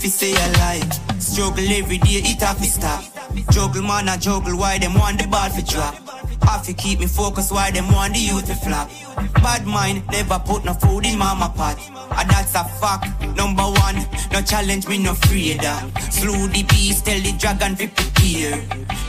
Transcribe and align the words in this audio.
Fi 0.00 0.08
say 0.08 0.32
alive. 0.32 0.90
Struggle 1.20 1.68
every 1.68 1.98
day, 1.98 2.22
it 2.24 2.40
have 2.40 2.56
to 2.56 2.64
stop. 2.64 3.04
Juggle 3.50 3.82
man, 3.82 4.08
I 4.08 4.16
juggle 4.16 4.56
why 4.56 4.78
them 4.78 4.94
want 4.94 5.20
the 5.20 5.28
ball 5.28 5.50
for 5.50 5.60
drop. 5.60 6.09
Have 6.50 6.66
to 6.66 6.72
keep 6.74 6.98
me 6.98 7.06
focused 7.06 7.52
why 7.52 7.70
them 7.70 7.92
want 7.92 8.14
the 8.14 8.18
youth 8.18 8.46
to 8.46 8.56
flop. 8.56 8.90
Bad 9.34 9.64
mind, 9.66 10.02
never 10.10 10.36
put 10.40 10.64
no 10.64 10.74
food 10.74 11.06
in 11.06 11.16
mama 11.16 11.48
pot. 11.56 11.78
And 12.18 12.28
that's 12.28 12.56
a 12.56 12.64
fact. 12.64 13.06
Number 13.36 13.62
one, 13.62 13.94
no 14.32 14.42
challenge 14.42 14.88
me, 14.88 14.98
no 14.98 15.12
afraid 15.12 15.62
Slew 16.10 16.48
the 16.48 16.64
beast, 16.64 17.06
tell 17.06 17.20
the 17.20 17.30
dragon 17.38 17.76
to 17.76 17.86
prepare. 17.86 18.58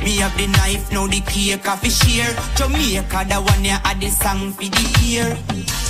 Me 0.05 0.18
have 0.22 0.38
the 0.38 0.54
knife, 0.54 0.91
now 0.91 1.08
the 1.08 1.20
cake 1.26 1.66
of 1.66 1.82
share. 1.90 2.30
Jamaica, 2.54 3.26
the 3.26 3.42
one 3.42 3.66
ya 3.66 3.80
had 3.82 4.00
the 4.00 4.10
song 4.10 4.52
for 4.54 4.62
the 4.62 4.86
ear. 5.02 5.26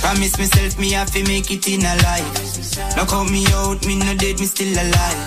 Promise 0.00 0.38
myself 0.38 0.78
me 0.80 0.92
have 0.92 1.12
to 1.12 1.22
make 1.28 1.50
it 1.50 1.68
in 1.68 1.84
a 1.84 1.94
life. 2.00 2.96
Now 2.96 3.04
call 3.04 3.26
me 3.28 3.44
out, 3.52 3.84
me 3.84 3.98
no 3.98 4.16
dead, 4.16 4.40
me 4.40 4.46
still 4.46 4.72
alive. 4.72 5.20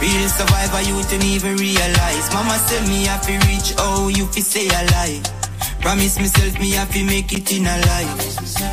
Real 0.00 0.28
survivor, 0.32 0.80
you 0.88 0.96
don't 1.04 1.22
even 1.22 1.56
realize. 1.58 2.32
Mama 2.32 2.56
said 2.64 2.88
me 2.88 3.04
have 3.04 3.20
to 3.28 3.36
reach, 3.46 3.74
oh, 3.76 4.08
you 4.08 4.24
fi 4.32 4.40
say 4.40 4.66
a 4.66 4.88
lie. 4.96 5.39
Promise 5.80 6.18
myself 6.18 6.58
me 6.60 6.70
have 6.72 6.92
to 6.92 7.04
make 7.04 7.32
it 7.32 7.50
in 7.52 7.66
a 7.66 7.76
life. 7.92 8.16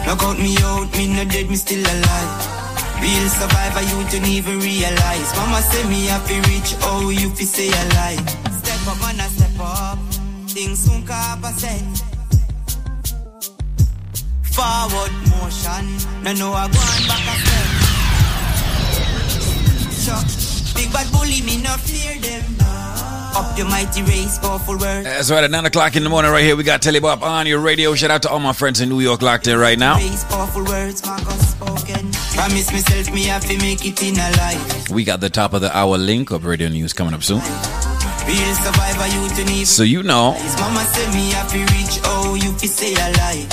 Knock 0.05 0.23
out 0.23 0.37
me 0.37 0.57
out, 0.61 0.91
me 0.97 1.07
no 1.07 1.23
dead, 1.25 1.49
me 1.49 1.55
still 1.55 1.79
alive. 1.79 2.31
Real 3.01 3.29
survivor, 3.29 3.81
you 3.81 4.03
don't 4.09 4.27
even 4.27 4.59
realize. 4.59 5.35
Mama 5.35 5.61
say 5.61 5.83
me 5.87 6.07
to 6.07 6.35
reach, 6.49 6.75
oh, 6.83 7.09
you 7.09 7.29
fi 7.29 7.43
say 7.45 7.69
a 7.69 7.83
lie. 7.95 8.17
Step 8.59 8.87
up 8.87 9.01
and 9.09 9.21
I 9.21 9.27
step 9.27 9.59
up, 9.59 9.99
things 10.49 10.79
soon 10.79 11.05
come 11.05 11.43
set. 11.53 11.81
Forward 14.51 15.13
motion, 15.29 15.85
no 16.23 16.33
no 16.33 16.53
I 16.53 16.67
go 16.67 16.79
on 16.79 17.07
back 17.07 17.27
a 17.29 17.35
step. 17.43 17.67
Chuck. 20.05 20.27
Big 20.77 20.93
bad 20.93 21.11
bully, 21.11 21.41
me 21.41 21.61
not 21.61 21.79
fear 21.79 22.19
them. 22.21 22.76
Up 23.35 23.57
your 23.57 23.67
mighty 23.67 24.01
race, 24.03 24.39
powerful 24.39 24.77
words. 24.77 25.03
That's 25.03 25.29
right, 25.31 25.43
at 25.43 25.51
9 25.51 25.65
o'clock 25.65 25.95
in 25.95 26.03
the 26.03 26.09
morning, 26.09 26.31
right 26.31 26.43
here, 26.43 26.55
we 26.55 26.63
got 26.63 26.81
Telebop 26.81 27.21
on 27.21 27.47
your 27.47 27.59
radio. 27.59 27.93
Shout 27.95 28.11
out 28.11 28.21
to 28.23 28.29
all 28.29 28.39
my 28.39 28.53
friends 28.53 28.81
in 28.81 28.89
New 28.89 28.99
York 28.99 29.21
locked 29.21 29.47
in 29.47 29.57
right 29.57 29.77
now. 29.77 29.97
powerful 30.29 30.63
words, 30.63 31.01
spoken. 31.01 32.11
Promise 32.11 32.71
myself, 32.71 33.13
me 33.13 33.23
have 33.25 33.45
to 33.45 33.57
make 33.57 33.85
it 33.85 34.01
in 34.03 34.15
a 34.15 34.31
life. 34.37 34.89
We 34.89 35.03
got 35.03 35.19
the 35.21 35.29
top 35.29 35.53
of 35.53 35.61
the 35.61 35.75
hour 35.75 35.97
link 35.97 36.31
of 36.31 36.45
radio 36.45 36.69
news 36.69 36.93
coming 36.93 37.13
up 37.13 37.23
soon. 37.23 37.41
Real 38.27 38.55
survivor, 38.55 39.07
you 39.07 39.65
So 39.65 39.83
you 39.83 40.03
know. 40.03 40.33
Mama 40.59 40.83
said 40.83 41.13
me 41.13 41.31
have 41.31 41.49
to 41.51 41.59
reach, 41.59 41.99
oh, 42.03 42.35
you 42.35 42.51
fi 42.53 42.67
say 42.67 42.93
a 42.93 43.11
lie. 43.17 43.47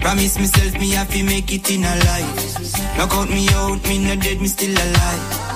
Promise 0.00 0.38
myself, 0.38 0.74
me 0.74 0.90
have 0.90 1.10
to 1.12 1.22
make 1.24 1.52
it 1.52 1.70
in 1.70 1.84
a 1.84 1.94
life. 2.04 2.96
Knock 2.96 3.12
out 3.14 3.28
me 3.28 3.48
out, 3.50 3.82
me 3.84 3.98
not 4.04 4.22
dead, 4.22 4.40
me 4.40 4.46
still 4.46 4.72
alive. 4.72 5.49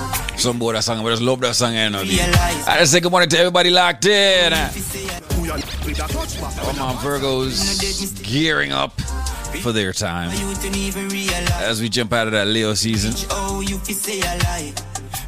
Some 0.45 0.59
boy 0.59 0.73
that 0.73 0.83
song, 0.83 1.01
but 1.01 1.09
just 1.09 1.23
love 1.23 1.39
that 1.41 1.55
song, 1.55 1.73
you 1.73 1.89
know. 1.89 2.01
I 2.01 2.77
just 2.77 2.91
say 2.91 2.99
good 2.99 3.09
morning 3.09 3.29
to 3.29 3.39
everybody 3.39 3.71
locked 3.71 4.05
in. 4.05 4.53
All 4.53 4.59
my 6.77 6.93
Virgos 7.01 8.21
gearing 8.21 8.71
up 8.71 9.01
for 9.63 9.71
their 9.71 9.91
time 9.91 10.29
as 11.63 11.81
we 11.81 11.89
jump 11.89 12.13
out 12.13 12.27
of 12.27 12.33
that 12.33 12.45
Leo 12.45 12.75
season. 12.75 13.13
Oh, 13.31 13.63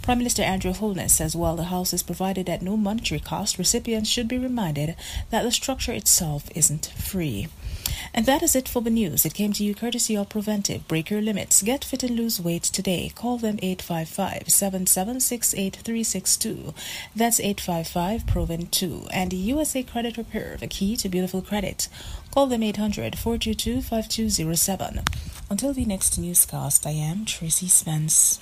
Prime 0.00 0.18
Minister 0.18 0.42
Andrew 0.42 0.72
Holness 0.72 1.12
says 1.12 1.36
while 1.36 1.54
the 1.54 1.64
house 1.64 1.92
is 1.92 2.02
provided 2.02 2.48
at 2.48 2.62
no 2.62 2.78
monetary 2.78 3.20
cost, 3.20 3.58
recipients 3.58 4.08
should 4.08 4.26
be 4.26 4.38
reminded 4.38 4.96
that 5.28 5.42
the 5.42 5.52
structure 5.52 5.92
itself 5.92 6.48
isn't 6.54 6.86
free. 6.96 7.48
And 8.12 8.26
that 8.26 8.42
is 8.42 8.54
it 8.54 8.68
for 8.68 8.80
the 8.80 8.90
news. 8.90 9.24
It 9.24 9.34
came 9.34 9.52
to 9.54 9.64
you 9.64 9.74
courtesy 9.74 10.16
of 10.16 10.28
Preventive. 10.28 10.86
Break 10.86 11.10
your 11.10 11.20
limits. 11.20 11.62
Get 11.62 11.84
fit 11.84 12.02
and 12.02 12.16
lose 12.16 12.40
weight 12.40 12.62
today. 12.62 13.10
Call 13.14 13.38
them 13.38 13.58
855 13.60 14.48
776 14.48 15.54
8362. 15.54 16.74
That's 17.14 17.40
855 17.40 18.26
Proven 18.26 18.66
2. 18.66 19.08
And 19.12 19.32
USA 19.32 19.82
Credit 19.82 20.16
Repair, 20.16 20.56
the 20.58 20.66
key 20.66 20.96
to 20.96 21.08
beautiful 21.08 21.42
credit. 21.42 21.88
Call 22.30 22.46
them 22.46 22.62
800 22.62 23.18
422 23.18 23.80
5207. 23.82 25.04
Until 25.50 25.72
the 25.72 25.84
next 25.84 26.18
newscast, 26.18 26.86
I 26.86 26.90
am 26.90 27.24
Tracy 27.24 27.68
Spence. 27.68 28.40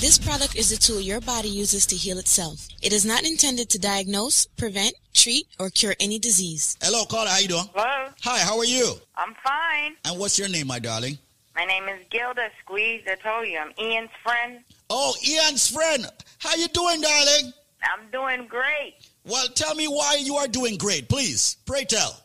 This 0.00 0.18
product 0.18 0.56
is 0.56 0.72
a 0.72 0.78
tool 0.78 0.98
your 0.98 1.20
body 1.20 1.50
uses 1.50 1.84
to 1.84 1.94
heal 1.94 2.16
itself. 2.16 2.66
It 2.80 2.94
is 2.94 3.04
not 3.04 3.24
intended 3.24 3.68
to 3.68 3.78
diagnose, 3.78 4.46
prevent, 4.46 4.94
treat, 5.12 5.46
or 5.58 5.68
cure 5.68 5.94
any 6.00 6.18
disease. 6.18 6.78
Hello, 6.80 7.04
caller. 7.04 7.28
How 7.28 7.38
you 7.38 7.48
doing? 7.48 7.68
Hello. 7.74 8.08
Hi, 8.22 8.38
how 8.38 8.56
are 8.56 8.64
you? 8.64 8.94
I'm 9.16 9.34
fine. 9.44 9.96
And 10.06 10.18
what's 10.18 10.38
your 10.38 10.48
name, 10.48 10.68
my 10.68 10.78
darling? 10.78 11.18
My 11.54 11.66
name 11.66 11.84
is 11.84 12.00
Gilda 12.08 12.48
Squeeze. 12.62 13.02
I 13.06 13.16
told 13.16 13.46
you 13.46 13.58
I'm 13.58 13.74
Ian's 13.78 14.08
friend. 14.22 14.60
Oh, 14.88 15.14
Ian's 15.28 15.68
friend. 15.68 16.06
How 16.38 16.54
you 16.54 16.68
doing, 16.68 17.02
darling? 17.02 17.52
I'm 17.82 18.10
doing 18.10 18.48
great. 18.48 18.94
Well, 19.26 19.48
tell 19.48 19.74
me 19.74 19.86
why 19.86 20.16
you 20.18 20.36
are 20.36 20.48
doing 20.48 20.78
great, 20.78 21.10
please. 21.10 21.58
Pray 21.66 21.84
tell. 21.84 22.18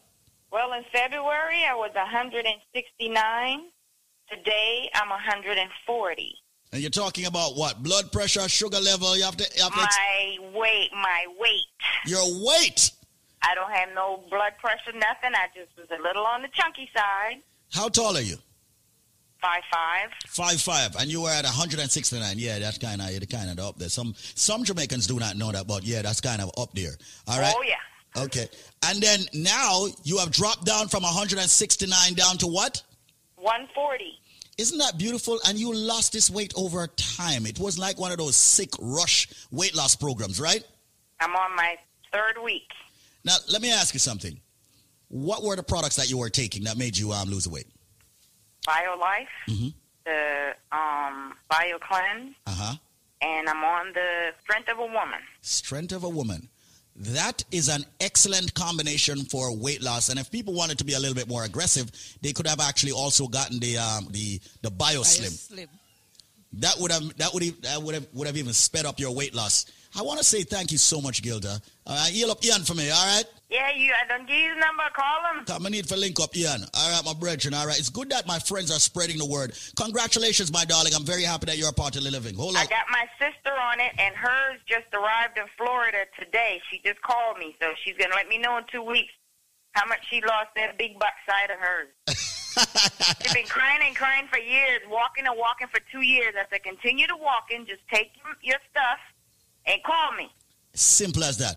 Well, 0.49 0.71
in 0.71 0.85
February 0.93 1.65
I 1.69 1.75
was 1.75 1.91
169. 1.93 3.63
Today 4.31 4.89
I'm 4.93 5.09
140. 5.09 6.35
And 6.75 6.81
you're 6.81 6.91
talking 6.91 7.25
about 7.25 7.55
what? 7.55 7.81
Blood 7.81 8.11
pressure, 8.11 8.49
sugar 8.49 8.81
level? 8.81 9.15
You 9.15 9.23
have 9.23 9.37
to. 9.37 9.49
You 9.55 9.63
have 9.63 9.73
my 9.73 10.37
weight, 10.53 10.89
my 10.91 11.25
weight. 11.39 11.65
Your 12.05 12.25
weight. 12.45 12.91
I 13.41 13.55
don't 13.55 13.71
have 13.71 13.95
no 13.95 14.25
blood 14.29 14.51
pressure, 14.59 14.91
nothing. 14.91 15.31
I 15.33 15.47
just 15.55 15.69
was 15.77 15.87
a 15.97 16.03
little 16.03 16.25
on 16.25 16.41
the 16.41 16.49
chunky 16.49 16.89
side. 16.93 17.41
How 17.71 17.87
tall 17.87 18.17
are 18.17 18.21
you? 18.21 18.35
Five 19.41 19.61
five. 19.71 20.09
Five 20.27 20.59
five, 20.59 20.97
and 20.99 21.09
you 21.09 21.21
were 21.21 21.29
at 21.29 21.45
169. 21.45 22.35
Yeah, 22.39 22.59
that's 22.59 22.77
kind 22.77 22.99
of 23.01 23.07
the 23.07 23.25
kind 23.25 23.49
of 23.49 23.65
up 23.65 23.77
there. 23.77 23.87
Some 23.87 24.13
some 24.17 24.65
Jamaicans 24.65 25.07
do 25.07 25.17
not 25.17 25.37
know 25.37 25.53
that, 25.53 25.67
but 25.67 25.85
yeah, 25.85 26.01
that's 26.01 26.19
kind 26.19 26.41
of 26.41 26.51
up 26.57 26.73
there. 26.73 26.91
All 27.25 27.39
right. 27.39 27.53
Oh 27.55 27.63
yeah. 27.65 28.21
Okay, 28.21 28.49
and 28.85 29.01
then 29.01 29.21
now 29.33 29.85
you 30.03 30.17
have 30.17 30.31
dropped 30.31 30.65
down 30.65 30.89
from 30.89 31.03
169 31.03 32.15
down 32.15 32.37
to 32.39 32.47
what? 32.47 32.83
140. 33.37 34.19
Isn't 34.57 34.77
that 34.77 34.97
beautiful? 34.97 35.39
And 35.47 35.57
you 35.57 35.73
lost 35.75 36.13
this 36.13 36.29
weight 36.29 36.53
over 36.55 36.87
time. 36.87 37.45
It 37.45 37.59
was 37.59 37.77
like 37.77 37.99
one 37.99 38.11
of 38.11 38.17
those 38.17 38.35
sick 38.35 38.69
rush 38.79 39.27
weight 39.51 39.75
loss 39.75 39.95
programs, 39.95 40.39
right? 40.39 40.63
I'm 41.19 41.35
on 41.35 41.55
my 41.55 41.75
third 42.13 42.41
week. 42.43 42.69
Now, 43.25 43.35
let 43.51 43.61
me 43.61 43.71
ask 43.71 43.93
you 43.93 43.99
something. 43.99 44.39
What 45.09 45.43
were 45.43 45.55
the 45.55 45.63
products 45.63 45.97
that 45.97 46.09
you 46.09 46.17
were 46.17 46.29
taking 46.29 46.63
that 46.65 46.77
made 46.77 46.97
you 46.97 47.11
um, 47.11 47.29
lose 47.29 47.47
weight? 47.47 47.67
BioLife, 48.67 49.27
Mhm. 49.47 49.73
the 50.05 50.55
um, 50.71 51.33
BioCleanse, 51.51 52.33
Uh 52.47 52.51
huh. 52.51 52.75
and 53.21 53.47
I'm 53.49 53.63
on 53.63 53.93
the 53.93 54.31
Strength 54.43 54.69
of 54.69 54.79
a 54.79 54.85
Woman. 54.85 55.19
Strength 55.41 55.91
of 55.93 56.03
a 56.03 56.09
woman. 56.09 56.49
That 56.97 57.43
is 57.51 57.67
an 57.67 57.85
excellent 57.99 58.53
combination 58.53 59.25
for 59.25 59.55
weight 59.55 59.81
loss. 59.81 60.07
And 60.09 60.17
if 60.17 60.31
people 60.31 60.53
wanted 60.53 60.77
to 60.77 60.85
be 60.85 60.93
a 60.93 60.99
little 60.99 61.15
bit 61.15 61.27
more 61.27 61.43
aggressive, 61.43 61.91
they 62.21 62.31
could 62.31 62.47
have 62.47 62.61
actually 62.61 62.93
also 62.93 63.27
gotten 63.27 63.59
the 63.59 63.77
um, 63.77 64.07
the 64.11 64.39
the 64.61 64.71
BioSlim. 64.71 65.31
Slim. 65.31 65.69
That 66.53 66.75
would 66.79 66.91
have 66.91 67.17
that 67.17 67.33
would 67.33 67.43
have, 67.43 67.61
that 67.63 67.81
would 67.81 67.95
have 67.95 68.07
would 68.13 68.27
have 68.27 68.37
even 68.37 68.53
sped 68.53 68.85
up 68.85 68.97
your 68.97 69.13
weight 69.13 69.35
loss. 69.35 69.65
I 69.97 70.01
want 70.01 70.19
to 70.19 70.25
say 70.25 70.43
thank 70.43 70.71
you 70.71 70.77
so 70.77 70.99
much, 70.99 71.21
Gilda. 71.21 71.61
Uh, 71.87 72.05
heal 72.07 72.29
up 72.31 72.43
Ian 72.43 72.63
for 72.63 72.73
me, 72.73 72.89
all 72.89 73.05
right? 73.05 73.23
Yeah, 73.49 73.71
you. 73.71 73.93
I 73.93 74.07
don't 74.07 74.27
give 74.27 74.37
you 74.37 74.53
the 74.53 74.59
number. 74.59 74.83
Call 74.93 75.21
him. 75.31 75.45
Come, 75.45 75.65
I 75.65 75.69
need 75.69 75.87
for 75.87 75.95
link 75.95 76.19
up 76.19 76.35
Ian. 76.35 76.65
All 76.73 76.91
right, 76.91 77.05
my 77.05 77.13
brethren. 77.13 77.53
All 77.53 77.65
right, 77.65 77.79
it's 77.79 77.89
good 77.89 78.09
that 78.09 78.27
my 78.27 78.39
friends 78.39 78.71
are 78.71 78.79
spreading 78.79 79.17
the 79.17 79.25
word. 79.25 79.53
Congratulations, 79.77 80.51
my 80.51 80.65
darling. 80.65 80.93
I'm 80.93 81.05
very 81.05 81.23
happy 81.23 81.45
that 81.45 81.57
you're 81.57 81.69
a 81.69 81.73
part 81.73 81.95
of 81.95 82.03
the 82.03 82.11
living. 82.11 82.35
Hold 82.35 82.55
on. 82.55 82.61
I 82.61 82.65
got 82.65 82.85
my 82.91 83.05
sister 83.19 83.53
on 83.53 83.79
it, 83.79 83.93
and 83.97 84.15
hers 84.15 84.59
just 84.65 84.91
arrived 84.93 85.37
in 85.37 85.45
Florida 85.57 86.05
today. 86.19 86.61
She 86.69 86.81
just 86.83 87.01
called 87.01 87.37
me, 87.37 87.55
so 87.61 87.71
she's 87.83 87.95
gonna 87.95 88.15
let 88.15 88.27
me 88.27 88.37
know 88.37 88.57
in 88.57 88.65
two 88.71 88.83
weeks 88.83 89.13
how 89.71 89.85
much 89.87 89.99
she 90.09 90.21
lost 90.21 90.49
that 90.55 90.77
big 90.77 90.99
butt 90.99 91.13
side 91.27 91.51
of 91.51 91.59
hers. 91.59 91.87
She's 93.21 93.33
been 93.33 93.45
crying 93.47 93.81
and 93.85 93.93
crying 93.93 94.27
for 94.31 94.39
years, 94.39 94.79
walking 94.89 95.27
and 95.27 95.37
walking 95.37 95.67
for 95.67 95.81
two 95.91 95.99
years. 96.01 96.35
I 96.39 96.45
said, 96.49 96.63
continue 96.63 97.05
to 97.07 97.15
walk 97.17 97.51
walking. 97.51 97.65
Just 97.65 97.81
take 97.91 98.11
your 98.41 98.57
stuff 98.71 98.99
and 99.65 99.81
call 99.83 100.11
me. 100.17 100.29
Simple 100.73 101.23
as 101.23 101.37
that. 101.37 101.55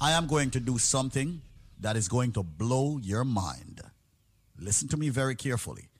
I 0.00 0.10
am 0.12 0.26
going 0.26 0.50
to 0.50 0.58
do 0.58 0.78
something 0.78 1.42
that 1.78 1.96
is 1.96 2.08
going 2.08 2.32
to 2.32 2.42
blow 2.42 2.98
your 3.00 3.24
mind. 3.24 3.80
Listen 4.58 4.88
to 4.88 4.96
me 4.96 5.10
very 5.10 5.36
carefully. 5.36 5.90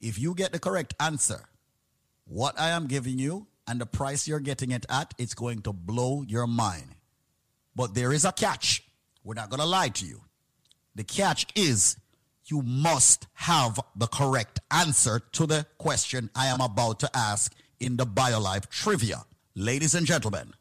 If 0.00 0.18
you 0.18 0.34
get 0.34 0.50
the 0.50 0.58
correct 0.58 0.94
answer, 0.98 1.48
what 2.24 2.58
I 2.58 2.70
am 2.70 2.88
giving 2.88 3.20
you 3.20 3.46
and 3.68 3.80
the 3.80 3.86
price 3.86 4.26
you're 4.26 4.40
getting 4.40 4.72
it 4.72 4.84
at, 4.88 5.14
it's 5.16 5.34
going 5.34 5.62
to 5.62 5.72
blow 5.72 6.22
your 6.26 6.48
mind. 6.48 6.96
But 7.76 7.94
there 7.94 8.12
is 8.12 8.24
a 8.24 8.32
catch. 8.32 8.82
We're 9.22 9.34
not 9.34 9.48
going 9.48 9.60
to 9.60 9.66
lie 9.66 9.90
to 9.90 10.06
you. 10.06 10.22
The 10.96 11.04
catch 11.04 11.46
is 11.54 11.96
you 12.50 12.62
must 12.62 13.26
have 13.34 13.78
the 13.96 14.06
correct 14.06 14.60
answer 14.70 15.20
to 15.32 15.46
the 15.46 15.66
question 15.78 16.30
I 16.34 16.46
am 16.46 16.60
about 16.60 17.00
to 17.00 17.10
ask 17.14 17.54
in 17.78 17.96
the 17.96 18.06
BioLife 18.06 18.68
trivia. 18.68 19.24
Ladies 19.54 19.94
and 19.94 20.06
gentlemen, 20.06 20.54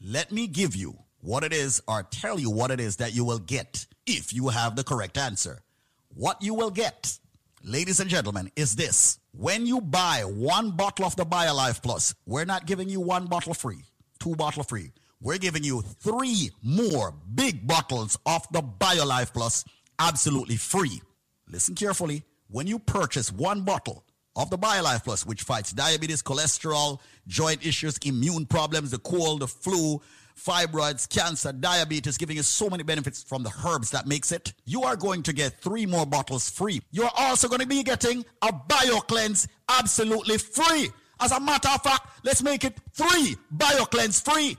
let 0.00 0.32
me 0.32 0.46
give 0.46 0.76
you 0.76 0.96
what 1.20 1.44
it 1.44 1.52
is 1.52 1.82
or 1.88 2.02
tell 2.04 2.38
you 2.38 2.50
what 2.50 2.70
it 2.70 2.80
is 2.80 2.96
that 2.96 3.14
you 3.14 3.24
will 3.24 3.38
get 3.38 3.86
if 4.06 4.32
you 4.32 4.48
have 4.48 4.76
the 4.76 4.84
correct 4.84 5.18
answer. 5.18 5.60
What 6.14 6.42
you 6.42 6.54
will 6.54 6.70
get, 6.70 7.18
ladies 7.62 8.00
and 8.00 8.08
gentlemen, 8.08 8.50
is 8.56 8.76
this. 8.76 9.18
When 9.32 9.66
you 9.66 9.80
buy 9.80 10.20
one 10.20 10.70
bottle 10.70 11.06
of 11.06 11.16
the 11.16 11.26
BioLife 11.26 11.82
Plus, 11.82 12.14
we're 12.24 12.44
not 12.44 12.66
giving 12.66 12.88
you 12.88 13.00
one 13.00 13.26
bottle 13.26 13.54
free, 13.54 13.84
two 14.18 14.34
bottle 14.36 14.62
free. 14.62 14.92
We're 15.20 15.38
giving 15.38 15.64
you 15.64 15.82
three 15.82 16.50
more 16.62 17.14
big 17.34 17.66
bottles 17.66 18.18
of 18.26 18.46
the 18.52 18.62
BioLife 18.62 19.32
Plus 19.32 19.64
absolutely 19.98 20.56
free. 20.56 21.00
Listen 21.48 21.74
carefully. 21.74 22.24
When 22.48 22.66
you 22.66 22.78
purchase 22.78 23.32
one 23.32 23.62
bottle 23.62 24.04
of 24.36 24.50
the 24.50 24.58
BioLife 24.58 25.04
Plus, 25.04 25.24
which 25.24 25.42
fights 25.42 25.72
diabetes, 25.72 26.22
cholesterol, 26.22 27.00
joint 27.26 27.64
issues, 27.64 27.98
immune 27.98 28.46
problems, 28.46 28.90
the 28.90 28.98
cold, 28.98 29.40
the 29.40 29.48
flu, 29.48 30.00
fibroids, 30.36 31.08
cancer, 31.08 31.52
diabetes, 31.52 32.18
giving 32.18 32.36
you 32.36 32.42
so 32.42 32.68
many 32.68 32.82
benefits 32.82 33.22
from 33.22 33.42
the 33.42 33.52
herbs 33.66 33.90
that 33.90 34.06
makes 34.06 34.32
it, 34.32 34.52
you 34.64 34.82
are 34.82 34.96
going 34.96 35.22
to 35.22 35.32
get 35.32 35.60
three 35.60 35.86
more 35.86 36.06
bottles 36.06 36.50
free. 36.50 36.82
You're 36.90 37.10
also 37.16 37.48
going 37.48 37.62
to 37.62 37.66
be 37.66 37.82
getting 37.82 38.24
a 38.42 38.48
BioCleanse 38.48 39.48
absolutely 39.68 40.38
free. 40.38 40.90
As 41.18 41.32
a 41.32 41.40
matter 41.40 41.68
of 41.68 41.82
fact, 41.82 42.06
let's 42.24 42.42
make 42.42 42.64
it 42.64 42.76
three 42.92 43.36
BioCleanse 43.56 44.22
free. 44.22 44.58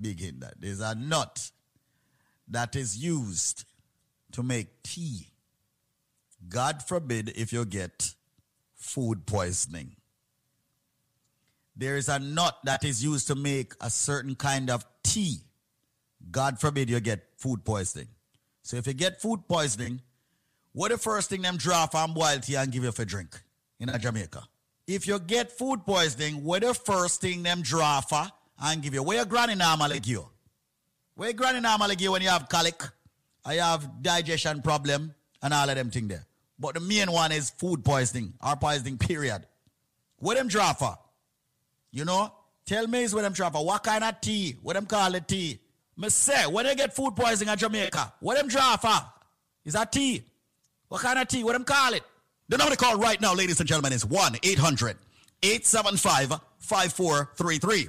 Big 0.00 0.40
that 0.40 0.54
there's 0.60 0.80
a 0.80 0.94
nut 0.94 1.50
that 2.48 2.76
is 2.76 2.96
used 2.96 3.64
to 4.32 4.42
make 4.42 4.82
tea. 4.82 5.26
God 6.48 6.82
forbid 6.82 7.32
if 7.36 7.52
you 7.52 7.64
get 7.64 8.14
food 8.76 9.26
poisoning. 9.26 9.96
There 11.76 11.96
is 11.96 12.08
a 12.08 12.18
nut 12.18 12.56
that 12.64 12.84
is 12.84 13.02
used 13.02 13.28
to 13.28 13.34
make 13.34 13.72
a 13.80 13.90
certain 13.90 14.34
kind 14.34 14.70
of 14.70 14.84
tea. 15.02 15.38
God 16.30 16.60
forbid 16.60 16.90
you 16.90 17.00
get 17.00 17.24
food 17.36 17.64
poisoning. 17.64 18.08
So 18.62 18.76
if 18.76 18.86
you 18.86 18.94
get 18.94 19.20
food 19.20 19.48
poisoning, 19.48 20.00
what 20.72 20.90
the 20.90 20.98
first 20.98 21.30
thing 21.30 21.42
them 21.42 21.56
draw 21.56 21.86
from 21.86 22.14
boil 22.14 22.38
tea 22.40 22.56
and 22.56 22.70
give 22.70 22.84
you 22.84 22.92
for 22.92 23.04
drink 23.04 23.40
in 23.80 23.90
Jamaica? 23.98 24.42
If 24.86 25.06
you 25.06 25.18
get 25.18 25.52
food 25.52 25.84
poisoning, 25.86 26.44
what 26.44 26.62
the 26.62 26.74
first 26.74 27.20
thing 27.20 27.42
them 27.42 27.62
draw 27.62 28.00
for 28.00 28.26
and 28.60 28.82
give 28.82 28.94
you? 28.94 29.02
Where 29.02 29.16
your 29.18 29.26
granny 29.26 29.54
normally 29.54 30.00
give 30.00 30.06
you? 30.06 30.28
Where 31.14 31.32
granny 31.32 31.60
normally 31.60 31.96
give 31.96 32.04
you 32.04 32.12
when 32.12 32.22
you 32.22 32.28
have 32.28 32.48
colic, 32.48 32.82
or 33.46 33.52
you 33.52 33.60
have 33.60 34.02
digestion 34.02 34.62
problem, 34.62 35.14
and 35.42 35.54
all 35.54 35.68
of 35.68 35.76
them 35.76 35.90
thing 35.90 36.08
there. 36.08 36.24
But 36.58 36.74
the 36.74 36.80
main 36.80 37.10
one 37.12 37.32
is 37.32 37.50
food 37.50 37.84
poisoning 37.84 38.34
or 38.44 38.56
poisoning, 38.56 38.98
period. 38.98 39.46
What 40.18 40.36
them 40.36 40.48
draw 40.48 40.72
for? 40.72 40.98
You 41.92 42.04
know? 42.04 42.32
Tell 42.66 42.86
me 42.86 43.02
is 43.02 43.14
what 43.14 43.22
them 43.22 43.32
draw 43.32 43.48
for. 43.50 43.64
What 43.64 43.82
kind 43.84 44.04
of 44.04 44.20
tea? 44.20 44.56
What 44.62 44.74
them 44.74 44.86
call 44.86 45.14
it 45.14 45.26
tea? 45.26 45.58
Me 45.96 46.08
say, 46.10 46.46
when 46.46 46.66
they 46.66 46.74
get 46.74 46.94
food 46.94 47.16
poisoning 47.16 47.50
at 47.50 47.58
Jamaica, 47.58 48.12
what 48.20 48.36
them 48.36 48.48
draw 48.48 48.76
for? 48.76 49.00
Is 49.64 49.72
that 49.72 49.90
tea? 49.90 50.22
What 50.88 51.00
kind 51.00 51.18
of 51.18 51.28
tea? 51.28 51.44
What 51.44 51.54
them 51.54 51.64
call 51.64 51.94
it? 51.94 52.02
The 52.48 52.56
number 52.56 52.74
to 52.74 52.78
call 52.78 52.96
right 52.96 53.20
now, 53.20 53.34
ladies 53.34 53.60
and 53.60 53.68
gentlemen, 53.68 53.92
is 53.92 54.04
1 54.04 54.36
800 54.42 54.96
875 55.42 56.40
5433. 56.58 57.88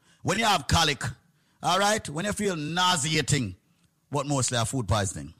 when 0.23 0.39
you 0.39 0.45
have 0.45 0.67
colic, 0.67 1.03
all 1.63 1.79
right, 1.79 2.07
when 2.09 2.25
you 2.25 2.33
feel 2.33 2.55
nauseating, 2.55 3.55
but 4.11 4.27
mostly 4.27 4.57
have 4.57 4.69
food 4.69 4.87
poisoning. 4.87 5.33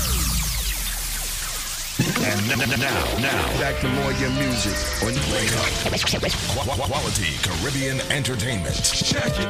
And 2.29 2.47
now, 2.47 2.57
now, 2.77 3.19
now, 3.21 3.59
back 3.59 3.81
to 3.81 3.89
more 3.89 4.13
your 4.13 4.29
music 4.33 4.77
on 5.03 5.15
Wake 5.33 5.51
Up. 5.57 6.79
Quality 6.79 7.39
Caribbean 7.43 8.03
Entertainment. 8.13 8.77
Check 8.85 9.33
it. 9.39 9.49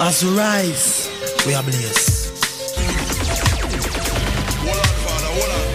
As 0.00 0.24
we 0.24 0.36
rise, 0.36 1.08
we 1.46 1.54
are 1.54 1.62
blessed. 1.62 2.34
Hold 4.64 4.76
on, 4.76 4.82
father, 4.82 5.26
hold 5.26 5.68
on. 5.68 5.73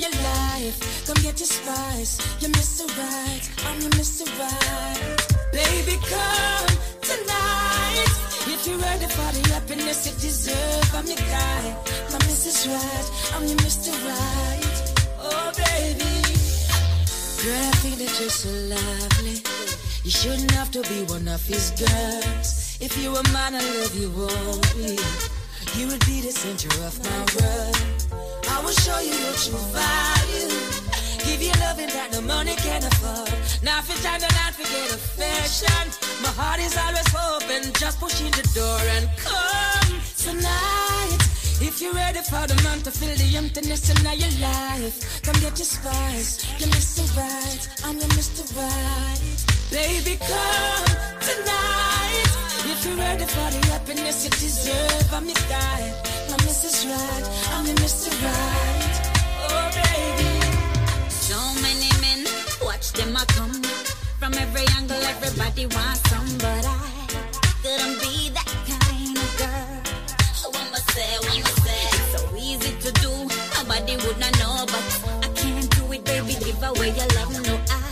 Your 0.00 0.10
life, 0.10 1.04
come 1.06 1.16
get 1.22 1.38
your 1.40 1.46
spice. 1.46 2.18
You're 2.40 2.50
Mr. 2.50 2.84
Right, 2.98 3.44
I'm 3.66 3.80
your 3.80 3.90
Mr. 3.90 4.24
Right. 4.38 5.16
Baby, 5.52 5.96
come 6.04 6.74
tonight. 7.00 8.10
If 8.48 8.66
you're 8.66 8.78
ready 8.78 9.06
for 9.06 9.30
the 9.32 9.42
happiness 9.54 10.06
you 10.06 10.12
deserve, 10.20 10.94
I'm 10.94 11.06
your 11.06 11.16
guy. 11.16 11.64
My 12.12 12.18
Mrs. 12.28 12.68
Right, 12.68 13.06
I'm 13.34 13.46
your 13.46 13.58
Mr. 13.58 13.92
Right. 14.04 14.76
Oh, 15.20 15.52
baby. 15.56 16.12
Girl, 17.42 17.62
I 17.62 17.76
think 17.82 17.96
that 17.98 18.12
you're 18.20 18.30
so 18.30 18.50
lovely. 18.74 19.42
You 20.04 20.10
shouldn't 20.10 20.50
have 20.52 20.70
to 20.72 20.82
be 20.82 21.04
one 21.12 21.28
of 21.28 21.44
his 21.46 21.70
girls. 21.72 22.78
If 22.80 22.96
you 23.02 23.10
were 23.12 23.22
mine, 23.32 23.54
I 23.54 23.64
love 23.80 23.94
you 23.94 24.08
only. 24.12 24.98
You 25.76 25.88
would 25.88 26.04
be 26.06 26.20
the 26.20 26.32
center 26.32 26.68
of 26.84 26.94
my 27.02 27.18
world. 27.36 28.05
I 28.56 28.60
will 28.64 28.72
show 28.72 28.98
you 29.00 29.12
your 29.12 29.36
true 29.36 29.60
value. 29.68 30.48
Give 31.28 31.42
you 31.44 31.52
loving 31.60 31.92
that 31.92 32.08
no 32.12 32.22
money 32.22 32.56
can 32.56 32.80
afford. 32.88 33.28
Now 33.62 33.82
for 33.82 33.92
time 34.00 34.20
to 34.24 34.30
not 34.32 34.56
forget 34.56 34.96
affection. 34.96 35.84
My 36.24 36.32
heart 36.32 36.60
is 36.64 36.72
always 36.72 37.04
open. 37.12 37.68
Just 37.76 38.00
push 38.00 38.16
in 38.24 38.32
the 38.32 38.46
door 38.56 38.80
and 38.96 39.04
come 39.20 40.00
tonight. 40.16 41.20
If 41.60 41.82
you're 41.82 41.92
ready 41.92 42.24
for 42.24 42.48
the 42.48 42.56
man 42.64 42.80
to 42.88 42.90
fill 42.90 43.12
the 43.12 43.28
emptiness 43.36 43.92
in 43.92 44.00
your 44.16 44.32
life, 44.40 45.20
come 45.20 45.36
get 45.44 45.60
your 45.60 45.68
spice. 45.76 46.40
You're 46.56 46.72
Mr. 46.72 47.04
Right, 47.12 47.60
I'm 47.84 48.00
your 48.00 48.08
Mr. 48.16 48.40
Right. 48.56 49.36
Baby, 49.68 50.16
come 50.16 50.96
tonight. 51.20 52.30
If 52.72 52.86
you're 52.88 52.96
ready 52.96 53.26
for 53.28 53.48
the 53.52 53.60
happiness 53.68 54.24
you 54.24 54.30
deserve, 54.30 55.12
I'm 55.12 55.26
your 55.26 55.44
guy. 55.44 56.15
My 56.56 56.62
Mrs. 56.62 56.88
Right, 56.88 57.26
I'm 57.52 57.66
your 57.66 57.74
Mr. 57.76 58.08
Right. 58.24 58.96
Oh, 59.44 59.68
baby. 59.76 61.10
So 61.10 61.36
many 61.60 61.90
men, 62.00 62.24
watch 62.64 62.92
them 62.92 63.14
a 63.14 63.26
come. 63.26 63.62
From 64.18 64.32
every 64.32 64.64
angle, 64.78 64.96
everybody 64.96 65.66
wants 65.66 66.00
some, 66.08 66.26
but 66.38 66.64
I 66.64 67.06
couldn't 67.62 68.00
be 68.00 68.30
that 68.30 68.48
kind 68.64 69.18
of 69.18 69.36
girl. 69.36 69.82
Oh, 70.46 70.50
what 70.54 70.70
must 70.70 70.90
say, 70.92 71.18
must 71.42 71.62
say? 71.62 72.16
So 72.16 72.34
easy 72.34 72.72
to 72.80 72.92
do, 73.02 73.12
nobody 73.58 73.96
would 74.06 74.18
not 74.18 74.32
know, 74.38 74.64
but 74.64 74.84
I 75.24 75.28
can't 75.34 75.68
do 75.76 75.92
it, 75.92 76.04
baby. 76.04 76.36
Give 76.42 76.62
away 76.62 76.88
your 76.96 77.08
love, 77.20 77.32
no, 77.46 77.60
I 77.68 77.85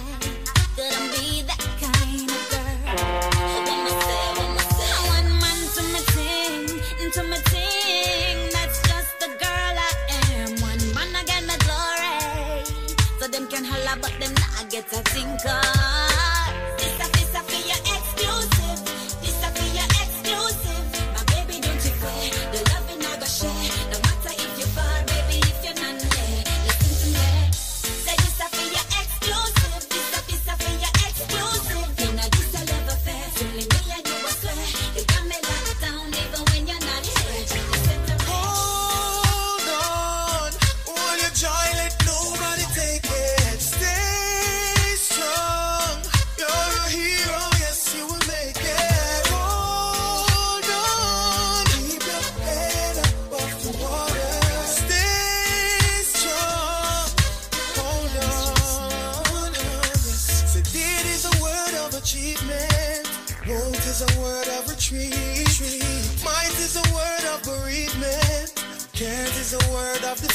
them 14.90 15.02
not 15.04 15.42
get 15.44 15.74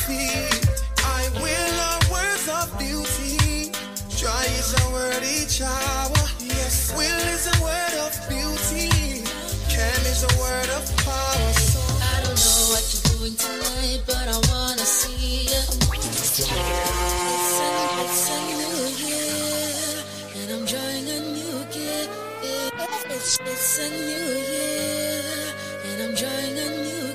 beauty. 0.10 0.50
I 1.06 1.30
will 1.42 1.76
our 1.90 2.02
words 2.12 2.46
of 2.50 2.68
beauty. 2.78 3.72
Joy 4.10 4.46
is 4.60 4.74
a 4.74 4.86
word 4.92 5.24
each 5.24 5.62
hour. 5.62 6.22
Yes, 6.42 6.92
will 6.98 7.24
is 7.36 7.46
a 7.48 7.58
word 7.64 7.96
of 8.06 8.14
beauty. 8.28 8.90
Can 9.70 10.02
is 10.10 10.24
a 10.24 10.34
word 10.42 10.70
of 10.78 10.84
power. 11.06 11.54
So 11.54 11.80
I 12.14 12.18
don't 12.26 12.40
know 12.48 12.62
what 12.74 12.84
you're 12.90 13.08
doing 13.18 13.36
tonight, 13.38 14.02
but 14.08 14.26
I 14.28 14.38
wanna 14.52 14.86
see 14.86 15.46
you. 15.46 15.62
It's 15.94 16.40
a, 16.40 16.50
it's 18.04 18.30
a 18.30 18.40
new 18.60 18.80
year, 19.06 20.04
and 20.40 20.48
I'm 20.54 20.66
drawing 20.66 21.08
a 21.10 21.20
new 21.38 21.58
gear. 21.74 22.08
It's, 23.12 23.40
it's 23.42 23.80
a 23.80 23.90
new 23.90 24.28
year, 24.54 25.54
and 25.86 25.98
I'm 26.04 26.14
drawing 26.16 26.58
a 26.58 26.70
new 26.84 27.09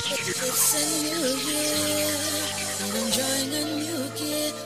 it's 0.00 0.74
a 0.74 1.02
new 1.02 1.26
year, 1.50 2.16
I'm 2.82 3.10
drawing 3.10 3.52
a 3.54 3.64
new 3.78 4.04
gift. 4.16 4.58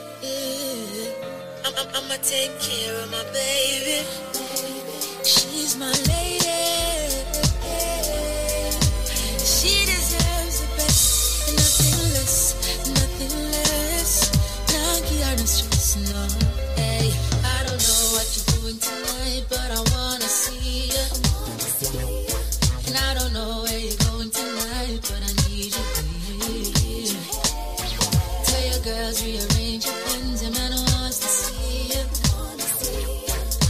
I'm, 1.65 1.73
I'm, 1.75 1.87
I'ma 1.95 2.15
take 2.21 2.53
care 2.59 2.95
of 3.01 3.11
my 3.11 3.23
baby. 3.33 4.05
She's 5.23 5.77
my 5.77 5.91
lady. 6.07 7.25
She 9.39 9.85
deserves 9.85 10.61
the 10.61 10.67
best, 10.77 11.49
and 11.49 11.57
nothing 11.57 11.97
less, 12.13 12.89
nothing 12.89 13.51
less. 13.51 14.31
Stress, 15.45 15.97
no. 16.13 16.21
Hey, 16.75 17.11
I 17.43 17.63
don't 17.65 17.81
know 17.81 18.03
what 18.13 18.27
you're 18.35 18.61
doing 18.61 18.79
tonight, 18.79 19.45
but 19.49 19.71
I 19.71 19.79
wanna 19.91 20.02
Tell 29.13 29.27
rearrange 29.29 29.85
your 29.85 29.93
plans, 29.93 30.41
and 30.41 30.55
man 30.55 30.71
wants 30.73 31.19
to 31.21 31.29
see 31.29 31.93
you. 31.93 32.01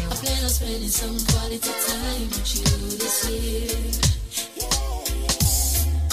I 0.07 0.15
plan 0.15 0.39
on 0.39 0.49
spending 0.49 0.87
some 0.87 1.19
quality 1.35 1.59
time 1.59 2.27
with 2.31 2.47
you 2.55 2.71
this 2.95 3.27
year. 3.27 3.75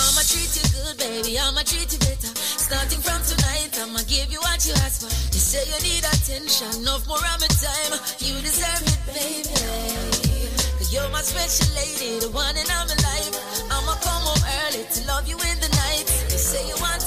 I'ma 0.02 0.22
treat 0.26 0.50
you 0.50 0.66
good, 0.74 0.98
baby. 0.98 1.38
I'ma 1.38 1.62
treat 1.62 1.92
you 1.94 2.00
better. 2.02 2.32
Starting 2.34 2.98
from 2.98 3.22
tonight, 3.22 3.70
I'ma 3.78 4.02
give 4.10 4.32
you 4.34 4.40
what 4.42 4.66
you 4.66 4.74
ask 4.82 5.06
for. 5.06 5.12
You 5.30 5.38
say 5.38 5.62
you 5.62 5.78
need 5.78 6.02
attention, 6.02 6.82
enough 6.82 7.06
more 7.06 7.22
of 7.22 7.38
my 7.38 7.46
time. 7.46 8.02
You 8.18 8.34
deserve 8.42 8.82
it, 8.82 8.98
baby. 9.14 10.50
Cause 10.74 10.90
you're 10.90 11.08
my 11.14 11.22
special 11.22 11.70
lady, 11.78 12.18
the 12.18 12.30
one 12.34 12.56
in 12.58 12.66
my 12.66 12.82
life. 12.82 13.30
I'ma 13.70 13.94
come 14.02 14.22
home 14.26 14.42
early 14.66 14.82
to 14.90 15.00
love 15.06 15.28
you 15.28 15.38
in 15.38 15.56
the 15.62 15.70
night. 15.70 16.02
You 16.34 16.38
say 16.40 16.66
you 16.66 16.74
want 16.82 16.99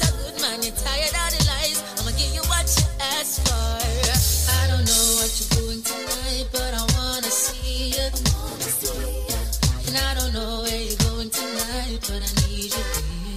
I 9.96 10.14
don't 10.16 10.34
know 10.34 10.62
where 10.64 10.82
you're 10.82 10.98
going 11.06 11.30
tonight, 11.30 12.00
but 12.02 12.18
I 12.18 12.32
need 12.50 12.74
you, 12.74 12.86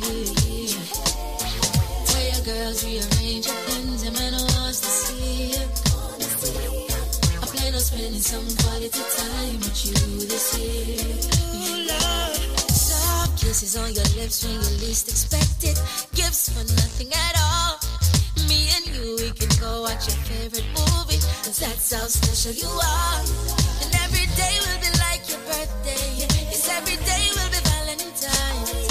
baby. 0.00 0.72
Tell 2.08 2.24
your 2.32 2.44
girls 2.48 2.80
rearrange 2.80 3.44
your 3.44 3.56
and 3.76 4.14
man 4.16 4.32
wants 4.32 4.80
to 4.80 4.88
see 4.88 5.52
you. 5.52 5.64
I 7.42 7.46
plan 7.46 7.74
on 7.74 7.80
spending 7.80 8.24
some 8.24 8.46
quality 8.64 8.88
time 8.88 9.56
with 9.60 9.84
you 9.84 10.00
this 10.24 10.56
year. 10.56 11.04
Lord. 11.92 12.36
Soft 12.72 13.36
kisses 13.38 13.76
on 13.76 13.92
your 13.92 14.08
lips 14.16 14.44
when 14.44 14.54
you 14.54 14.70
least 14.80 15.08
expect 15.08 15.64
it. 15.64 15.76
Gifts 16.14 16.48
for 16.48 16.64
nothing 16.64 17.12
at 17.12 17.34
all. 17.36 17.76
Me 18.48 18.70
and 18.76 18.86
you, 18.96 19.16
we 19.20 19.30
can 19.32 19.52
go 19.60 19.82
watch 19.82 20.08
your 20.08 20.16
favorite 20.24 20.64
movie, 20.72 21.20
cause 21.44 21.58
that's 21.60 21.92
how 21.92 22.06
special 22.06 22.52
you 22.52 22.68
are. 22.68 23.20
And 23.84 23.92
every 24.08 24.24
day 24.40 24.56
will 24.64 24.80
be 24.80 24.90
like 25.04 25.28
your 25.28 25.40
birthday. 25.52 26.35
Every 26.76 26.96
day 27.06 27.30
will 27.34 27.50
be 27.50 27.58
Valentine's. 27.64 28.85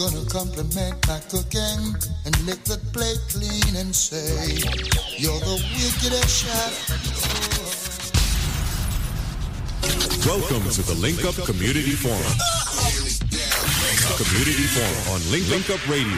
Gonna 0.00 0.24
compliment 0.30 0.96
my 1.08 1.20
cooking 1.28 1.94
and 2.24 2.34
lick 2.46 2.64
the 2.64 2.80
plate 2.90 3.20
clean 3.28 3.76
and 3.76 3.94
say 3.94 4.56
you're 5.18 5.38
the 5.40 5.62
wickedest 5.76 6.46
chef? 6.46 6.72
Welcome 10.26 10.70
to 10.70 10.82
the 10.82 10.94
Link 10.94 11.22
Up 11.26 11.34
Community 11.44 11.92
Forum. 11.92 12.59
Community 14.20 14.64
Forum 14.64 15.14
on 15.14 15.32
Link, 15.32 15.48
Link 15.48 15.70
Up 15.70 15.88
Radio. 15.88 16.14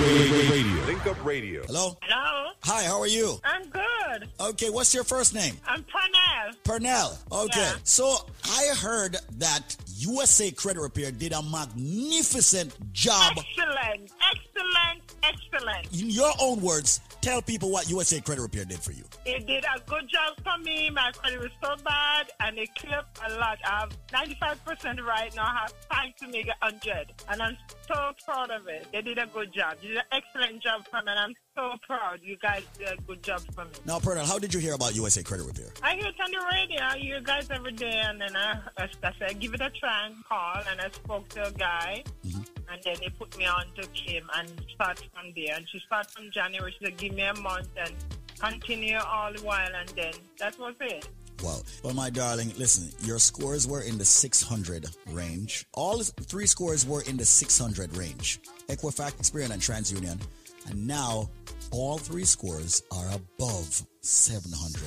Radio. 0.51 0.87
Link 0.87 1.07
Up 1.07 1.25
Radio. 1.25 1.62
Hello? 1.67 1.97
Hello. 2.03 2.51
Hi, 2.65 2.83
how 2.83 3.01
are 3.01 3.07
you? 3.07 3.38
I'm 3.45 3.62
good. 3.69 4.29
Okay, 4.41 4.71
what's 4.71 4.93
your 4.93 5.05
first 5.05 5.37
name? 5.37 5.57
I'm 5.69 5.85
Pernell. 5.85 6.57
Pernell. 6.65 7.19
Okay. 7.31 7.61
Yeah. 7.61 7.75
So 7.85 8.17
I 8.45 8.75
heard 8.81 9.19
that 9.38 9.77
USA 9.99 10.51
Credit 10.51 10.81
Repair 10.81 11.12
did 11.12 11.33
a 11.33 11.43
magnificent 11.45 12.75
job. 12.93 13.35
Excellent. 13.38 14.11
Excellent. 14.33 15.03
Excellent. 15.23 16.01
In 16.03 16.11
your 16.11 16.33
own 16.41 16.61
words, 16.61 17.01
tell 17.23 17.41
people 17.41 17.71
what 17.71 17.89
USA 17.89 18.21
Credit 18.21 18.43
Repair 18.43 18.65
did 18.65 18.81
for 18.81 18.93
you. 18.93 19.05
It 19.25 19.47
did 19.47 19.65
a 19.65 19.81
good 19.89 20.09
job 20.09 20.37
for 20.45 20.63
me. 20.63 20.91
My 20.91 21.13
credit 21.13 21.41
was 21.41 21.53
so 21.63 21.77
bad 21.85 22.27
and 22.41 22.59
it 22.59 22.69
clipped 22.75 23.21
a 23.27 23.35
lot. 23.37 23.59
I 23.65 23.81
have 23.81 23.97
95% 24.13 25.07
right 25.07 25.35
now. 25.35 25.45
I 25.45 25.59
have 25.63 25.89
time 25.89 26.13
to 26.21 26.29
make 26.29 26.49
it 26.49 26.55
100. 26.61 27.13
And 27.31 27.41
I'm 27.41 27.57
so 27.87 28.13
proud 28.27 28.51
of 28.51 28.67
it. 28.67 28.89
They 28.93 29.03
did 29.03 29.19
a 29.19 29.27
good 29.27 29.55
job. 29.55 29.77
You 29.81 29.91
did 29.91 29.99
an 29.99 30.05
excellent 30.11 30.63
job 30.63 30.87
for 30.91 30.97
me 30.97 31.13
and 31.13 31.19
I'm 31.19 31.35
so 31.55 31.75
proud. 31.87 32.21
You 32.23 32.37
guys 32.37 32.62
did 32.79 32.88
a 32.88 33.03
good 33.03 33.23
job 33.23 33.41
for 33.55 33.65
me. 33.65 33.71
Now, 33.85 33.99
Pernell, 33.99 34.27
how 34.27 34.38
did 34.38 34.53
you 34.55 34.61
hear 34.61 34.75
about 34.75 34.95
USA 34.95 35.23
Credit 35.23 35.45
Repair? 35.45 35.73
I 35.83 35.95
hear 35.95 36.07
it 36.07 36.15
on 36.21 36.31
the 36.31 36.45
radio. 36.53 36.81
I 36.83 36.99
hear 36.99 37.17
you 37.19 37.23
guys 37.23 37.49
every 37.51 37.73
day, 37.73 38.01
and 38.05 38.21
then 38.21 38.37
I, 38.37 38.61
I, 38.79 38.88
I 39.03 39.12
said, 39.19 39.41
give 39.41 39.55
it 39.55 39.61
a 39.61 39.71
try 39.71 40.07
and 40.07 40.25
call. 40.25 40.62
And 40.71 40.81
I 40.81 40.91
spoke 40.91 41.29
to 41.31 41.49
a 41.49 41.53
guy, 41.53 42.05
mm-hmm. 42.27 42.43
and 42.73 42.83
then 42.85 42.97
they 43.01 43.09
put 43.11 43.37
me 43.37 43.47
on 43.47 43.65
to 43.77 43.87
Kim 43.88 44.29
and 44.37 44.51
start 44.75 44.99
from 45.15 45.33
there. 45.37 45.57
And 45.57 45.67
she 45.69 45.79
started 45.87 46.11
from 46.11 46.31
January. 46.31 46.75
She 46.79 46.87
said, 46.87 46.97
give 46.97 47.15
me 47.15 47.23
a 47.23 47.35
month 47.35 47.69
and 47.77 47.95
continue 48.38 48.99
all 48.99 49.33
the 49.33 49.41
while, 49.43 49.71
and 49.75 49.88
then 49.91 50.12
that 50.38 50.59
was 50.59 50.75
it. 50.81 51.09
Wow. 51.43 51.59
Well, 51.83 51.95
my 51.95 52.09
darling, 52.09 52.53
listen, 52.57 52.93
your 53.05 53.19
scores 53.19 53.67
were 53.67 53.81
in 53.81 53.99
the 53.99 54.05
600 54.05 54.87
range. 55.09 55.67
All 55.75 55.99
three 56.01 56.47
scores 56.47 56.87
were 56.87 57.03
in 57.03 57.17
the 57.17 57.25
600 57.25 57.97
range. 57.97 58.41
Equifax, 58.69 59.15
Experian, 59.15 59.51
and 59.51 59.61
TransUnion. 59.61 60.21
And 60.68 60.87
now 60.87 61.31
all 61.70 61.98
three 61.98 62.25
scores 62.25 62.83
are 62.92 63.07
above 63.14 63.83
700. 64.01 64.83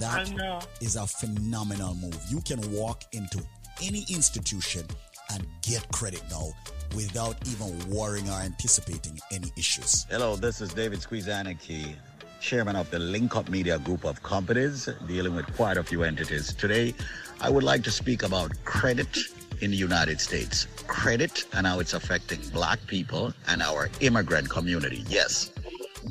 That 0.00 0.30
I 0.30 0.34
know. 0.34 0.60
is 0.80 0.96
a 0.96 1.06
phenomenal 1.06 1.94
move. 1.94 2.18
You 2.30 2.40
can 2.40 2.60
walk 2.72 3.04
into 3.12 3.42
any 3.82 4.04
institution 4.08 4.84
and 5.32 5.46
get 5.62 5.86
credit 5.92 6.22
now 6.30 6.52
without 6.94 7.36
even 7.48 7.78
worrying 7.90 8.28
or 8.28 8.40
anticipating 8.40 9.18
any 9.30 9.52
issues. 9.56 10.06
Hello, 10.10 10.36
this 10.36 10.60
is 10.60 10.72
David 10.74 11.00
Squeezaniki, 11.00 11.94
chairman 12.40 12.76
of 12.76 12.90
the 12.90 12.98
Link 12.98 13.36
Up 13.36 13.48
Media 13.48 13.78
Group 13.78 14.04
of 14.04 14.22
companies 14.22 14.88
dealing 15.06 15.34
with 15.34 15.46
quite 15.56 15.76
a 15.76 15.82
few 15.84 16.02
entities. 16.02 16.52
Today, 16.52 16.94
I 17.40 17.50
would 17.50 17.62
like 17.62 17.82
to 17.84 17.90
speak 17.90 18.22
about 18.22 18.52
credit 18.64 19.16
in 19.62 19.70
the 19.70 19.76
United 19.76 20.20
States. 20.20 20.66
Credit 20.86 21.44
and 21.54 21.66
how 21.66 21.78
it's 21.78 21.94
affecting 21.94 22.40
black 22.52 22.84
people 22.86 23.32
and 23.48 23.62
our 23.62 23.88
immigrant 24.00 24.50
community. 24.50 25.04
Yes. 25.08 25.52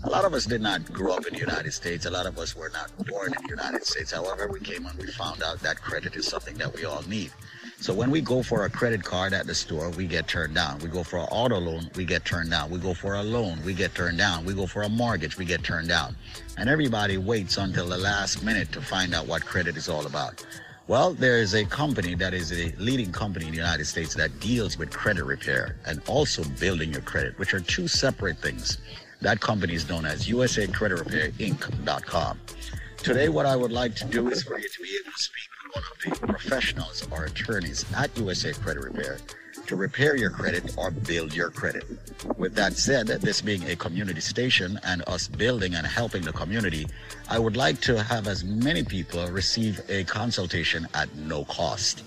A 0.06 0.10
lot 0.10 0.24
of 0.24 0.34
us 0.34 0.46
did 0.46 0.62
not 0.62 0.92
grow 0.94 1.14
up 1.14 1.28
in 1.28 1.34
the 1.34 1.40
United 1.40 1.74
States. 1.74 2.06
A 2.06 2.10
lot 2.10 2.26
of 2.26 2.38
us 2.38 2.56
were 2.56 2.72
not 2.74 2.96
born 3.06 3.34
in 3.34 3.44
the 3.44 3.50
United 3.50 3.86
States. 3.86 4.12
However, 4.12 4.48
we 4.48 4.62
came 4.62 4.86
and 4.86 4.98
we 4.98 5.08
found 5.08 5.44
out 5.44 5.60
that 5.60 5.82
credit 5.82 6.16
is 6.16 6.26
something 6.26 6.56
that 6.58 6.74
we 6.74 6.86
all 6.86 7.04
need. 7.10 7.32
So 7.82 7.94
when 7.94 8.10
we 8.10 8.22
go 8.22 8.42
for 8.42 8.64
a 8.64 8.70
credit 8.70 9.04
card 9.04 9.34
at 9.34 9.48
the 9.48 9.56
store, 9.56 9.90
we 9.90 10.06
get 10.06 10.28
turned 10.28 10.56
down. 10.56 10.80
We 10.80 10.88
go 10.88 11.04
for 11.04 11.18
an 11.18 11.28
auto 11.32 11.60
loan, 11.60 11.90
we 11.96 12.06
get 12.06 12.24
turned 12.24 12.52
down. 12.52 12.70
We 12.70 12.80
go 12.80 12.94
for 12.94 13.16
a 13.16 13.24
loan, 13.24 13.60
we 13.66 13.74
get 13.74 13.94
turned 13.94 14.20
down. 14.20 14.46
We 14.46 14.54
go 14.54 14.66
for 14.66 14.84
a 14.84 14.90
mortgage, 14.90 15.38
we 15.38 15.46
get 15.46 15.64
turned 15.64 15.90
down. 15.90 16.16
And 16.58 16.70
everybody 16.70 17.18
waits 17.18 17.58
until 17.58 17.88
the 17.88 17.98
last 17.98 18.44
minute 18.44 18.72
to 18.72 18.82
find 18.82 19.14
out 19.14 19.28
what 19.28 19.44
credit 19.44 19.76
is 19.76 19.90
all 19.90 20.06
about. 20.06 20.46
Well, 20.88 21.14
there 21.14 21.38
is 21.38 21.54
a 21.54 21.64
company 21.64 22.16
that 22.16 22.34
is 22.34 22.52
a 22.52 22.74
leading 22.78 23.12
company 23.12 23.46
in 23.46 23.52
the 23.52 23.58
United 23.58 23.86
States 23.86 24.16
that 24.16 24.40
deals 24.40 24.78
with 24.78 24.90
credit 24.90 25.24
repair 25.24 25.76
and 25.86 26.02
also 26.08 26.44
building 26.60 26.92
your 26.92 27.04
credit, 27.04 27.38
which 27.38 27.54
are 27.54 27.60
two 27.60 27.88
separate 27.88 28.40
things. 28.40 28.80
That 29.22 29.40
company 29.40 29.76
is 29.76 29.88
known 29.88 30.06
as 30.06 30.28
USA 30.28 30.68
Credit 30.68 30.98
Repair 30.98 31.30
Inc.com. 31.32 32.40
Today, 32.98 33.30
what 33.30 33.46
I 33.46 33.56
would 33.56 33.72
like 33.72 33.96
to 33.98 34.06
do 34.06 34.30
is 34.30 34.44
for 34.44 34.58
you 34.58 34.68
to 34.68 34.82
be 34.82 34.90
able 35.02 35.12
to 35.12 35.24
speak 35.24 35.50
with 35.64 35.76
one 35.76 35.84
of 36.14 36.20
the 36.20 36.28
professionals 36.28 37.08
or 37.12 37.26
attorneys 37.26 37.86
at 37.96 38.16
USA 38.18 38.52
Credit 38.52 38.84
Repair 38.84 39.18
to 39.72 39.78
repair 39.78 40.18
your 40.18 40.30
credit 40.30 40.76
or 40.78 40.92
build 40.92 41.34
your 41.34 41.50
credit. 41.50 41.86
With 42.38 42.54
that 42.56 42.74
said, 42.74 43.08
this 43.08 43.40
being 43.40 43.64
a 43.70 43.76
community 43.78 44.20
station 44.20 44.78
and 44.84 45.02
us 45.08 45.30
building 45.30 45.76
and 45.76 45.88
helping 45.88 46.24
the 46.24 46.34
community, 46.34 46.88
I 47.30 47.40
would 47.40 47.56
like 47.56 47.80
to 47.88 48.04
have 48.04 48.28
as 48.28 48.44
many 48.44 48.84
people 48.84 49.26
receive 49.28 49.80
a 49.88 50.04
consultation 50.04 50.90
at 50.94 51.16
no 51.16 51.46
cost. 51.46 52.04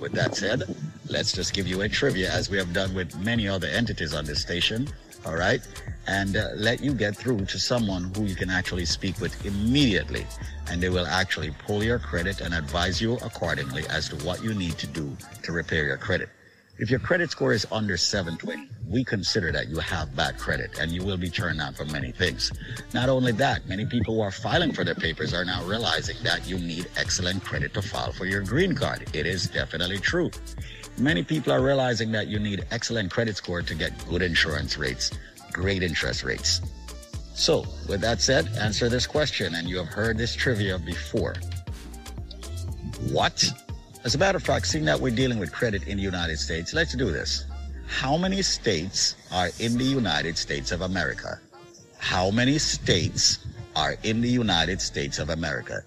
With 0.00 0.10
that 0.14 0.34
said, 0.34 0.64
let's 1.08 1.30
just 1.30 1.54
give 1.54 1.68
you 1.68 1.82
a 1.82 1.88
trivia 1.88 2.32
as 2.32 2.50
we 2.50 2.58
have 2.58 2.72
done 2.72 2.92
with 2.94 3.16
many 3.18 3.46
other 3.46 3.68
entities 3.68 4.12
on 4.12 4.24
this 4.24 4.42
station. 4.42 4.88
All 5.24 5.36
right. 5.36 5.60
And 6.08 6.36
uh, 6.36 6.48
let 6.56 6.80
you 6.80 6.92
get 6.94 7.16
through 7.16 7.44
to 7.44 7.60
someone 7.60 8.12
who 8.16 8.24
you 8.24 8.34
can 8.34 8.50
actually 8.50 8.86
speak 8.86 9.20
with 9.20 9.46
immediately. 9.46 10.26
And 10.68 10.82
they 10.82 10.88
will 10.88 11.06
actually 11.06 11.52
pull 11.64 11.84
your 11.84 12.00
credit 12.00 12.40
and 12.40 12.52
advise 12.52 13.00
you 13.00 13.18
accordingly 13.22 13.84
as 13.88 14.08
to 14.08 14.16
what 14.26 14.42
you 14.42 14.52
need 14.52 14.78
to 14.78 14.88
do 14.88 15.16
to 15.44 15.52
repair 15.52 15.84
your 15.84 15.96
credit. 15.96 16.28
If 16.76 16.90
your 16.90 16.98
credit 16.98 17.30
score 17.30 17.52
is 17.52 17.64
under 17.70 17.96
720, 17.96 18.68
we 18.88 19.04
consider 19.04 19.52
that 19.52 19.68
you 19.68 19.78
have 19.78 20.16
bad 20.16 20.38
credit 20.38 20.80
and 20.80 20.90
you 20.90 21.04
will 21.04 21.16
be 21.16 21.30
turned 21.30 21.60
down 21.60 21.72
for 21.72 21.84
many 21.84 22.10
things. 22.10 22.50
Not 22.92 23.08
only 23.08 23.30
that, 23.32 23.68
many 23.68 23.86
people 23.86 24.14
who 24.14 24.20
are 24.20 24.32
filing 24.32 24.72
for 24.72 24.82
their 24.82 24.96
papers 24.96 25.32
are 25.32 25.44
now 25.44 25.64
realizing 25.64 26.16
that 26.24 26.48
you 26.48 26.58
need 26.58 26.88
excellent 26.96 27.44
credit 27.44 27.74
to 27.74 27.82
file 27.82 28.12
for 28.12 28.26
your 28.26 28.42
green 28.42 28.74
card. 28.74 29.08
It 29.14 29.24
is 29.24 29.48
definitely 29.48 29.98
true. 29.98 30.32
Many 30.98 31.22
people 31.22 31.52
are 31.52 31.62
realizing 31.62 32.10
that 32.10 32.26
you 32.26 32.40
need 32.40 32.64
excellent 32.72 33.12
credit 33.12 33.36
score 33.36 33.62
to 33.62 33.74
get 33.74 33.92
good 34.08 34.22
insurance 34.22 34.76
rates, 34.76 35.12
great 35.52 35.84
interest 35.84 36.24
rates. 36.24 36.60
So, 37.34 37.64
with 37.88 38.00
that 38.00 38.20
said, 38.20 38.48
answer 38.58 38.88
this 38.88 39.06
question, 39.06 39.54
and 39.54 39.68
you 39.68 39.76
have 39.78 39.88
heard 39.88 40.18
this 40.18 40.34
trivia 40.34 40.78
before. 40.78 41.34
What 43.10 43.63
as 44.04 44.14
a 44.14 44.18
matter 44.18 44.36
of 44.36 44.42
fact, 44.42 44.66
seeing 44.66 44.84
that 44.84 45.00
we're 45.00 45.14
dealing 45.14 45.38
with 45.38 45.50
credit 45.50 45.88
in 45.88 45.96
the 45.96 46.02
United 46.02 46.38
States, 46.38 46.74
let's 46.74 46.94
do 46.94 47.10
this. 47.10 47.46
How 47.86 48.18
many 48.18 48.42
states 48.42 49.16
are 49.32 49.48
in 49.58 49.78
the 49.78 49.84
United 49.84 50.36
States 50.36 50.72
of 50.72 50.82
America? 50.82 51.40
How 51.98 52.30
many 52.30 52.58
states 52.58 53.46
are 53.74 53.96
in 54.02 54.20
the 54.20 54.28
United 54.28 54.82
States 54.82 55.18
of 55.18 55.30
America? 55.30 55.82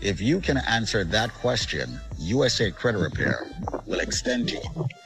If 0.00 0.20
you 0.20 0.40
can 0.40 0.58
answer 0.58 1.02
that 1.02 1.34
question, 1.34 2.00
USA 2.18 2.70
Credit 2.70 2.98
Repair 2.98 3.46
will 3.84 4.00
extend 4.00 4.50
you 4.50 4.60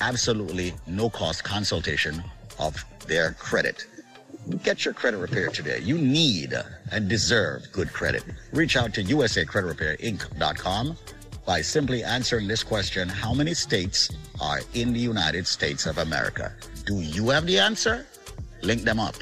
absolutely 0.00 0.74
no 0.86 1.08
cost 1.08 1.44
consultation 1.44 2.22
of 2.58 2.84
their 3.06 3.32
credit. 3.32 3.86
Get 4.62 4.84
your 4.84 4.94
credit 4.94 5.18
repair 5.18 5.48
today. 5.48 5.78
You 5.80 5.96
need 5.96 6.54
and 6.90 7.08
deserve 7.08 7.70
good 7.72 7.92
credit. 7.92 8.24
Reach 8.52 8.76
out 8.76 8.92
to 8.94 9.04
usacreditrepairinc.com 9.04 10.96
by 11.44 11.60
simply 11.60 12.02
answering 12.04 12.48
this 12.48 12.62
question 12.62 13.08
How 13.08 13.32
many 13.32 13.54
states 13.54 14.10
are 14.40 14.60
in 14.74 14.92
the 14.92 15.00
United 15.00 15.46
States 15.46 15.86
of 15.86 15.98
America? 15.98 16.52
Do 16.86 17.00
you 17.00 17.28
have 17.30 17.46
the 17.46 17.58
answer? 17.58 18.06
Link 18.62 18.82
them 18.82 18.98
up. 18.98 19.14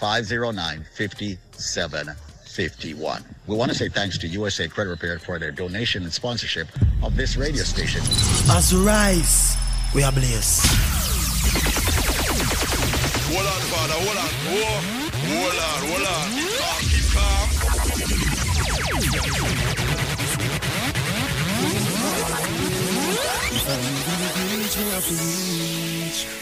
800-509-5751. 0.00 2.16
51. 2.58 3.22
We 3.46 3.54
want 3.54 3.70
to 3.70 3.78
say 3.78 3.88
thanks 3.88 4.18
to 4.18 4.26
USA 4.26 4.66
Credit 4.66 4.90
Repair 4.90 5.20
for 5.20 5.38
their 5.38 5.52
donation 5.52 6.02
and 6.02 6.12
sponsorship 6.12 6.66
of 7.04 7.14
this 7.14 7.36
radio 7.36 7.62
station. 7.62 8.00
As 8.50 8.74
we 8.74 8.80
rise, 8.84 9.56
we 9.94 10.02
are 10.02 10.10
blessed. 10.10 10.66
Hold 13.30 13.46
on, 13.46 13.60
Father, 13.70 13.94
hold 13.94 14.18
on. 14.18 14.28
Whoa. 14.50 14.82
Hold 15.38 15.54
on, 15.68 15.86
hold 15.86 16.02
on. 16.02 16.34
Keep 16.34 16.50
calm, 16.58 16.82
keep 16.90 17.06
calm. 17.14 17.46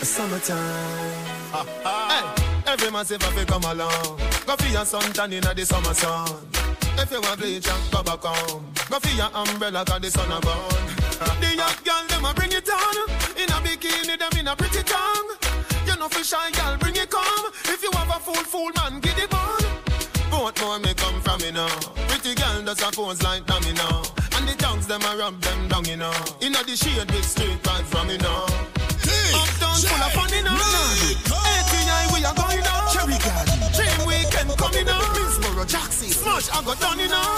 Summertime. 0.02 1.26
Hey. 1.84 2.45
Every 2.76 2.90
massive 2.90 3.22
have 3.22 3.34
to 3.34 3.46
come 3.46 3.64
along. 3.64 4.20
Go 4.44 4.54
for 4.54 4.68
your 4.68 4.84
suntan 4.84 5.32
in 5.32 5.40
the 5.40 5.64
summer 5.64 5.94
sun. 5.94 6.28
If 7.00 7.10
you 7.10 7.22
want 7.22 7.40
bleach, 7.40 7.64
go 7.90 8.02
back 8.02 8.20
home. 8.20 8.66
Go 8.90 8.98
for 9.00 9.16
your 9.16 9.32
umbrella, 9.32 9.82
cause 9.86 10.02
the 10.02 10.10
sun 10.10 10.30
a 10.30 10.38
burn. 10.44 10.84
The 11.40 11.56
young 11.56 11.72
girl, 11.88 12.04
them 12.06 12.24
a 12.26 12.34
bring 12.34 12.52
it 12.52 12.68
on. 12.68 12.96
In 13.40 13.48
a 13.48 13.56
bikini, 13.64 14.18
them 14.18 14.38
in 14.38 14.48
a 14.48 14.54
pretty 14.54 14.82
tongue. 14.82 15.30
You 15.86 15.96
know 15.96 16.08
for 16.08 16.22
shy 16.22 16.50
girl, 16.52 16.76
bring 16.76 16.96
it 16.96 17.08
come. 17.08 17.46
If 17.64 17.82
you 17.82 17.90
have 17.96 18.10
a 18.12 18.20
fool, 18.20 18.44
fool 18.44 18.70
man, 18.76 19.00
get 19.00 19.24
it 19.24 19.32
on. 19.32 19.64
Both 20.30 20.60
more 20.60 20.78
may 20.78 20.92
come 20.92 21.18
from 21.22 21.40
me 21.40 21.52
now. 21.52 21.72
Pretty 22.12 22.34
girl 22.34 22.60
does 22.60 22.82
a 22.82 22.92
pose 22.92 23.22
like 23.22 23.46
dummy 23.46 23.72
now. 23.72 24.02
And 24.36 24.46
the 24.46 24.54
tongues, 24.58 24.86
them 24.86 25.00
a 25.00 25.16
rub 25.16 25.40
them 25.40 25.68
down, 25.68 25.86
you 25.86 25.96
know. 25.96 26.12
In 26.42 26.54
a 26.54 26.62
the 26.62 26.76
shade 26.76 27.10
with 27.10 27.24
straight 27.24 27.56
vibes 27.62 27.88
from 27.88 28.08
me 28.08 28.18
now. 28.18 28.75
Uptown 29.76 29.90
full 29.90 30.06
of 30.06 30.12
fun, 30.12 30.32
you 30.32 30.42
know 30.42 30.56
we 32.16 32.24
are 32.24 32.34
going 32.34 32.64
on. 32.64 32.88
Cherry 32.92 33.18
Garden. 33.20 33.60
Dream 33.76 34.00
weekend 34.08 34.50
coming 34.56 34.88
on. 34.88 35.02
Minsboro, 35.14 35.64
Jackson. 35.68 36.08
Smash, 36.08 36.48
I 36.50 36.64
got 36.64 36.80
done, 36.80 36.98
you 36.98 37.08
know. 37.08 37.28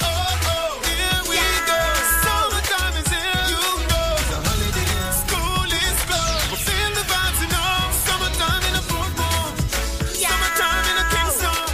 Oh, 0.00 0.48
oh. 0.48 0.80
Here 0.88 1.20
we 1.28 1.36
go. 1.68 1.80
Summertime 2.24 2.96
is 3.00 3.08
here. 3.12 3.44
You 3.52 3.60
know. 3.90 4.16
It's 4.16 4.32
a 4.32 4.38
holiday. 4.48 4.88
School 5.20 5.68
is 5.68 6.00
closed. 6.08 6.48
But 6.50 6.60
feel 6.64 6.90
the 6.96 7.04
vibes, 7.10 7.40
you 7.44 7.50
know. 7.52 7.72
Summertime 8.06 8.64
in 8.68 8.74
a 8.80 8.82
Fort 8.88 9.12
Worth. 9.20 10.16
Yeah. 10.16 10.32
Summertime 10.32 10.86
in 10.90 10.96
a 11.02 11.06
Kingston. 11.12 11.68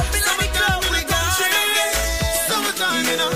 Open 0.00 0.22
up 0.30 0.36
the 0.40 0.48
club, 0.56 0.80
we 0.88 1.00
go 1.04 1.20
in 3.12 3.20
a. 3.20 3.28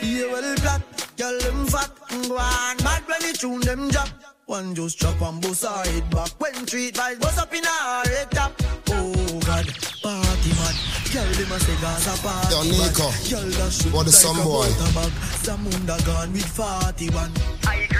Yeah, 0.00 0.32
well, 0.32 0.48
black, 0.64 0.82
girl, 1.18 1.36
them 1.40 1.66
fat, 1.66 1.90
go 2.28 2.38
on. 2.38 2.76
Mad 2.82 3.02
when 3.06 3.20
they 3.20 3.32
tune 3.32 3.60
them 3.60 3.88
drop. 3.90 4.23
One 4.46 4.74
just 4.74 4.98
chop 4.98 5.20
and 5.22 5.40
bust 5.40 5.64
her 5.64 5.90
head 5.90 6.10
back. 6.10 6.28
When 6.38 6.66
treat 6.66 6.94
vibes 6.94 7.20
bust 7.20 7.38
up 7.38 7.54
in 7.54 7.64
her 7.64 8.02
head 8.08 8.30
top. 8.30 8.52
Oh 8.90 9.40
God, 9.40 9.66
party 10.02 10.52
man. 10.52 10.74
Girl, 11.12 11.32
them 11.32 11.52
a 11.52 11.60
say 11.60 11.76
Gaza 11.80 12.22
party 12.22 12.54
Yo, 12.54 12.62
Nico. 12.64 13.08
Girl, 13.30 13.50
that 13.56 13.72
shoot 13.72 13.92
what 13.92 14.06
like 14.06 14.14
some 14.14 14.36
boy? 14.44 14.68
bag. 14.94 15.12
Zamunda 15.40 15.96
gone 16.04 16.32
with 16.32 16.44
41. 16.44 17.93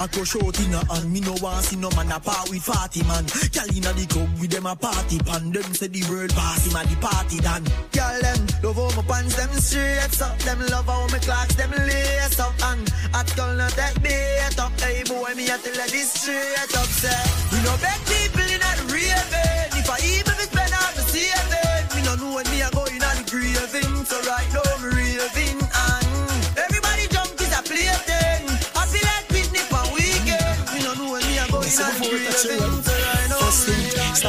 I 0.00 0.06
go 0.06 0.22
short 0.22 0.54
in 0.60 0.72
a 0.74 0.78
hand, 0.86 1.12
me 1.12 1.20
no 1.20 1.34
want 1.42 1.64
see 1.64 1.76
no 1.76 1.90
man 1.98 2.12
a 2.12 2.20
part 2.20 2.48
with 2.50 2.62
40 2.62 3.02
man. 3.02 3.26
Girl 3.50 3.66
inna 3.66 3.90
the 3.98 4.06
club 4.06 4.30
with 4.38 4.50
them 4.50 4.66
a 4.66 4.76
party 4.76 5.18
pan. 5.18 5.50
Them 5.50 5.74
say 5.74 5.88
the 5.88 6.06
world 6.06 6.30
pass 6.30 6.66
him 6.66 6.78
a 6.78 6.86
the 6.86 6.94
party 7.02 7.38
done. 7.42 7.66
Girl 7.90 8.16
them 8.22 8.46
love 8.62 8.78
how 8.78 8.94
my 8.94 9.02
pants 9.10 9.34
them 9.34 9.50
straight 9.58 10.22
up. 10.22 10.38
Them 10.46 10.60
love 10.70 10.86
how 10.86 11.02
my 11.10 11.18
clocks 11.18 11.54
them 11.56 11.70
lace 11.74 12.38
up. 12.38 12.54
And 12.70 12.86
at 13.10 13.26
girl 13.34 13.54
not 13.58 13.74
take 13.74 13.98
me 14.06 14.14
up. 14.54 14.70
Hey 14.78 15.02
boy 15.02 15.34
me 15.34 15.50
a 15.50 15.58
tell 15.58 15.74
her 15.74 15.90
this 15.90 16.14
straight 16.14 16.74
up. 16.78 16.90
Say 16.94 17.18
we 17.50 17.58
no 17.66 17.74
bad 17.82 17.98
people 18.06 18.46
in 18.46 18.62
a 18.62 18.72
raving. 18.86 19.82
If 19.82 19.90
I 19.90 19.98
even 20.14 20.37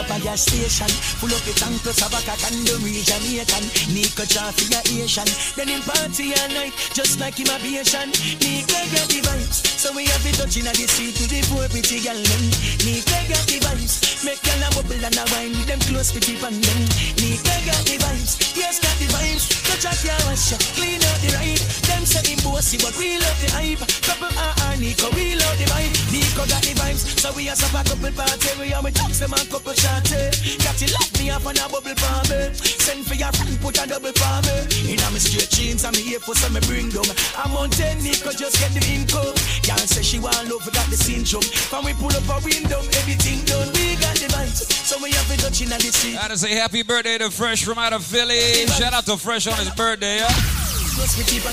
First 0.10 0.26
a 0.26 0.34
a 0.34 0.38
station. 0.38 0.90
Full 1.22 1.30
up 1.30 1.42
the 1.46 1.54
tank 1.54 1.78
plus 1.86 2.02
have 2.02 2.10
a 2.10 2.20
cock 2.26 2.42
and 2.50 2.66
the 2.66 2.74
Jamaican. 2.82 3.66
Nico 3.94 4.26
for 4.26 4.66
your 4.66 4.82
Asian. 5.06 5.30
Then 5.54 5.70
in 5.70 5.82
party 5.86 6.34
all 6.34 6.50
night, 6.50 6.74
just 6.98 7.22
like 7.22 7.38
immigration. 7.38 8.10
Nico 8.42 8.80
get 8.90 9.06
the 9.06 9.22
vibes, 9.22 9.62
so 9.78 9.94
we 9.94 10.10
have 10.10 10.26
it 10.26 10.34
touching 10.34 10.66
at 10.66 10.74
the 10.74 10.90
street 10.90 11.14
to 11.14 11.30
the 11.30 11.46
poor 11.46 11.70
pretty 11.70 12.02
girl 12.02 12.18
them. 12.18 12.44
Nico 12.82 13.20
get 13.30 13.46
the 13.46 13.62
vibes, 13.62 14.26
make 14.26 14.42
girl 14.42 14.66
a 14.66 14.70
bubble 14.74 14.98
and 14.98 15.14
a 15.14 15.26
wine 15.30 15.54
with 15.54 15.70
them 15.70 15.82
close 15.86 16.10
pretty 16.10 16.34
pan 16.42 16.58
them. 16.58 16.82
Nico 17.22 17.54
get 17.70 17.82
the 17.86 18.02
vibes, 18.02 18.34
yes 18.58 18.82
got 18.82 18.98
the 18.98 19.06
vibes. 19.14 19.46
Touch 19.70 19.86
a 19.86 19.94
car 19.94 20.18
wash, 20.26 20.58
clean 20.74 20.98
out 21.06 21.20
the 21.22 21.30
ride. 21.38 21.62
Them 21.86 22.02
say 22.10 22.26
him 22.26 22.42
bossy, 22.42 22.82
but 22.82 22.98
we 22.98 23.22
love 23.22 23.38
the 23.46 23.50
hype. 23.54 23.84
Couple 24.10 24.34
ah 24.42 24.58
ah 24.58 24.74
Nico, 24.82 25.06
we 25.14 25.38
love 25.38 25.58
the 25.62 25.70
vibe. 25.70 25.94
Nico 26.10 26.50
got 26.50 26.66
the 26.66 26.74
vibes, 26.74 27.06
so 27.22 27.30
we 27.38 27.46
a 27.46 27.54
suffer 27.54 27.86
couple 27.86 28.10
party. 28.18 28.50
We 28.58 28.74
are 28.74 28.82
we 28.82 28.90
talk 28.90 29.14
some 29.14 29.38
a 29.38 29.42
couple 29.46 29.78
shots. 29.78 29.99
Got 30.00 30.80
you 30.80 30.88
lock 30.96 31.12
me 31.20 31.30
up 31.30 31.46
on 31.46 31.58
a 31.60 31.66
bubble 31.68 31.92
for 31.92 32.20
me. 32.32 32.54
Send 32.56 33.06
for 33.06 33.16
your 33.16 33.32
friend, 33.36 33.60
put 33.60 33.76
a 33.76 33.88
double 33.88 34.16
for 34.16 34.38
me. 34.48 34.94
In 34.94 35.00
a 35.00 35.08
me 35.12 35.20
straight 35.20 35.50
jeans, 35.52 35.84
I'm 35.84 35.94
here 35.94 36.20
for 36.20 36.36
some 36.36 36.54
me 36.54 36.62
bring 36.64 36.90
them. 36.90 37.04
I'm 37.36 37.52
on 37.58 37.70
ten, 37.70 38.00
Nico 38.00 38.32
just 38.32 38.60
get 38.60 38.72
the 38.72 38.84
income. 38.88 39.36
Y'all 39.68 39.84
say 39.84 40.02
she 40.02 40.20
want 40.20 40.40
love, 40.48 40.64
we 40.64 40.72
got 40.72 40.88
the 40.88 40.96
syndrome. 40.96 41.44
When 41.72 41.84
we 41.84 41.94
pull 42.00 42.16
up 42.16 42.24
a 42.32 42.40
window, 42.48 42.80
everything 42.96 43.44
done. 43.44 43.68
We 43.76 44.00
got 44.00 44.16
the 44.16 44.32
vibes, 44.32 44.72
so 44.72 44.96
we 45.04 45.12
have 45.12 45.28
to 45.28 45.38
touch 45.38 45.62
in 45.62 45.70
the 45.70 45.80
street. 45.80 46.16
Gotta 46.16 46.38
say 46.38 46.56
happy 46.56 46.84
birthday 46.84 47.18
to 47.20 47.30
Fresh 47.30 47.66
from 47.66 47.78
out 47.78 47.92
of 47.94 48.06
Philly. 48.06 48.68
Shout 48.80 48.94
out 48.94 49.06
to 49.08 49.18
Fresh 49.18 49.48
on 49.48 49.58
his 49.60 49.70
birthday, 49.76 50.24
yeah? 50.24 50.32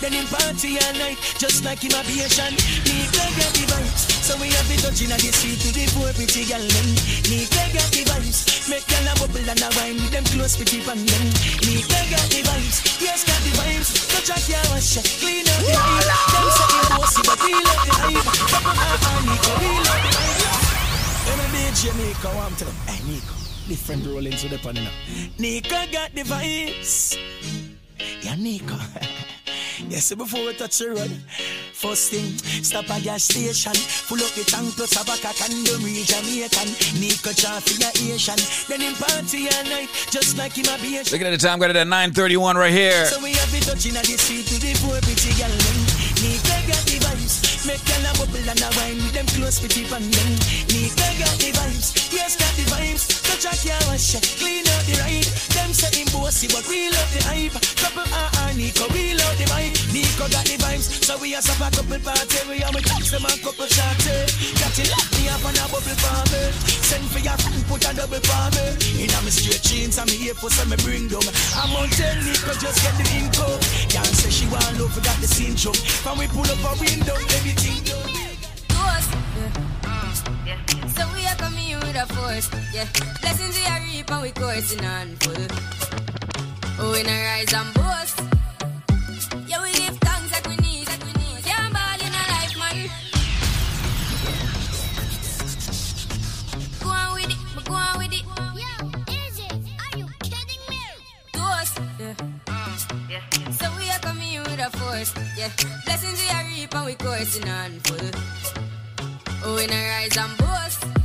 Then 0.00 0.14
in 0.14 0.26
party 0.30 0.78
all 0.78 0.94
night, 0.94 1.18
just 1.38 1.64
like 1.64 1.82
immigration. 1.82 2.54
Nico 2.86 3.24
get 3.34 3.50
the 3.50 3.66
vibes, 3.66 4.02
so 4.22 4.38
we 4.38 4.46
have 4.54 4.70
it 4.70 4.78
touching 4.78 5.10
at 5.10 5.18
the 5.18 5.30
street 5.34 5.58
to 5.58 5.74
the 5.74 5.90
poor 5.90 6.12
pretty 6.14 6.46
girl 6.46 6.62
them. 6.62 6.88
Nico 7.26 7.62
get 7.74 7.90
the 7.90 8.02
vibes, 8.06 8.70
make 8.70 8.86
girl 8.86 9.06
a 9.10 9.14
bubble 9.18 9.42
and 9.42 9.62
a 9.62 9.68
wine 9.74 9.98
them 10.14 10.24
close 10.30 10.54
pretty 10.54 10.80
pan 10.86 11.02
them. 11.02 11.26
Nico 11.66 11.98
get 12.10 12.26
the 12.30 12.46
vibes, 12.46 12.78
yes 13.02 13.26
got 13.26 13.42
the 13.42 13.50
vibes. 13.58 13.90
Touch 14.06 14.30
a 14.30 14.38
car 14.38 14.62
wash, 14.70 15.02
clean 15.18 15.50
out 15.50 15.62
the 15.66 15.74
hype. 15.74 16.06
Them 16.30 16.46
say 17.10 17.22
but 17.26 17.42
we 17.42 17.52
love 17.58 17.82
the 17.82 17.92
hype. 18.06 18.26
Couple 18.54 18.70
ah 18.70 19.02
ah 19.02 19.18
Nico, 19.26 19.50
we 19.58 19.70
love 19.82 19.98
the 19.98 20.10
hype. 20.14 20.51
When 21.72 21.96
Nico, 21.96 22.28
I'm 22.28 22.52
telling 22.54 22.74
them, 22.74 22.86
hey 22.86 23.00
Nico, 23.10 23.34
different 23.66 24.04
rollings 24.06 24.42
with 24.44 24.52
the 24.52 24.58
pan. 24.58 24.76
Nico 25.38 25.90
got 25.90 26.12
the 26.14 26.20
vibes. 26.20 27.16
Yeah, 28.20 28.36
Nico. 28.36 28.76
yes, 29.88 30.12
before 30.14 30.44
we 30.44 30.52
touch 30.52 30.76
the 30.78 30.90
road, 30.90 31.10
first 31.72 32.12
thing, 32.12 32.28
stop 32.62 32.90
at 32.90 33.02
gas 33.02 33.24
station. 33.24 33.72
Full 33.72 34.20
up 34.20 34.30
the 34.36 34.44
tank 34.44 34.76
plus 34.76 34.92
have 34.92 35.08
a 35.08 35.16
cock 35.16 35.40
and 35.48 35.64
the 35.64 35.80
real 35.80 36.04
Jamaican. 36.04 36.68
Nico 37.00 37.32
draw 37.32 37.56
for 37.64 37.80
your 37.80 38.14
Asian. 38.14 38.36
Then 38.68 38.84
in 38.84 38.94
party 39.00 39.48
all 39.48 39.64
night, 39.64 39.88
just 40.12 40.36
like 40.36 40.52
him 40.52 40.68
a 40.68 40.76
be 40.76 41.00
a 41.00 41.08
Looking 41.08 41.24
at 41.26 41.32
the 41.32 41.40
time, 41.40 41.58
got 41.58 41.70
it 41.70 41.76
at 41.76 41.88
9:31 41.88 42.54
right 42.54 42.70
here. 42.70 43.06
so 43.06 43.16
we 43.24 43.32
have 43.32 43.54
it 43.56 43.64
touching 43.64 43.96
at 43.96 44.04
the 44.04 44.20
street 44.20 44.44
to 44.44 44.60
the 44.60 44.76
poor 44.84 45.00
pretty 45.00 45.32
girl. 45.40 45.48
Nika 46.20 46.56
got 46.68 46.84
the 46.84 47.00
vibes, 47.00 47.51
make 47.66 47.84
girl 47.86 48.06
a 48.06 48.12
bubble 48.18 48.42
and 48.42 48.62
a 48.62 48.68
wine 48.78 48.98
with 49.02 49.14
them 49.14 49.26
close 49.38 49.60
pretty 49.60 49.84
pan 49.86 50.02
them. 50.02 50.30
Nika 50.72 51.08
got 51.18 51.36
the 51.38 51.50
vibes, 51.54 52.10
yes 52.10 52.34
got 52.34 52.50
the 52.58 52.64
vibes. 52.70 53.22
Touch 53.22 53.46
a 53.46 53.52
car 53.62 53.78
wash, 53.86 54.18
clean 54.38 54.66
out 54.66 54.84
the 54.86 54.94
ride. 54.98 55.28
Them 55.54 55.70
say 55.70 55.90
him 55.94 56.08
bossy, 56.10 56.48
but 56.48 56.66
we 56.66 56.90
love 56.90 57.10
the 57.14 57.22
hype. 57.28 57.54
Couple 57.78 58.06
ah 58.10 58.30
ah 58.42 58.50
Nico, 58.56 58.86
we 58.94 59.14
love 59.14 59.36
the 59.38 59.46
vibe. 59.46 59.74
Nico 59.94 60.26
got 60.32 60.46
the 60.46 60.56
vibes, 60.58 60.86
so 61.06 61.14
we 61.18 61.34
a 61.34 61.40
suffer 61.42 61.70
couple 61.70 61.98
party. 62.02 62.40
We 62.48 62.62
are 62.66 62.72
we 62.74 62.80
talk 62.82 63.02
some 63.04 63.26
a 63.26 63.32
couple 63.38 63.68
shots. 63.70 64.06
Got 64.58 64.74
you 64.78 64.86
lock 64.90 65.08
me 65.14 65.28
up 65.30 65.44
on 65.46 65.54
a 65.54 65.64
bubble 65.70 65.96
for 66.02 66.22
me. 66.34 66.42
Send 66.82 67.06
for 67.10 67.20
your 67.22 67.36
friend, 67.38 67.62
put 67.70 67.84
a 67.86 67.90
double 67.94 68.22
for 68.22 68.46
me. 68.58 69.06
In 69.06 69.12
a 69.12 69.18
me 69.22 69.30
straight 69.30 69.62
jeans, 69.62 69.98
I'm 69.98 70.10
here 70.10 70.34
for 70.34 70.50
some 70.50 70.70
me 70.70 70.76
bring 70.82 71.06
them. 71.06 71.24
I'm 71.54 71.70
on 71.78 71.88
tell 71.94 72.16
Nico 72.26 72.52
just 72.58 72.82
get 72.82 72.94
the 72.98 73.06
income. 73.12 73.60
Can't 73.92 74.14
say 74.18 74.30
she 74.30 74.46
want 74.50 74.66
love, 74.80 74.94
we 74.96 75.00
got 75.04 75.18
the 75.22 75.28
syndrome. 75.28 75.78
When 76.02 76.18
we 76.18 76.26
pull 76.26 76.48
up 76.48 76.64
a 76.64 76.72
window. 76.80 77.14
Ghost, 77.18 77.51
yeah. 80.46 80.58
So 80.88 81.06
we 81.14 81.26
are 81.26 81.36
coming 81.36 81.76
with 81.76 81.96
a 81.96 82.06
force, 82.06 82.50
yeah. 82.72 82.86
Blessings 83.20 83.56
we 83.58 83.64
are 83.66 83.80
reap 83.80 84.10
and 84.10 84.22
we 84.22 84.30
coursing 84.30 84.84
on. 84.84 85.16
Oh, 86.78 86.94
in 86.94 87.06
a 87.06 87.24
rise 87.24 87.52
and 87.52 87.74
boast. 87.74 88.31
Force, 104.92 105.14
yeah. 105.36 105.50
Blessings 105.84 106.20
we 106.20 106.28
are 106.30 106.44
reap 106.44 106.74
and 106.74 106.86
we 106.86 106.94
coursing 106.94 107.48
on 107.48 107.70
full. 107.80 108.10
Oh, 109.44 109.56
in 109.56 109.70
a 109.70 109.88
rise 109.88 110.16
and 110.16 110.36
boast. 110.38 111.01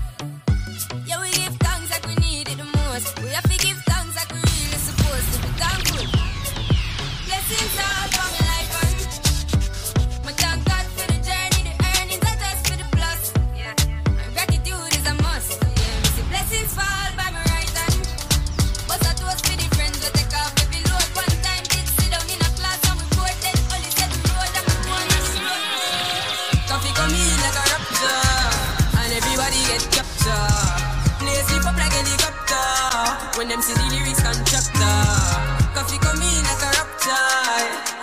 Coffee 35.74 36.00
come 36.00 36.22
in 36.22 36.42
like 36.44 36.64
a 36.64 36.70
raptor, 36.78 37.22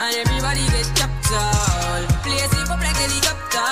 and 0.00 0.14
everybody 0.22 0.64
get 0.74 0.88
captured. 0.94 2.04
Play 2.22 2.38
sleep 2.50 2.70
up 2.70 2.80
like 2.80 2.96
helicopter 2.96 3.70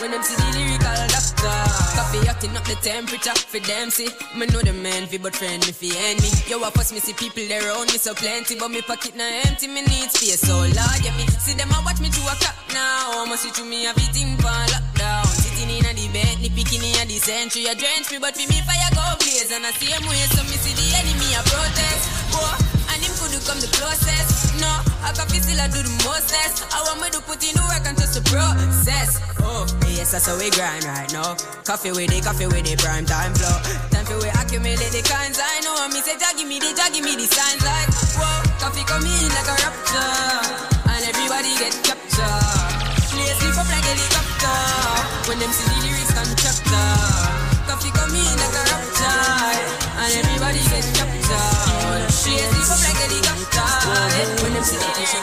when 0.00 0.10
them 0.10 0.22
see 0.22 0.36
the 0.36 0.48
lyrical 0.56 1.00
doctor. 1.12 1.58
Coffee 1.94 2.26
hotting 2.26 2.56
up 2.56 2.64
the 2.64 2.76
temperature 2.82 3.34
for 3.34 3.60
them 3.60 3.90
see. 3.90 4.08
Me 4.36 4.46
know 4.46 4.60
the 4.60 4.72
man 4.72 5.06
fi 5.06 5.18
but 5.18 5.34
friend 5.36 5.64
me 5.66 5.72
fi 5.72 5.90
enemy. 6.08 6.30
Yo, 6.48 6.62
I 6.62 6.70
fuss 6.70 6.92
me 6.92 7.00
see 7.00 7.14
people 7.14 7.44
there 7.48 7.62
around 7.66 7.92
me 7.92 7.98
so 7.98 8.14
plenty, 8.14 8.56
but 8.58 8.70
me 8.70 8.82
pocket 8.82 9.14
na 9.16 9.24
empty. 9.44 9.66
Me 9.68 9.82
need 9.82 10.10
space 10.10 10.40
so 10.40 10.54
Lord, 10.54 11.00
yeah 11.02 11.14
me 11.16 11.26
see 11.38 11.54
them 11.54 11.70
a 11.70 11.78
watch 11.84 12.00
me 12.00 12.08
to 12.08 12.22
a 12.26 12.34
clock 12.40 12.56
now. 12.72 13.24
See 13.34 13.50
through 13.50 13.66
me 13.66 13.84
everything 13.86 14.36
for 14.38 14.54
lockdown. 14.70 15.26
Sitting 15.26 15.70
in 15.74 15.84
a 15.84 15.92
the 15.92 16.06
ni 16.38 16.48
picking 16.54 16.82
in 16.86 16.94
a 17.02 17.04
the 17.04 17.18
century. 17.18 17.66
A 17.66 17.74
drench 17.74 18.10
me, 18.14 18.18
but 18.22 18.36
for 18.38 18.46
me 18.46 18.62
fire 18.62 18.90
go 18.94 19.02
blaze 19.18 19.50
and 19.50 19.66
I 19.66 19.74
same 19.74 20.06
way. 20.06 20.22
So 20.30 20.42
me 20.46 20.54
see 20.54 20.70
the 20.70 20.86
enemy 21.02 21.34
a 21.34 21.42
protest. 21.42 22.23
Whoa, 22.34 22.90
and 22.90 22.98
him 22.98 23.14
could 23.16 23.32
come 23.46 23.60
the 23.62 23.70
closest. 23.78 24.58
No, 24.58 24.70
I 25.02 25.14
can 25.14 25.26
feel 25.30 25.42
still 25.42 25.60
I 25.62 25.66
do 25.70 25.80
the 25.82 25.94
mostest. 26.02 26.66
I 26.74 26.82
want 26.86 27.00
me 27.02 27.08
to 27.14 27.20
put 27.22 27.42
in 27.42 27.54
the 27.54 27.62
work 27.70 27.86
and 27.86 27.96
just 27.98 28.14
the 28.18 28.22
process. 28.26 29.22
Oh, 29.40 29.66
yes, 29.94 30.12
that's 30.12 30.26
how 30.26 30.36
we 30.38 30.50
grind 30.50 30.84
right 30.84 31.10
now. 31.12 31.34
Coffee 31.62 31.90
with 31.90 32.10
the 32.10 32.18
coffee 32.22 32.46
with 32.46 32.66
the 32.66 32.74
prime 32.78 33.06
time 33.06 33.34
flow. 33.34 33.54
Time 33.90 34.06
for 34.06 34.18
we 34.18 34.28
accumulate 34.30 34.90
the 34.94 35.02
kinds 35.06 35.38
I 35.38 35.62
know. 35.62 35.74
Me 35.90 36.00
say, 36.02 36.16
Jah 36.18 36.34
give 36.36 36.48
me 36.48 36.58
the, 36.58 36.70
Jah 36.74 36.90
give 36.90 37.04
me 37.04 37.14
the 37.14 37.26
signs 37.26 37.62
like, 37.62 37.90
whoa, 38.18 38.42
coffee 38.62 38.86
come 38.86 39.04
in 39.04 39.28
like 39.30 39.50
a 39.50 39.56
rapture, 39.62 40.90
and 40.90 41.02
everybody 41.06 41.52
get 41.58 41.74
captured. 41.82 42.82
Play 43.10 43.30
sleep 43.38 43.58
up 43.58 43.68
like 43.68 43.84
helicopter 43.84 44.58
when 45.28 45.38
them 45.38 45.52
see 45.54 45.66
the 45.70 45.78
lyrics 45.86 46.14
constructor. 46.14 46.90
Coffee 47.68 47.92
come 47.92 48.14
in 48.14 48.34
like 48.38 48.54
a 48.54 48.62
rapture, 48.70 49.83
and 50.04 50.12
everybody 50.20 50.60
get 50.68 50.84
captured. 50.96 52.04
Play 52.24 52.36
sleep 52.36 52.68
up 52.72 52.80
like 52.84 53.00
helicopter 53.04 54.42
when 54.42 54.52
them 54.52 54.64
see 54.64 54.76
the 54.76 54.88
lyrics 54.96 55.14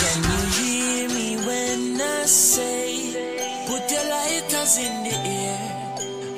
Can 0.00 0.18
you 0.30 0.40
hear 0.56 1.08
me 1.08 1.28
when 1.46 2.00
I 2.00 2.26
say, 2.26 3.14
put 3.66 3.90
your 3.90 4.06
lighters 4.14 4.78
in 4.78 4.94
the 5.06 5.16
air, 5.38 5.58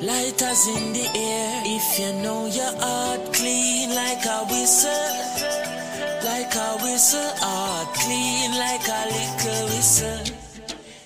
lighters 0.01 0.63
in 0.67 0.93
the 0.93 1.05
air. 1.13 1.61
If 1.65 1.99
you 1.99 2.11
know 2.23 2.47
your 2.47 2.73
heart 2.81 3.33
clean 3.33 3.93
like 3.93 4.25
a 4.25 4.39
whistle, 4.49 5.13
like 6.25 6.55
a 6.55 6.69
whistle, 6.83 7.31
heart 7.37 7.93
clean 7.95 8.51
like 8.57 8.87
a 8.87 9.01
little 9.13 9.65
whistle. 9.69 10.21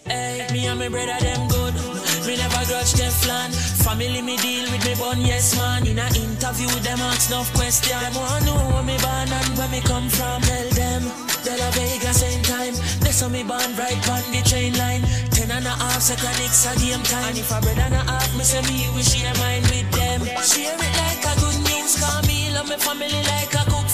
Hey, 0.06 0.48
me 0.54 0.68
and 0.68 0.80
my 0.80 0.88
brother 0.88 1.20
them 1.20 1.48
good. 1.50 1.97
Me 2.28 2.36
never 2.36 2.66
grudge 2.68 2.92
them 2.92 3.12
flan. 3.24 3.52
family 3.88 4.22
me 4.22 4.36
deal 4.44 4.68
with 4.70 4.84
me 4.84 4.94
bun, 5.00 5.22
yes 5.22 5.56
man. 5.56 5.88
In 5.88 5.98
a 5.98 6.08
interview, 6.12 6.68
them 6.84 7.00
ask 7.00 7.32
enough 7.32 7.48
question. 7.56 7.98
Them 8.04 8.16
want 8.20 8.44
know 8.44 8.60
where 8.68 8.84
me 8.84 9.00
born 9.00 9.32
and 9.32 9.52
where 9.58 9.72
me 9.72 9.80
come 9.80 10.10
from. 10.10 10.42
Tell 10.44 10.70
them, 10.76 11.04
De 11.48 11.56
La 11.56 11.72
Vega 11.72 12.12
same 12.12 12.44
time. 12.44 12.76
They 13.00 13.16
saw 13.16 13.30
me 13.30 13.44
born 13.48 13.72
right 13.80 14.04
on 14.12 14.28
the 14.36 14.44
train 14.44 14.76
line. 14.76 15.08
Ten 15.32 15.52
and 15.56 15.66
a 15.66 15.72
half 15.72 16.02
second, 16.04 16.36
it's 16.44 16.68
a 16.68 16.76
game 16.76 17.00
time. 17.08 17.32
And 17.32 17.38
if 17.40 17.48
a 17.48 17.62
bread 17.64 17.80
and 17.80 17.96
a 17.96 18.04
half, 18.04 18.28
me 18.36 18.44
say 18.44 18.60
me 18.68 18.92
we 18.92 19.04
share 19.08 19.32
mine 19.40 19.64
with 19.72 19.88
them. 19.96 20.20
Share 20.44 20.76
it 20.76 20.94
like 21.00 21.24
a 21.24 21.34
good 21.40 21.60
news, 21.64 21.96
call 21.96 22.20
me 22.28 22.52
love 22.52 22.68
me 22.68 22.76
family 22.76 23.24
like 23.24 23.56
a 23.56 23.64
cook 23.72 23.88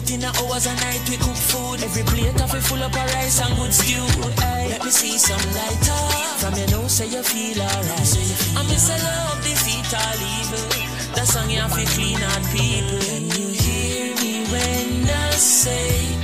food. 0.00 0.10
Late 0.10 0.14
in 0.14 0.20
the 0.20 0.28
hours 0.40 0.66
of 0.66 0.74
night 0.80 1.00
we 1.08 1.16
cook 1.16 1.36
food. 1.36 1.82
Every 1.82 2.02
plate 2.04 2.40
of 2.40 2.54
it 2.54 2.62
full 2.62 2.82
up 2.82 2.92
of 2.92 3.14
rice 3.14 3.40
and 3.40 3.56
good 3.56 3.72
stew. 3.72 4.04
Hey, 4.40 4.68
let 4.70 4.84
me 4.84 4.90
see 4.90 5.18
some 5.18 5.40
lighter. 5.54 6.00
From 6.38 6.54
your 6.54 6.68
nose 6.70 6.92
say 6.92 7.06
you 7.08 7.22
feel 7.22 7.62
alright. 7.62 8.10
I 8.56 8.62
miss 8.68 8.88
a 8.88 8.96
love 9.04 9.42
defeat 9.42 9.92
all 9.94 10.20
evil. 10.36 10.68
That 11.14 11.26
song 11.26 11.50
you 11.50 11.60
have 11.60 11.74
to 11.74 11.84
clean 11.94 12.22
out 12.22 12.42
people. 12.52 12.98
Can 13.00 13.24
you 13.36 13.48
hear 13.52 14.14
me 14.22 14.44
when 14.50 15.08
I 15.08 15.30
say, 15.32 16.16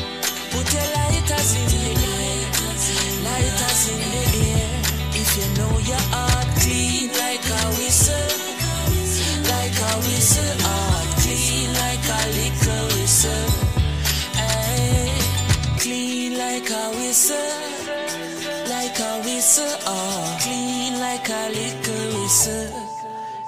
put 0.50 0.66
your 0.72 0.88
lighters 0.96 1.50
in 1.56 1.66
the 1.74 1.86
air, 2.06 2.44
lighters 3.26 3.82
in 3.90 3.98
the 3.98 4.24
air. 4.46 4.76
If 5.20 5.28
you 5.36 5.46
know 5.58 5.72
your 5.78 6.02
heart 6.12 6.35
whistle, 17.26 18.68
like 18.68 18.98
a 19.00 19.20
whistle, 19.24 19.78
oh, 19.86 20.38
clean 20.42 20.98
like 21.00 21.28
a 21.28 21.48
liquor 21.50 22.18
whistle. 22.18 22.82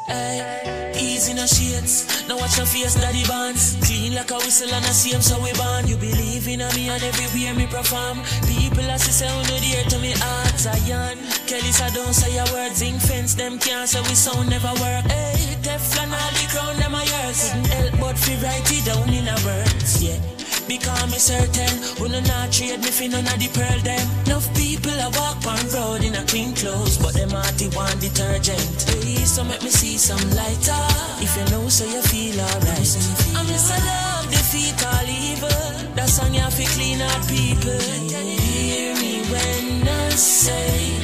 Ay, 0.08 0.94
easy 0.98 1.34
no 1.34 1.46
shades, 1.46 2.26
now 2.26 2.36
watch 2.38 2.56
your 2.56 2.66
face, 2.66 2.94
daddy 2.94 3.22
bands. 3.28 3.76
Clean 3.86 4.14
like 4.14 4.30
a 4.30 4.36
whistle 4.36 4.72
and 4.72 4.84
a 4.84 4.88
same 4.88 5.20
so 5.20 5.40
we 5.42 5.52
born. 5.52 5.86
You 5.86 5.96
believe 5.96 6.48
in 6.48 6.60
me 6.74 6.88
and 6.88 7.02
everywhere 7.02 7.54
me 7.54 7.66
perform. 7.66 8.18
People 8.48 8.90
as 8.90 9.04
say 9.04 9.28
who 9.28 9.42
no 9.46 9.56
dear 9.60 9.84
to 9.84 9.98
me 9.98 10.12
heart, 10.16 10.58
Zion. 10.58 11.18
Kelly 11.46 11.70
said 11.70 11.92
don't 11.94 12.14
say 12.14 12.34
your 12.34 12.50
words, 12.52 12.78
zinc 12.78 13.00
fence 13.02 13.34
them 13.34 13.58
can't 13.58 13.88
say 13.88 14.00
we 14.00 14.14
sound 14.14 14.50
never 14.50 14.72
work. 14.80 15.04
Hey, 15.06 15.54
Teflon 15.62 16.10
all 16.10 16.32
the 16.34 16.46
crown 16.50 16.76
them 16.80 16.94
a 16.94 17.02
yours. 17.04 17.52
Couldn't 17.52 17.66
help 17.66 17.92
but 18.00 18.18
write 18.42 18.72
it 18.72 18.84
down 18.86 19.08
in 19.12 19.28
a 19.28 19.36
words, 19.46 20.02
yeah. 20.02 20.37
Because 20.68 21.10
me 21.10 21.18
certain, 21.18 21.74
no 21.98 22.20
not 22.20 22.52
trade 22.52 22.80
me 22.84 22.90
fi 22.92 23.08
none 23.08 23.24
of 23.24 23.38
the 23.40 23.48
pearl 23.56 23.80
them. 23.80 24.06
Enough 24.26 24.52
people 24.54 24.92
a 24.92 25.08
walk 25.16 25.40
on 25.48 25.64
road 25.72 26.04
in 26.04 26.14
a 26.14 26.22
clean 26.28 26.54
clothes, 26.54 26.98
but 26.98 27.14
them 27.14 27.30
hearty 27.30 27.68
want 27.72 27.98
detergent. 28.00 28.76
Hey, 28.84 29.24
so 29.24 29.44
make 29.44 29.62
me 29.62 29.70
see 29.70 29.96
some 29.96 30.20
lighter. 30.36 30.84
If 31.24 31.32
you 31.36 31.44
know, 31.50 31.68
so 31.68 31.84
you 31.88 32.02
feel 32.02 32.38
alright. 32.40 32.90
I 33.32 33.42
miss 33.48 33.70
a 33.72 33.78
love 33.80 34.28
defeat 34.28 34.76
all 34.84 35.08
evil. 35.08 35.64
That 35.96 36.08
song 36.08 36.34
you 36.34 36.44
fi 36.52 36.64
clean 36.76 37.00
out 37.00 37.22
people. 37.26 37.80
Hear 38.12 38.92
me 39.00 39.24
when 39.32 39.88
I 39.88 40.10
say, 40.10 41.00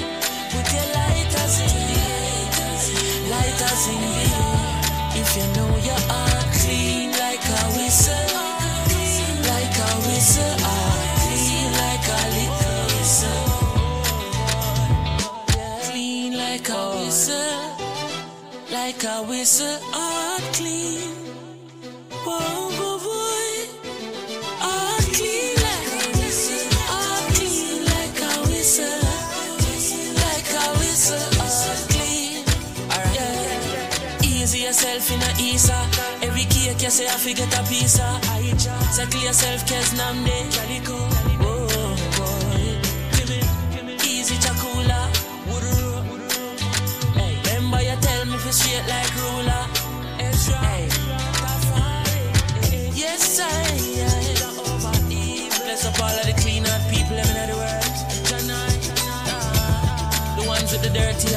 put 0.53 0.67
your 0.77 0.89
lighters 0.93 1.57
in 1.65 1.75
the 1.89 3.31
lighters 3.33 3.85
in 3.89 4.01
the. 4.13 4.25
If 5.17 5.31
you 5.37 5.47
know 5.57 5.71
your 5.89 6.01
heart 6.13 6.34
like 19.15 19.25
a 19.25 19.29
whistle, 19.29 19.79
heart 19.93 20.43
clean. 20.55 21.11
Whoa, 22.25 22.39
whoa, 22.79 22.99
boy, 22.99 23.55
clean 25.13 25.55
like 27.85 28.15
like. 30.55 30.95
Alright, 32.91 34.25
yourself 34.55 35.11
in 35.11 35.23
a 35.23 35.31
Isa. 35.53 35.79
Every 36.23 36.45
cake 36.45 36.83
you 36.83 36.91
say 36.91 37.07
I 37.07 37.17
forget 37.17 37.53
a 37.59 37.63
of. 37.71 38.21
Settle 38.93 39.21
yourself, 39.21 39.67
cause 39.69 39.93
namde. 39.95 40.37
Calico. 40.55 41.34
Straight 48.55 48.87
like 48.87 49.11
ruler. 49.17 49.67
Yes, 52.95 53.41
I. 53.41 53.69
Bless 55.65 55.85
up 55.87 55.99
all 56.01 56.17
of 56.21 56.27
the 56.27 56.35
clean 56.41 56.65
heart 56.65 56.83
people 56.89 57.17
living 57.17 57.37
in 57.43 57.49
the 57.51 57.57
world. 57.57 57.85
The 60.39 60.45
ones 60.47 60.71
with 60.73 60.83
the 60.83 60.91
dirty 60.91 61.34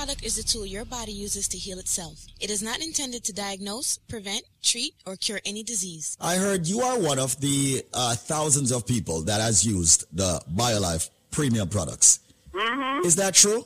product 0.00 0.24
is 0.24 0.36
the 0.36 0.42
tool 0.42 0.64
your 0.64 0.86
body 0.86 1.12
uses 1.12 1.46
to 1.46 1.58
heal 1.58 1.78
itself. 1.78 2.24
It 2.40 2.48
is 2.48 2.62
not 2.62 2.80
intended 2.80 3.22
to 3.24 3.34
diagnose, 3.34 3.98
prevent, 4.08 4.44
treat, 4.62 4.94
or 5.04 5.14
cure 5.16 5.40
any 5.44 5.62
disease. 5.62 6.16
I 6.18 6.36
heard 6.36 6.66
you 6.66 6.80
are 6.80 6.98
one 6.98 7.18
of 7.18 7.38
the 7.38 7.84
uh, 7.92 8.14
thousands 8.14 8.72
of 8.72 8.86
people 8.86 9.20
that 9.24 9.42
has 9.42 9.62
used 9.62 10.06
the 10.10 10.40
BioLife 10.54 11.10
premium 11.30 11.68
products. 11.68 12.20
Mm-hmm. 12.52 13.04
Is 13.04 13.16
that 13.16 13.34
true? 13.34 13.62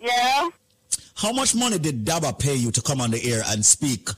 Yeah. 0.00 0.48
How 1.14 1.32
much 1.32 1.54
money 1.54 1.78
did 1.78 2.04
Daba 2.04 2.36
pay 2.36 2.56
you 2.56 2.72
to 2.72 2.82
come 2.82 3.00
on 3.00 3.12
the 3.12 3.22
air 3.32 3.42
and 3.46 3.64
speak 3.64 4.08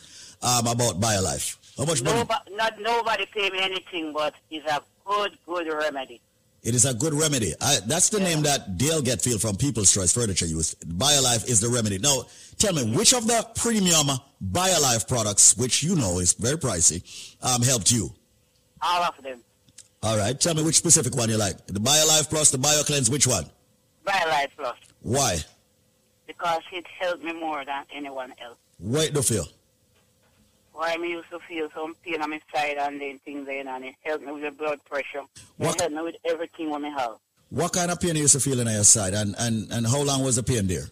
um, 0.40 0.66
about 0.66 0.98
BioLife? 0.98 1.58
How 1.76 1.84
much 1.84 2.02
money? 2.02 2.20
Nobody, 2.20 2.54
not 2.54 2.80
nobody 2.80 3.26
pay 3.34 3.50
me 3.50 3.58
anything, 3.60 4.14
but 4.14 4.32
it's 4.50 4.66
a 4.66 4.80
good, 5.04 5.36
good 5.44 5.66
remedy. 5.66 6.22
It 6.62 6.74
is 6.74 6.84
a 6.84 6.92
good 6.92 7.14
remedy. 7.14 7.54
I, 7.60 7.78
that's 7.86 8.10
the 8.10 8.20
name 8.20 8.42
that 8.42 8.76
Dale 8.76 9.00
Getfield 9.00 9.40
from 9.40 9.56
People's 9.56 9.92
Choice 9.92 10.12
Furniture 10.12 10.46
used. 10.46 10.78
BioLife 10.86 11.48
is 11.48 11.60
the 11.60 11.68
remedy. 11.68 11.98
Now, 11.98 12.24
tell 12.58 12.74
me, 12.74 12.94
which 12.94 13.14
of 13.14 13.26
the 13.26 13.46
premium 13.56 14.08
BioLife 14.44 15.08
products, 15.08 15.56
which 15.56 15.82
you 15.82 15.96
know 15.96 16.18
is 16.18 16.34
very 16.34 16.56
pricey, 16.56 17.02
um, 17.42 17.62
helped 17.62 17.90
you? 17.90 18.10
All 18.82 19.02
of 19.04 19.22
them. 19.22 19.40
All 20.02 20.18
right. 20.18 20.38
Tell 20.38 20.54
me 20.54 20.62
which 20.62 20.76
specific 20.76 21.16
one 21.16 21.30
you 21.30 21.38
like. 21.38 21.66
The 21.66 21.80
BioLife 21.80 22.28
Plus, 22.28 22.50
the 22.50 22.58
BioCleanse, 22.58 23.10
which 23.10 23.26
one? 23.26 23.44
BioLife 24.06 24.50
Plus. 24.56 24.76
Why? 25.00 25.38
Because 26.26 26.62
it 26.72 26.86
helped 26.98 27.24
me 27.24 27.32
more 27.32 27.64
than 27.64 27.84
anyone 27.94 28.34
else. 28.42 28.58
Wait 28.78 29.14
do 29.14 29.22
feel. 29.22 29.46
Why 30.72 30.96
me 30.96 31.10
used 31.10 31.30
to 31.30 31.38
feel 31.48 31.68
some 31.74 31.94
pain 32.04 32.22
on 32.22 32.30
my 32.30 32.40
side 32.54 32.76
and 32.78 33.00
then 33.00 33.18
things 33.24 33.46
then 33.46 33.68
and 33.68 33.84
it 33.84 33.94
helped 34.04 34.24
me 34.24 34.32
with 34.32 34.42
the 34.42 34.50
blood 34.50 34.78
pressure. 34.84 35.22
What- 35.56 35.74
It 35.76 35.80
helped 35.82 35.94
me 35.96 36.02
with 36.02 36.16
everything 36.24 36.70
what 36.70 36.80
me 36.82 36.90
have. 36.96 37.16
What 37.50 37.72
kind 37.72 37.90
of 37.90 38.00
pain 38.00 38.14
you 38.14 38.22
used 38.22 38.34
to 38.34 38.40
feel 38.40 38.60
on 38.60 38.66
your 38.72 38.84
side 38.84 39.12
and, 39.14 39.34
and, 39.38 39.70
and 39.72 39.86
how 39.86 40.00
long 40.02 40.22
was 40.22 40.36
the 40.36 40.42
pain 40.42 40.66
there? 40.68 40.84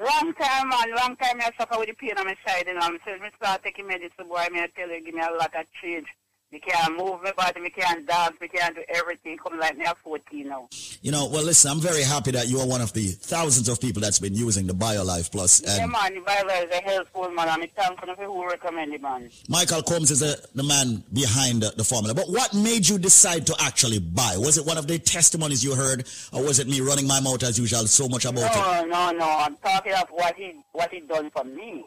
Long 0.00 0.34
time, 0.34 0.68
man. 0.68 0.90
Long 0.96 1.16
time 1.16 1.40
I 1.40 1.50
suffer 1.56 1.78
with 1.78 1.88
the 1.88 1.94
pain 1.94 2.18
on 2.18 2.26
my 2.26 2.34
side. 2.46 2.64
You 2.66 2.74
know, 2.74 2.80
I'm 2.82 2.98
saying, 3.06 3.22
me 3.22 3.28
start 3.40 3.62
taking 3.62 3.86
medicine, 3.86 4.26
boy, 4.28 4.44
me 4.52 4.60
I 4.60 4.66
tell 4.74 4.88
you, 4.90 5.02
give 5.04 5.14
me 5.14 5.20
a 5.20 5.30
lot 5.38 5.54
of 5.54 5.64
change. 5.80 6.06
Me 6.54 6.60
can't 6.60 6.96
move 6.96 7.20
my 7.20 7.32
body, 7.32 7.60
me 7.60 7.68
can't 7.68 8.06
dance, 8.06 8.40
me 8.40 8.46
can't 8.46 8.76
do 8.76 8.82
everything. 8.88 9.36
Come 9.38 9.58
like 9.58 9.76
me 9.76 9.86
at 9.86 9.98
14 9.98 10.48
now. 10.48 10.68
You 11.02 11.10
know, 11.10 11.26
well, 11.26 11.42
listen, 11.42 11.68
I'm 11.72 11.80
very 11.80 12.04
happy 12.04 12.30
that 12.30 12.46
you 12.46 12.60
are 12.60 12.66
one 12.66 12.80
of 12.80 12.92
the 12.92 13.08
thousands 13.08 13.68
of 13.68 13.80
people 13.80 14.00
that's 14.00 14.20
been 14.20 14.36
using 14.36 14.68
the 14.68 14.72
BioLife 14.72 15.32
Plus. 15.32 15.60
yeah, 15.64 15.84
man, 15.86 16.14
the 16.14 16.20
Bible 16.20 16.50
is 16.50 16.66
a 16.72 16.80
helpful 16.80 17.28
man, 17.30 17.48
and 17.48 17.62
me 17.62 17.72
thankful 17.74 18.14
for 18.14 18.24
who 18.24 18.46
recommend 18.46 18.94
it, 18.94 19.02
man. 19.02 19.30
Michael 19.48 19.82
Combs 19.82 20.12
is 20.12 20.20
the 20.20 20.40
the 20.54 20.62
man 20.62 21.02
behind 21.12 21.62
the, 21.62 21.70
the 21.76 21.82
formula. 21.82 22.14
But 22.14 22.26
what 22.28 22.54
made 22.54 22.88
you 22.88 23.00
decide 23.00 23.48
to 23.48 23.56
actually 23.58 23.98
buy? 23.98 24.36
Was 24.38 24.56
it 24.56 24.64
one 24.64 24.78
of 24.78 24.86
the 24.86 25.00
testimonies 25.00 25.64
you 25.64 25.74
heard, 25.74 26.06
or 26.32 26.44
was 26.44 26.60
it 26.60 26.68
me 26.68 26.80
running 26.82 27.08
my 27.08 27.18
mouth 27.18 27.42
as 27.42 27.58
usual 27.58 27.88
so 27.88 28.06
much 28.06 28.26
about 28.26 28.54
it? 28.54 28.86
No, 28.88 29.10
no, 29.10 29.18
no. 29.18 29.28
I'm 29.28 29.56
talking 29.56 29.94
of 29.94 30.06
what 30.10 30.36
he 30.36 30.52
what 30.70 30.92
he 30.92 31.00
done 31.00 31.30
for 31.30 31.42
me. 31.42 31.84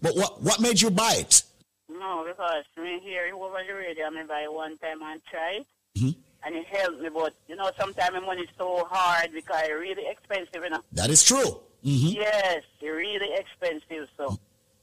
But 0.00 0.16
what 0.16 0.42
what 0.42 0.60
made 0.60 0.80
you 0.80 0.90
buy 0.90 1.16
it? 1.18 1.42
No, 2.00 2.24
because 2.26 2.64
me 2.82 2.98
hear 3.04 3.26
it 3.26 3.34
over 3.34 3.58
the 3.66 3.74
radio, 3.74 4.06
I 4.06 4.24
buy 4.26 4.40
it 4.44 4.52
one 4.52 4.78
time 4.78 5.02
and 5.02 5.20
try 5.30 5.60
it, 5.60 5.66
Mhm. 5.98 6.14
and 6.44 6.54
it 6.56 6.66
helped 6.66 7.00
me. 7.00 7.10
But 7.10 7.34
you 7.46 7.56
know, 7.56 7.70
sometimes 7.78 8.12
my 8.14 8.20
money 8.20 8.42
is 8.42 8.48
so 8.56 8.84
hard 8.90 9.30
because 9.32 9.60
it's 9.64 9.72
really 9.72 10.06
expensive, 10.08 10.62
you 10.64 10.70
know. 10.70 10.82
That 10.92 11.10
is 11.10 11.22
true. 11.22 11.60
Mhm. 11.84 12.14
Yes, 12.14 12.62
they're 12.80 12.94
really 12.96 13.34
expensive. 13.34 14.08
So 14.16 14.38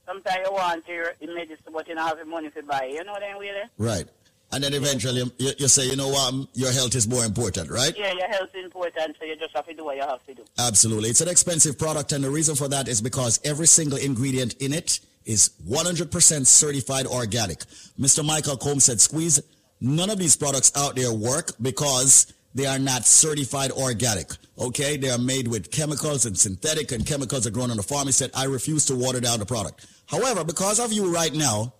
sometimes 0.06 0.46
you 0.46 0.52
want 0.52 0.86
your 0.86 1.12
medicine, 1.20 1.72
but 1.72 1.88
you 1.88 1.96
don't 1.96 2.06
have 2.06 2.18
the 2.18 2.24
money 2.24 2.50
to 2.50 2.62
buy. 2.62 2.84
You 2.84 3.02
know 3.02 3.12
what 3.12 3.22
I 3.24 3.32
mean? 3.32 3.40
Really? 3.40 3.68
Right. 3.78 4.06
And 4.50 4.64
then 4.64 4.72
eventually 4.72 5.30
you, 5.38 5.50
you 5.58 5.68
say, 5.68 5.86
you 5.90 5.96
know 5.96 6.08
what, 6.08 6.28
um, 6.32 6.48
your 6.54 6.72
health 6.72 6.94
is 6.94 7.06
more 7.06 7.22
important, 7.24 7.70
right? 7.70 7.94
Yeah, 7.98 8.12
your 8.14 8.28
health 8.28 8.48
is 8.54 8.64
important, 8.64 9.16
so 9.18 9.26
you 9.26 9.36
just 9.36 9.54
have 9.54 9.66
to 9.66 9.74
do 9.74 9.84
what 9.84 9.96
you 9.96 10.02
have 10.02 10.24
to 10.26 10.34
do. 10.34 10.44
Absolutely. 10.58 11.10
It's 11.10 11.20
an 11.20 11.28
expensive 11.28 11.76
product, 11.78 12.12
and 12.12 12.24
the 12.24 12.30
reason 12.30 12.54
for 12.56 12.66
that 12.68 12.88
is 12.88 13.02
because 13.02 13.40
every 13.44 13.66
single 13.66 13.98
ingredient 13.98 14.54
in 14.54 14.72
it 14.72 15.00
is 15.28 15.50
100% 15.68 16.46
certified 16.46 17.06
organic. 17.06 17.58
Mr. 18.00 18.24
Michael 18.24 18.56
Combs 18.56 18.84
said, 18.84 19.00
Squeeze, 19.00 19.40
none 19.80 20.10
of 20.10 20.18
these 20.18 20.36
products 20.36 20.72
out 20.74 20.96
there 20.96 21.12
work 21.12 21.52
because 21.60 22.32
they 22.54 22.66
are 22.66 22.78
not 22.78 23.04
certified 23.04 23.70
organic. 23.70 24.30
Okay? 24.58 24.96
They 24.96 25.10
are 25.10 25.18
made 25.18 25.46
with 25.46 25.70
chemicals 25.70 26.24
and 26.24 26.36
synthetic, 26.36 26.92
and 26.92 27.06
chemicals 27.06 27.46
are 27.46 27.50
grown 27.50 27.70
on 27.70 27.76
the 27.76 27.82
farm. 27.82 28.06
He 28.06 28.12
said, 28.12 28.30
I 28.34 28.44
refuse 28.44 28.86
to 28.86 28.96
water 28.96 29.20
down 29.20 29.38
the 29.38 29.46
product. 29.46 29.86
However, 30.06 30.42
because 30.44 30.80
of 30.80 30.92
you 30.92 31.12
right 31.12 31.32
now, 31.32 31.74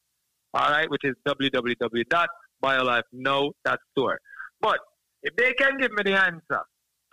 All 0.53 0.69
right, 0.69 0.89
which 0.89 1.03
is 1.03 1.15
www.biolifenow.store. 1.27 4.19
But 4.61 4.79
if 5.23 5.35
they 5.35 5.51
can 5.53 5.77
give 5.77 5.91
me 5.91 6.03
the 6.03 6.13
answer 6.13 6.61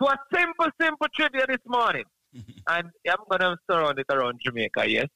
to 0.00 0.06
a 0.06 0.16
simple, 0.32 0.68
simple 0.80 1.08
trivia 1.14 1.46
this 1.48 1.58
morning, 1.66 2.04
and 2.34 2.44
I'm 2.68 2.92
going 3.28 3.40
to 3.40 3.56
surround 3.70 3.98
it 3.98 4.06
around 4.10 4.40
Jamaica, 4.44 4.88
yes? 4.88 5.08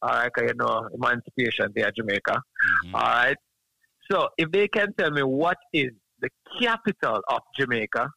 All 0.00 0.10
right, 0.10 0.30
you 0.38 0.54
know, 0.54 0.88
Emancipation 0.94 1.72
at 1.76 1.96
Jamaica. 1.96 2.32
Mm-hmm. 2.32 2.94
All 2.94 3.02
right. 3.02 3.36
So 4.10 4.28
if 4.38 4.50
they 4.52 4.68
can 4.68 4.94
tell 4.94 5.10
me 5.10 5.22
what 5.22 5.58
is 5.72 5.90
the 6.20 6.30
capital 6.60 7.20
of 7.28 7.40
Jamaica, 7.58 8.08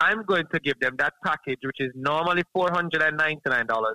I'm 0.00 0.24
going 0.24 0.44
to 0.52 0.60
give 0.60 0.78
them 0.80 0.96
that 0.98 1.14
package, 1.24 1.58
which 1.62 1.80
is 1.80 1.92
normally 1.94 2.42
$499. 2.54 3.94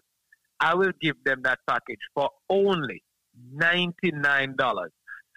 I 0.60 0.74
will 0.76 0.92
give 1.02 1.16
them 1.26 1.42
that 1.44 1.60
package 1.68 2.00
for 2.14 2.30
only 2.50 3.04
$99. 3.56 4.56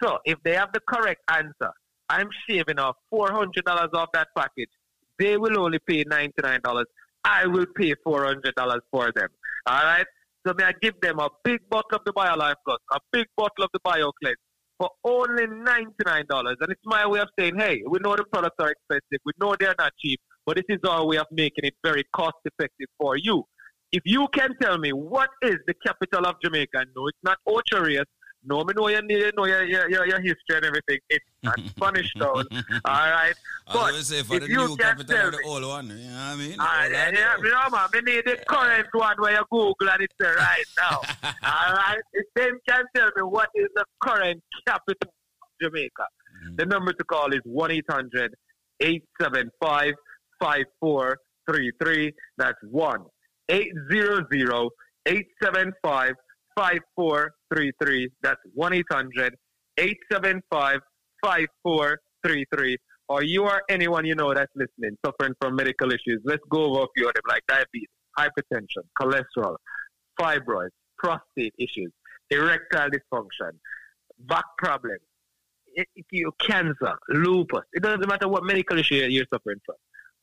So 0.01 0.19
if 0.25 0.37
they 0.43 0.53
have 0.53 0.71
the 0.73 0.81
correct 0.87 1.21
answer, 1.29 1.71
I'm 2.09 2.29
shaving 2.47 2.79
off 2.79 2.95
$400 3.11 3.93
off 3.93 4.09
that 4.13 4.27
package. 4.37 4.69
They 5.17 5.37
will 5.37 5.59
only 5.59 5.79
pay 5.79 6.03
$99. 6.03 6.83
I 7.23 7.47
will 7.47 7.65
pay 7.75 7.93
$400 8.05 8.79
for 8.91 9.11
them. 9.15 9.29
All 9.65 9.83
right? 9.83 10.05
So 10.45 10.53
may 10.53 10.65
I 10.65 10.73
give 10.81 10.99
them 11.01 11.19
a 11.19 11.29
big 11.43 11.59
bottle 11.69 11.97
of 11.97 12.01
the 12.05 12.13
BioLife 12.13 12.55
Plus, 12.65 12.77
a 12.91 12.99
big 13.11 13.25
bottle 13.35 13.63
of 13.63 13.69
the 13.73 13.79
BioCleanse 13.79 14.35
for 14.77 14.89
only 15.03 15.47
$99. 15.47 16.25
And 16.29 16.55
it's 16.69 16.81
my 16.85 17.07
way 17.07 17.19
of 17.19 17.29
saying, 17.39 17.55
hey, 17.57 17.81
we 17.87 17.99
know 17.99 18.15
the 18.15 18.25
products 18.31 18.55
are 18.59 18.71
expensive. 18.71 19.21
We 19.25 19.31
know 19.39 19.55
they're 19.59 19.75
not 19.79 19.93
cheap, 19.99 20.19
but 20.45 20.57
this 20.57 20.65
is 20.69 20.79
our 20.87 21.05
way 21.05 21.17
of 21.17 21.27
making 21.31 21.63
it 21.63 21.73
very 21.83 22.03
cost 22.13 22.35
effective 22.45 22.87
for 22.99 23.17
you. 23.17 23.43
If 23.91 24.03
you 24.05 24.27
can 24.33 24.49
tell 24.61 24.77
me 24.77 24.91
what 24.91 25.29
is 25.41 25.55
the 25.67 25.73
capital 25.85 26.25
of 26.25 26.35
Jamaica, 26.43 26.85
no, 26.95 27.07
it's 27.07 27.17
not 27.23 27.37
Ocho 27.47 27.81
Rios. 27.81 28.05
No, 28.47 28.63
me 28.63 28.73
know 28.75 28.87
you 28.89 29.01
need 29.01 29.31
know 29.35 29.45
your, 29.45 29.63
your, 29.63 29.89
your, 29.89 30.05
your 30.07 30.19
history 30.19 30.55
and 30.57 30.65
everything. 30.65 30.99
It's 31.09 31.25
not 31.43 31.59
Spanish 31.75 32.13
town. 32.13 32.45
All 32.85 33.09
right. 33.11 33.33
I 33.67 33.73
But 33.73 33.93
was 33.93 34.07
say 34.07 34.21
for 34.23 34.35
if 34.35 34.41
the 34.43 34.49
you 34.49 34.57
new 34.57 34.67
can 34.67 34.77
capital 34.77 35.15
tell 35.15 35.25
of 35.27 35.31
the 35.33 35.37
me- 35.39 35.43
old 35.47 35.65
one. 35.65 35.87
You 35.89 35.95
know 35.95 36.01
what 36.03 36.19
I 36.19 36.35
mean? 36.35 36.51
Old 36.51 36.59
yeah, 36.91 37.09
yeah, 37.11 37.67
man. 37.71 37.87
We 37.93 38.01
need 38.01 38.25
the 38.25 38.37
current 38.47 38.87
one 38.93 39.15
where 39.19 39.31
you 39.33 39.45
Google 39.51 39.89
and 39.89 40.01
it's 40.01 40.13
there 40.19 40.35
right 40.35 40.63
now. 40.77 41.01
All 41.43 41.73
right. 41.73 42.01
If 42.13 42.25
them 42.35 42.59
can 42.69 42.83
tell 42.95 43.07
me 43.15 43.23
what 43.23 43.49
is 43.55 43.67
the 43.75 43.85
current 44.01 44.41
capital 44.67 44.95
of 45.01 45.09
Jamaica, 45.61 46.05
the 46.55 46.65
number 46.65 46.93
to 46.93 47.03
call 47.05 47.33
is 47.33 47.41
1 47.45 47.71
800 47.71 48.33
875 48.79 49.93
5433. 50.39 52.11
That's 52.37 52.57
1 52.69 53.05
800 53.49 54.69
875 55.07 56.13
5433. 56.55 58.09
That's 58.21 58.39
1 58.53 58.73
800 58.73 59.35
875 59.77 60.79
5433. 61.23 62.77
Or 63.07 63.23
you 63.23 63.43
or 63.43 63.61
anyone 63.69 64.05
you 64.05 64.15
know 64.15 64.33
that's 64.33 64.51
listening 64.55 64.97
suffering 65.05 65.33
from 65.39 65.55
medical 65.55 65.91
issues. 65.91 66.21
Let's 66.23 66.41
go 66.49 66.71
over 66.71 66.83
a 66.83 66.87
few 66.97 67.07
of 67.07 67.13
them 67.13 67.23
like 67.27 67.43
diabetes, 67.47 67.87
hypertension, 68.17 68.83
cholesterol, 68.99 69.57
fibroids, 70.19 70.69
prostate 70.97 71.53
issues, 71.59 71.91
erectile 72.31 72.89
dysfunction, 72.89 73.51
back 74.21 74.45
problems, 74.57 75.01
cancer, 76.39 76.97
lupus. 77.09 77.63
It 77.73 77.83
doesn't 77.83 78.07
matter 78.07 78.27
what 78.27 78.43
medical 78.43 78.79
issue 78.79 78.95
you're 78.95 79.25
suffering 79.31 79.59
from. 79.65 79.75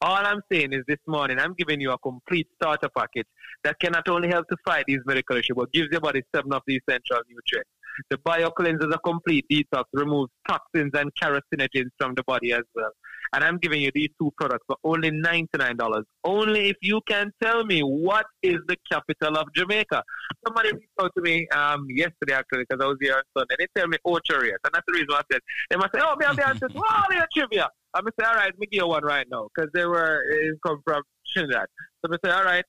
All 0.02 0.26
I'm 0.26 0.40
saying 0.50 0.72
is 0.72 0.82
this 0.88 0.98
morning 1.06 1.38
I'm 1.38 1.54
giving 1.54 1.80
you 1.80 1.92
a 1.92 1.98
complete 1.98 2.48
starter 2.56 2.88
package 2.88 3.28
that 3.62 3.78
can 3.78 3.92
not 3.92 4.08
only 4.08 4.28
help 4.28 4.48
to 4.48 4.56
fight 4.64 4.84
these 4.88 4.98
medical 5.06 5.36
issues, 5.36 5.54
but 5.56 5.72
gives 5.72 5.90
your 5.92 6.00
body 6.00 6.22
seven 6.34 6.52
of 6.52 6.62
the 6.66 6.74
essential 6.74 7.18
nutrients. 7.30 7.70
The 8.10 8.18
bio 8.18 8.50
BioCleanse 8.50 8.84
is 8.84 8.92
a 8.92 8.98
complete 8.98 9.46
detox, 9.48 9.84
removes 9.92 10.32
toxins 10.48 10.90
and 10.94 11.08
carcinogens 11.22 11.90
from 11.98 12.14
the 12.16 12.24
body 12.26 12.52
as 12.52 12.62
well. 12.74 12.90
And 13.32 13.44
I'm 13.44 13.58
giving 13.58 13.80
you 13.80 13.92
these 13.94 14.08
two 14.20 14.32
products 14.36 14.64
for 14.66 14.76
only 14.82 15.12
$99. 15.12 16.02
Only 16.24 16.70
if 16.70 16.78
you 16.82 17.00
can 17.06 17.30
tell 17.40 17.64
me 17.64 17.82
what 17.82 18.26
is 18.42 18.56
the 18.66 18.76
capital 18.90 19.36
of 19.36 19.46
Jamaica. 19.54 20.02
Somebody 20.44 20.72
reached 20.72 20.88
out 21.00 21.12
to 21.16 21.22
me 21.22 21.46
um, 21.50 21.86
yesterday 21.88 22.34
actually 22.34 22.64
because 22.68 22.82
I 22.82 22.88
was 22.88 22.96
here 23.00 23.14
on 23.14 23.22
Sunday. 23.38 23.54
They 23.56 23.80
tell 23.80 23.86
me 23.86 23.98
Ocho 24.04 24.40
Rios. 24.40 24.58
And 24.64 24.74
that's 24.74 24.84
the 24.88 24.94
reason 24.94 25.08
I 25.12 25.22
said, 25.30 25.40
they 25.70 25.76
must 25.76 25.94
say, 25.94 26.00
oh, 26.02 26.16
me 26.16 26.24
have 26.26 26.36
the 26.36 26.48
answers. 26.48 26.72
Oh, 26.74 27.02
they 27.08 27.18
are 27.18 27.28
trivia. 27.32 27.68
I'm 27.94 28.04
to 28.04 28.12
say, 28.18 28.26
all 28.26 28.34
right, 28.34 28.52
me 28.58 28.66
give 28.70 28.82
you 28.82 28.86
one 28.86 29.04
right 29.04 29.26
now 29.30 29.48
because 29.54 29.70
they 29.74 29.84
were, 29.84 30.22
it 30.30 30.56
come 30.66 30.80
from 30.84 31.02
Trinidad. 31.32 31.66
So 32.00 32.06
I'm 32.06 32.10
gonna 32.10 32.18
say, 32.24 32.30
all 32.30 32.44
right, 32.44 32.64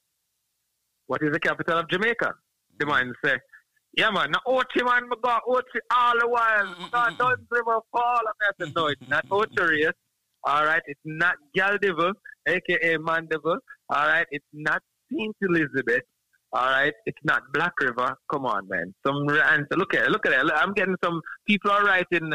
what 1.07 1.21
is 1.23 1.31
the 1.31 1.39
capital 1.39 1.79
of 1.79 1.89
Jamaica? 1.89 2.33
The 2.79 2.85
man 2.85 3.13
say, 3.23 3.37
yeah, 3.95 4.09
man, 4.09 4.31
now 4.31 4.39
Ochi, 4.47 4.83
man, 4.83 5.07
me 5.07 5.15
got 5.23 5.43
Ochi 5.47 5.79
all 5.95 6.19
the 6.19 6.27
while. 6.27 6.75
Got 6.91 7.17
Dunn's 7.17 7.47
River 7.51 7.79
Fall. 7.91 8.21
I 8.41 8.51
said, 8.59 8.73
no, 8.75 8.87
it's 8.87 9.01
not 9.07 9.25
Ocho 9.29 9.67
Rios. 9.67 9.93
All 10.43 10.65
right, 10.65 10.81
it's 10.87 10.99
not 11.05 11.35
Gal 11.55 11.77
aka 12.47 12.97
Mandeville. 12.97 13.59
All 13.89 14.07
right, 14.07 14.25
it's 14.31 14.45
not 14.51 14.81
Saint 15.11 15.35
Elizabeth. 15.41 16.01
All 16.51 16.69
right, 16.69 16.93
it's 17.05 17.17
not 17.23 17.43
Black 17.53 17.73
River. 17.79 18.15
Come 18.31 18.45
on, 18.45 18.67
man. 18.67 18.93
Some 19.05 19.27
and 19.29 19.65
look 19.77 19.93
at 19.93 20.03
it, 20.05 20.11
look 20.11 20.25
at 20.25 20.33
it. 20.33 20.51
I'm 20.55 20.73
getting 20.73 20.95
some 21.03 21.21
people 21.47 21.71
are 21.71 21.85
writing. 21.85 22.33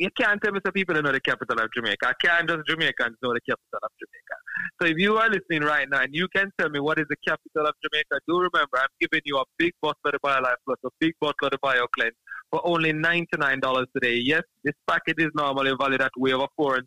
You 0.00 0.08
can't 0.18 0.40
tell 0.42 0.52
me 0.52 0.60
some 0.64 0.72
people 0.72 0.94
know 1.02 1.12
the 1.12 1.20
capital 1.20 1.60
of 1.60 1.70
Jamaica. 1.76 2.08
I 2.08 2.14
can't 2.24 2.48
just 2.48 2.66
Jamaicans 2.66 3.18
know 3.22 3.34
the 3.34 3.40
capital 3.42 3.80
of 3.82 3.90
Jamaica. 4.00 4.36
So 4.80 4.86
if 4.88 4.96
you 4.96 5.18
are 5.18 5.28
listening 5.28 5.60
right 5.60 5.86
now 5.90 6.00
and 6.00 6.14
you 6.14 6.26
can 6.34 6.50
tell 6.58 6.70
me 6.70 6.80
what 6.80 6.98
is 6.98 7.04
the 7.10 7.16
capital 7.22 7.66
of 7.66 7.74
Jamaica, 7.84 8.18
do 8.26 8.38
remember 8.38 8.78
I'm 8.78 8.88
giving 8.98 9.20
you 9.26 9.36
a 9.36 9.44
big 9.58 9.74
bottle 9.82 10.00
of 10.06 10.12
the 10.12 10.18
BioLife 10.26 10.56
Plus, 10.64 10.78
a 10.86 10.90
big 11.00 11.12
bottle 11.20 11.48
of 11.48 11.50
the 11.50 11.58
BioCleanse 11.58 12.16
for 12.50 12.66
only 12.66 12.94
$99 12.94 13.86
today. 13.94 14.14
Yes, 14.24 14.42
this 14.64 14.72
package 14.88 15.18
is 15.18 15.28
normally 15.34 15.74
valued 15.78 16.00
at 16.00 16.12
way 16.16 16.32
over 16.32 16.46
$499. 16.58 16.82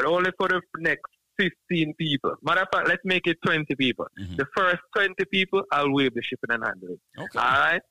only 0.05 0.31
for 0.37 0.47
the 0.47 0.61
next 0.79 1.09
15 1.37 1.93
people. 1.95 2.35
Matter 2.43 2.61
of 2.61 2.67
fact, 2.71 2.87
let's 2.87 3.01
make 3.03 3.27
it 3.27 3.37
20 3.45 3.75
people. 3.75 4.07
Mm-hmm. 4.19 4.35
The 4.37 4.45
first 4.55 4.79
20 4.95 5.13
people, 5.31 5.63
I'll 5.71 5.91
waive 5.91 6.13
the 6.13 6.21
shipping 6.21 6.51
and 6.51 6.63
handling. 6.63 6.99
Okay. 7.17 7.39
All 7.39 7.59
right. 7.59 7.81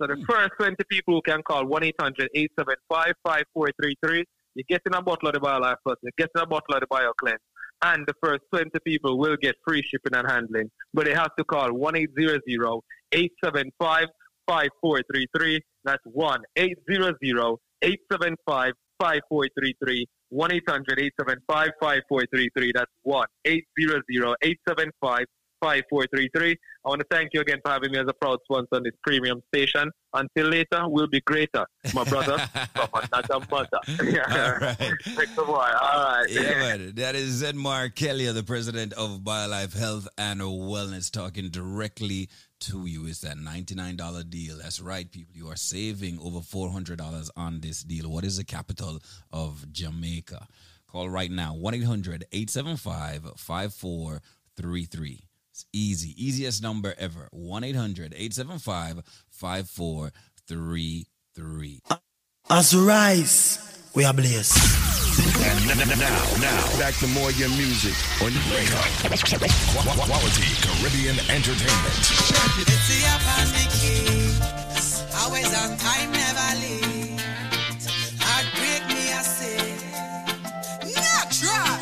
So 0.00 0.06
the 0.06 0.14
hmm. 0.14 0.24
first 0.28 0.52
20 0.58 0.76
people 0.88 1.14
who 1.14 1.22
can 1.22 1.42
call 1.42 1.66
1 1.66 1.84
800 1.84 2.30
875 2.34 3.14
5433, 3.22 4.24
you're 4.54 4.64
getting 4.68 4.94
a 4.94 5.02
bottle 5.02 5.28
of 5.28 5.34
the 5.34 5.40
BioLife 5.40 5.76
Plus, 5.84 5.98
you're 6.02 6.12
getting 6.16 6.42
a 6.42 6.46
bottle 6.46 6.74
of 6.74 6.80
the 6.80 6.86
BioCleanse. 6.86 7.36
And 7.82 8.06
the 8.06 8.14
first 8.22 8.42
20 8.52 8.70
people 8.84 9.18
will 9.18 9.36
get 9.40 9.56
free 9.66 9.82
shipping 9.82 10.14
and 10.14 10.30
handling. 10.30 10.70
But 10.92 11.06
they 11.06 11.14
have 11.14 11.34
to 11.38 11.44
call 11.44 11.72
1 11.72 11.96
800 11.96 12.42
875 13.12 14.08
5433. 14.50 15.60
That's 15.84 16.02
1 16.04 16.40
800 16.56 17.14
875 17.82 18.72
5433. 18.98 20.06
1 20.30 20.52
800 20.52 20.98
875 20.98 21.70
5433. 21.80 22.72
That's 22.74 22.90
1 23.02 23.26
800 23.44 24.02
875 24.42 25.24
5433. 25.62 26.56
I 26.84 26.88
want 26.88 27.00
to 27.00 27.06
thank 27.10 27.30
you 27.32 27.40
again 27.42 27.58
for 27.62 27.70
having 27.70 27.92
me 27.92 27.98
as 27.98 28.06
a 28.08 28.14
proud 28.14 28.38
sponsor 28.44 28.68
on 28.72 28.82
this 28.82 28.94
premium 29.04 29.40
station. 29.54 29.90
Until 30.14 30.46
later, 30.48 30.88
we'll 30.88 31.06
be 31.06 31.20
greater. 31.20 31.64
My 31.94 32.04
brother 32.04 32.38
from 32.74 32.88
another 32.94 33.46
mother. 33.50 33.68
All 33.86 34.56
right. 34.60 34.76
Thanks 35.04 35.36
a 35.36 35.42
lot. 35.42 35.74
All 35.74 36.04
right. 36.04 36.26
Yeah, 36.28 36.54
man. 36.54 36.92
That 36.96 37.14
is 37.14 37.42
Zedmar 37.42 37.94
Kelly, 37.94 38.26
the 38.32 38.42
president 38.42 38.94
of 38.94 39.20
BioLife 39.20 39.78
Health 39.78 40.08
and 40.18 40.40
Wellness, 40.40 41.10
talking 41.12 41.50
directly 41.50 42.30
to 42.60 42.86
you. 42.86 43.06
is 43.06 43.20
that 43.22 43.36
$99 43.36 44.30
deal. 44.30 44.58
That's 44.58 44.80
right, 44.80 45.10
people. 45.10 45.34
You 45.36 45.48
are 45.48 45.56
saving 45.56 46.18
over 46.22 46.38
$400 46.40 47.30
on 47.36 47.60
this 47.60 47.82
deal. 47.82 48.08
What 48.10 48.24
is 48.24 48.36
the 48.36 48.44
capital 48.44 49.00
of 49.32 49.70
Jamaica? 49.72 50.46
Call 50.90 51.08
right 51.08 51.30
now 51.30 51.54
1 51.54 51.74
800 51.74 52.24
875 52.32 53.32
5433. 53.36 55.20
It's 55.52 55.64
easy. 55.72 56.14
Easiest 56.16 56.62
number 56.62 56.94
ever. 56.98 57.28
1 57.32 57.64
800 57.64 58.12
875 58.14 59.02
5433. 59.30 61.80
As 62.50 62.74
we 62.74 62.80
rise, 62.82 63.58
we 63.94 64.04
are 64.04 64.12
blessed. 64.12 64.58
And 65.20 65.70
n- 65.70 65.80
n- 65.80 65.98
now, 65.98 66.24
now, 66.40 66.78
back 66.78 66.94
to 66.96 67.06
more 67.08 67.28
of 67.30 67.38
your 67.38 67.48
music 67.50 67.94
on 68.22 68.32
Wake 68.50 68.72
Up. 68.74 68.84
Qu- 69.20 69.38
Quality 70.06 70.48
Caribbean 70.80 71.20
Entertainment. 71.28 71.92
See 72.88 73.04
up 73.04 73.20
on 73.36 73.52
the. 73.52 73.68
Always 75.20 75.52
on 75.60 75.76
time, 75.76 76.10
never 76.10 76.50
late. 76.56 77.20
Heartbreak 78.16 78.88
me, 78.88 79.12
I 79.12 79.20
say. 79.20 79.60
Try. 81.36 81.76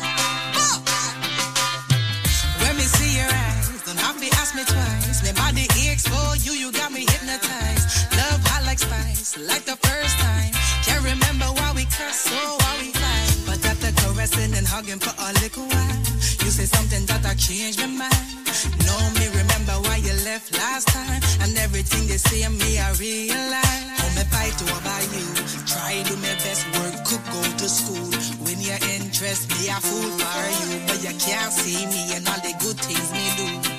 When 2.59 2.75
me 2.75 2.83
see 2.83 3.15
your 3.15 3.31
eyes, 3.31 3.83
don't 3.87 3.97
have 3.99 4.19
to 4.19 4.27
ask 4.35 4.53
me 4.53 4.63
twice. 4.67 5.23
My 5.23 5.31
body 5.31 5.65
aches 5.87 6.05
for 6.05 6.35
you, 6.43 6.51
you 6.59 6.73
got 6.73 6.91
me 6.91 7.05
hypnotized. 7.07 8.11
Love 8.19 8.43
hot 8.51 8.65
like 8.65 8.79
spice, 8.79 9.37
like 9.47 9.63
the 9.63 9.77
first 9.77 10.19
time. 10.19 10.51
Can't 10.83 11.05
remember 11.05 11.45
why 11.55 11.71
we 11.73 11.85
cuss 11.85 12.27
or 12.27 12.57
why 12.59 12.75
we 12.83 12.91
fight. 12.91 13.31
But 13.47 13.65
after 13.65 13.95
caressing 14.03 14.53
and 14.55 14.67
hugging 14.67 14.99
for 14.99 15.15
a 15.15 15.31
little 15.39 15.63
while, 15.71 15.99
you 16.43 16.51
say 16.51 16.65
something 16.65 17.05
that 17.05 17.25
I 17.25 17.33
changed 17.35 17.79
my 17.79 17.87
mind. 17.87 18.38
No, 18.85 18.95
me 19.15 19.27
remember 19.29 19.73
why 19.87 19.97
you 19.97 20.13
left 20.25 20.51
last 20.57 20.87
time. 20.89 21.21
And 21.41 21.57
everything 21.57 22.07
they 22.07 22.17
say 22.17 22.43
of 22.43 22.51
me, 22.51 22.77
I 22.79 22.91
realize. 22.99 23.87
How 23.99 24.09
me 24.15 24.23
fight 24.27 24.59
over 24.59 24.99
you. 25.15 25.27
Try 25.65 26.03
do 26.03 26.15
my 26.17 26.35
best 26.43 26.65
work, 26.75 26.95
could 27.05 27.23
go 27.31 27.41
to 27.41 27.69
school. 27.69 28.11
When 28.43 28.59
your 28.59 28.79
interest, 28.95 29.49
me 29.49 29.69
a 29.69 29.79
fool 29.79 30.11
for 30.19 30.47
you. 30.67 30.79
But 30.87 30.99
you 31.03 31.15
can't 31.19 31.53
see 31.53 31.85
me 31.87 32.15
and 32.15 32.27
all 32.27 32.41
the 32.41 32.53
good 32.59 32.77
things 32.77 33.11
me 33.13 33.25
do. 33.37 33.78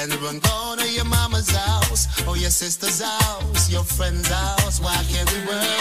And 0.00 0.14
run 0.22 0.38
go 0.38 0.76
to 0.78 0.90
your 0.90 1.04
mama's 1.04 1.50
house 1.50 2.26
or 2.26 2.34
your 2.34 2.48
sister's 2.48 3.02
house, 3.02 3.70
your 3.70 3.84
friend's 3.84 4.28
house. 4.28 4.80
Why 4.80 4.96
can't 5.12 5.30
we 5.30 5.46
work? 5.46 5.79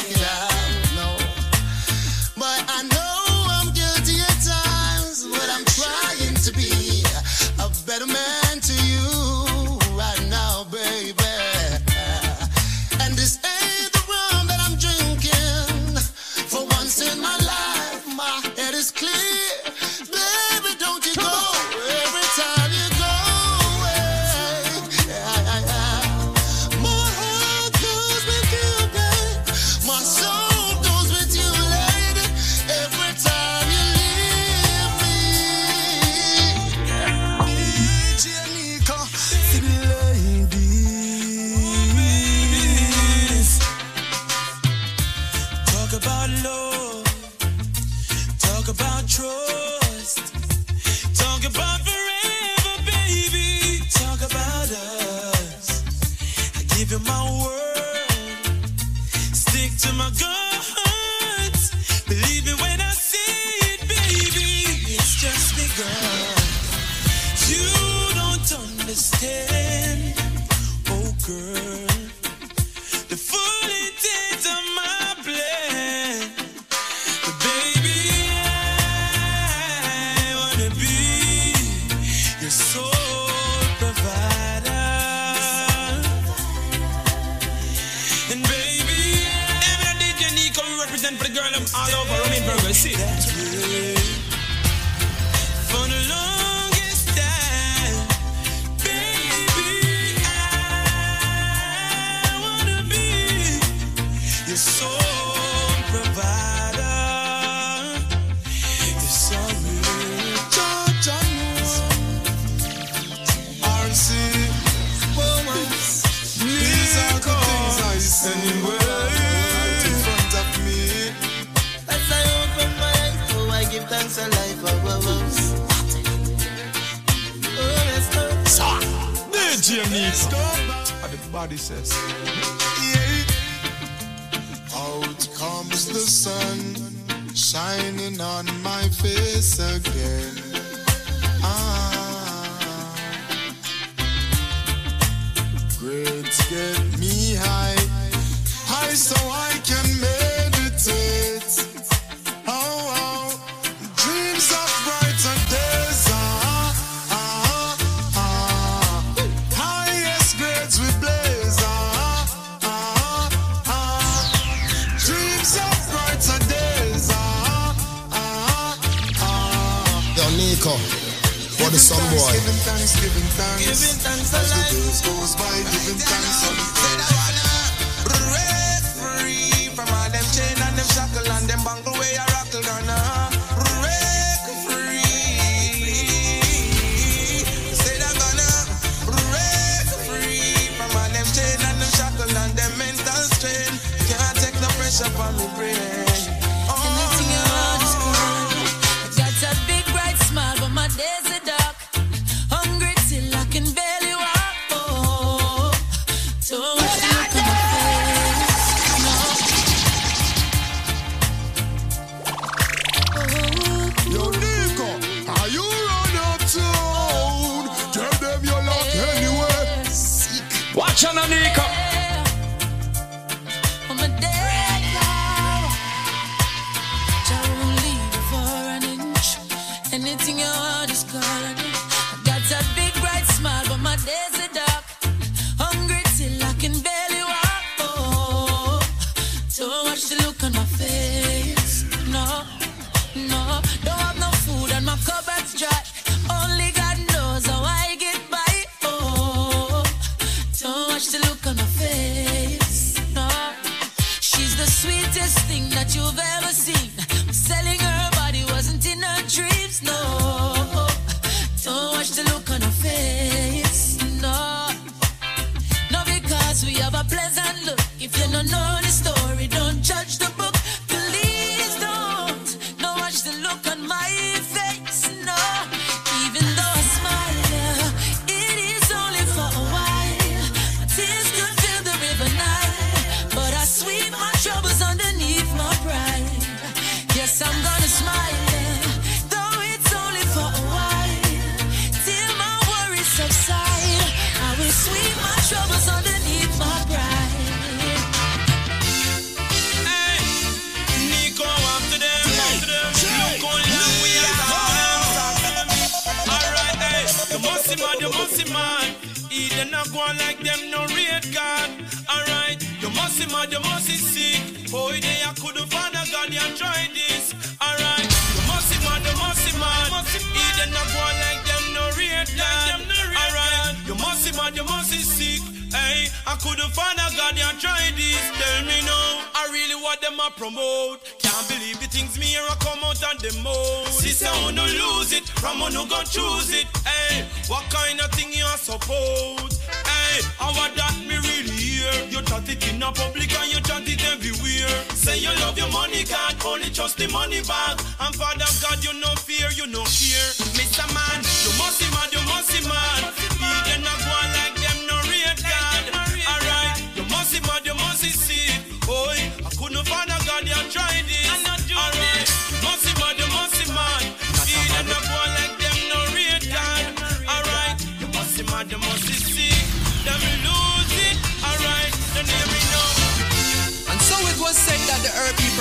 It. 336.59 336.67
Hey, 336.85 337.25
what 337.47 337.63
kind 337.69 337.99
of 337.99 338.11
thing 338.11 338.31
you 338.33 338.45
suppose? 338.57 339.59
Hey, 339.87 340.21
I 340.39 340.51
want 340.57 340.75
that 340.75 340.95
me 341.07 341.15
really 341.15 341.55
hear. 341.55 341.91
You 342.11 342.21
chat 342.23 342.47
it 342.49 342.61
in 342.69 342.83
a 342.83 342.91
public 342.91 343.31
and 343.39 343.51
you 343.51 343.59
chat 343.61 343.87
it 343.87 344.03
everywhere. 344.11 344.69
Say 344.93 345.17
you 345.19 345.31
love 345.39 345.57
your 345.57 345.71
money, 345.71 346.03
God, 346.03 346.35
only 346.45 346.69
trust 346.69 346.97
the 346.97 347.07
money 347.07 347.41
bag. 347.41 347.79
And 347.99 348.15
Father 348.15 348.49
God, 348.61 348.83
you 348.83 348.93
no 348.99 349.15
fear, 349.15 349.49
you 349.55 349.67
no 349.67 349.83
fear. 349.85 350.23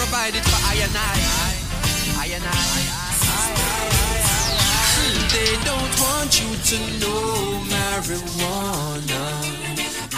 Provided 0.08 0.42
for 0.42 0.56
I 0.64 0.74
and 0.80 0.96
I. 0.96 1.16
I 2.16 2.26
and 2.32 2.44
I. 2.44 2.56
They 5.34 5.52
don't 5.68 5.94
want 6.00 6.32
you 6.40 6.50
to 6.70 6.78
know 7.00 7.60
marijuana. 7.68 9.24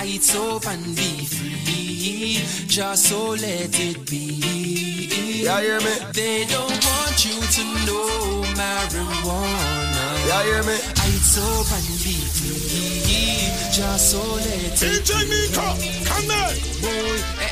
It's 0.02 0.34
up 0.36 0.66
and 0.66 0.84
be 0.96 1.24
free, 1.26 2.38
just 2.66 3.08
so 3.08 3.30
let 3.30 3.80
it 3.80 4.08
be. 4.08 5.42
Yeah, 5.44 5.60
hear 5.60 5.80
me? 5.80 5.94
They 6.12 6.44
don't 6.44 6.78
want 6.86 7.24
you 7.26 7.40
to 7.56 7.64
know 7.86 8.44
marijuana. 8.54 10.04
Yeah, 10.28 10.42
hear 10.44 10.62
me? 10.62 10.78
It's 11.10 11.36
up 11.38 11.70
and 11.76 11.88
be 12.04 12.16
free, 12.36 13.50
just 13.72 14.12
so 14.12 14.22
let 14.34 14.82
it 14.82 15.02
DJ 15.02 15.10
be. 15.22 15.30
Miko, 15.30 15.66
come 16.06 16.26
back. 16.28 16.54
Boy. 16.80 17.49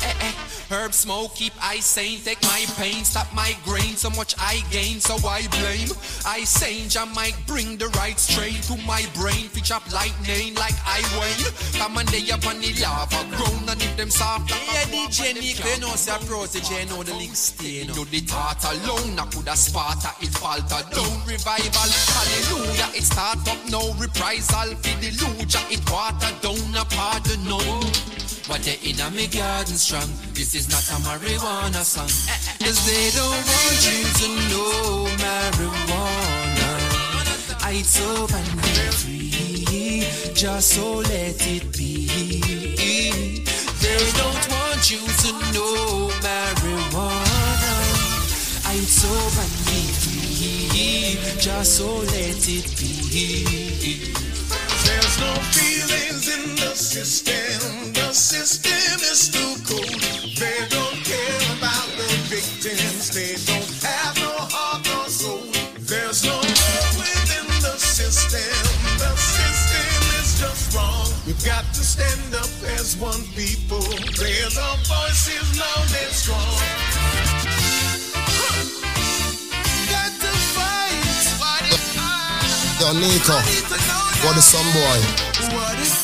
Herb 0.70 0.92
smoke, 0.92 1.34
keep 1.34 1.54
I 1.62 1.80
sane, 1.80 2.20
take 2.20 2.42
my 2.42 2.64
pain, 2.76 3.02
stop 3.02 3.32
my 3.32 3.56
grain, 3.64 3.96
so 3.96 4.10
much 4.10 4.34
I 4.38 4.62
gain, 4.70 5.00
so 5.00 5.16
I 5.26 5.48
blame. 5.48 5.88
I 6.26 6.44
sane, 6.44 6.92
I 6.92 7.06
might 7.14 7.36
bring 7.46 7.78
the 7.78 7.88
right 7.96 8.18
strain 8.18 8.60
to 8.68 8.76
my 8.84 9.02
brain, 9.14 9.48
pitch 9.48 9.72
up 9.72 9.80
lightning 9.90 10.54
like 10.56 10.76
I 10.84 11.00
wane. 11.16 11.48
Come 11.72 11.96
on, 11.96 12.04
they 12.12 12.30
up 12.30 12.44
on 12.44 12.60
the 12.60 12.68
lava 12.84 13.24
grown, 13.32 13.64
and 13.64 13.80
if 13.80 13.96
them 13.96 14.10
soft, 14.10 14.50
yeah, 14.50 14.84
DJ 14.92 15.40
Nico, 15.40 15.66
you 15.68 15.80
know, 15.80 15.96
say 15.96 16.12
protege, 16.26 16.84
know 16.84 17.02
the 17.02 17.14
link 17.14 17.34
stay, 17.34 17.88
you 17.88 18.04
the 18.04 18.20
thought 18.28 18.60
alone, 18.68 19.18
I 19.18 19.24
could 19.24 19.48
have 19.48 19.56
Sparta, 19.56 20.12
it 20.20 20.36
falter 20.36 20.84
down, 20.92 21.16
revival, 21.24 21.88
hallelujah, 22.12 22.92
it 22.92 23.04
start 23.04 23.40
up 23.48 23.58
no 23.70 23.94
reprisal, 23.96 24.76
for 24.76 24.96
the 25.00 25.16
luja, 25.16 25.64
it 25.72 25.80
water 25.88 26.28
down, 26.44 26.76
a 26.76 26.84
pardon, 26.84 27.44
no. 27.48 28.37
What 28.48 28.62
they 28.62 28.78
in 28.82 28.98
a 28.98 29.10
me 29.10 29.26
garden 29.26 29.76
strong. 29.76 30.08
This 30.32 30.54
is 30.54 30.70
not 30.72 30.80
a 30.88 30.96
marijuana 31.04 31.84
song. 31.84 32.08
Cause 32.64 32.80
they 32.88 33.10
don't 33.12 33.44
want 33.44 33.78
you 33.84 34.00
to 34.20 34.28
know 34.48 35.04
marijuana. 35.20 36.70
It's 37.70 38.00
up 38.00 38.32
and 38.32 38.48
free. 38.94 40.06
Just 40.32 40.70
so 40.70 40.94
let 40.96 41.36
it 41.46 41.76
be. 41.76 42.06
They 43.82 44.04
don't 44.16 44.48
want 44.48 44.90
you 44.90 45.04
to 45.04 45.32
know 45.52 46.08
marijuana. 46.24 47.74
It's 48.72 49.04
up 49.04 49.36
and 49.44 49.56
free. 50.00 51.20
Just 51.38 51.76
so 51.76 51.98
let 51.98 52.48
it 52.48 52.66
be. 52.80 54.14
There's 54.86 55.20
no 55.20 55.34
feelings 55.52 56.07
in 56.38 56.54
the 56.56 56.74
system. 56.74 57.92
The 57.92 58.12
system 58.12 58.98
is 59.12 59.28
too 59.28 59.52
cold. 59.66 60.00
They 60.38 60.58
don't 60.68 60.98
care 61.04 61.40
about 61.56 61.88
the 61.98 62.08
victims. 62.30 63.10
They 63.10 63.34
don't 63.50 63.72
have 63.82 64.14
no 64.22 64.34
heart 64.54 64.86
or 64.98 65.08
soul. 65.10 65.46
There's 65.78 66.24
no 66.24 66.36
love 66.36 66.94
within 66.98 67.48
the 67.62 67.74
system. 67.78 68.54
The 69.02 69.12
system 69.16 70.00
is 70.20 70.38
just 70.40 70.74
wrong. 70.74 71.08
We've 71.26 71.44
got 71.44 71.64
to 71.74 71.82
stand 71.82 72.34
up 72.34 72.50
as 72.78 72.96
one 72.96 73.22
people. 73.34 73.84
Raise 74.20 74.56
our 74.58 74.78
voices 74.86 75.48
loud 75.58 75.90
and 76.02 76.12
strong. 76.12 76.56
Got 79.90 80.12
to 80.22 80.32
fight. 80.54 80.98
Yo, 82.80 82.92
Nico, 82.92 83.34
what 84.22 84.36
is 84.36 84.44
some 84.44 84.70
boy? 84.72 85.97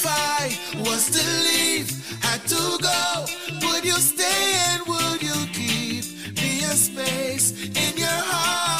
I 0.47 0.59
was 0.80 1.09
to 1.09 1.24
leave, 1.47 1.88
had 2.22 2.47
to 2.49 2.78
go? 2.82 3.24
Would 3.66 3.82
you 3.82 3.92
stay 3.92 4.53
and 4.68 4.82
would 4.86 5.22
you 5.22 5.47
keep 5.55 6.05
me 6.36 6.64
a 6.64 6.76
space 6.76 7.53
in 7.62 7.97
your 7.97 8.09
heart? 8.09 8.73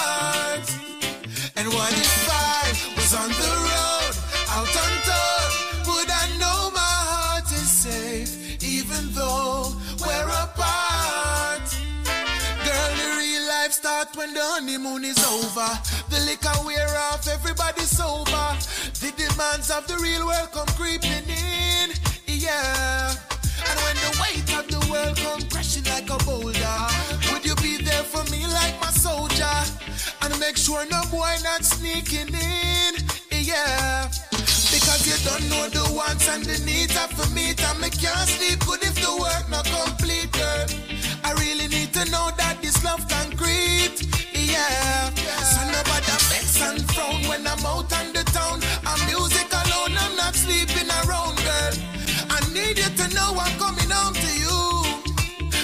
When 14.25 14.33
the 14.33 14.41
honeymoon 14.41 15.05
is 15.05 15.21
over. 15.37 15.69
The 16.09 16.21
liquor 16.25 16.57
wear 16.65 16.89
off, 17.13 17.29
everybody's 17.29 17.91
sober. 17.91 18.47
The 19.01 19.13
demands 19.17 19.71
of 19.71 19.87
the 19.87 19.99
real 20.01 20.25
world 20.25 20.49
come 20.53 20.71
creeping 20.81 21.29
in, 21.29 21.93
yeah. 22.25 23.13
And 23.69 23.77
when 23.85 23.97
the 24.01 24.13
weight 24.23 24.49
of 24.57 24.65
the 24.73 24.81
world 24.91 25.17
come 25.19 25.43
crashing 25.53 25.85
like 25.93 26.09
a 26.09 26.17
boulder, 26.25 26.79
would 27.33 27.45
you 27.45 27.55
be 27.57 27.77
there 27.77 28.05
for 28.05 28.25
me 28.33 28.47
like 28.47 28.81
my 28.81 28.89
soldier? 28.89 29.57
And 30.23 30.33
make 30.41 30.57
sure 30.57 30.87
no 30.89 31.03
boy 31.11 31.35
not 31.45 31.63
sneaking 31.63 32.33
in, 32.33 32.93
yeah. 33.29 34.09
Because 34.73 35.05
you 35.05 35.17
don't 35.29 35.45
know 35.53 35.69
the 35.69 35.85
wants 35.93 36.29
and 36.29 36.45
the 36.45 36.65
needs 36.65 36.97
of 36.97 37.13
for 37.13 37.29
me 37.35 37.53
to 37.53 37.69
make 37.79 38.01
can't 38.01 38.29
sleep 38.29 38.65
good 38.65 38.83
if 38.85 38.95
the 38.95 39.13
work 39.21 39.45
not 39.51 39.67
complete, 39.69 40.33
girl. 40.33 41.04
I 41.25 41.33
really 41.41 41.69
need 41.69 41.93
to 41.95 42.05
know 42.11 42.29
that 42.37 42.59
this 42.61 42.85
love 42.85 43.09
concrete, 43.09 43.97
yeah. 44.33 45.09
So 45.41 45.61
nobody 45.73 46.13
makes 46.29 46.61
and 46.61 46.85
frown 46.93 47.23
when 47.29 47.47
I'm 47.47 47.65
out 47.65 47.91
on 47.99 48.13
the 48.13 48.25
town. 48.37 48.61
I'm 48.85 49.01
music 49.07 49.49
alone, 49.51 49.97
I'm 49.97 50.17
not 50.17 50.35
sleeping 50.35 50.89
around, 51.01 51.37
girl. 51.41 51.75
I 52.29 52.41
need 52.53 52.77
you 52.77 52.91
to 53.01 53.07
know 53.15 53.33
I'm 53.41 53.57
coming 53.59 53.89
home 53.89 54.13
to 54.13 54.31
you. 54.45 54.61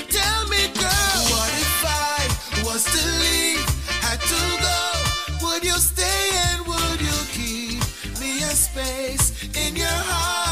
Tell 0.08 0.40
me, 0.48 0.62
girl, 0.80 1.20
what 1.28 1.52
if 1.66 1.84
I 1.84 2.18
was 2.64 2.82
to 2.94 3.02
leave, 3.20 3.68
had 4.00 4.20
to 4.32 4.42
go? 4.64 5.46
Would 5.46 5.62
you 5.62 5.76
stay 5.76 6.24
and 6.48 6.66
would 6.66 7.00
you 7.04 7.18
keep 7.36 7.84
me 8.18 8.40
a 8.48 8.54
space 8.56 9.44
in 9.54 9.76
your 9.76 10.00
heart? 10.08 10.49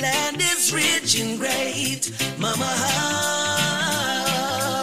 Land 0.00 0.40
is 0.40 0.72
rich 0.72 1.20
and 1.20 1.38
great. 1.38 2.10
Mama 2.38 2.68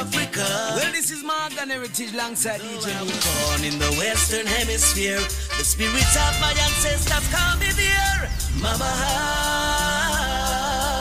Africa. 0.01 0.47
Well, 0.75 0.91
this 0.91 1.11
is 1.11 1.23
Morgan 1.23 1.69
Heritage 1.69 2.13
alongside 2.13 2.59
DJ 2.61 2.99
Born 2.99 3.63
in 3.63 3.79
the 3.79 3.91
Western 3.97 4.45
Hemisphere. 4.45 5.19
The 5.57 5.63
spirits 5.63 6.15
of 6.15 6.39
my 6.41 6.51
ancestors 6.51 7.27
call 7.33 7.57
me 7.57 7.71
there. 7.73 8.29
Mama 8.61 8.91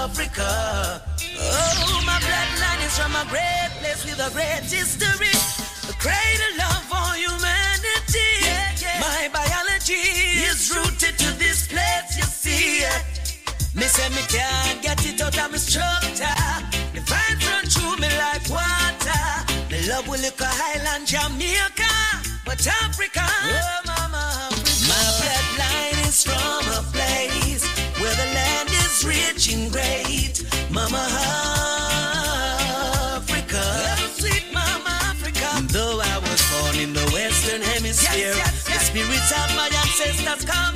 Africa. 0.07 1.03
Oh, 1.39 2.03
my 2.07 2.19
bloodline 2.21 2.87
is 2.87 2.97
from 2.99 3.15
a 3.17 3.25
great 3.29 3.71
place 3.81 4.05
with 4.05 4.21
a 4.21 4.31
great 4.33 4.71
history. 4.71 5.35
A 5.91 5.95
great 6.01 6.41
love 6.59 6.85
for 6.87 7.15
humanity. 7.17 8.31
Yeah, 8.43 8.73
yeah. 8.81 9.01
My 9.01 9.29
biology 9.33 10.05
is 10.49 10.71
rooted 10.75 11.19
to 11.19 11.33
this 11.39 11.67
place, 11.67 12.17
you 12.17 12.25
see. 12.25 12.85
Me 13.75 13.83
say 13.83 14.09
me 14.11 14.22
can't 14.29 14.81
get 14.83 15.05
it 15.05 15.20
out 15.20 15.37
of 15.37 15.51
my 15.51 15.59
structure. 15.59 16.39
The 16.95 17.01
vibes 17.01 17.45
run 17.51 17.64
through 17.66 17.97
me 18.03 18.09
like 18.18 18.49
water. 18.49 19.25
Me 19.70 19.89
love 19.91 20.07
will 20.07 20.20
look 20.20 20.41
a 20.41 20.47
Highland 20.47 21.07
Jamaica, 21.09 21.91
but 22.47 22.64
Africa, 22.66 23.27
oh 23.27 23.81
mama, 23.85 24.49
Africa. 24.53 24.87
My 24.87 25.03
bloodline 25.18 26.07
is 26.07 26.22
from 26.22 26.62
a 26.70 26.83
place 26.95 27.64
where 27.99 28.14
the 28.14 28.29
land 28.39 28.70
is 28.70 29.05
rich 29.05 29.53
and 29.53 29.72
great. 29.72 30.45
Mama 30.70 31.03
Africa, 33.18 33.59
oh, 33.59 34.07
sweet 34.14 34.47
Mama 34.55 34.91
Africa. 35.11 35.49
Though 35.72 35.99
I 36.01 36.18
was 36.18 36.41
born 36.53 36.77
in 36.79 36.93
the 36.93 37.07
Western 37.11 37.61
Hemisphere, 37.61 38.35
yes, 38.39 38.39
yes, 38.39 38.68
yes. 38.68 38.79
the 38.79 38.85
spirits 39.03 39.33
of 39.33 39.51
my 39.57 39.66
ancestors 39.83 40.45
coming 40.45 40.74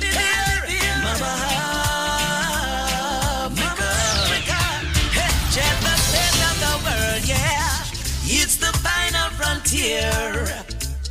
frontier. 9.69 10.45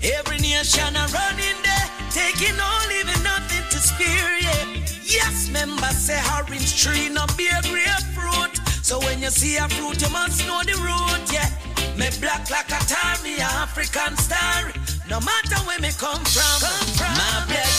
Every 0.02 0.38
nation 0.38 0.96
are 0.96 1.08
running 1.08 1.58
there, 1.62 1.88
taking 2.10 2.58
all, 2.60 2.88
leaving 2.88 3.22
nothing 3.22 3.64
to 3.70 3.78
spare, 3.78 4.38
yeah. 4.38 4.66
Yes, 5.02 5.48
members 5.50 5.96
say 5.96 6.20
orange 6.36 6.82
tree 6.82 7.08
no 7.08 7.26
bear 7.36 7.60
grapefruit. 7.62 8.58
So 8.82 8.98
when 9.00 9.20
you 9.20 9.30
see 9.30 9.56
a 9.56 9.68
fruit, 9.68 10.00
you 10.02 10.10
must 10.10 10.46
know 10.46 10.62
the 10.62 10.76
root, 10.82 11.32
yeah. 11.32 11.50
Me 11.96 12.08
black 12.20 12.50
like 12.50 12.70
a 12.70 12.80
tar, 12.86 13.22
me 13.22 13.38
African 13.40 14.16
star. 14.16 14.72
No 15.08 15.20
matter 15.20 15.56
where 15.66 15.80
me 15.80 15.90
come 15.98 16.24
from, 16.24 16.60
come 16.60 16.88
from. 16.94 17.12
my 17.14 17.44
bloodline 17.48 17.77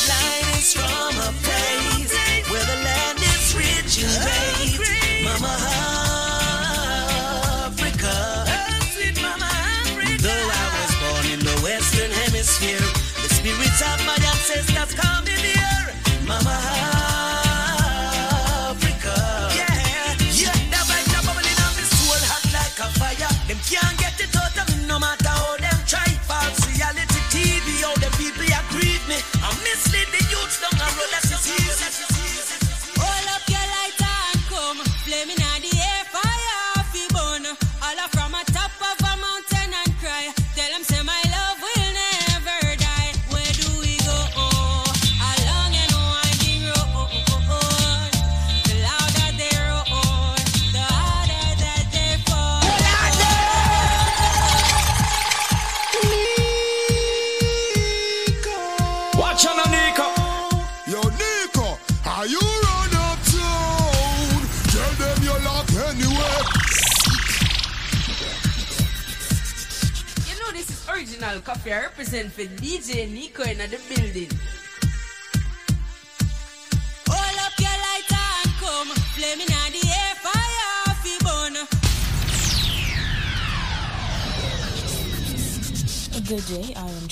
I 72.40 72.46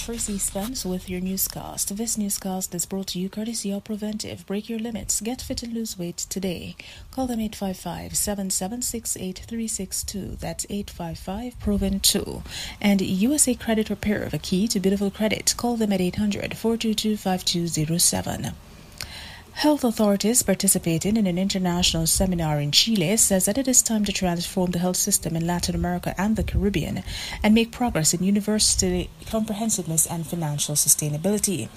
Tracy 0.07 0.37
Spence 0.37 0.85
with 0.85 1.09
your 1.09 1.19
newscast. 1.19 1.97
This 1.97 2.17
newscast 2.17 2.73
is 2.73 2.85
brought 2.85 3.07
to 3.07 3.19
you 3.19 3.27
courtesy 3.27 3.73
of 3.73 3.83
Preventive. 3.83 4.45
Break 4.45 4.69
your 4.69 4.79
limits. 4.79 5.19
Get 5.19 5.41
fit 5.41 5.63
and 5.63 5.73
lose 5.73 5.99
weight 5.99 6.15
today. 6.15 6.77
Call 7.11 7.27
them 7.27 7.39
855-776-8362. 7.39 10.39
That's 10.39 10.65
855-PROVEN2. 10.67 12.41
And 12.79 13.01
USA 13.01 13.53
Credit 13.53 13.89
Repair, 13.89 14.29
the 14.29 14.39
key 14.39 14.69
to 14.69 14.79
beautiful 14.79 15.11
credit. 15.11 15.53
Call 15.57 15.75
them 15.75 15.91
at 15.91 15.99
800-422-5207. 15.99 18.53
Health 19.57 19.83
authorities 19.83 20.43
participating 20.43 21.17
in 21.17 21.25
an 21.25 21.39
international 21.39 22.05
seminar 22.05 22.59
in 22.59 22.71
Chile 22.71 23.17
says 23.17 23.45
that 23.45 23.57
it 23.57 23.67
is 23.67 23.81
time 23.81 24.05
to 24.05 24.13
transform 24.13 24.69
the 24.69 24.77
health 24.77 24.97
system 24.97 25.35
in 25.35 25.47
Latin 25.47 25.73
America 25.73 26.13
and 26.15 26.35
the 26.35 26.43
Caribbean 26.43 27.01
and 27.41 27.55
make 27.55 27.71
progress 27.71 28.13
in 28.13 28.21
university 28.21 29.09
comprehensiveness 29.25 30.05
and 30.05 30.27
financial 30.27 30.75
sustainability. 30.75 31.69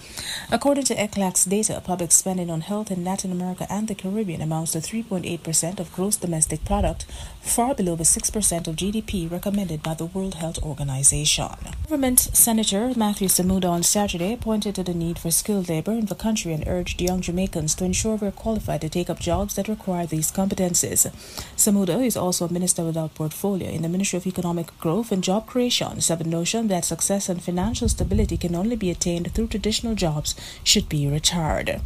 According 0.53 0.85
to 0.85 0.95
ECLAC's 0.95 1.47
data, 1.47 1.81
public 1.83 2.13
spending 2.13 2.51
on 2.51 2.61
health 2.61 2.91
in 2.91 3.03
Latin 3.03 3.33
America 3.33 3.67
and 3.71 3.89
the 3.89 3.95
Caribbean 3.95 4.43
amounts 4.43 4.73
to 4.73 4.81
3.8% 4.81 5.81
of 5.81 5.91
gross 5.95 6.17
domestic 6.17 6.67
product, 6.67 7.07
far 7.41 7.75
below 7.75 7.97
the 7.97 8.05
6% 8.05 8.69
of 8.69 8.77
GDP 8.77 9.31
recommended 9.31 9.83
by 9.83 9.95
the 9.95 10.07
World 10.07 10.35
Health 10.35 10.63
Organization. 10.63 11.49
Government 11.85 12.21
Senator 12.21 12.93
Matthew 12.97 13.29
Samuda 13.29 13.69
on 13.69 13.83
Saturday 13.83 14.37
pointed 14.37 14.75
to 14.77 14.83
the 14.83 14.95
need 14.95 15.19
for 15.19 15.31
skilled 15.31 15.69
labor 15.69 15.93
in 15.93 16.07
the 16.07 16.15
country 16.15 16.53
and 16.53 16.67
urged 16.69 17.01
young 17.01 17.21
Jamaicans 17.21 17.75
to 17.75 17.85
ensure 17.85 18.17
we're 18.17 18.31
qualified 18.31 18.81
to 18.83 18.89
take 18.89 19.11
up 19.11 19.19
jobs 19.19 19.57
that 19.57 19.69
require 19.69 20.07
these 20.07 20.31
competencies. 20.31 21.11
Samuda 21.57 22.05
is 22.05 22.17
also 22.17 22.47
a 22.47 22.53
minister 22.53 22.85
without 22.85 23.15
portfolio 23.15 23.69
in 23.71 23.83
the 23.83 23.89
Ministry 23.89 24.19
of 24.19 24.27
Economic 24.27 24.77
Growth 24.79 25.11
and 25.11 25.25
Job 25.25 25.47
Creation, 25.47 26.01
said 26.01 26.19
the 26.19 26.25
notion 26.25 26.69
that 26.69 26.85
success 26.85 27.29
and 27.29 27.43
financial 27.43 27.89
stability 27.89 28.37
can 28.37 28.55
only 28.55 28.77
be 28.77 28.91
attained 28.91 29.33
through 29.33 29.49
traditional 29.49 29.95
jobs 29.95 30.35
should 30.63 30.89
be 30.89 31.07
retired. 31.07 31.81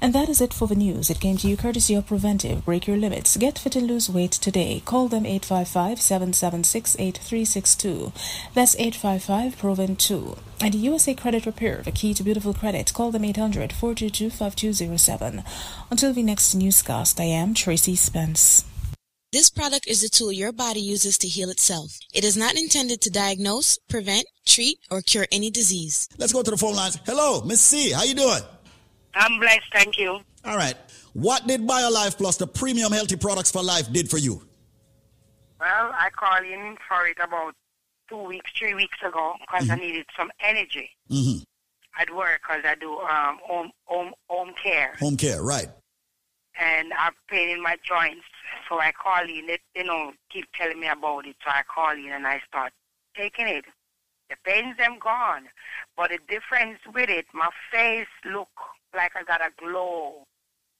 And 0.00 0.14
that 0.14 0.28
is 0.28 0.40
it 0.40 0.54
for 0.54 0.66
the 0.66 0.74
news. 0.74 1.10
It 1.10 1.20
came 1.20 1.36
to 1.36 1.48
you 1.48 1.56
courtesy 1.56 1.94
of 1.94 2.06
Preventive. 2.06 2.64
Break 2.64 2.86
your 2.86 2.96
limits. 2.96 3.36
Get 3.36 3.58
fit 3.58 3.76
and 3.76 3.86
lose 3.86 4.08
weight 4.08 4.32
today. 4.32 4.82
Call 4.84 4.93
them 5.08 5.24
855-776-8362. 5.24 8.12
That's 8.54 8.76
855-PROVEN2. 8.76 10.38
And 10.60 10.74
USA 10.74 11.14
Credit 11.14 11.44
Repair, 11.44 11.82
the 11.84 11.90
key 11.90 12.14
to 12.14 12.22
beautiful 12.22 12.54
credit. 12.54 12.94
Call 12.94 13.10
them 13.10 13.22
800-422-5207. 13.22 15.44
Until 15.90 16.12
the 16.12 16.22
next 16.22 16.54
newscast, 16.54 17.18
I 17.20 17.24
am 17.24 17.54
Tracy 17.54 17.96
Spence. 17.96 18.64
This 19.32 19.50
product 19.50 19.88
is 19.88 20.04
a 20.04 20.08
tool 20.08 20.30
your 20.30 20.52
body 20.52 20.80
uses 20.80 21.18
to 21.18 21.26
heal 21.26 21.50
itself. 21.50 21.98
It 22.14 22.24
is 22.24 22.36
not 22.36 22.54
intended 22.54 23.00
to 23.00 23.10
diagnose, 23.10 23.80
prevent, 23.88 24.26
treat, 24.46 24.78
or 24.92 25.02
cure 25.02 25.26
any 25.32 25.50
disease. 25.50 26.08
Let's 26.18 26.32
go 26.32 26.44
to 26.44 26.52
the 26.52 26.56
phone 26.56 26.76
lines. 26.76 27.00
Hello, 27.04 27.42
Miss 27.42 27.60
C. 27.60 27.90
How 27.90 28.04
you 28.04 28.14
doing? 28.14 28.42
I'm 29.16 29.40
blessed, 29.40 29.66
thank 29.72 29.98
you. 29.98 30.20
All 30.44 30.56
right. 30.56 30.76
What 31.14 31.48
did 31.48 31.66
BioLife 31.66 32.16
Plus, 32.16 32.36
the 32.36 32.46
premium 32.46 32.92
healthy 32.92 33.16
products 33.16 33.50
for 33.50 33.60
life, 33.62 33.92
did 33.92 34.08
for 34.08 34.18
you? 34.18 34.40
Well, 35.64 35.92
I 35.94 36.10
called 36.10 36.44
in 36.44 36.76
for 36.86 37.06
it 37.06 37.16
about 37.18 37.54
two 38.10 38.18
weeks, 38.18 38.50
three 38.58 38.74
weeks 38.74 38.98
ago 39.02 39.34
because 39.40 39.70
I 39.70 39.76
needed 39.76 40.04
some 40.14 40.30
energy 40.40 40.90
Mm-hmm. 41.10 41.42
at 41.98 42.14
work 42.14 42.42
because 42.46 42.62
I 42.66 42.74
do 42.74 42.98
um, 42.98 43.38
home, 43.42 43.70
home, 43.86 44.12
home 44.28 44.52
care. 44.62 44.94
Home 45.00 45.16
care, 45.16 45.42
right. 45.42 45.68
and 46.60 46.92
I'm 46.98 47.12
pain 47.30 47.48
in 47.48 47.62
my 47.62 47.76
joints. 47.82 48.26
So 48.68 48.78
I 48.78 48.92
call 48.92 49.22
in, 49.24 49.46
they, 49.46 49.58
you 49.74 49.84
know, 49.84 50.12
keep 50.30 50.44
telling 50.54 50.80
me 50.80 50.88
about 50.88 51.26
it. 51.26 51.36
So 51.42 51.50
I 51.50 51.62
call 51.74 51.92
in 51.92 52.10
and 52.12 52.26
I 52.26 52.40
start 52.46 52.72
taking 53.16 53.48
it. 53.48 53.64
The 54.28 54.36
pains 54.44 54.76
them 54.76 54.98
gone. 55.02 55.44
But 55.96 56.10
the 56.10 56.18
difference 56.28 56.80
with 56.94 57.08
it, 57.08 57.24
my 57.32 57.48
face 57.72 58.06
look 58.26 58.50
like 58.94 59.12
I 59.16 59.22
got 59.24 59.40
a 59.40 59.50
glow. 59.58 60.24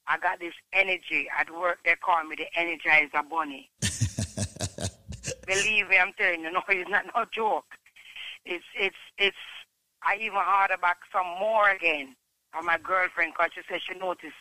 I 0.07 0.19
got 0.19 0.41
this 0.41 0.55
energy. 0.73 1.29
At 1.39 1.51
work 1.51 1.79
they 1.85 1.95
call 1.97 2.25
me 2.25 2.37
the 2.37 2.47
Energizer 2.59 3.29
Bunny. 3.29 3.71
Believe 5.47 5.89
me, 5.89 5.99
I'm 5.99 6.13
telling 6.19 6.43
you, 6.43 6.53
no, 6.53 6.63
it's 6.69 6.91
not 6.91 7.07
no 7.15 7.25
joke. 7.33 7.67
It's 8.45 8.65
it's 8.79 8.97
it's 9.19 9.37
I 10.03 10.17
even 10.17 10.37
order 10.37 10.77
back 10.81 10.99
some 11.13 11.27
more 11.41 11.71
again 11.71 12.15
from 12.53 12.67
my 12.67 12.79
girlfriend 12.79 13.33
because 13.37 13.53
she 13.55 13.63
said 13.69 13.81
she 13.83 13.99
noticed 13.99 14.35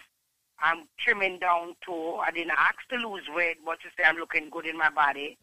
I'm 0.59 0.87
trimming 0.99 1.39
down 1.39 1.75
too. 1.85 2.15
I 2.25 2.31
didn't 2.31 2.51
ask 2.57 2.77
to 2.89 2.95
lose 2.95 3.23
weight, 3.33 3.57
but 3.65 3.77
she 3.81 3.89
said 3.95 4.07
I'm 4.07 4.17
looking 4.17 4.49
good 4.49 4.65
in 4.65 4.77
my 4.77 4.89
body. 4.89 5.37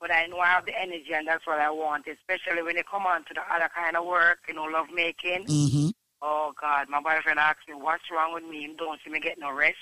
but 0.00 0.10
I 0.10 0.26
know 0.26 0.38
I 0.38 0.46
have 0.46 0.66
the 0.66 0.80
energy, 0.80 1.12
and 1.14 1.28
that's 1.28 1.46
what 1.46 1.58
I 1.60 1.70
want, 1.70 2.06
especially 2.08 2.62
when 2.62 2.76
you 2.76 2.82
come 2.90 3.04
on 3.06 3.24
to 3.26 3.34
the 3.34 3.42
other 3.54 3.68
kind 3.74 3.96
of 3.96 4.06
work, 4.06 4.38
you 4.48 4.54
know, 4.54 4.64
love 4.64 4.86
making. 4.94 5.44
Mm-hmm. 5.44 5.88
Oh 6.22 6.52
God, 6.60 6.88
my 6.88 7.00
boyfriend 7.00 7.38
asked 7.38 7.68
me, 7.68 7.74
"What's 7.74 8.10
wrong 8.10 8.34
with 8.34 8.44
me? 8.44 8.60
You 8.62 8.76
don't 8.76 9.00
see 9.04 9.10
me 9.10 9.20
get 9.20 9.38
no 9.38 9.50
rest. 9.52 9.78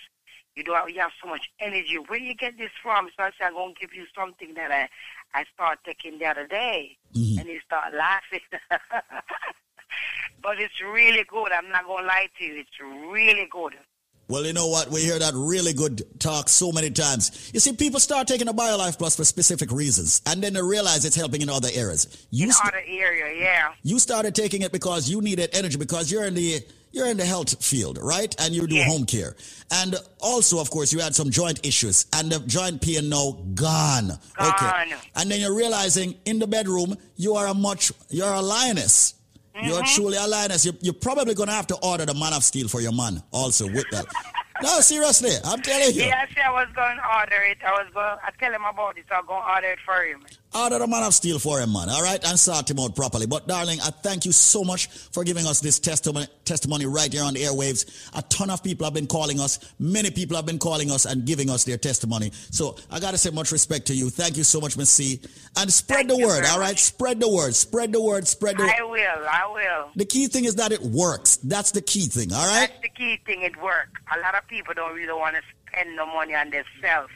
You 0.54 0.64
do 0.64 0.72
you 0.88 1.00
have 1.00 1.12
so 1.22 1.28
much 1.28 1.50
energy. 1.60 1.98
Where 1.98 2.18
do 2.18 2.24
you 2.24 2.34
get 2.34 2.58
this 2.58 2.70
from?" 2.82 3.08
So 3.16 3.24
I 3.24 3.30
said, 3.38 3.48
"I'm 3.48 3.54
gonna 3.54 3.74
give 3.74 3.94
you 3.94 4.06
something 4.14 4.54
that 4.54 4.70
I 4.70 4.88
I 5.34 5.44
started 5.54 5.80
taking 5.84 6.18
the 6.18 6.26
other 6.26 6.46
day," 6.46 6.96
Mm-hmm. 7.16 7.38
and 7.38 7.48
he 7.48 7.58
started 7.60 7.96
laughing. 7.96 8.40
but 10.42 10.60
it's 10.60 10.80
really 10.80 11.24
good. 11.24 11.52
I'm 11.52 11.70
not 11.70 11.86
gonna 11.86 12.06
lie 12.06 12.28
to 12.38 12.44
you. 12.44 12.56
It's 12.60 12.80
really 12.80 13.46
good. 13.50 13.74
Well, 14.28 14.44
you 14.44 14.52
know 14.52 14.68
what? 14.68 14.90
We 14.90 15.00
hear 15.00 15.18
that 15.18 15.32
really 15.34 15.72
good 15.72 16.20
talk 16.20 16.50
so 16.50 16.70
many 16.70 16.90
times. 16.90 17.50
You 17.54 17.60
see, 17.60 17.72
people 17.72 17.98
start 17.98 18.28
taking 18.28 18.46
a 18.48 18.52
BioLife 18.52 18.98
Plus 18.98 19.16
for 19.16 19.24
specific 19.24 19.72
reasons, 19.72 20.20
and 20.26 20.42
then 20.42 20.52
they 20.52 20.62
realize 20.62 21.06
it's 21.06 21.16
helping 21.16 21.40
in 21.40 21.48
other 21.48 21.70
areas. 21.72 22.26
You 22.30 22.46
in 22.46 22.52
st- 22.52 22.68
other 22.68 22.82
area, 22.86 23.40
yeah. 23.40 23.72
you 23.82 23.98
started 23.98 24.34
taking 24.34 24.60
it 24.60 24.70
because 24.70 25.08
you 25.08 25.22
needed 25.22 25.48
energy 25.54 25.78
because 25.78 26.12
you're 26.12 26.26
in 26.26 26.34
the 26.34 26.60
you're 26.92 27.06
in 27.06 27.16
the 27.16 27.24
health 27.24 27.64
field, 27.64 27.98
right? 28.00 28.34
And 28.38 28.54
you 28.54 28.66
do 28.66 28.82
home 28.82 29.04
care. 29.04 29.36
And 29.70 29.94
also, 30.20 30.58
of 30.58 30.70
course, 30.70 30.92
you 30.92 31.00
had 31.00 31.14
some 31.14 31.30
joint 31.30 31.64
issues 31.66 32.06
and 32.14 32.32
the 32.32 32.40
joint 32.40 32.80
pain 32.80 33.08
now 33.08 33.32
gone. 33.54 34.12
Okay. 34.40 34.92
And 35.16 35.30
then 35.30 35.40
you're 35.40 35.54
realizing 35.54 36.16
in 36.24 36.38
the 36.38 36.46
bedroom 36.46 36.96
you 37.16 37.34
are 37.34 37.46
a 37.46 37.54
much 37.54 37.92
you're 38.10 38.32
a 38.32 38.40
lioness. 38.40 39.14
You're 39.62 39.82
Mm-hmm. 39.82 39.94
truly 39.94 40.16
a 40.18 40.26
lioness. 40.26 40.64
You're, 40.64 40.74
you're 40.80 40.94
probably 40.94 41.34
gonna 41.34 41.52
have 41.52 41.66
to 41.68 41.76
order 41.82 42.06
the 42.06 42.14
man 42.14 42.32
of 42.32 42.44
steel 42.44 42.68
for 42.68 42.80
your 42.80 42.92
man 42.92 43.22
also 43.32 43.66
with 43.66 43.86
that. 43.92 44.06
no, 44.62 44.80
seriously, 44.80 45.30
I'm 45.44 45.60
telling 45.62 45.94
you. 45.94 46.02
Yeah, 46.04 46.24
I 46.36 46.48
I 46.48 46.50
was 46.50 46.68
going 46.74 46.96
to 46.96 47.02
order 47.20 47.42
it. 47.50 47.58
I 47.64 47.70
was 47.72 47.86
going. 47.94 48.16
I 48.24 48.30
tell 48.40 48.52
him 48.52 48.64
about 48.68 48.96
it. 48.98 49.04
So 49.08 49.14
I'm 49.16 49.26
going 49.26 49.42
to 49.42 49.48
order 49.52 49.66
it 49.68 49.78
for 49.84 50.02
him. 50.02 50.24
Order 50.54 50.78
the 50.78 50.86
man 50.86 51.02
of 51.02 51.12
steel 51.12 51.38
for 51.38 51.60
him, 51.60 51.74
man. 51.74 51.90
All 51.90 52.02
right, 52.02 52.24
and 52.26 52.38
sort 52.38 52.70
him 52.70 52.78
out 52.78 52.96
properly. 52.96 53.26
But 53.26 53.46
darling, 53.46 53.80
I 53.82 53.90
thank 53.90 54.24
you 54.24 54.32
so 54.32 54.64
much 54.64 54.86
for 54.86 55.22
giving 55.22 55.46
us 55.46 55.60
this 55.60 55.78
testimony, 55.78 56.26
testimony 56.46 56.86
right 56.86 57.12
here 57.12 57.22
on 57.22 57.34
the 57.34 57.40
airwaves. 57.40 58.10
A 58.16 58.22
ton 58.22 58.48
of 58.48 58.62
people 58.62 58.84
have 58.84 58.94
been 58.94 59.06
calling 59.06 59.40
us. 59.40 59.58
Many 59.78 60.10
people 60.10 60.36
have 60.36 60.46
been 60.46 60.58
calling 60.58 60.90
us 60.90 61.04
and 61.04 61.26
giving 61.26 61.50
us 61.50 61.64
their 61.64 61.76
testimony. 61.76 62.30
So 62.50 62.76
I 62.90 62.98
gotta 62.98 63.18
say 63.18 63.28
much 63.28 63.52
respect 63.52 63.86
to 63.88 63.94
you. 63.94 64.08
Thank 64.08 64.38
you 64.38 64.44
so 64.44 64.58
much, 64.58 64.78
Miss 64.78 64.88
C. 64.88 65.20
And 65.56 65.70
spread 65.70 66.08
the 66.08 66.16
word. 66.16 66.46
All 66.46 66.58
right, 66.58 66.78
spread 66.78 67.20
the 67.20 67.28
word. 67.28 67.54
Spread 67.54 67.92
the 67.92 68.02
word. 68.02 68.26
Spread 68.26 68.56
the. 68.56 68.64
I 68.64 68.82
will. 68.82 68.98
I 68.98 69.50
will. 69.52 69.90
The 69.96 70.06
key 70.06 70.28
thing 70.28 70.46
is 70.46 70.54
that 70.54 70.72
it 70.72 70.80
works. 70.80 71.36
That's 71.36 71.72
the 71.72 71.82
key 71.82 72.06
thing. 72.06 72.32
All 72.32 72.46
right. 72.46 72.68
That's 72.68 72.82
the 72.82 72.88
key 72.88 73.20
thing. 73.26 73.42
It 73.42 73.60
work. 73.60 73.90
A 74.16 74.18
lot 74.20 74.34
of 74.34 74.46
people 74.48 74.72
don't 74.72 74.94
really 74.94 75.12
want 75.12 75.36
to 75.36 75.42
spend 75.70 75.94
no 75.94 76.06
money 76.06 76.34
on 76.34 76.50
themselves, 76.50 77.12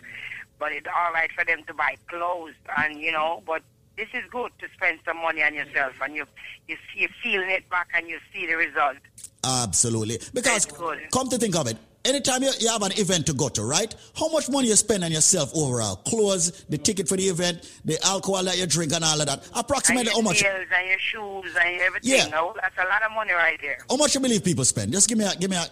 but 0.62 0.70
it's 0.70 0.86
all 0.86 1.12
right 1.12 1.28
for 1.32 1.44
them 1.44 1.64
to 1.66 1.74
buy 1.74 1.96
clothes 2.06 2.54
and 2.78 3.00
you 3.00 3.10
know. 3.10 3.42
But 3.44 3.62
this 3.96 4.06
is 4.14 4.22
good 4.30 4.52
to 4.60 4.68
spend 4.74 5.00
some 5.04 5.16
money 5.16 5.42
on 5.42 5.54
yourself, 5.54 5.94
and 6.00 6.14
you 6.14 6.24
you 6.68 6.76
see 6.76 7.00
you're 7.00 7.10
feeling 7.20 7.50
it 7.50 7.68
back, 7.68 7.88
and 7.94 8.08
you 8.08 8.20
see 8.32 8.46
the 8.46 8.54
result. 8.54 8.98
Absolutely. 9.44 10.20
Because 10.32 10.66
come 11.12 11.28
to 11.30 11.36
think 11.36 11.56
of 11.56 11.66
it, 11.66 11.76
anytime 12.04 12.44
you, 12.44 12.52
you 12.60 12.68
have 12.68 12.82
an 12.82 12.92
event 12.92 13.26
to 13.26 13.32
go 13.32 13.48
to, 13.48 13.64
right? 13.64 13.92
How 14.16 14.28
much 14.28 14.48
money 14.48 14.68
you 14.68 14.76
spend 14.76 15.02
on 15.02 15.10
yourself 15.10 15.50
overall? 15.52 15.96
Clothes, 15.96 16.64
the 16.68 16.78
ticket 16.78 17.08
for 17.08 17.16
the 17.16 17.24
event, 17.24 17.68
the 17.84 17.98
alcohol 18.06 18.44
that 18.44 18.56
you 18.56 18.66
drink 18.68 18.92
and 18.92 19.02
all 19.02 19.20
of 19.20 19.26
that. 19.26 19.42
Approximately 19.56 20.02
and 20.02 20.10
how 20.10 20.18
your 20.18 20.22
much 20.22 20.44
nails 20.44 20.68
and 20.78 20.86
your 20.86 20.98
shoes 21.00 21.56
and 21.60 21.80
everything. 21.80 22.18
Yeah. 22.18 22.28
No, 22.28 22.54
that's 22.54 22.78
a 22.78 22.84
lot 22.88 23.02
of 23.02 23.10
money 23.10 23.32
right 23.32 23.58
there. 23.60 23.78
how 23.90 23.96
much 23.96 24.14
you 24.14 24.20
believe 24.20 24.44
people 24.44 24.64
spend? 24.64 24.92
Just 24.92 25.08
give 25.08 25.18
me 25.18 25.24
a 25.24 25.34
give 25.34 25.50
me 25.50 25.56
a 25.56 25.66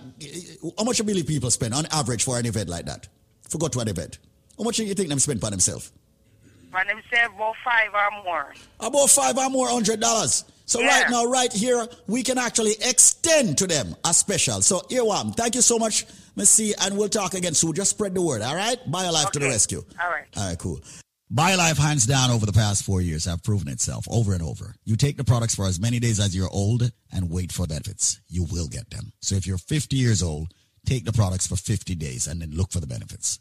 how 0.77 0.83
much 0.83 0.99
you 0.99 1.05
believe 1.05 1.29
people 1.29 1.53
spend 1.53 1.75
on 1.75 1.87
average 1.93 2.25
for 2.25 2.41
an 2.41 2.47
event 2.47 2.69
like 2.69 2.87
that? 2.87 3.07
Forgot 3.49 3.71
to 3.75 3.79
an 3.79 3.87
event. 3.89 4.19
How 4.61 4.65
much 4.65 4.77
do 4.77 4.85
you 4.85 4.93
think 4.93 5.09
them 5.09 5.19
spend 5.19 5.41
for 5.41 5.49
themselves? 5.49 5.91
For 6.71 6.85
themselves, 6.85 7.35
about 7.35 7.55
five 7.65 7.95
or 7.95 8.23
more. 8.23 8.55
About 8.79 9.09
five 9.09 9.39
or 9.39 9.49
more 9.49 9.69
hundred 9.69 10.01
dollars. 10.01 10.45
So 10.67 10.81
Yeah. 10.81 11.01
right 11.01 11.11
now, 11.11 11.25
right 11.25 11.51
here, 11.51 11.89
we 12.07 12.23
can 12.23 12.37
actually 12.37 12.73
extend 12.83 13.57
to 13.57 13.67
them 13.67 13.97
a 14.05 14.13
special. 14.13 14.61
So 14.61 14.83
one. 14.91 15.33
Thank 15.33 15.55
you 15.55 15.63
so 15.63 15.79
much, 15.79 16.05
Miss 16.37 16.51
C, 16.51 16.75
and 16.79 16.99
we'll 16.99 17.09
talk 17.09 17.33
again 17.33 17.55
soon. 17.55 17.73
Just 17.73 17.89
spread 17.91 18.15
the 18.15 18.21
word, 18.21 18.43
all 18.43 18.55
right? 18.55 18.79
buy 18.91 19.05
BioLife 19.05 19.31
to 19.31 19.39
the 19.39 19.49
rescue. 19.49 19.83
All 19.99 20.11
right. 20.11 20.27
All 20.37 20.49
right, 20.49 20.59
cool. 20.59 20.79
BioLife, 21.33 21.79
hands 21.79 22.05
down, 22.05 22.31
over 22.31 22.45
the 22.45 22.53
past 22.53 22.85
four 22.85 23.01
years, 23.01 23.25
have 23.25 23.43
proven 23.43 23.69
itself 23.69 24.05
over 24.11 24.35
and 24.35 24.43
over. 24.43 24.75
You 24.85 24.97
take 24.97 25.17
the 25.17 25.25
products 25.25 25.55
for 25.55 25.65
as 25.65 25.81
many 25.81 26.01
days 26.01 26.21
as 26.21 26.37
you're 26.37 26.51
old 26.51 26.93
and 27.11 27.31
wait 27.31 27.51
for 27.51 27.67
benefits. 27.67 28.21
You 28.29 28.45
will 28.45 28.69
get 28.69 28.91
them. 28.91 29.13
So 29.23 29.37
if 29.37 29.47
you're 29.47 29.59
50 29.59 29.97
years 29.97 30.23
old, 30.23 30.53
take 30.85 31.07
the 31.07 31.13
products 31.13 31.47
for 31.47 31.57
50 31.57 31.95
days 31.95 32.27
and 32.27 32.43
then 32.43 32.51
look 32.51 32.71
for 32.73 32.81
the 32.81 32.87
benefits. 32.87 33.41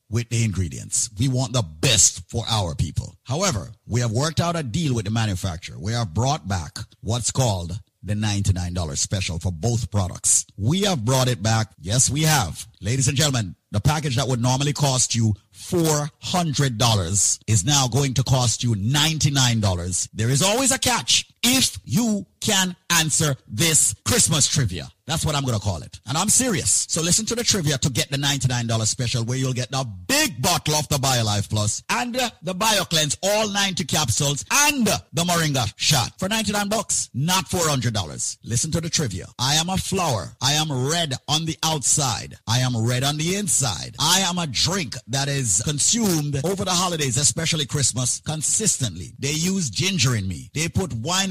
with 0.11 0.29
the 0.29 0.43
ingredients. 0.43 1.09
We 1.17 1.29
want 1.29 1.53
the 1.53 1.63
best 1.63 2.29
for 2.29 2.43
our 2.49 2.75
people. 2.75 3.15
However, 3.23 3.71
we 3.87 4.01
have 4.01 4.11
worked 4.11 4.39
out 4.39 4.55
a 4.55 4.63
deal 4.63 4.93
with 4.93 5.05
the 5.05 5.11
manufacturer. 5.11 5.79
We 5.79 5.93
have 5.93 6.13
brought 6.13 6.47
back 6.47 6.77
what's 6.99 7.31
called 7.31 7.79
the 8.03 8.13
$99 8.15 8.97
special 8.97 9.39
for 9.39 9.51
both 9.51 9.91
products. 9.91 10.45
We 10.57 10.81
have 10.81 11.05
brought 11.05 11.27
it 11.27 11.41
back. 11.41 11.67
Yes, 11.79 12.09
we 12.09 12.23
have. 12.23 12.67
Ladies 12.81 13.07
and 13.07 13.15
gentlemen, 13.15 13.55
the 13.71 13.79
package 13.79 14.15
that 14.15 14.27
would 14.27 14.41
normally 14.41 14.73
cost 14.73 15.15
you 15.15 15.35
$400 15.55 17.39
is 17.47 17.63
now 17.63 17.87
going 17.87 18.15
to 18.15 18.23
cost 18.23 18.63
you 18.63 18.73
$99. 18.73 20.09
There 20.13 20.29
is 20.29 20.41
always 20.41 20.71
a 20.71 20.79
catch 20.79 21.30
if 21.43 21.77
you 21.83 22.25
can 22.41 22.75
answer 22.89 23.35
this 23.47 23.95
Christmas 24.05 24.47
trivia. 24.47 24.89
That's 25.07 25.25
what 25.25 25.35
I'm 25.35 25.43
going 25.43 25.57
to 25.57 25.63
call 25.63 25.81
it. 25.81 25.99
And 26.07 26.17
I'm 26.17 26.29
serious. 26.29 26.85
So 26.89 27.01
listen 27.01 27.25
to 27.25 27.35
the 27.35 27.43
trivia 27.43 27.77
to 27.79 27.89
get 27.89 28.09
the 28.09 28.17
$99 28.17 28.85
special 28.87 29.25
where 29.25 29.37
you'll 29.37 29.51
get 29.51 29.69
the 29.69 29.85
big 30.07 30.41
bottle 30.41 30.75
of 30.75 30.87
the 30.89 30.95
BioLife 30.95 31.49
Plus 31.49 31.83
and 31.89 32.15
uh, 32.15 32.29
the 32.43 32.53
BioCleanse, 32.55 33.17
all 33.21 33.49
90 33.49 33.83
capsules 33.85 34.45
and 34.49 34.87
the 34.87 35.23
Moringa 35.23 35.71
shot 35.75 36.17
for 36.17 36.29
99 36.29 36.69
bucks, 36.69 37.09
not 37.13 37.45
$400. 37.49 38.37
Listen 38.43 38.71
to 38.71 38.79
the 38.79 38.89
trivia. 38.89 39.25
I 39.37 39.55
am 39.55 39.69
a 39.69 39.77
flower. 39.77 40.31
I 40.41 40.53
am 40.53 40.71
red 40.71 41.13
on 41.27 41.45
the 41.45 41.57
outside. 41.63 42.37
I 42.47 42.59
am 42.59 42.77
red 42.77 43.03
on 43.03 43.17
the 43.17 43.35
inside. 43.35 43.95
I 43.99 44.19
am 44.21 44.37
a 44.37 44.47
drink 44.47 44.95
that 45.07 45.27
is 45.27 45.61
consumed 45.65 46.39
over 46.45 46.63
the 46.63 46.71
holidays, 46.71 47.17
especially 47.17 47.65
Christmas, 47.65 48.21
consistently. 48.21 49.13
They 49.19 49.31
use 49.31 49.69
ginger 49.69 50.15
in 50.15 50.27
me. 50.27 50.49
They 50.53 50.69
put 50.69 50.93
wine 50.93 51.30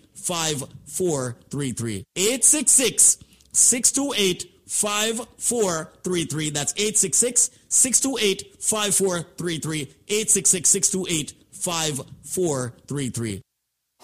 5433. 0.21 2.05
866 2.15 3.17
628 3.53 4.45
5433. 4.67 6.49
That's 6.51 6.73
866 6.73 7.49
628 7.67 8.55
5433. 8.61 9.81
866 9.81 10.69
628 10.69 11.33
5433. 11.51 13.41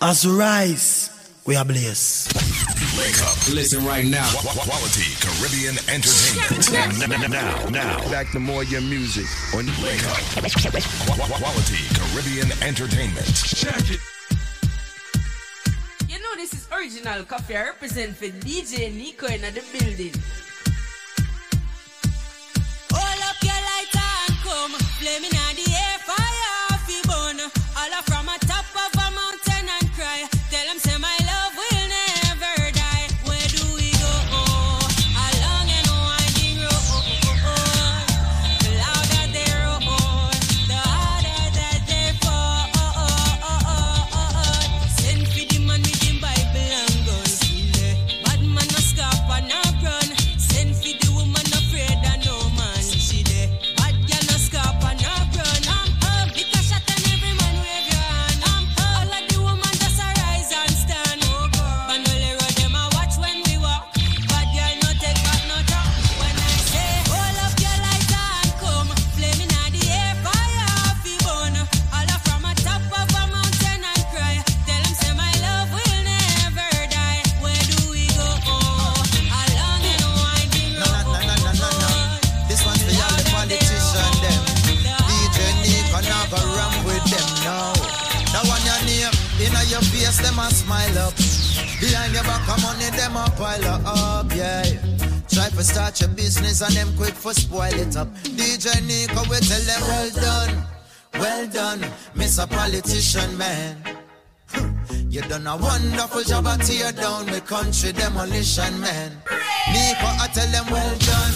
As 0.02 0.27
rise, 0.27 1.10
we 1.45 1.56
are 1.56 1.65
blessed. 1.65 2.34
Wake 2.98 3.22
up. 3.22 3.53
Listen 3.53 3.85
right 3.85 4.06
now. 4.06 4.30
Quality 4.31 5.10
Caribbean 5.22 5.77
entertainment. 5.89 6.72
now, 6.99 7.27
now, 7.27 7.69
now. 7.69 8.11
Back 8.11 8.31
to 8.31 8.39
more 8.39 8.64
your 8.64 8.81
music 8.81 9.26
on 9.56 9.65
Wake 9.81 10.03
up. 10.06 10.18
Quality 11.39 11.84
Caribbean 11.95 12.52
entertainment. 12.64 13.26
Check 13.34 13.89
it. 13.91 13.99
You 16.07 16.19
know 16.19 16.35
this 16.38 16.53
is 16.53 16.67
original 16.71 17.23
coffee. 17.25 17.57
I 17.57 17.63
represent 17.65 18.15
for 18.15 18.27
DJ 18.27 18.95
Nico 18.95 19.27
in 19.27 19.41
the 19.41 19.51
building. 19.73 20.13
Hold 22.95 23.21
up 23.27 23.35
your 23.43 23.61
lighter 23.67 24.11
and 24.27 24.38
come, 24.39 24.71
flaming 24.99 25.35
on 25.35 25.55
the 25.59 25.66
demolition 108.18 108.80
man. 108.80 109.11
Nico, 109.69 110.07
I 110.07 110.27
tell 110.34 110.48
them 110.48 110.65
well 110.72 110.98
done, 110.98 111.34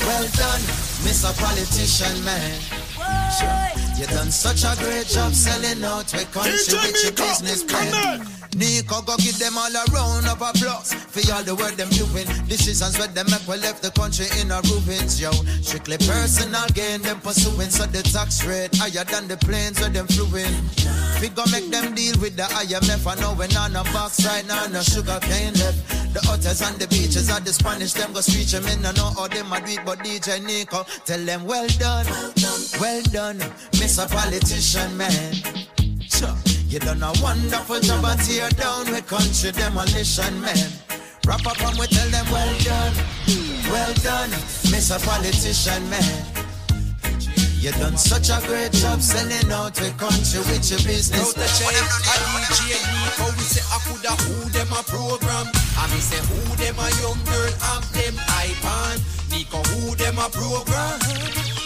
well 0.00 0.28
done, 0.36 0.60
Mr. 1.04 1.32
Politician 1.40 2.22
man. 2.24 2.60
You 3.98 4.06
done 4.06 4.30
such 4.30 4.64
a 4.64 4.76
great 4.82 5.06
job 5.06 5.32
selling 5.32 5.82
out 5.84 6.06
the 6.08 6.24
country 6.26 6.52
with 6.52 7.02
your 7.02 7.12
business 7.12 7.64
plan. 7.64 8.41
Nico, 8.62 9.02
go 9.02 9.16
give 9.16 9.38
them 9.40 9.58
all 9.58 9.74
a 9.74 9.82
round 9.90 10.28
of 10.30 10.38
applause 10.38 10.94
for 10.94 11.18
all 11.34 11.42
the 11.42 11.50
work 11.50 11.74
them 11.74 11.90
doing. 11.90 12.30
Decisions 12.46 12.96
where 12.96 13.08
them 13.08 13.26
make 13.26 13.42
we 13.50 13.58
left 13.58 13.82
the 13.82 13.90
country 13.90 14.30
in 14.38 14.54
a 14.54 14.62
ruins, 14.70 15.18
yo. 15.20 15.34
Strictly 15.66 15.98
personal 15.98 16.62
gain 16.70 17.02
them 17.02 17.18
pursuing, 17.18 17.70
so 17.74 17.90
the 17.90 18.06
tax 18.06 18.46
rate 18.46 18.70
higher 18.78 19.02
than 19.02 19.26
the 19.26 19.36
planes 19.42 19.80
where 19.80 19.90
them 19.90 20.06
flew 20.06 20.30
in. 20.38 20.54
We 21.18 21.34
go 21.34 21.42
make 21.50 21.74
them 21.74 21.90
deal 21.98 22.14
with 22.22 22.38
the 22.38 22.46
IMF. 22.54 23.02
I 23.02 23.18
know 23.18 23.34
we're 23.34 23.50
on 23.58 23.74
a 23.74 23.82
box 23.90 24.22
right 24.24 24.46
now, 24.46 24.70
no 24.70 24.80
sugar 24.80 25.18
cane 25.26 25.58
left. 25.58 25.82
The 26.14 26.22
hotels 26.22 26.62
and 26.62 26.78
the 26.78 26.86
beaches 26.86 27.34
are 27.34 27.40
the 27.40 27.52
Spanish, 27.52 27.94
them 27.94 28.12
go 28.12 28.20
screech 28.20 28.52
them 28.54 28.62
in. 28.70 28.86
I 28.86 28.92
know 28.94 29.10
how 29.10 29.26
them 29.26 29.50
a 29.50 29.58
do 29.58 29.74
but 29.84 29.98
DJ 30.06 30.38
Nico, 30.38 30.86
tell 31.02 31.18
them 31.18 31.42
well 31.50 31.66
done, 31.82 32.06
well 32.78 33.02
done, 33.10 33.42
Mr. 33.74 34.06
Politician 34.06 34.96
man. 34.96 35.61
You 36.72 36.78
done 36.78 37.02
a 37.02 37.12
wonderful 37.20 37.80
job 37.80 38.02
at 38.06 38.16
tear 38.24 38.48
down 38.56 38.88
with 38.88 39.06
country 39.06 39.52
demolition 39.52 40.40
man. 40.40 40.72
Wrap 41.28 41.44
up 41.44 41.60
and 41.60 41.76
we 41.76 41.84
tell 41.84 42.08
them 42.08 42.24
well 42.32 42.48
done, 42.64 42.94
well 43.68 43.92
done, 44.00 44.32
Mr. 44.72 44.96
Politician 45.04 45.84
man. 45.92 46.24
You 47.60 47.72
done 47.72 47.98
such 47.98 48.30
a 48.32 48.40
great 48.48 48.72
job 48.72 49.02
selling 49.02 49.52
out 49.52 49.74
the 49.74 49.92
country 50.00 50.40
with 50.48 50.64
your 50.72 50.80
business. 50.88 51.20
Out 51.20 51.36
the 51.36 51.44
chain, 51.60 51.76
a 51.76 52.14
DJ 52.40 52.80
Nico, 52.88 53.28
we 53.36 53.44
say 53.44 53.60
I 53.68 53.76
coulda 53.84 54.16
who 54.24 54.48
them 54.56 54.72
a 54.72 54.80
program. 54.88 55.52
I 55.76 55.92
me 55.92 56.00
say 56.00 56.24
who 56.24 56.56
them 56.56 56.80
a 56.80 56.88
young 57.04 57.20
girl 57.28 57.52
have 57.68 57.84
them 57.92 58.16
iPad. 58.48 58.96
Nico 59.28 59.60
who 59.76 59.94
them 60.00 60.16
a 60.16 60.24
program. 60.32 60.96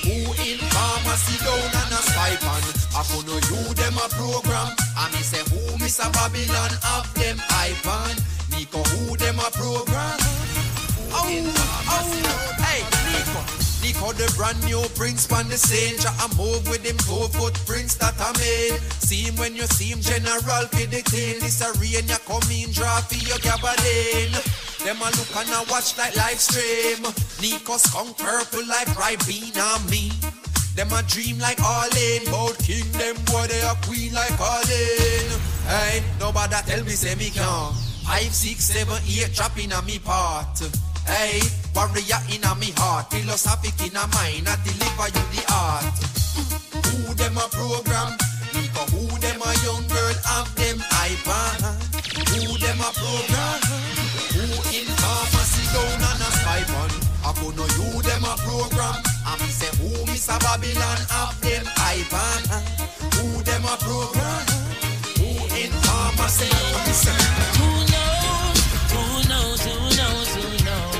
Who 0.03 0.35
in 0.43 0.59
pharmacy 0.67 1.39
down 1.47 1.63
and 1.63 1.95
a 1.95 2.03
stipend. 2.03 2.76
I 2.97 3.05
could 3.13 3.27
know 3.29 3.37
you 3.37 3.75
them 3.77 3.93
a 4.01 4.09
program. 4.17 4.73
I 4.97 5.13
me 5.13 5.21
say 5.21 5.45
who 5.53 5.77
a 5.77 6.09
Babylon 6.17 6.73
have 6.81 7.13
them 7.13 7.37
iPad. 7.53 8.17
Nico 8.57 8.81
who 8.89 9.19
them 9.19 9.37
a 9.37 9.51
program. 9.53 10.17
Oh, 11.13 11.29
oh, 11.93 12.09
hey, 12.57 12.81
Nico. 13.13 13.41
Nico 13.85 14.17
the 14.17 14.33
brand 14.35 14.57
new 14.65 14.81
prince 14.97 15.31
on 15.31 15.47
the 15.49 15.59
scene. 15.59 16.01
I 16.09 16.25
move 16.41 16.65
with 16.71 16.89
him 16.89 16.97
two 17.05 17.29
footprints 17.37 17.97
that 17.97 18.17
I 18.17 18.33
made. 18.41 18.81
See 19.05 19.29
him 19.29 19.37
when 19.37 19.55
you 19.55 19.67
see 19.77 19.93
him, 19.93 20.01
general 20.01 20.65
for 20.73 20.89
the 20.89 21.05
team. 21.05 21.37
This 21.41 21.61
a 21.61 21.77
rain, 21.77 22.09
you 22.09 22.17
come 22.25 22.49
in, 22.49 22.73
draw 22.73 23.05
for 23.05 23.21
your 23.21 23.37
gabardine. 23.45 24.33
Them 24.81 25.05
a 25.05 25.13
look 25.13 25.37
and 25.37 25.53
a 25.53 25.69
watch 25.69 25.99
like 25.99 26.17
live 26.17 26.41
stream. 26.41 27.05
Nico 27.45 27.77
skunk 27.77 28.17
purple 28.17 28.65
like 28.65 28.89
on 29.61 29.85
me. 29.91 30.09
Them 30.77 30.93
a 30.93 31.03
dream 31.09 31.39
like 31.39 31.57
all 31.65 31.89
in, 31.97 32.25
bout 32.31 32.59
king 32.59 32.85
them 32.93 33.17
boy 33.25 33.47
they 33.49 33.65
a 33.65 33.73
queen 33.89 34.13
like 34.13 34.39
all 34.39 34.61
in. 34.61 35.27
Hey, 35.65 36.05
nobody 36.21 36.57
tell 36.69 36.85
me 36.85 36.91
say 36.93 37.15
me 37.17 37.31
can't. 37.31 37.75
Five, 38.05 38.29
six, 38.29 38.65
seven, 38.65 39.01
eight, 39.09 39.33
dropping 39.33 39.73
on 39.73 39.87
me 39.87 39.99
part. 39.99 40.61
Hey, 41.09 41.41
warrior 41.75 42.21
in 42.29 42.45
a 42.45 42.55
me 42.61 42.77
heart, 42.77 43.09
philosophic 43.11 43.73
in 43.89 43.97
a 43.97 44.05
mind, 44.13 44.45
I 44.53 44.55
deliver 44.69 45.09
you 45.17 45.25
the 45.33 45.43
art. 45.49 45.97
Who 46.93 47.15
them 47.15 47.41
a 47.41 47.49
program? 47.49 48.13
Nico, 48.53 48.85
who 48.93 49.09
them 49.17 49.41
a 49.41 49.51
young 49.65 49.85
girl 49.89 50.17
have 50.29 50.53
them 50.61 50.77
iPad? 50.77 51.73
Who 52.37 52.53
them 52.61 52.81
a 52.85 52.91
program? 52.93 53.61
Who 54.37 54.45
in 54.77 54.89
pharmacy 54.93 55.65
down 55.73 56.05
on 56.05 56.21
a 56.21 56.29
spy? 56.37 56.61
I 57.27 57.33
could 57.33 57.57
know 57.57 57.65
you 57.65 57.86
a 60.29 60.39
Babylon 60.41 60.99
have 61.11 61.41
them 61.41 61.65
iPad? 61.87 62.43
Who 63.15 63.43
them 63.43 63.65
a 63.65 63.77
program? 63.79 64.47
Who 65.19 65.31
in 65.55 65.71
pharmacy? 65.87 66.51
Say 66.91 67.15
Who 67.59 67.71
knows? 67.95 68.59
Who 68.91 69.05
knows? 69.31 69.61
Who 69.67 69.77
knows? 69.99 70.29
Who 70.35 70.47
knows? 70.67 70.99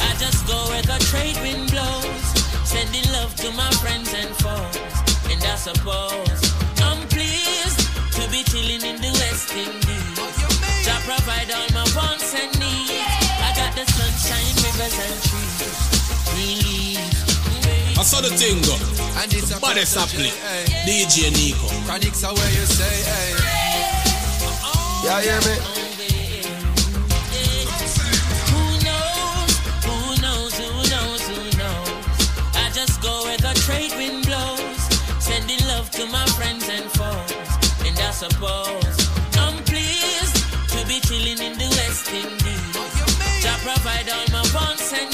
I 0.00 0.10
just 0.18 0.46
go 0.46 0.56
where 0.70 0.82
the 0.82 0.98
trade 1.10 1.36
wind 1.44 1.70
blows, 1.72 2.24
sending 2.64 3.04
love 3.12 3.34
to 3.42 3.50
my 3.52 3.70
friends 3.82 4.12
and 4.14 4.30
foes. 4.40 4.76
And 5.28 5.42
I 5.44 5.56
suppose 5.56 6.40
I'm 6.80 7.00
pleased 7.08 7.80
to 8.16 8.22
be 8.30 8.44
chilling 8.48 8.84
in 8.86 8.96
the 9.00 9.12
West 9.20 9.52
Indies. 9.52 10.36
To 10.88 10.94
provide 11.04 11.50
all 11.52 11.68
my 11.76 11.84
wants 11.96 12.32
and 12.34 12.52
needs. 12.58 12.92
I 13.44 13.52
got 13.56 13.74
the 13.76 13.84
sunshine, 13.92 14.56
rivers 14.64 14.96
and 15.04 15.22
trees. 15.28 15.63
Relief. 17.94 17.98
I 17.98 18.02
saw 18.02 18.20
the 18.20 18.30
thing 18.34 18.60
go. 18.62 18.74
And 19.22 19.32
it's 19.32 19.56
a 19.56 19.60
Body 19.60 19.84
sapling. 19.84 20.30
Hey. 20.30 20.64
Eh. 20.66 21.06
DJ 21.06 21.30
Nico. 21.32 21.68
Chronics 21.86 22.24
are 22.24 22.34
where 22.34 22.50
you 22.50 22.66
say, 22.66 23.02
hey. 23.06 23.34
Yeah, 25.04 25.20
hear 25.20 25.40
me? 25.46 25.54
Who 28.50 28.64
knows? 28.82 29.52
Who 29.86 30.22
knows? 30.22 30.54
Who 30.58 30.70
knows? 30.90 31.22
Who 31.28 31.42
knows? 31.58 32.04
I 32.56 32.70
just 32.72 33.00
go 33.02 33.24
where 33.24 33.38
the 33.38 33.54
trade 33.62 33.92
wind 33.96 34.26
blows, 34.26 34.80
sending 35.22 35.60
love 35.68 35.90
to 35.92 36.06
my 36.06 36.26
friends 36.34 36.68
and 36.68 36.90
foes. 36.92 37.48
And 37.86 37.98
I 37.98 38.10
suppose 38.10 38.96
I'm 39.38 39.62
pleased 39.64 40.36
to 40.72 40.86
be 40.88 41.00
chilling 41.00 41.38
in 41.38 41.58
the 41.58 41.68
West 41.78 42.10
Indies. 42.10 42.74
To 43.44 43.52
provide 43.62 44.08
all 44.08 44.26
my 44.32 44.42
wants 44.54 44.92
and 44.92 45.06
needs. 45.06 45.13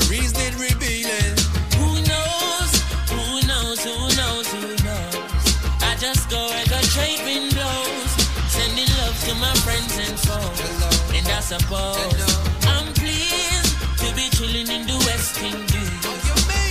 And 11.51 11.59
I 11.59 11.67
suppose 11.67 12.63
I'm 12.63 12.87
pleased 12.93 13.75
to 13.99 14.07
be 14.15 14.29
chilling 14.31 14.71
in 14.71 14.87
the 14.87 14.95
West 15.03 15.35
Indies. 15.43 15.99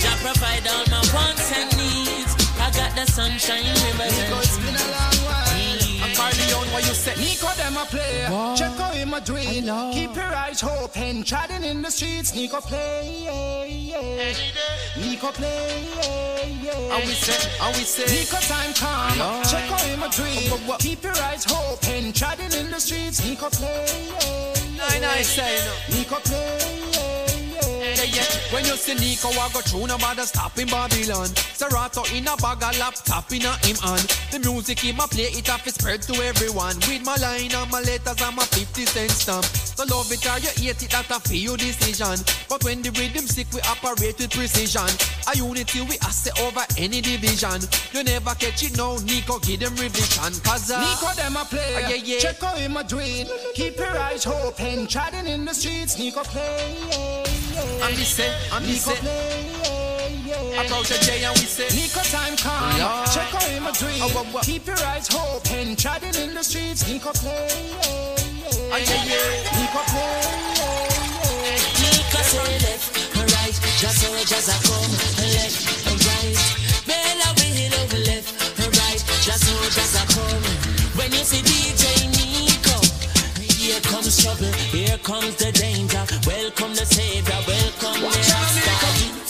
I 0.09 0.17
provide 0.25 0.65
all 0.73 0.85
my 0.89 1.05
wants 1.13 1.53
and 1.53 1.69
needs. 1.77 2.33
I 2.57 2.71
got 2.73 2.95
the 2.97 3.05
sunshine, 3.05 3.61
rivers 3.61 4.17
and 4.17 4.33
trees. 4.41 4.81
Carleon, 6.17 6.65
what 6.73 6.81
you 6.81 6.95
say? 6.97 7.13
Nico 7.13 7.45
them 7.53 7.60
a 7.60 7.60
play. 7.91 8.55
Check 8.55 8.79
out 8.79 8.95
him 8.95 9.13
a 9.13 9.21
do 9.21 9.35
it. 9.37 9.93
Keep 9.93 10.15
your 10.15 10.33
eyes 10.33 10.63
open. 10.63 11.23
Chatting 11.23 11.63
in 11.63 11.81
the 11.81 11.91
streets. 11.91 12.33
Nico 12.33 12.61
play. 12.61 13.27
Nico 14.97 15.31
play. 15.31 15.85
And 16.93 17.03
we 17.05 17.13
say, 17.13 17.49
and 17.61 17.75
we 17.75 17.83
say. 17.83 18.05
Nico 18.07 18.37
time 18.47 18.73
come. 18.73 19.19
Lord. 19.19 19.45
Check 19.45 19.71
out 19.71 19.81
him 19.81 20.03
a 20.03 20.09
do 20.09 20.23
it. 20.25 20.79
Keep 20.79 21.03
your 21.03 21.17
eyes 21.21 21.45
open. 21.51 22.13
Chatting 22.13 22.53
in 22.59 22.71
the 22.71 22.79
streets. 22.79 23.23
Nico 23.23 23.49
play. 23.49 24.09
Nine, 24.77 25.03
I 25.03 25.21
say 25.21 25.59
no. 25.65 25.73
Nico 25.95 26.15
play. 26.15 26.57
Yeah, 27.81 28.03
yeah. 28.03 28.53
When 28.53 28.65
you 28.65 28.75
see 28.77 28.95
Nico, 28.95 29.29
I 29.29 29.49
go 29.53 29.61
through 29.61 29.87
no 29.87 29.97
matter 29.97 30.23
stop 30.23 30.57
in 30.57 30.67
Babylon. 30.67 31.27
Serato 31.53 32.03
in 32.15 32.27
a 32.27 32.35
bag 32.37 32.63
of 32.63 32.77
laptop 32.79 33.31
in 33.31 33.45
a 33.45 33.53
him 33.65 33.75
hand. 33.77 34.07
The 34.31 34.39
music 34.39 34.79
him 34.79 34.99
a 34.99 35.07
play 35.07 35.29
it 35.33 35.49
off 35.49 35.65
is 35.67 35.75
spread 35.75 36.01
to 36.03 36.13
everyone. 36.23 36.75
With 36.87 37.03
my 37.03 37.15
line 37.17 37.51
and 37.53 37.71
my 37.71 37.80
letters 37.83 38.21
and 38.21 38.35
my 38.35 38.43
50 38.43 38.85
cent 38.85 39.11
stamp. 39.11 39.45
So 39.45 39.83
love 39.85 40.11
it 40.11 40.25
or 40.25 40.39
you 40.39 40.51
hate 40.61 40.83
it, 40.83 40.91
that 40.91 41.09
a 41.09 41.35
your 41.35 41.57
decision. 41.57 42.17
But 42.49 42.63
when 42.63 42.81
the 42.81 42.91
rhythm 42.91 43.25
sick, 43.27 43.47
we 43.53 43.61
operate 43.61 44.17
with 44.19 44.31
precision. 44.31 44.89
A 45.27 45.37
unity 45.37 45.81
we 45.81 45.97
assay 46.01 46.31
over 46.43 46.65
any 46.77 47.01
division. 47.01 47.61
You 47.93 48.03
never 48.03 48.35
catch 48.35 48.63
it 48.63 48.77
now, 48.77 48.97
Nico 49.05 49.39
give 49.39 49.59
them 49.59 49.75
revision. 49.75 50.33
Cause 50.43 50.71
uh, 50.71 50.79
Nico 50.79 51.13
them 51.15 51.35
a 51.37 51.45
play. 51.45 51.73
Ah, 51.75 51.89
yeah, 51.89 52.01
yeah. 52.03 52.19
Check 52.19 52.43
out 52.43 52.57
do 52.87 52.99
it. 52.99 53.29
Keep 53.55 53.77
your 53.77 53.97
eyes 53.97 54.25
open. 54.25 54.87
Chatting 54.87 55.27
in 55.27 55.45
the 55.45 55.53
streets. 55.53 55.97
Nico 55.97 56.23
play. 56.23 57.23
And 57.81 57.95
we 57.95 58.03
say, 58.03 58.33
and 58.51 58.65
Nico 58.65 58.91
say. 58.91 58.95
play. 58.97 59.50
About 60.41 60.85
the 60.85 60.97
J 61.05 61.23
and 61.23 61.37
we 61.37 61.45
say. 61.45 61.69
Nico 61.75 62.01
time 62.09 62.35
come. 62.37 62.79
Lord. 62.79 63.07
Check 63.13 63.33
out 63.33 63.43
him 63.43 63.67
a 63.67 63.71
do 63.71 63.85
it. 63.87 64.01
Oh, 64.01 64.09
what, 64.09 64.25
what? 64.33 64.43
Keep 64.43 64.67
your 64.67 64.79
eyes 64.85 65.07
open. 65.13 65.75
Chatting 65.75 66.15
in 66.21 66.33
the 66.33 66.43
streets. 66.43 66.87
Nico 66.87 67.11
play. 67.13 67.47
Ah, 68.73 68.77
yeah, 68.77 69.05
yeah. 69.05 69.59
Nico 69.59 69.81
play. 69.93 70.81
Nico 71.81 72.21
say 72.21 72.59
left, 72.65 72.89
right, 73.17 73.55
just 73.79 74.01
so 74.01 74.09
just 74.25 74.49
a 74.49 74.57
come 74.65 74.93
left, 75.31 75.57
right. 76.05 76.37
Bella 76.85 77.29
wheel 77.37 77.73
over 77.81 78.01
left, 78.05 78.29
right, 78.59 79.01
just 79.21 79.45
so 79.45 79.55
just 79.69 79.95
a 79.97 80.03
come. 80.13 80.43
When 80.97 81.11
you 81.11 81.23
see 81.23 81.41
DJ 81.41 82.09
Nico, 82.13 82.77
here 83.41 83.79
comes 83.81 84.21
trouble, 84.21 84.51
here 84.71 84.97
comes 84.99 85.35
the 85.35 85.51
danger. 85.51 86.03
Welcome 86.25 86.75
the 86.75 86.85
savior, 86.85 87.39
welcome 87.47 88.01
the 88.01 88.09
Rasta. 88.09 89.20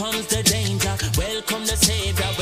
Comes 0.00 0.26
the 0.28 0.42
danger. 0.42 0.96
Welcome 1.18 1.66
the 1.66 1.76
savior, 1.76 2.32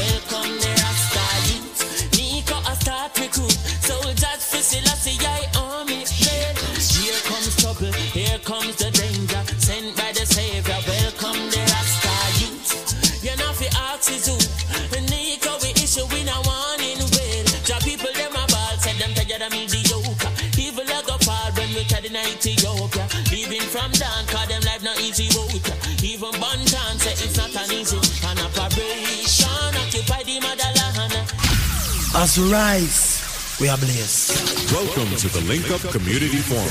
operation. 32.18 32.18
Occupy. 32.18 32.22
As 32.22 32.38
rise 32.38 33.58
We 33.60 33.68
are 33.68 33.76
blessed. 33.76 34.72
Welcome 34.72 35.16
to 35.16 35.28
the 35.28 35.40
Link 35.42 35.70
Up 35.70 35.80
Community 35.92 36.38
Forum. 36.38 36.68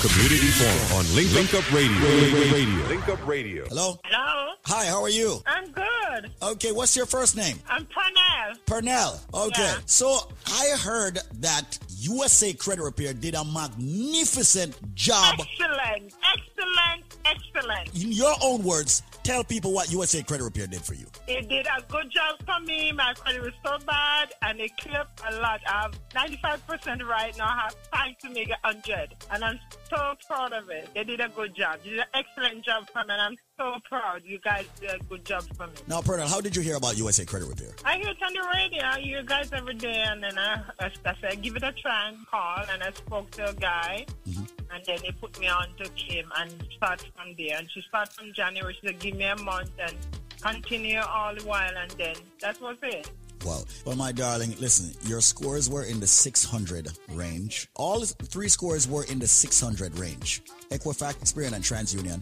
Community 0.00 0.46
Forum 0.52 0.98
on 0.98 1.16
Link, 1.16 1.32
Link 1.32 1.54
Up 1.54 1.72
Radio. 1.72 2.52
Radio. 2.52 2.88
Link 2.88 3.08
Up 3.08 3.26
Radio. 3.26 3.64
Hello? 3.68 3.98
Hello. 4.04 4.52
Hi, 4.66 4.86
how 4.86 5.02
are 5.02 5.10
you? 5.10 5.42
I'm 5.46 5.70
good. 5.70 6.30
Okay, 6.42 6.72
what's 6.72 6.96
your 6.96 7.06
first 7.06 7.36
name? 7.36 7.58
I'm 7.68 7.86
Pernell. 7.86 8.58
Pernell. 8.66 9.20
Okay. 9.34 9.62
Yeah. 9.62 9.78
So 9.86 10.30
I 10.46 10.76
heard 10.82 11.18
that 11.40 11.78
USA 11.98 12.52
Credit 12.52 12.82
Repair 12.82 13.14
did 13.14 13.34
a 13.34 13.44
magnificent 13.44 14.76
job. 14.94 15.38
Excellent. 15.40 16.14
Excellent. 16.34 17.16
Excellent. 17.24 18.02
In 18.02 18.12
your 18.12 18.34
own 18.42 18.62
words, 18.64 19.02
tell 19.26 19.42
people 19.42 19.72
what 19.72 19.90
USA 19.90 20.22
Credit 20.22 20.44
Repair 20.44 20.68
did 20.68 20.82
for 20.82 20.94
you. 20.94 21.06
It 21.26 21.48
did 21.48 21.66
a 21.66 21.82
good 21.90 22.10
job 22.12 22.38
for 22.46 22.64
me. 22.64 22.92
My 22.92 23.12
credit 23.14 23.42
was 23.42 23.52
so 23.64 23.76
bad 23.84 24.32
and 24.42 24.60
it 24.60 24.76
cleared 24.76 25.06
a 25.28 25.34
lot. 25.40 25.60
I 25.66 25.82
have 25.82 25.98
95% 26.10 27.02
right 27.04 27.36
now. 27.36 27.46
I 27.46 27.62
have 27.64 27.90
time 27.90 28.16
to 28.22 28.30
make 28.30 28.48
it 28.48 28.56
100. 28.62 29.16
And 29.32 29.44
I'm 29.44 29.58
so 29.88 30.14
proud 30.26 30.52
of 30.52 30.68
it. 30.70 30.88
They 30.94 31.04
did 31.04 31.20
a 31.20 31.28
good 31.28 31.54
job. 31.54 31.80
They 31.82 31.90
did 31.90 31.98
an 32.00 32.06
excellent 32.14 32.64
job 32.64 32.88
for 32.90 33.04
me. 33.04 33.12
And 33.12 33.22
I'm 33.22 33.36
so 33.58 33.78
proud. 33.88 34.22
You 34.24 34.38
guys 34.38 34.66
did 34.80 34.90
a 34.90 34.98
good 35.04 35.24
job 35.24 35.44
for 35.56 35.66
me. 35.66 35.72
Now, 35.86 36.00
Pernell, 36.00 36.28
how 36.28 36.40
did 36.40 36.54
you 36.56 36.62
hear 36.62 36.76
about 36.76 36.96
USA 36.96 37.24
Credit 37.24 37.48
Repair? 37.48 37.70
I 37.84 37.98
hear 37.98 38.08
it 38.08 38.22
on 38.22 38.32
the 38.32 38.48
radio. 38.54 38.84
I 38.84 39.00
hear 39.00 39.20
you 39.20 39.24
guys 39.24 39.52
every 39.52 39.74
day, 39.74 40.04
and 40.06 40.22
then 40.22 40.38
I, 40.38 40.62
I, 40.80 40.90
I 41.04 41.14
said, 41.20 41.42
give 41.42 41.56
it 41.56 41.62
a 41.62 41.72
try 41.72 42.08
and 42.08 42.26
call. 42.26 42.64
And 42.72 42.82
I 42.82 42.90
spoke 42.92 43.30
to 43.32 43.48
a 43.48 43.54
guy, 43.54 44.06
mm-hmm. 44.28 44.44
and 44.74 44.84
then 44.84 44.98
they 45.02 45.12
put 45.12 45.38
me 45.38 45.48
on 45.48 45.68
to 45.78 45.88
Kim 45.90 46.30
and 46.38 46.52
start 46.76 47.00
from 47.16 47.34
there. 47.38 47.58
And 47.58 47.70
she 47.70 47.80
started 47.82 48.12
from 48.12 48.32
January. 48.32 48.76
She 48.80 48.86
said, 48.88 48.98
give 48.98 49.16
me 49.16 49.24
a 49.24 49.36
month 49.36 49.70
and 49.78 49.94
continue 50.40 51.00
all 51.00 51.34
the 51.34 51.44
while, 51.44 51.76
and 51.76 51.90
then 51.92 52.16
that 52.40 52.60
was 52.60 52.76
it. 52.82 53.10
Wow. 53.46 53.62
Well, 53.84 53.94
my 53.96 54.10
darling, 54.10 54.56
listen, 54.58 54.92
your 55.08 55.20
scores 55.20 55.70
were 55.70 55.84
in 55.84 56.00
the 56.00 56.06
600 56.06 56.88
range. 57.12 57.68
All 57.76 58.00
three 58.00 58.48
scores 58.48 58.88
were 58.88 59.04
in 59.04 59.20
the 59.20 59.26
600 59.28 59.96
range. 60.00 60.42
Equifax, 60.70 61.14
Experian, 61.18 61.52
and 61.52 61.62
TransUnion. 61.62 62.20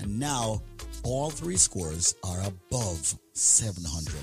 And 0.00 0.20
now 0.20 0.60
all 1.02 1.30
three 1.30 1.56
scores 1.56 2.14
are 2.22 2.42
above 2.42 3.18
700. 3.32 4.14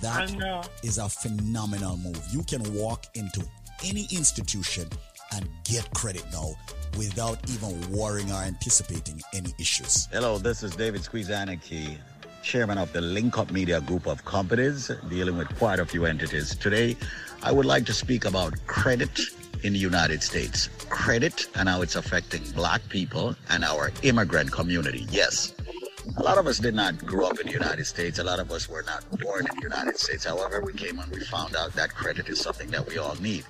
That 0.00 0.30
I 0.30 0.34
know. 0.36 0.62
is 0.84 0.98
a 0.98 1.08
phenomenal 1.08 1.96
move. 1.96 2.22
You 2.30 2.44
can 2.44 2.62
walk 2.74 3.06
into 3.14 3.44
any 3.84 4.06
institution 4.12 4.88
and 5.34 5.48
get 5.64 5.92
credit 5.92 6.24
now 6.32 6.54
without 6.96 7.38
even 7.50 7.90
worrying 7.90 8.30
or 8.30 8.42
anticipating 8.42 9.20
any 9.34 9.52
issues. 9.58 10.06
Hello, 10.12 10.38
this 10.38 10.62
is 10.62 10.76
David 10.76 11.02
Squeezaniki, 11.02 11.98
chairman 12.46 12.78
of 12.78 12.92
the 12.92 13.00
Link 13.00 13.38
Up 13.38 13.50
Media 13.50 13.80
Group 13.80 14.06
of 14.06 14.24
companies, 14.24 14.88
dealing 15.08 15.36
with 15.36 15.48
quite 15.58 15.80
a 15.80 15.84
few 15.84 16.06
entities. 16.06 16.54
Today, 16.54 16.96
I 17.42 17.50
would 17.50 17.66
like 17.66 17.84
to 17.86 17.92
speak 17.92 18.24
about 18.24 18.54
credit 18.68 19.18
in 19.64 19.72
the 19.72 19.80
United 19.80 20.22
States. 20.22 20.68
Credit 20.88 21.48
and 21.56 21.68
how 21.68 21.82
it's 21.82 21.96
affecting 21.96 22.42
black 22.52 22.88
people 22.88 23.34
and 23.50 23.64
our 23.64 23.90
immigrant 24.04 24.52
community. 24.52 25.08
Yes. 25.10 25.54
A 26.18 26.22
lot 26.22 26.38
of 26.38 26.46
us 26.46 26.60
did 26.60 26.76
not 26.76 27.04
grow 27.04 27.26
up 27.26 27.40
in 27.40 27.48
the 27.48 27.52
United 27.52 27.84
States. 27.84 28.20
A 28.20 28.24
lot 28.24 28.38
of 28.38 28.52
us 28.52 28.68
were 28.68 28.84
not 28.86 29.02
born 29.18 29.44
in 29.50 29.56
the 29.56 29.62
United 29.62 29.98
States. 29.98 30.24
However, 30.24 30.60
we 30.60 30.72
came 30.72 31.00
and 31.00 31.10
we 31.10 31.24
found 31.24 31.56
out 31.56 31.72
that 31.72 31.92
credit 31.96 32.28
is 32.28 32.38
something 32.40 32.70
that 32.70 32.86
we 32.86 32.96
all 32.96 33.16
need. 33.16 33.44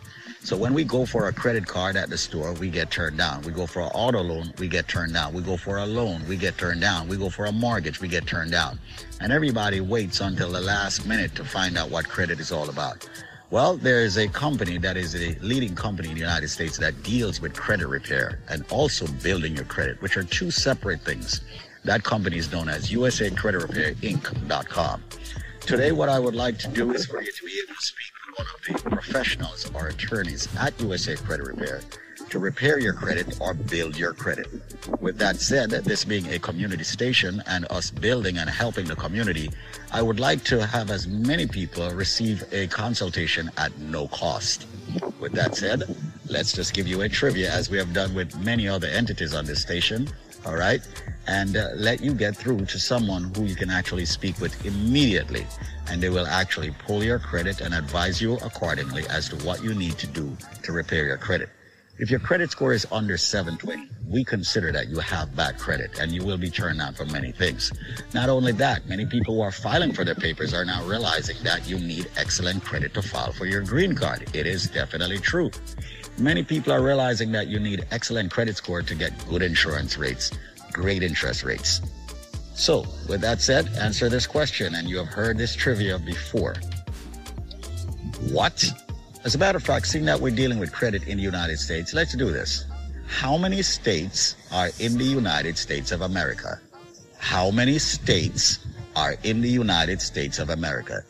So 0.46 0.56
when 0.56 0.74
we 0.74 0.84
go 0.84 1.04
for 1.04 1.26
a 1.26 1.32
credit 1.32 1.66
card 1.66 1.96
at 1.96 2.08
the 2.08 2.16
store, 2.16 2.52
we 2.52 2.70
get 2.70 2.88
turned 2.92 3.18
down. 3.18 3.42
We 3.42 3.50
go 3.50 3.66
for 3.66 3.80
an 3.80 3.88
auto 3.88 4.22
loan, 4.22 4.54
we 4.58 4.68
get 4.68 4.86
turned 4.86 5.12
down. 5.12 5.34
We 5.34 5.42
go 5.42 5.56
for 5.56 5.78
a 5.78 5.84
loan, 5.84 6.24
we 6.28 6.36
get 6.36 6.56
turned 6.56 6.80
down. 6.80 7.08
We 7.08 7.16
go 7.16 7.28
for 7.28 7.46
a 7.46 7.52
mortgage, 7.52 8.00
we 8.00 8.06
get 8.06 8.28
turned 8.28 8.52
down. 8.52 8.78
And 9.20 9.32
everybody 9.32 9.80
waits 9.80 10.20
until 10.20 10.52
the 10.52 10.60
last 10.60 11.04
minute 11.04 11.34
to 11.34 11.44
find 11.44 11.76
out 11.76 11.90
what 11.90 12.08
credit 12.08 12.38
is 12.38 12.52
all 12.52 12.68
about. 12.68 13.08
Well, 13.50 13.76
there 13.76 14.04
is 14.04 14.18
a 14.18 14.28
company 14.28 14.78
that 14.78 14.96
is 14.96 15.16
a 15.16 15.36
leading 15.40 15.74
company 15.74 16.10
in 16.10 16.14
the 16.14 16.20
United 16.20 16.46
States 16.46 16.78
that 16.78 17.02
deals 17.02 17.40
with 17.40 17.52
credit 17.52 17.88
repair 17.88 18.38
and 18.48 18.64
also 18.70 19.08
building 19.24 19.56
your 19.56 19.64
credit, 19.64 20.00
which 20.00 20.16
are 20.16 20.22
two 20.22 20.52
separate 20.52 21.00
things. 21.00 21.40
That 21.82 22.04
company 22.04 22.36
is 22.38 22.52
known 22.52 22.68
as 22.68 22.92
USA 22.92 23.30
Credit 23.30 23.62
Repair 23.62 23.94
Inc.com. 23.94 25.02
Today, 25.58 25.90
what 25.90 26.08
I 26.08 26.20
would 26.20 26.36
like 26.36 26.56
to 26.60 26.68
do 26.68 26.92
is 26.92 27.06
for 27.06 27.20
you 27.20 27.32
to 27.32 27.44
be 27.44 27.60
able 27.64 27.74
to 27.74 27.84
speak 27.84 28.15
one 28.36 28.46
of 28.54 28.82
the 28.82 28.90
professionals 28.90 29.70
or 29.74 29.88
attorneys 29.88 30.48
at 30.58 30.78
USA 30.80 31.16
Credit 31.16 31.46
Repair 31.46 31.80
to 32.28 32.38
repair 32.38 32.78
your 32.78 32.92
credit 32.92 33.38
or 33.40 33.54
build 33.54 33.96
your 33.96 34.12
credit. 34.12 34.48
With 35.00 35.16
that 35.18 35.36
said, 35.36 35.70
this 35.70 36.04
being 36.04 36.26
a 36.32 36.38
community 36.38 36.84
station 36.84 37.42
and 37.46 37.66
us 37.70 37.90
building 37.90 38.38
and 38.38 38.50
helping 38.50 38.86
the 38.86 38.96
community, 38.96 39.50
I 39.92 40.02
would 40.02 40.18
like 40.18 40.42
to 40.44 40.66
have 40.66 40.90
as 40.90 41.06
many 41.06 41.46
people 41.46 41.88
receive 41.90 42.44
a 42.52 42.66
consultation 42.66 43.50
at 43.56 43.78
no 43.78 44.08
cost. 44.08 44.66
With 45.20 45.32
that 45.32 45.54
said, 45.54 45.96
let's 46.28 46.52
just 46.52 46.74
give 46.74 46.88
you 46.88 47.02
a 47.02 47.08
trivia 47.08 47.50
as 47.50 47.70
we 47.70 47.78
have 47.78 47.92
done 47.94 48.12
with 48.14 48.36
many 48.44 48.68
other 48.68 48.88
entities 48.88 49.34
on 49.34 49.46
this 49.46 49.62
station. 49.62 50.08
All 50.46 50.54
right. 50.54 50.80
And 51.26 51.56
uh, 51.56 51.70
let 51.74 52.00
you 52.00 52.14
get 52.14 52.36
through 52.36 52.66
to 52.66 52.78
someone 52.78 53.32
who 53.34 53.44
you 53.44 53.56
can 53.56 53.68
actually 53.68 54.04
speak 54.04 54.40
with 54.40 54.64
immediately. 54.64 55.44
And 55.90 56.00
they 56.00 56.08
will 56.08 56.26
actually 56.26 56.70
pull 56.86 57.02
your 57.02 57.18
credit 57.18 57.60
and 57.60 57.74
advise 57.74 58.22
you 58.22 58.34
accordingly 58.34 59.04
as 59.08 59.28
to 59.30 59.36
what 59.44 59.62
you 59.62 59.74
need 59.74 59.98
to 59.98 60.06
do 60.06 60.36
to 60.62 60.72
repair 60.72 61.04
your 61.04 61.16
credit. 61.18 61.48
If 61.98 62.10
your 62.10 62.20
credit 62.20 62.50
score 62.50 62.74
is 62.74 62.86
under 62.92 63.16
720, 63.16 63.88
we 64.06 64.22
consider 64.22 64.70
that 64.70 64.88
you 64.88 64.98
have 64.98 65.34
bad 65.34 65.58
credit 65.58 65.98
and 65.98 66.12
you 66.12 66.22
will 66.24 66.36
be 66.36 66.50
turned 66.50 66.78
down 66.78 66.92
for 66.92 67.06
many 67.06 67.32
things. 67.32 67.72
Not 68.12 68.28
only 68.28 68.52
that, 68.52 68.86
many 68.86 69.06
people 69.06 69.34
who 69.34 69.40
are 69.40 69.50
filing 69.50 69.94
for 69.94 70.04
their 70.04 70.14
papers 70.14 70.52
are 70.52 70.64
now 70.64 70.84
realizing 70.84 71.42
that 71.42 71.66
you 71.66 71.78
need 71.78 72.10
excellent 72.18 72.62
credit 72.62 72.92
to 72.94 73.02
file 73.02 73.32
for 73.32 73.46
your 73.46 73.62
green 73.62 73.94
card. 73.94 74.28
It 74.34 74.46
is 74.46 74.68
definitely 74.68 75.18
true. 75.18 75.50
Many 76.18 76.42
people 76.44 76.72
are 76.72 76.82
realizing 76.82 77.30
that 77.32 77.48
you 77.48 77.58
need 77.58 77.84
excellent 77.90 78.30
credit 78.30 78.56
score 78.56 78.80
to 78.80 78.94
get 78.94 79.12
good 79.28 79.42
insurance 79.42 79.98
rates, 79.98 80.30
great 80.72 81.02
interest 81.02 81.44
rates. 81.44 81.82
So, 82.54 82.86
with 83.06 83.20
that 83.20 83.42
said, 83.42 83.68
answer 83.76 84.08
this 84.08 84.26
question, 84.26 84.74
and 84.76 84.88
you 84.88 84.96
have 84.96 85.08
heard 85.08 85.36
this 85.36 85.54
trivia 85.54 85.98
before. 85.98 86.54
What? 88.32 88.64
As 89.24 89.34
a 89.34 89.38
matter 89.38 89.58
of 89.58 89.62
fact, 89.62 89.88
seeing 89.88 90.06
that 90.06 90.18
we're 90.18 90.34
dealing 90.34 90.58
with 90.58 90.72
credit 90.72 91.06
in 91.06 91.18
the 91.18 91.22
United 91.22 91.58
States, 91.58 91.92
let's 91.92 92.14
do 92.14 92.30
this. 92.30 92.64
How 93.06 93.36
many 93.36 93.60
states 93.60 94.36
are 94.50 94.70
in 94.80 94.96
the 94.96 95.04
United 95.04 95.58
States 95.58 95.92
of 95.92 96.00
America? 96.00 96.58
How 97.18 97.50
many 97.50 97.78
states 97.78 98.60
are 98.94 99.16
in 99.22 99.42
the 99.42 99.50
United 99.50 100.00
States 100.00 100.38
of 100.38 100.48
America? 100.48 101.04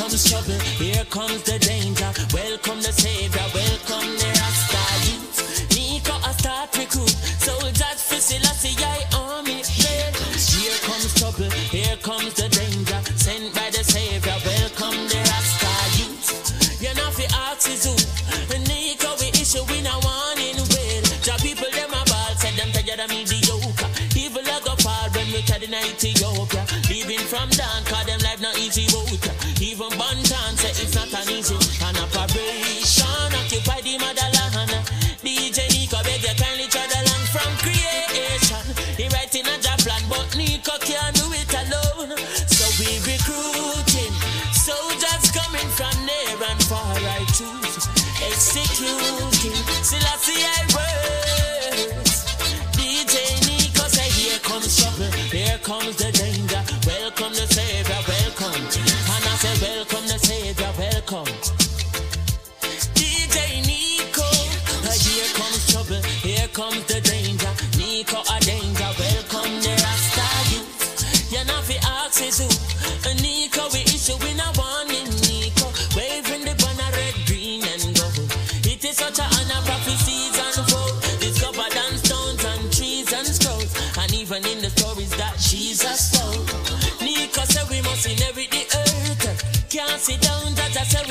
comes 0.00 0.24
trouble, 0.30 0.58
here 0.80 1.04
comes 1.10 1.42
the 1.42 1.58
danger. 1.58 2.10
Welcome 2.32 2.80
the 2.80 2.92
savior, 2.92 3.46
welcome 3.52 4.10
the 4.16 4.28
Rasta 4.40 4.82
youth. 5.04 5.36
Nico 5.76 6.16
a 6.24 6.32
start 6.32 6.72
recruit, 6.78 7.16
soldiers 7.44 8.00
for 8.08 8.16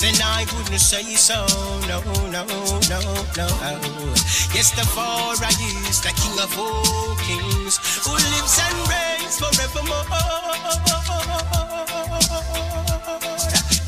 then 0.00 0.14
I 0.22 0.46
wouldn't 0.56 0.80
say 0.80 1.02
so. 1.16 1.46
No, 1.88 2.00
no, 2.30 2.44
no, 2.88 3.04
no. 3.36 3.48
Yes, 4.54 4.70
the 4.72 4.84
Father 4.94 5.48
is 5.88 6.00
the 6.00 6.12
King 6.16 6.38
of 6.40 6.58
all 6.58 7.16
kings 7.16 7.78
who 8.04 8.12
lives 8.12 8.58
and 8.60 8.76
reigns 8.88 9.38
forevermore. 9.38 10.04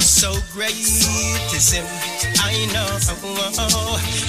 So 0.00 0.32
great 0.52 0.72
is 0.72 1.70
Him, 1.72 1.84
I 2.40 2.66
know. 2.72 2.88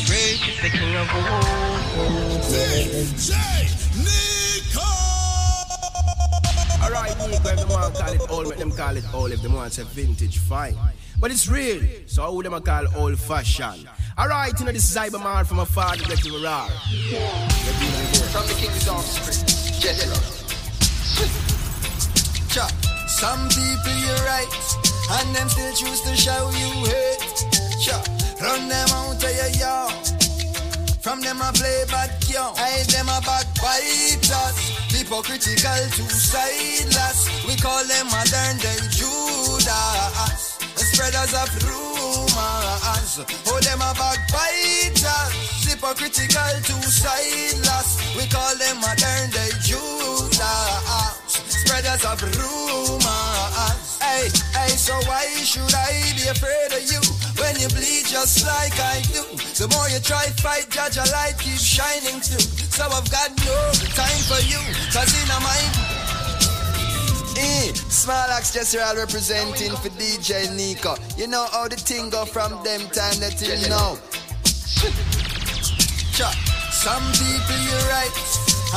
Great 0.05 0.39
is 0.43 0.57
the 0.61 0.69
King 0.69 0.95
of 0.95 1.09
all 1.15 2.39
kings. 2.51 3.31
Alright, 6.83 7.17
Nico, 7.17 7.49
if 7.49 7.57
them 7.57 7.69
want 7.69 7.95
call 7.95 8.13
it 8.13 8.21
old, 8.29 8.47
make 8.49 8.59
them 8.59 8.71
call 8.71 8.95
it 8.95 9.05
old. 9.13 9.31
If 9.31 9.41
them 9.41 9.53
want 9.53 9.73
say 9.73 9.83
vintage, 9.83 10.37
fine. 10.37 10.75
But 11.19 11.31
it's 11.31 11.47
real, 11.47 11.81
so 12.07 12.23
I 12.23 12.29
would 12.29 12.45
them 12.45 12.61
call 12.61 12.85
old 12.95 13.17
fashioned? 13.19 13.87
Alright, 14.19 14.59
you 14.59 14.65
know 14.65 14.71
this 14.71 14.89
is 14.89 14.95
Cyberman 14.95 15.45
from 15.45 15.59
a 15.59 15.65
father 15.65 16.03
get 16.05 16.19
to 16.19 16.29
a 16.29 16.43
roar. 16.43 16.69
From 18.31 18.45
the 18.47 18.55
king's 18.59 18.87
offspring. 18.87 19.45
Cha. 22.49 22.67
Some 23.07 23.47
people 23.49 23.95
you're 23.99 24.23
right, 24.25 24.47
and 25.11 25.35
them 25.35 25.49
still 25.49 25.73
choose 25.73 26.01
to 26.01 26.15
show 26.15 26.49
you 26.51 26.85
hate. 26.87 27.45
Cha. 27.81 28.03
Run 28.41 28.67
them 28.67 28.87
out 28.89 29.23
of 29.23 29.35
your 29.35 29.49
yard. 29.59 29.93
From 31.01 31.21
them 31.21 31.41
I 31.41 31.51
play 31.53 31.85
bad 31.89 32.11
young, 32.29 32.55
I 32.57 32.83
them 32.89 33.07
a 33.07 33.21
backbiters. 33.21 34.57
Hypocritical, 34.91 35.89
two-sideless. 35.91 37.45
We 37.47 37.55
call 37.55 37.83
them 37.85 38.07
modern 38.07 38.57
day 38.57 38.79
Judas. 38.91 40.54
Spreaders 40.95 41.33
of 41.35 41.51
rumors. 41.67 43.19
Oh, 43.51 43.59
them 43.59 43.83
a 43.83 43.91
backbiters. 43.99 45.03
Hypocritical, 45.67 46.55
two-sideless. 46.63 48.15
We 48.15 48.23
call 48.31 48.55
them 48.55 48.79
modern 48.79 49.27
day 49.35 49.51
Judas. 49.59 50.39
Spreaders 51.27 51.99
of 52.07 52.23
rumors. 52.23 53.99
Hey, 53.99 54.31
hey, 54.55 54.71
so 54.71 54.95
why 55.03 55.27
should 55.43 55.67
I 55.67 56.15
be 56.15 56.31
afraid 56.31 56.71
of 56.71 56.87
you 56.87 57.03
when 57.43 57.59
you 57.59 57.67
bleed 57.75 58.07
just 58.07 58.47
like 58.47 58.79
I 58.79 59.03
do? 59.11 59.19
The 59.59 59.67
more 59.75 59.89
you 59.91 59.99
try 59.99 60.27
to 60.27 60.33
fight, 60.41 60.69
judge 60.69 60.95
a 60.95 61.03
light 61.11 61.35
keeps 61.37 61.59
shining 61.59 62.21
through. 62.23 62.47
So 62.71 62.87
I've 62.87 63.11
got 63.11 63.35
no 63.43 63.57
time 63.99 64.21
for 64.31 64.39
you, 64.47 64.63
cause 64.95 65.11
in 65.11 65.27
a 65.27 65.39
mind. 65.43 66.04
Eh, 67.37 67.73
Small 67.89 68.29
Axe 68.31 68.55
Jezreel 68.55 68.95
representing 68.95 69.71
for 69.77 69.89
DJ 69.89 70.49
Nico. 70.55 70.95
You 71.17 71.27
know 71.27 71.45
how 71.51 71.67
the 71.67 71.75
thing 71.75 72.09
go 72.09 72.25
from 72.25 72.51
them 72.63 72.81
time 72.91 73.19
that 73.19 73.35
till 73.37 73.59
now. 73.69 73.97
Cha. 76.15 76.31
Some 76.71 77.03
people 77.17 77.59
you 77.65 77.77
right, 77.89 78.15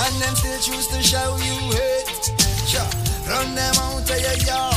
and 0.07 0.15
them 0.23 0.35
still 0.35 0.59
choose 0.61 0.87
to 0.89 1.03
show 1.03 1.37
you 1.37 1.57
hate. 1.77 2.29
Run 3.29 3.55
them 3.55 3.75
out 3.77 4.09
of 4.09 4.21
your 4.21 4.39
yard. 4.49 4.75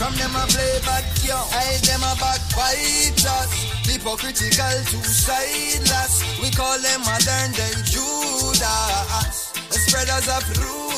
From 0.00 0.14
them 0.16 0.32
I 0.34 0.46
play 0.48 0.80
back 0.84 1.04
yo. 1.22 1.36
Hey, 1.52 1.76
them 1.84 2.00
a 2.00 2.16
backbite 2.16 3.24
us. 3.28 3.52
Hypocritical, 3.84 4.76
two-sideless. 4.88 6.40
We 6.40 6.50
call 6.50 6.78
them 6.80 7.00
modern 7.02 7.52
day 7.52 7.72
Judas. 7.84 9.52
The 9.68 9.78
spreaders 9.78 10.28
of 10.28 10.44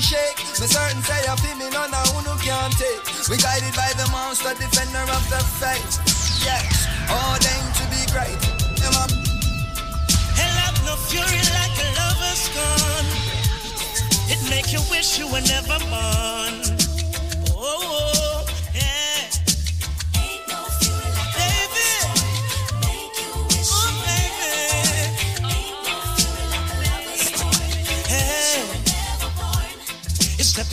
shake. 0.00 0.38
Me 0.60 0.66
certain 0.66 1.02
say 1.02 1.20
I 1.28 1.36
feel 1.36 1.56
me 1.56 1.70
none 1.70 1.92
of 1.92 2.06
who 2.14 2.22
no 2.24 2.34
can't 2.38 2.72
take. 2.78 3.02
We 3.28 3.36
guided 3.36 3.74
by 3.74 3.92
the 3.98 4.08
monster, 4.10 4.54
defender 4.54 5.04
of 5.10 5.24
the 5.30 5.40
faith. 5.60 6.00
Yes, 6.44 6.86
to 7.78 7.84
be 7.90 8.02
great. 8.12 8.38
Hell 10.36 10.56
up, 10.66 10.76
no 10.84 10.96
fury 10.96 11.42
like 11.54 11.74
a 11.78 11.88
lover's 11.98 12.48
gone. 12.54 13.08
It 14.30 14.40
make 14.50 14.72
you 14.72 14.80
wish 14.90 15.18
you 15.18 15.26
were 15.28 15.42
never 15.42 15.78
born. 15.90 16.83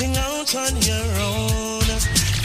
Stepping 0.02 0.18
out 0.18 0.56
on 0.56 0.82
your 0.82 1.10
own. 1.22 1.86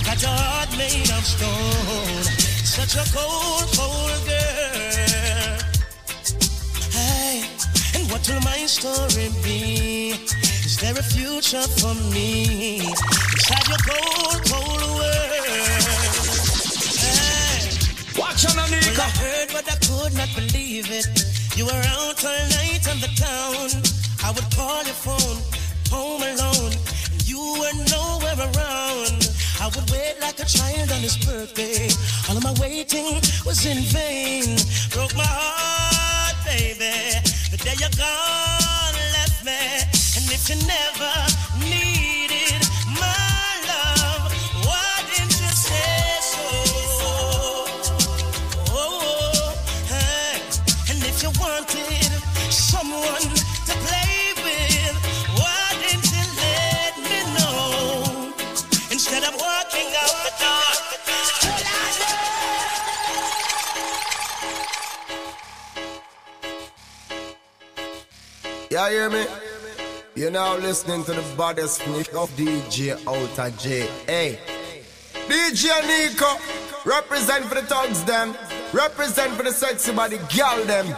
Got 0.05 0.21
your 0.21 0.31
heart 0.31 0.77
made 0.77 1.09
of 1.09 1.25
stone. 1.25 2.23
Such 2.69 2.97
a 2.97 3.05
cold, 3.17 3.65
cold 3.73 4.21
girl. 4.29 5.57
Hey, 6.93 7.49
and 7.95 8.11
what 8.11 8.29
will 8.29 8.43
my 8.43 8.67
story 8.67 9.31
be? 9.43 10.13
Is 10.69 10.77
there 10.83 10.93
a 10.93 11.03
future 11.03 11.67
for 11.81 11.95
me 12.13 12.81
inside 12.93 13.69
your 13.73 13.81
cold, 13.89 14.41
cold 14.53 14.83
world? 15.01 15.87
Hey, 17.01 17.73
Watch 18.21 18.45
on, 18.45 18.61
Anika. 18.61 18.99
well, 18.99 19.01
I 19.01 19.11
heard, 19.17 19.49
but 19.55 19.65
I 19.65 19.77
could 19.81 20.13
not 20.13 20.29
believe 20.37 20.91
it. 20.91 21.09
You 21.57 21.65
were 21.65 21.85
out 21.97 22.23
all 22.23 22.49
night 22.61 22.85
on 22.87 23.01
the 23.01 23.09
town. 23.17 23.71
I 24.23 24.31
would 24.33 24.45
call 24.55 24.85
your 24.85 24.93
phone, 24.93 25.41
home 25.89 26.21
alone, 26.21 26.73
you 27.37 27.61
were 27.61 27.77
nowhere 27.93 28.39
around. 28.49 29.21
I 29.61 29.67
would 29.75 29.91
wait 29.91 30.17
like 30.21 30.39
a 30.41 30.47
child 30.47 30.91
on 30.91 31.01
his 31.01 31.17
birthday. 31.19 31.89
All 32.29 32.37
of 32.37 32.43
my 32.43 32.55
waiting 32.61 33.21
was 33.45 33.67
in 33.67 33.81
vain. 33.97 34.57
Broke 34.91 35.15
my 35.15 35.29
heart, 35.29 36.37
baby. 36.47 36.97
The 37.53 37.59
day 37.67 37.77
you're 37.83 37.97
gone, 37.97 38.97
left 39.17 39.45
me. 39.45 39.61
And 40.17 40.25
if 40.37 40.49
you 40.49 40.57
never 40.65 41.13
Yeah, 68.77 68.91
hear 68.91 69.09
me? 69.09 69.25
You're 70.15 70.31
now 70.31 70.55
listening 70.59 71.03
to 71.05 71.13
the 71.15 71.25
baddest 71.35 71.81
mix 71.89 72.09
of 72.15 72.29
DJ 72.37 72.93
Outer 73.09 73.49
J. 73.57 73.89
Hey, 74.05 74.39
DJ 75.29 75.65
Nico, 75.89 76.29
represent 76.85 77.47
for 77.47 77.55
the 77.55 77.63
thugs 77.63 78.05
them, 78.05 78.37
represent 78.75 79.33
for 79.33 79.45
the 79.45 79.53
sexy 79.53 79.95
body 79.95 80.19
gal 80.29 80.63
them. 80.65 80.95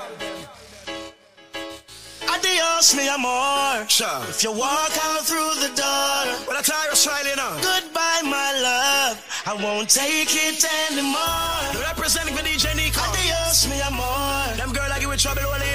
Adios, 2.29 2.97
mi 2.97 3.07
amor. 3.07 3.87
Sure. 3.89 4.23
If 4.27 4.43
you 4.43 4.51
walk 4.51 4.91
out 5.07 5.23
through 5.23 5.55
the 5.63 5.71
door, 5.79 6.19
Well, 6.51 6.59
I 6.59 6.63
try 6.65 6.83
to 6.87 6.91
Australian 6.99 7.39
on. 7.39 7.63
goodbye, 7.63 8.23
my 8.25 8.51
love. 8.59 9.23
I 9.47 9.55
won't 9.55 9.89
take 9.89 10.35
it 10.35 10.67
anymore. 10.91 11.87
Representing 11.87 12.35
for 12.35 12.43
DJ 12.43 12.75
Nico. 12.75 13.01
Adios, 13.07 13.69
mi 13.71 13.81
amor. 13.83 14.57
Them 14.57 14.73
girl 14.73 14.89
like 14.91 15.03
you 15.03 15.11
with 15.11 15.21
trouble, 15.21 15.43
all. 15.47 15.68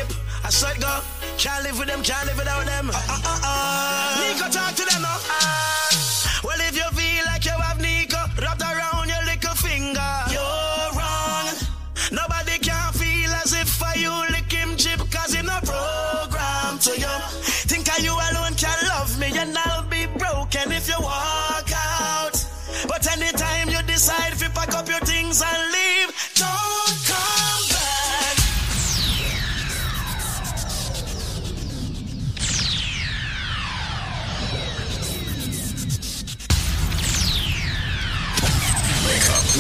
I 0.46 0.50
saw 0.50 0.70
it 0.72 0.80
go. 0.80 1.00
Can't 1.38 1.64
live 1.64 1.80
with 1.80 1.88
them, 1.88 2.04
can't 2.04 2.28
live 2.28 2.38
without 2.38 2.66
them. 2.66 2.90
Uh, 2.90 2.94
uh, 2.94 3.40
uh. 3.44 4.34
Nico, 4.34 4.50
talk 4.50 4.76
to 4.76 4.86
them 4.86 5.02
now. 5.02 5.18
well, 5.18 6.13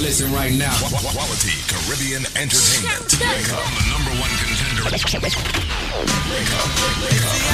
Listen 0.03 0.33
right 0.33 0.51
now. 0.51 0.75
Quality 0.91 1.55
Caribbean 1.71 2.27
Entertainment. 2.35 3.07
Wake 3.23 3.47
up, 3.55 3.63
the 3.71 3.87
number 3.87 4.11
one 4.19 4.29
contender. 4.35 4.83
Wake 4.83 4.99
up, 4.99 5.23
wake 5.23 5.39
up. 6.59 6.67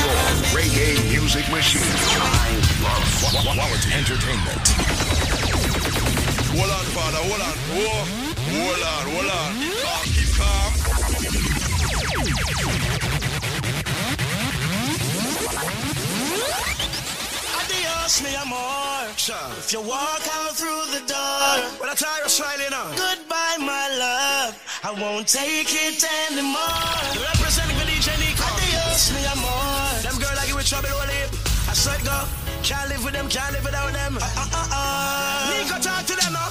Your 0.01 0.17
reggae 0.57 0.97
music 1.13 1.45
machine. 1.51 1.85
I 1.85 2.57
love 2.81 3.05
quality 3.53 3.93
entertainment. 3.93 4.65
Hold 6.57 6.71
on, 6.73 6.85
father, 6.89 7.21
hold 7.21 7.39
on. 7.39 7.53
Whoa. 7.69 8.01
Hold 8.49 8.81
on, 8.81 9.05
hold 9.13 9.29
on. 9.29 9.53
Calm, 9.85 10.09
keep 10.09 10.33
calm. 10.33 10.73
Adios, 18.09 18.21
mi 18.23 18.35
amor. 18.41 19.05
If 19.59 19.71
you 19.71 19.81
walk 19.81 20.25
out 20.33 20.57
through 20.57 20.85
the 20.97 21.05
door, 21.05 21.45
Well, 21.79 21.89
I 21.89 21.95
try 21.95 22.17
to 22.19 22.25
Australian 22.25 22.73
on. 22.73 22.95
goodbye, 22.97 23.57
my 23.59 23.85
love. 24.01 24.57
I 24.83 24.91
won't 24.97 25.27
take 25.27 25.69
it 25.69 26.01
anymore. 26.25 26.57
Representing 27.13 27.77
for 27.77 27.85
DJ 27.85 28.09
Nico. 28.17 28.41
Adios, 28.49 29.13
mi 29.13 29.21
amor. 29.29 30.01
Them 30.01 30.17
girl 30.17 30.33
like 30.35 30.49
you 30.49 30.55
with 30.55 30.65
trouble, 30.65 30.89
all 30.89 31.05
lip. 31.05 31.29
I 31.69 31.73
saw 31.77 31.93
it 31.93 32.03
go. 32.03 32.17
Can't 32.63 32.89
live 32.89 33.03
with 33.05 33.13
them, 33.13 33.29
can't 33.29 33.53
live 33.53 33.63
without 33.63 33.93
them. 33.93 34.17
Uh, 34.17 34.25
uh, 34.25 34.67
uh. 34.73 35.53
Nico, 35.53 35.77
talk 35.77 36.01
to 36.09 36.15
them 36.17 36.33
well, 36.33 36.49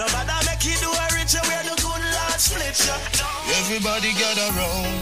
No 0.00 0.06
matter 0.16 0.40
make 0.48 0.64
you 0.64 0.72
do 0.80 0.88
a 0.88 1.06
richer 1.12 1.44
where 1.44 1.60
the 1.60 1.76
good 1.76 2.00
Lord 2.00 2.40
split 2.40 2.72
you. 2.72 2.96
Everybody 3.60 4.16
get 4.16 4.32
around. 4.48 4.96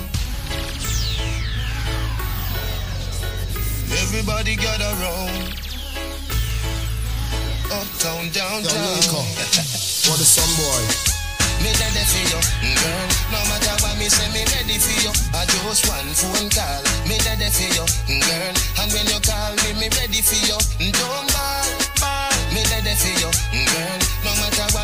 Everybody 3.94 4.56
get 4.58 4.82
around. 4.82 5.54
Uptown, 7.70 8.26
downtown. 8.34 8.98
For 10.02 10.18
the 10.18 10.26
sun 10.26 10.50
boy. 10.58 10.82
Me 11.62 11.70
ready 11.78 12.02
for 12.10 12.22
you, 12.34 12.42
girl. 12.74 13.06
No 13.30 13.38
matter 13.46 13.78
what 13.78 13.94
me 14.02 14.10
say, 14.10 14.26
me 14.34 14.42
ready 14.50 14.82
for 14.82 14.98
you. 14.98 15.14
I 15.30 15.46
just 15.46 15.86
one 15.86 16.10
phone 16.10 16.50
call. 16.50 16.82
Me 17.06 17.22
ready 17.22 17.46
for 17.54 17.70
you, 17.70 17.86
girl. 18.18 18.54
And 18.82 18.90
when 18.90 19.06
you 19.06 19.20
call 19.22 19.54
me, 19.62 19.78
me 19.78 19.88
ready 19.94 20.22
for 20.26 20.42
you. 20.42 20.58
Don't 20.90 21.30
ball, 21.30 21.70
ball. 22.02 22.34
Me 22.50 22.66
ready 22.74 22.94
for 22.98 23.14
you, 23.14 23.30
girl. 23.62 24.07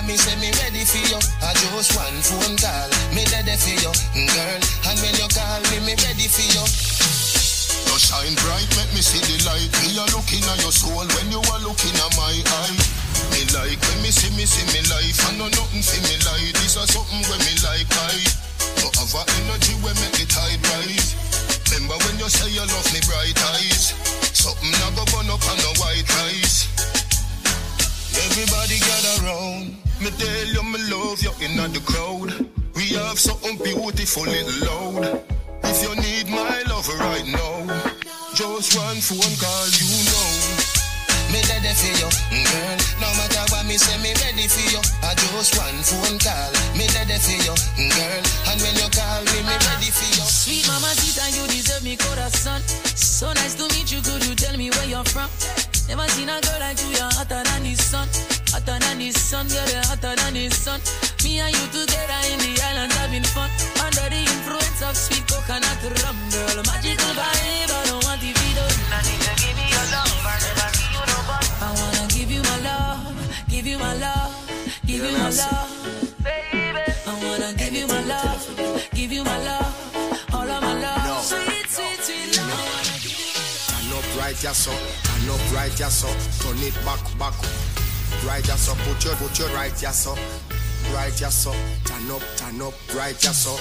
Me 0.04 0.20
say, 0.20 0.36
me 0.36 0.52
ready 0.60 0.84
for 0.84 1.00
you. 1.00 1.16
I 1.40 1.56
just 1.56 1.96
one 1.96 2.20
phone 2.20 2.56
call. 2.60 2.90
Me 3.16 3.24
ready 3.32 3.56
for 3.56 3.72
you, 3.72 3.92
girl. 4.28 4.60
And 4.84 4.96
when 5.00 5.14
you 5.16 5.28
call 5.32 5.62
me, 5.72 5.80
me 5.80 5.94
ready 5.96 6.28
for 6.28 6.44
you. 6.44 6.64
You 7.88 7.96
shine 7.96 8.36
bright, 8.44 8.68
make 8.76 8.92
me 8.92 9.00
see 9.00 9.22
the 9.24 9.40
light. 9.48 9.72
Me 9.80 9.96
a 9.96 10.04
looking 10.12 10.44
at 10.44 10.60
your 10.60 10.76
soul 10.76 11.08
when 11.16 11.28
you 11.32 11.40
are 11.40 11.62
looking 11.64 11.96
at 11.96 12.12
my 12.20 12.36
eye. 12.36 12.76
Me 13.32 13.48
like 13.56 13.80
when 13.80 13.98
me 14.04 14.12
see 14.12 14.28
me 14.36 14.44
see 14.44 14.68
me 14.76 14.84
life. 14.92 15.24
I 15.24 15.40
know 15.40 15.48
nothing 15.48 15.80
for 15.80 16.00
me 16.04 16.14
like 16.28 16.52
this 16.60 16.76
or 16.76 16.84
something 16.84 17.24
when 17.24 17.40
me 17.48 17.54
like 17.64 17.88
I. 17.88 18.20
You 18.84 18.92
have 18.92 19.14
a 19.16 19.22
energy 19.40 19.72
when 19.80 19.96
make 20.04 20.20
the 20.20 20.28
tide 20.28 20.60
rise. 20.68 21.16
Remember 21.72 21.96
when 22.04 22.20
you 22.20 22.28
say 22.28 22.52
you 22.52 22.60
love 22.60 22.88
me 22.92 23.00
bright 23.08 23.40
eyes. 23.56 23.96
Something 24.36 24.68
I 24.68 24.92
go 24.92 25.08
burn 25.16 25.32
up 25.32 25.40
on 25.48 25.56
the 25.64 25.72
white 25.80 26.04
rice. 26.12 26.68
Everybody 28.14 28.78
gather 28.78 29.16
round. 29.26 29.76
Me 30.00 30.10
tell 30.18 30.46
you 30.46 30.62
me 30.62 30.78
love 30.90 31.22
you 31.22 31.32
in 31.42 31.56
the 31.72 31.80
crowd. 31.82 32.30
We 32.74 32.94
have 32.98 33.18
something 33.18 33.56
beautiful 33.58 34.22
little 34.24 34.58
loud. 34.66 35.22
If 35.64 35.82
you 35.82 35.94
need 35.96 36.30
my 36.30 36.62
love 36.68 36.86
right 37.00 37.26
now, 37.26 37.66
just 38.34 38.76
one 38.76 39.00
phone 39.02 39.34
call, 39.38 39.66
you 39.74 39.90
know. 40.10 40.74
Me 41.32 41.40
ready 41.50 41.72
for 41.74 41.90
you, 41.98 42.10
mm, 42.30 42.44
girl. 42.46 42.78
No 43.02 43.08
matter 43.18 43.42
what 43.50 43.66
me 43.66 43.74
say, 43.78 43.96
me 43.98 44.14
ready 44.22 44.46
for 44.46 44.62
you. 44.70 44.78
I 45.02 45.14
just 45.14 45.56
one 45.58 45.80
phone 45.82 46.18
call. 46.22 46.50
Me 46.78 46.86
ready 46.94 47.18
for 47.18 47.34
you, 47.34 47.54
mm, 47.54 47.90
girl. 47.90 48.22
And 48.50 48.58
when 48.62 48.74
you 48.78 48.88
call 48.94 49.22
me, 49.26 49.42
me 49.42 49.56
ready 49.58 49.90
for 49.90 50.08
you. 50.14 50.22
Sweet 50.22 50.66
mama, 50.68 50.94
Sita, 50.94 51.26
you 51.34 51.46
deserve 51.48 51.82
me 51.82 51.96
corazón. 51.96 52.60
So 52.94 53.32
nice 53.32 53.54
to 53.54 53.64
meet 53.74 53.90
you. 53.90 54.02
Could 54.02 54.26
you 54.26 54.34
tell 54.34 54.56
me 54.56 54.70
where 54.70 54.86
you're 54.86 55.04
from? 55.04 55.30
Never 55.88 56.08
seen 56.16 56.28
a 56.28 56.40
girl 56.40 56.60
like 56.60 56.80
you. 56.80 56.90
You're 56.96 57.12
hotter 57.12 57.42
than 57.44 57.62
the 57.62 57.74
sun. 57.74 58.08
Hotter 58.52 58.78
than 58.80 58.98
the 58.98 59.10
sun, 59.12 59.48
girl. 59.48 59.68
You're 59.68 59.84
hotter 59.84 60.14
than 60.16 60.34
the 60.34 60.48
sun. 60.50 60.80
Me 61.22 61.40
and 61.40 61.52
you 61.52 61.66
together 61.68 62.20
in 62.32 62.38
the 62.40 62.52
island 62.72 62.92
having 62.92 63.26
fun. 63.34 63.50
Under 63.84 64.08
the 64.08 64.20
influence 64.24 64.80
of 64.82 64.96
sweet 64.96 65.24
coconut 65.28 65.80
rum, 66.00 66.18
girl. 66.32 66.58
Magical 66.64 67.12
vibe. 67.12 67.68
I 67.68 67.84
don't 67.84 68.04
want 68.04 68.20
the 68.20 68.32
video. 68.32 68.64
I 68.64 69.00
need 69.04 69.20
to 69.28 69.32
give 69.36 69.54
me 69.58 69.66
your 69.68 69.86
love. 69.92 70.12
I 70.24 70.34
never 70.40 70.68
see 70.72 70.88
you 70.94 71.04
no 71.04 71.18
but. 71.28 71.44
I 71.60 71.68
wanna 71.76 72.04
give 72.16 72.30
you 72.32 72.42
my 72.42 72.58
love. 72.64 73.12
Give 73.48 73.66
you 73.66 73.78
my 73.78 73.94
love. 74.00 74.32
Give 74.86 75.04
you 75.04 75.12
my 75.18 75.30
love. 75.30 75.68
Baby. 76.24 76.84
I 77.06 77.12
wanna 77.22 77.50
give 77.60 77.74
you 77.74 77.86
my 77.86 78.00
love. 78.08 78.40
Give 78.94 79.12
you 79.12 79.24
my 79.24 79.38
love. 79.44 79.63
Right, 84.34 84.42
yes, 84.42 84.58
so. 84.66 84.72
Turn 84.72 85.30
up 85.30 85.54
right, 85.54 85.78
yes, 85.78 86.02
so. 86.02 86.08
Turn 86.42 86.58
it 86.58 86.74
back, 86.84 86.98
back. 87.18 87.34
Right, 88.26 88.46
yes, 88.46 88.66
so. 88.66 88.74
Put 88.82 89.04
your, 89.04 89.14
put 89.16 89.38
your 89.38 89.48
right, 89.54 89.74
yes, 89.80 90.04
so. 90.04 90.14
Right, 90.92 91.14
yes, 91.20 91.34
so. 91.34 91.52
Turn 91.84 92.10
up, 92.10 92.22
turn 92.36 92.60
up, 92.60 92.74
right, 92.94 93.14
yes, 93.22 93.46
so. 93.46 93.54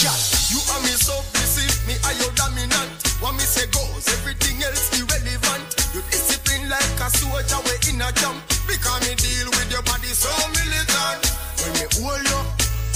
Girl, 0.00 0.16
you 0.48 0.60
are 0.72 0.82
me 0.86 0.94
so 0.96 1.12
busy, 1.36 1.66
me 1.84 1.94
are 2.08 2.16
your 2.16 2.32
dominant. 2.32 2.88
What 3.20 3.34
me 3.34 3.44
say 3.44 3.66
goes, 3.68 4.08
everything 4.08 4.62
else 4.62 4.88
irrelevant. 4.96 5.66
You 5.92 6.00
discipline 6.08 6.70
like 6.70 7.00
a 7.04 7.08
soldier, 7.12 7.60
we 7.68 7.76
in 7.92 8.00
a 8.00 8.08
camp. 8.16 8.38
Because 8.64 9.04
me 9.04 9.12
deal 9.12 9.50
with 9.52 9.68
your 9.68 9.82
body 9.82 10.08
so 10.08 10.30
militant. 10.56 11.20
When 11.60 11.72
me 11.76 11.84
hold 12.00 12.24
you, 12.24 12.40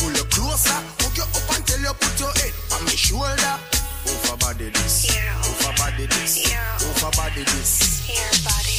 pull 0.00 0.12
you 0.16 0.24
closer, 0.32 0.80
hook 1.02 1.16
you 1.18 1.26
up 1.28 1.48
until 1.60 1.80
you 1.82 1.92
put 1.92 2.14
your 2.16 2.32
head 2.40 2.54
on 2.72 2.80
me 2.86 2.96
shoulder. 2.96 3.81
Over 4.08 4.36
body 4.36 4.68
this, 4.70 5.10
over 5.10 5.72
body 5.78 6.06
this, 6.06 6.54
over 6.82 7.10
body 7.16 7.44
this. 7.44 8.02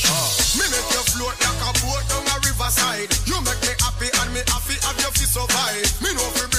Oh, 0.06 0.30
me 0.60 0.66
make 0.68 0.90
you 0.92 1.04
float 1.16 1.36
like 1.40 1.64
a 1.64 1.72
boat 1.80 2.04
down 2.10 2.28
a 2.28 2.36
riverside. 2.44 3.10
You 3.26 3.40
make 3.42 3.62
me 3.62 3.74
happy 3.80 4.10
and 4.20 4.34
me 4.34 4.42
happy 4.48 4.76
have 4.84 5.00
your 5.00 5.12
fist 5.12 5.34
survive. 5.34 6.02
Me 6.02 6.14
know 6.14 6.28
if 6.36 6.53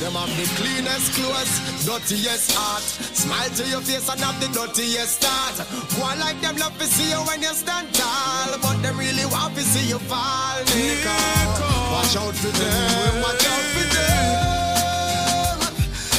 them 0.00 0.12
have 0.12 0.28
the 0.36 0.44
cleanest 0.60 1.14
clothes, 1.14 1.84
dirtiest 1.86 2.52
heart. 2.52 2.82
Smile 2.82 3.50
to 3.50 3.64
your 3.68 3.80
face 3.80 4.08
and 4.08 4.20
have 4.20 4.38
the 4.40 4.48
dirtiest 4.52 5.22
start. 5.22 5.56
One 5.98 6.18
like 6.20 6.40
them 6.40 6.56
love 6.56 6.76
to 6.78 6.84
see 6.84 7.10
you 7.10 7.20
when 7.24 7.40
you 7.40 7.54
stand 7.54 7.92
tall, 7.94 8.58
but 8.60 8.76
them 8.82 8.98
really 8.98 9.24
want 9.26 9.54
to 9.56 9.62
see 9.62 9.88
you 9.88 9.98
fall, 9.98 10.58
Nico. 10.76 11.16
Watch 11.96 12.16
out 12.16 12.36
for 12.36 12.52
them, 12.52 13.22
watch 13.24 13.46
out 13.46 13.66
for 13.72 13.86
them. 13.96 14.36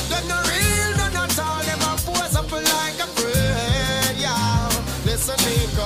Them 0.09 0.25
the 0.25 0.39
real, 0.49 0.91
no 0.97 1.05
not 1.13 1.37
all. 1.37 1.61
Them 1.61 1.81
a 1.85 1.91
pose 2.01 2.35
up 2.35 2.51
like 2.51 2.97
a 2.97 3.07
friend, 3.13 4.17
yeah. 4.17 4.69
Listen, 5.05 5.37
Nico. 5.45 5.85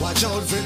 Watch 0.00 0.22
out 0.24 0.44
for 0.44 0.62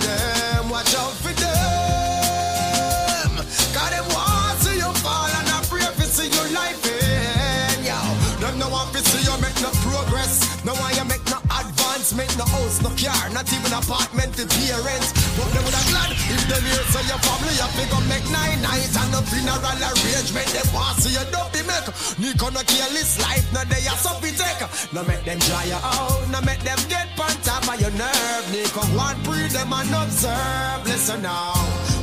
no 12.37 12.45
house, 12.45 12.81
no 12.83 12.91
car, 12.97 13.31
not 13.31 13.47
even 13.53 13.73
apartment 13.73 14.33
to 14.37 14.45
parents. 14.47 15.13
But 15.37 15.49
they 15.53 15.63
would 15.65 15.75
have 15.75 15.89
glad 15.93 16.11
if 16.13 16.43
them 16.49 16.65
here 16.65 16.87
so 16.93 17.01
your 17.05 17.21
family 17.21 17.55
you 17.57 17.69
pick 17.77 17.93
up 17.93 18.05
make 18.09 18.27
nine 18.31 18.61
nights 18.63 18.97
and 18.97 19.15
a 19.15 19.21
funeral 19.29 19.61
arrangement. 19.61 20.49
They 20.53 20.65
want 20.73 20.97
to 20.97 21.03
see 21.03 21.15
you 21.17 21.25
dopey 21.33 21.63
make. 21.67 21.89
Nico 22.19 22.49
no 22.51 22.63
careless 22.65 23.21
life, 23.21 23.47
no 23.53 23.63
they 23.69 23.85
are 23.89 24.01
something 24.01 24.35
take. 24.35 24.63
No 24.93 25.03
make 25.05 25.25
them 25.25 25.39
dry 25.45 25.65
you 25.69 25.81
out, 25.81 26.23
no 26.31 26.41
make 26.43 26.63
them 26.63 26.79
get 26.89 27.09
on 27.19 27.35
top 27.43 27.67
of 27.69 27.81
your 27.81 27.93
nerve. 27.97 28.45
Nico 28.53 28.83
want 28.97 29.19
breathe 29.25 29.53
them 29.53 29.73
and 29.73 29.93
observe. 29.93 30.81
Listen 30.87 31.23
now, 31.23 31.53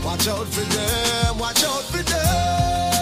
watch 0.03 0.27
out 0.27 0.47
for 0.47 0.65
them, 0.65 1.39
watch 1.39 1.64
out 1.64 1.85
for 1.89 2.03
them. 2.03 2.98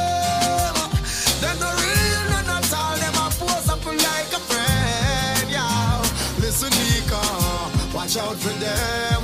Out 8.20 8.36
for 8.36 8.50
them, 8.60 9.17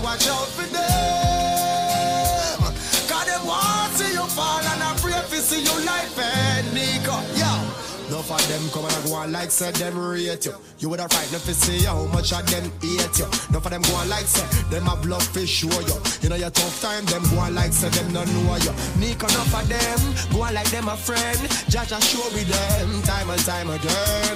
on 9.23 9.31
like 9.31 9.51
said 9.51 9.73
them 9.75 9.97
rate 9.97 10.45
you. 10.45 10.53
You 10.79 10.89
would 10.89 10.99
have 10.99 11.11
frightened 11.11 11.35
if 11.35 11.47
you 11.47 11.53
see 11.53 11.85
how 11.85 12.03
much 12.11 12.33
of 12.33 12.43
them 12.51 12.67
hate 12.83 13.15
you. 13.19 13.27
Enough 13.49 13.65
of 13.65 13.71
them 13.71 13.81
go 13.81 13.95
on 13.95 14.09
like 14.09 14.27
say 14.27 14.43
them 14.67 14.87
a 14.87 14.95
bluff 14.99 15.23
fish 15.31 15.63
show 15.63 15.79
you. 15.87 15.97
You 16.21 16.29
know 16.29 16.35
your 16.35 16.51
tough 16.51 16.81
time, 16.81 17.05
them 17.05 17.23
go 17.31 17.39
on 17.39 17.55
like 17.55 17.71
say 17.71 17.89
them 17.89 18.11
no 18.11 18.23
know 18.23 18.57
you. 18.59 18.73
Nico 18.99 19.27
enough 19.31 19.55
of 19.55 19.65
them 19.71 19.99
go 20.31 20.43
on 20.43 20.53
like 20.53 20.69
them 20.71 20.87
a 20.87 20.95
friend. 20.97 21.39
Judge 21.71 21.95
a 21.95 21.99
show 22.03 22.23
with 22.35 22.47
them 22.51 23.01
time 23.03 23.29
and 23.29 23.43
time 23.47 23.69
again. 23.71 24.35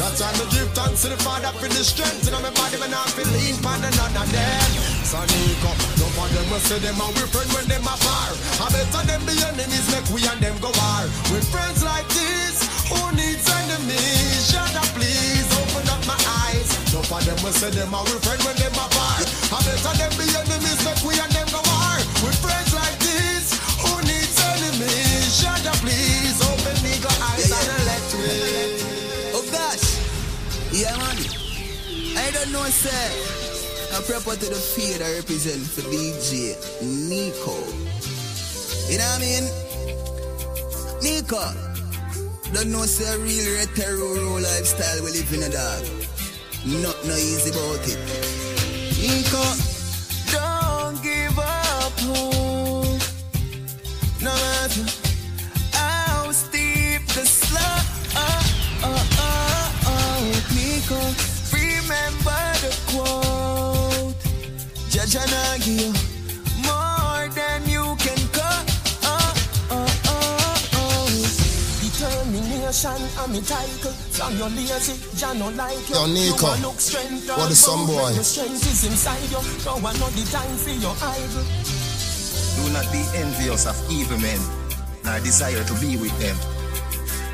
That's 0.00 0.20
why 0.20 0.32
me 0.40 0.44
give 0.48 0.70
thanks 0.72 1.02
to 1.04 1.08
the 1.12 1.18
Father 1.20 1.52
for 1.60 1.68
the 1.68 1.84
strength. 1.84 2.24
You 2.24 2.32
know 2.32 2.40
my 2.40 2.50
body 2.56 2.80
when 2.80 2.92
I 2.92 3.04
feel 3.12 3.28
lean 3.36 3.56
for 3.60 3.76
none 3.76 4.16
of 4.16 4.28
them. 4.32 4.70
So 5.04 5.20
Nico, 5.28 5.70
enough 5.76 6.16
of 6.24 6.28
them 6.32 6.46
will 6.48 6.64
say 6.64 6.80
them 6.80 6.96
a 6.96 7.06
we 7.12 7.22
friend 7.28 7.50
when 7.52 7.66
them 7.68 7.84
a 7.84 7.94
far. 8.00 8.32
I 8.64 8.66
better 8.72 9.04
them 9.04 9.22
be 9.28 9.36
enemies, 9.44 9.86
make 9.92 10.08
we 10.08 10.24
and 10.24 10.40
them 10.40 10.56
go 10.64 10.72
war. 10.72 11.04
With 11.28 11.44
friends 11.52 11.84
like 11.84 12.08
this, 12.08 12.64
who 12.88 13.00
needs 13.12 13.44
enemies? 13.44 14.21
Please, 14.22 14.54
up 14.54 14.86
please 14.94 15.50
open 15.58 15.82
up 15.90 16.02
my 16.06 16.14
eyes. 16.46 16.70
No 16.94 17.00
of 17.02 17.24
them 17.26 17.38
will 17.42 17.50
say 17.52 17.70
them 17.70 17.94
our 17.94 18.06
friends 18.22 18.44
when 18.46 18.54
them 18.54 18.70
apart. 18.78 19.26
I 19.50 19.58
better 19.66 19.94
them 19.98 20.12
be 20.14 20.30
enemies, 20.30 20.78
make 20.86 21.02
we 21.02 21.18
and 21.18 21.32
them 21.34 21.48
go 21.50 21.58
war. 21.58 21.98
With 22.22 22.38
friends 22.38 22.70
like 22.70 22.94
this, 23.02 23.58
who 23.82 23.90
needs 24.06 24.38
enemies? 24.38 25.42
Jada, 25.42 25.74
please 25.82 26.38
open 26.38 26.78
eagle 26.86 27.18
eyes 27.34 27.50
yeah, 27.50 27.58
yeah. 27.58 27.74
and 27.74 27.84
let 27.90 28.06
me. 28.14 28.38
Oh 29.34 29.42
gosh, 29.50 29.98
yeah 30.70 30.94
man. 31.02 31.18
I 32.14 32.30
don't 32.30 32.52
know, 32.54 32.62
sir. 32.70 33.04
I 33.90 34.00
proper 34.06 34.38
to 34.38 34.46
the 34.46 34.54
field 34.54 35.02
I 35.02 35.18
represent 35.18 35.66
for 35.66 35.82
DJ 35.90 36.54
Nico. 37.10 37.58
You 38.86 38.98
know 39.02 39.10
what 39.10 39.18
I 39.18 39.26
mean? 39.26 39.44
Nico. 41.02 41.71
Don't 42.52 42.70
know 42.70 42.84
say 42.84 43.14
a 43.14 43.18
real 43.18 43.56
retro 43.56 44.38
lifestyle 44.38 45.02
we 45.02 45.10
live 45.12 45.32
in 45.32 45.42
a 45.42 45.48
dog. 45.48 45.84
Not 46.66 46.96
no 47.06 47.14
easy 47.16 47.48
about 47.48 47.80
it. 47.88 47.98
Nico. 49.00 49.42
Don't 50.30 51.02
give 51.02 51.38
up 51.38 51.98
hope. 52.04 53.00
No 54.20 54.30
matter 54.30 54.84
how 55.72 56.30
steep 56.30 57.06
the 57.16 57.24
slope. 57.24 57.88
Oh, 58.16 58.42
oh, 58.84 59.08
oh, 59.18 59.72
oh. 59.86 60.20
Nico. 60.54 61.00
Remember 61.56 62.42
the 62.60 62.72
quote. 62.92 64.14
Judge 64.90 65.16
and 65.16 65.32
Determination 72.82 73.22
and 73.22 73.32
me 73.32 73.40
title. 73.46 73.92
From 74.10 74.34
your 74.38 74.50
lazy, 74.50 74.98
Jah 75.14 75.34
no 75.38 75.50
like 75.54 75.78
you. 75.86 75.94
Yo, 75.94 76.06
Nico, 76.10 76.50
You 76.50 76.66
a 76.66 76.66
look 76.66 76.80
strength 76.80 77.30
what 77.30 77.50
is 77.50 77.62
some 77.62 77.86
boy? 77.86 78.10
Your 78.10 78.26
strength 78.26 78.66
is 78.66 78.82
inside 78.82 79.22
you. 79.30 79.38
Now 79.62 79.78
I 79.78 79.94
know 80.02 80.10
the 80.10 80.26
time 80.34 80.56
for 80.58 80.74
your 80.74 80.90
idol. 80.98 81.46
Do 82.58 82.64
not 82.74 82.90
be 82.90 83.06
envious 83.14 83.70
of 83.70 83.78
evil 83.86 84.18
men, 84.18 84.40
nor 85.04 85.20
desire 85.22 85.62
to 85.62 85.74
be 85.78 85.94
with 85.94 86.10
them. 86.18 86.34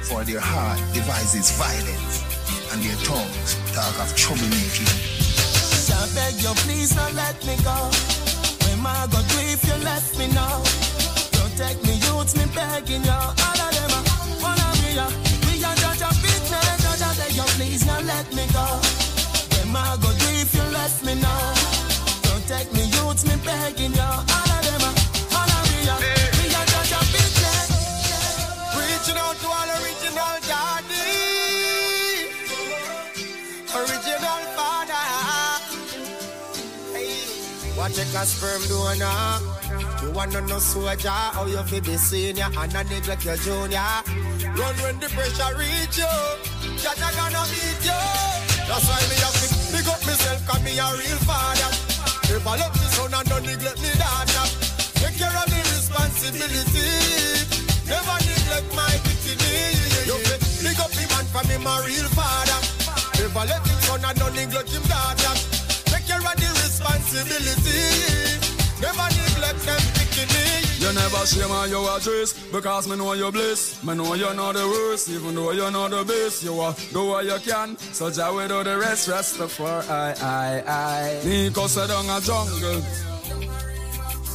For 0.05 0.21
their 0.21 0.41
heart 0.41 0.77
devises 0.93 1.49
violence, 1.57 2.29
and 2.69 2.85
their 2.85 3.01
tongues 3.09 3.57
talk 3.73 3.97
of 4.05 4.13
troublemaking. 4.21 4.85
Jah 5.89 6.05
beg 6.13 6.37
you 6.45 6.53
please 6.69 6.93
don't 6.93 7.17
let 7.17 7.41
me 7.49 7.57
go. 7.65 7.89
When 8.69 8.85
I 8.85 9.09
go 9.09 9.17
do 9.25 9.39
if 9.49 9.65
you 9.65 9.81
left 9.81 10.13
me 10.19 10.29
now. 10.29 10.61
Protect 11.33 11.81
me 11.89 11.97
youths, 12.05 12.37
me 12.37 12.45
begging 12.53 13.01
you. 13.01 13.17
All 13.17 13.61
of 13.65 13.73
them 13.73 13.97
are 13.97 14.05
wanna 14.45 14.69
be 14.85 14.93
ya 14.93 15.28
please 17.59 17.85
don't 17.85 18.07
let 18.07 18.27
me 18.33 18.45
go 18.55 18.67
When 19.53 19.75
I 19.75 19.99
go 20.01 20.11
do 20.23 20.29
if 20.43 20.55
you 20.55 20.67
left 20.79 21.05
me 21.05 21.15
now 21.19 21.55
Protect 22.23 22.73
me 22.73 22.85
youths, 22.95 23.23
me 23.27 23.35
begging 23.45 23.95
you 23.99 24.11
All 24.35 24.51
of 24.55 24.63
them 24.67 24.83
are 24.89 24.97
wanna 25.35 25.59
be 25.67 25.79
ya 25.89 25.97
We 26.39 26.45
are 26.59 26.67
judge 26.71 26.95
a 26.99 27.01
big 27.15 27.33
man 27.43 27.67
Reaching 28.79 29.19
out 29.25 29.37
to 29.43 29.49
all 29.59 29.71
original 29.79 30.35
daddy. 30.49 31.09
Original 33.79 34.43
father. 34.57 35.07
Hey. 36.95 37.27
What 37.77 37.93
check 37.93 38.15
a 38.15 38.25
sperm 38.25 38.63
donor? 38.71 39.19
You 40.03 40.11
wanna 40.13 40.41
know 40.43 40.61
soldier 40.61 41.09
how 41.11 41.47
you 41.47 41.63
feel 41.65 41.81
be 41.81 41.97
senior 41.97 42.49
and 42.57 42.73
not 42.73 42.89
neglect 42.89 43.25
your 43.25 43.37
junior. 43.37 43.91
Run 44.59 44.75
when 44.83 45.01
the 45.01 45.09
pressure 45.15 45.59
reach 45.59 45.99
you. 45.99 46.58
Jaja 46.79 47.11
gonna 47.17 47.43
beat 47.51 47.83
you. 47.83 48.03
That's 48.69 48.87
why 48.87 49.03
me 49.11 49.17
have 49.19 49.35
to 49.35 49.47
pick 49.75 49.89
up 49.91 50.01
myself 50.07 50.41
cause 50.47 50.63
me 50.63 50.79
a 50.79 50.87
real 50.95 51.19
father. 51.27 51.71
If 52.31 52.47
I 52.47 52.55
love 52.55 52.75
me 52.79 52.87
son 52.95 53.15
and 53.15 53.29
don't 53.29 53.43
neglect 53.43 53.83
me 53.83 53.91
daughter. 53.99 54.47
Take 55.03 55.19
care 55.19 55.35
of 55.35 55.47
the 55.51 55.61
responsibility. 55.75 56.87
Never 57.83 58.17
neglect 58.23 58.71
my 58.79 58.95
dignity. 59.03 60.07
You 60.07 60.17
fit 60.23 60.43
pick 60.63 60.79
up 60.79 60.93
him 60.95 61.09
man 61.11 61.27
from 61.35 61.47
him 61.51 61.67
a 61.67 61.75
real 61.83 62.09
father. 62.15 62.61
Never 63.19 63.45
let 63.51 63.67
him 63.67 63.79
son 63.83 64.05
and 64.05 64.19
don't 64.19 64.35
neglect 64.35 64.71
him 64.71 64.83
daughter. 64.87 65.35
Take 65.91 66.07
care 66.07 66.23
of 66.23 66.37
the 66.39 66.49
responsibility. 66.63 68.48
Neglect 68.81 69.67
them. 69.67 69.99
You 70.79 70.93
never 70.93 71.27
shame 71.27 71.51
on 71.51 71.69
your 71.69 71.91
address 71.91 72.33
because 72.53 72.89
me 72.89 72.97
know 72.97 73.13
you 73.13 73.31
bliss. 73.33 73.83
Me 73.83 73.95
know 73.95 74.15
you're 74.15 74.33
not 74.35 74.55
the 74.55 74.67
worst, 74.67 75.09
even 75.11 75.35
though 75.35 75.51
you're 75.51 75.71
not 75.71 75.91
the 75.91 76.05
best. 76.05 76.45
You 76.45 76.59
are 76.61 76.75
do 76.93 77.09
what 77.09 77.25
you 77.25 77.39
can, 77.45 77.77
so 77.77 78.11
Jah 78.11 78.33
will 78.33 78.47
do 78.47 78.63
the 78.63 78.79
rest. 78.79 79.09
Rest 79.09 79.37
for 79.37 79.67
I, 79.67 80.15
I, 80.23 80.63
I. 80.67 81.21
Nico 81.25 81.67
said 81.67 81.89
down 81.89 82.09
a 82.09 82.21
jungle 82.21 82.83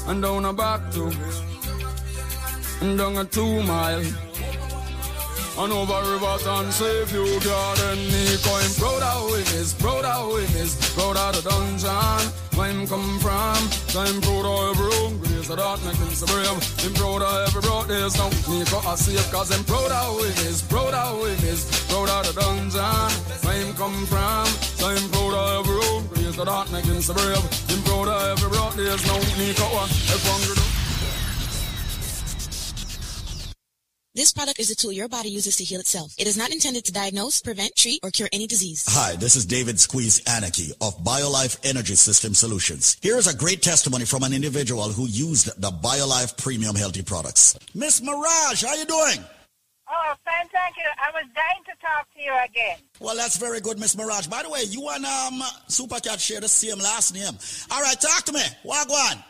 and 0.07 0.22
down 0.22 0.45
a 0.45 0.53
back 0.53 0.91
to 0.91 1.11
and 2.82 2.98
down 2.98 3.18
a 3.18 3.26
two 3.26 3.64
mile. 3.64 4.03
And 5.56 5.72
over 5.72 6.02
rivers 6.10 6.48
and 6.48 6.74
save 6.74 7.12
you 7.14 7.40
garden 7.46 8.00
Nico 8.10 8.58
him 8.58 8.74
proud 8.74 9.04
of 9.06 9.30
him 9.30 9.62
is, 9.62 9.74
proud 9.76 10.04
of 10.04 10.34
him 10.34 10.50
is 10.58 10.74
Proud 10.98 11.16
of 11.16 11.38
the 11.38 11.48
dungeon. 11.48 12.26
Where 12.58 12.74
him 12.74 12.88
come 12.88 13.20
from 13.22 13.62
So 13.94 14.02
him 14.02 14.18
proud 14.22 14.50
of 14.50 14.74
every 14.74 14.90
hungry 14.98 15.30
days 15.30 15.50
of 15.54 15.58
that 15.62 15.78
make 15.86 16.02
him 16.02 16.10
so 16.10 16.26
brave. 16.26 16.58
Him 16.82 16.94
proud 16.98 17.22
of 17.22 17.54
every 17.54 17.62
days 17.86 18.18
now 18.18 18.34
Nico 18.50 18.82
a 18.82 18.98
safe 18.98 19.30
cause 19.30 19.54
him 19.54 19.64
proud 19.70 19.94
of 19.94 20.26
him 20.26 20.48
is, 20.50 20.62
proud 20.66 20.94
of 20.94 21.22
him 21.22 21.46
is 21.46 21.70
Proud 21.86 22.10
of 22.10 22.22
the 22.26 22.34
dungeon. 22.34 23.10
Where 23.46 23.62
him 23.62 23.74
come 23.78 24.06
from 24.10 24.50
So 24.82 24.90
him 24.90 25.06
proud 25.14 25.38
of 25.38 25.70
every 25.70 25.78
hungry 25.86 26.18
days 26.18 26.40
of 26.42 26.46
that 26.50 26.66
make 26.74 26.86
him 26.90 26.98
so 26.98 27.14
brave. 27.14 27.46
Him 27.70 27.82
proud 27.86 28.10
of 28.10 28.26
every 28.26 28.50
broad 28.50 28.74
days 28.74 29.06
now 29.06 29.22
Nico 29.38 29.70
a 29.70 29.86
if 29.86 30.26
hungry 30.26 30.82
This 34.15 34.31
product 34.31 34.60
is 34.60 34.69
a 34.69 34.76
tool 34.76 34.91
your 34.91 35.07
body 35.07 35.30
uses 35.30 35.56
to 35.56 35.64
heal 35.64 35.80
itself. 35.80 36.14
It 36.19 36.27
is 36.27 36.38
not 36.38 36.52
intended 36.52 36.85
to 36.85 36.91
diagnose, 36.91 37.41
prevent, 37.41 37.76
treat, 37.76 37.99
or 38.03 38.11
cure 38.11 38.30
any 38.31 38.45
disease. 38.45 38.85
Hi, 38.90 39.15
this 39.15 39.35
is 39.35 39.44
David 39.44 39.80
Squeeze 39.80 40.22
Anarchy 40.27 40.72
of 40.81 40.95
BioLife 41.03 41.57
Energy 41.68 41.95
System 41.95 42.35
Solutions. 42.35 42.95
Here 43.02 43.18
is 43.18 43.26
a 43.26 43.35
great 43.35 43.64
testimony 43.64 44.06
from 44.06 44.22
an 44.22 44.31
individual 44.31 44.84
who 44.84 45.07
used 45.07 45.60
the 45.60 45.72
BioLife 45.72 46.38
Premium 46.38 46.76
Healthy 46.76 47.02
products. 47.02 47.57
Miss 47.73 48.02
Maragh, 48.02 48.64
how 48.64 48.76
you 48.76 48.85
doing? 48.85 49.18
Oh, 49.90 50.14
fine, 50.23 50.48
thank 50.49 50.77
you. 50.77 50.85
I 51.02 51.10
was 51.11 51.26
dying 51.34 51.64
to 51.65 51.72
talk 51.81 52.07
to 52.14 52.22
you 52.22 52.34
again. 52.45 52.77
Well, 52.99 53.15
that's 53.15 53.38
very 53.38 53.61
good, 53.61 53.80
Miss 53.80 53.95
Maragh. 53.95 54.30
By 54.30 54.44
the 54.44 54.49
way, 54.52 54.61
you 54.69 54.90
and 54.90 55.06
um, 55.06 55.41
Supercat 55.69 56.19
share 56.19 56.40
the 56.40 56.48
same 56.48 56.77
last 56.77 57.15
name. 57.15 57.34
All 57.72 57.81
right, 57.81 57.99
talk 57.99 58.26
to 58.26 58.34
me. 58.34 58.44
Wagwan. 58.64 59.23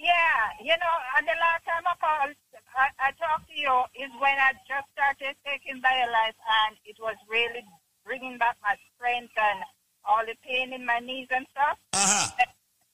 Yeah, 0.00 0.64
you 0.64 0.74
know, 0.80 0.96
and 1.16 1.28
the 1.28 1.36
last 1.38 1.62
time 1.62 1.84
I 1.86 1.94
called, 2.00 2.34
I, 2.76 2.88
I 2.98 3.10
talked 3.18 3.48
to 3.48 3.56
you 3.56 3.72
is 3.94 4.10
when 4.20 4.36
I 4.38 4.52
just 4.66 4.86
started 4.92 5.36
taking 5.44 5.82
BioLife 5.82 6.38
and 6.66 6.76
it 6.84 6.96
was 7.00 7.16
really 7.28 7.64
bringing 8.04 8.38
back 8.38 8.56
my 8.62 8.76
strength 8.94 9.32
and 9.36 9.60
all 10.04 10.24
the 10.24 10.34
pain 10.42 10.72
in 10.72 10.86
my 10.86 10.98
knees 10.98 11.28
and 11.30 11.46
stuff. 11.50 11.78
Uh-huh. 11.92 12.44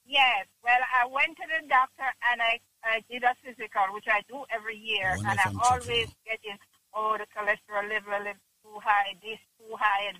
Yes. 0.05 0.47
Well, 0.63 0.79
I 0.79 1.05
went 1.07 1.35
to 1.37 1.45
the 1.47 1.67
doctor 1.67 2.07
and 2.31 2.41
I, 2.41 2.59
I 2.83 3.03
did 3.09 3.23
a 3.23 3.35
physical, 3.43 3.91
which 3.91 4.07
I 4.07 4.23
do 4.27 4.45
every 4.55 4.77
year, 4.77 5.15
and 5.19 5.39
I'm 5.43 5.59
always 5.59 6.07
getting, 6.23 6.55
oh, 6.95 7.17
the 7.19 7.27
cholesterol 7.35 7.89
level 7.89 8.23
is 8.27 8.39
too 8.63 8.79
high, 8.79 9.15
this 9.21 9.39
too 9.59 9.75
high, 9.75 10.07
and 10.07 10.17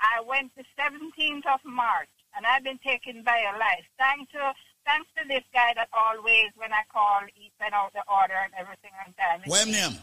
I 0.00 0.20
went 0.26 0.50
the 0.56 0.64
17th 0.78 1.46
of 1.46 1.60
March, 1.64 2.10
and 2.36 2.44
I've 2.44 2.64
been 2.64 2.78
taking 2.82 3.22
BioLife. 3.22 3.86
Thanks 3.98 4.32
to 4.32 4.52
thanks 4.84 5.08
to 5.16 5.26
this 5.28 5.44
guy 5.52 5.72
that 5.74 5.88
always, 5.92 6.50
when 6.56 6.72
I 6.72 6.82
call, 6.92 7.20
he 7.34 7.50
send 7.60 7.74
out 7.74 7.92
the 7.92 8.02
order 8.08 8.36
and 8.44 8.52
everything 8.58 8.92
on 9.04 9.12
time. 9.14 9.40
What's 9.46 9.66
name? 9.66 9.98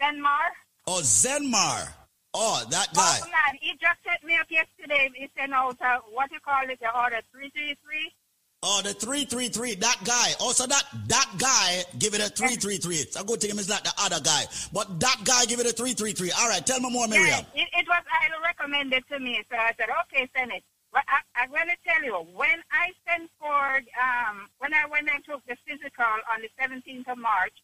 Zenmar. 0.00 0.50
Oh, 0.86 1.00
Zenmar. 1.02 1.88
Oh, 2.34 2.64
that 2.70 2.92
guy. 2.94 3.18
Oh, 3.22 3.26
man, 3.26 3.58
he 3.60 3.72
just 3.80 3.98
set 4.04 4.22
me 4.22 4.36
up 4.36 4.46
yesterday. 4.50 5.10
He 5.14 5.28
sent 5.36 5.52
out, 5.52 5.80
uh, 5.80 5.98
what 6.12 6.30
you 6.30 6.38
call 6.40 6.68
it, 6.68 6.78
the 6.80 6.94
order 6.94 7.20
333. 7.32 8.12
Oh, 8.60 8.82
the 8.82 8.92
333, 8.92 9.76
that 9.76 9.98
guy. 10.04 10.34
Also, 10.40 10.66
that 10.66 10.82
that 11.06 11.30
guy 11.38 11.84
give 11.96 12.14
it 12.14 12.20
a 12.20 12.28
333. 12.28 12.96
It's 12.96 13.14
a 13.14 13.22
good 13.22 13.40
thing 13.40 13.50
it's 13.50 13.68
not 13.68 13.84
the 13.84 13.92
other 13.98 14.20
guy. 14.20 14.46
But 14.72 14.98
that 14.98 15.22
guy 15.22 15.44
give 15.46 15.60
it 15.60 15.66
a 15.66 15.72
333. 15.72 16.32
All 16.32 16.48
right, 16.48 16.66
tell 16.66 16.80
me 16.80 16.90
more, 16.90 17.06
Miriam. 17.06 17.46
Yeah, 17.54 17.62
it, 17.62 17.68
it 17.72 17.86
was 17.86 18.02
highly 18.08 18.34
recommended 18.42 19.04
to 19.12 19.20
me, 19.20 19.44
so 19.48 19.56
I 19.56 19.72
said, 19.78 19.86
okay, 20.06 20.28
send 20.36 20.50
it. 20.50 20.64
But 20.98 21.06
I, 21.06 21.22
I'm 21.38 21.50
going 21.54 21.70
to 21.70 21.78
tell 21.86 22.02
you, 22.02 22.26
when 22.34 22.58
I 22.74 22.90
sent 23.06 23.30
for, 23.38 23.78
um, 24.02 24.50
when 24.58 24.74
I 24.74 24.82
went 24.90 25.06
and 25.06 25.22
took 25.22 25.46
the 25.46 25.54
physical 25.62 26.10
on 26.26 26.42
the 26.42 26.50
17th 26.58 27.06
of 27.06 27.18
March, 27.18 27.54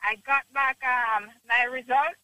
I 0.00 0.16
got 0.24 0.48
back 0.56 0.80
um, 0.80 1.28
my 1.44 1.68
results, 1.68 2.16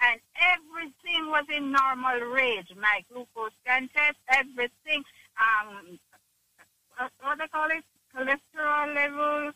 and 0.00 0.16
everything 0.40 1.28
was 1.28 1.44
in 1.54 1.70
normal 1.70 2.32
range. 2.32 2.72
My 2.80 3.04
glucose 3.12 3.52
test, 3.68 4.16
everything, 4.32 5.04
um, 5.36 6.00
what 7.20 7.36
they 7.36 7.48
call 7.52 7.68
it, 7.68 7.84
cholesterol 8.16 8.94
levels, 8.96 9.52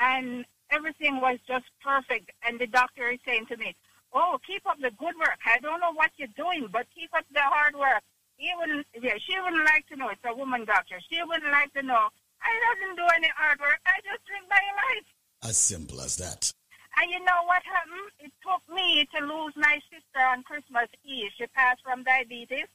and 0.00 0.46
everything 0.70 1.20
was 1.20 1.36
just 1.46 1.66
perfect. 1.84 2.30
And 2.48 2.58
the 2.58 2.66
doctor 2.66 3.10
is 3.10 3.20
saying 3.26 3.44
to 3.52 3.58
me, 3.58 3.76
"Oh, 4.14 4.40
keep 4.46 4.64
up 4.64 4.80
the 4.80 4.92
good 4.92 5.16
work. 5.20 5.40
I 5.44 5.58
don't 5.60 5.80
know 5.80 5.92
what 5.92 6.12
you're 6.16 6.32
doing, 6.32 6.66
but 6.72 6.86
keep 6.94 7.12
up 7.12 7.26
the 7.30 7.44
hard 7.44 7.76
work." 7.76 8.02
He 8.36 8.52
wouldn't, 8.58 8.86
yeah, 9.00 9.16
she 9.18 9.40
wouldn't 9.40 9.64
like 9.64 9.86
to 9.88 9.96
know. 9.96 10.08
It's 10.10 10.20
a 10.24 10.34
woman 10.34 10.64
doctor. 10.64 11.00
She 11.08 11.22
wouldn't 11.22 11.52
like 11.52 11.72
to 11.74 11.82
know. 11.82 12.08
I 12.42 12.52
doesn't 12.68 12.96
do 12.96 13.06
any 13.16 13.28
hard 13.36 13.58
work. 13.60 13.80
I 13.86 13.98
just 14.04 14.24
drink 14.26 14.44
my 14.48 14.60
life. 14.76 15.08
As 15.42 15.56
simple 15.56 16.00
as 16.00 16.16
that. 16.16 16.52
And 16.96 17.10
you 17.10 17.20
know 17.20 17.44
what 17.44 17.62
happened? 17.64 18.12
It 18.20 18.32
took 18.40 18.62
me 18.72 19.08
to 19.14 19.24
lose 19.24 19.52
my 19.56 19.80
sister 19.92 20.20
on 20.20 20.42
Christmas 20.44 20.88
Eve. 21.04 21.32
She 21.36 21.46
passed 21.48 21.82
from 21.82 22.04
diabetes. 22.04 22.68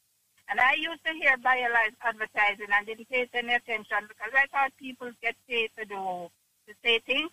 And 0.49 0.59
I 0.59 0.73
used 0.73 1.03
to 1.05 1.13
hear 1.13 1.37
BioLife 1.37 1.95
advertising 2.03 2.67
and 2.75 2.85
didn't 2.85 3.09
pay 3.09 3.29
any 3.33 3.53
attention 3.53 4.03
because 4.09 4.33
I 4.35 4.45
thought 4.51 4.75
people 4.77 5.09
get 5.21 5.35
paid 5.47 5.69
to 5.77 5.85
do 5.85 6.29
to 6.67 6.73
say 6.83 6.99
things. 6.99 7.31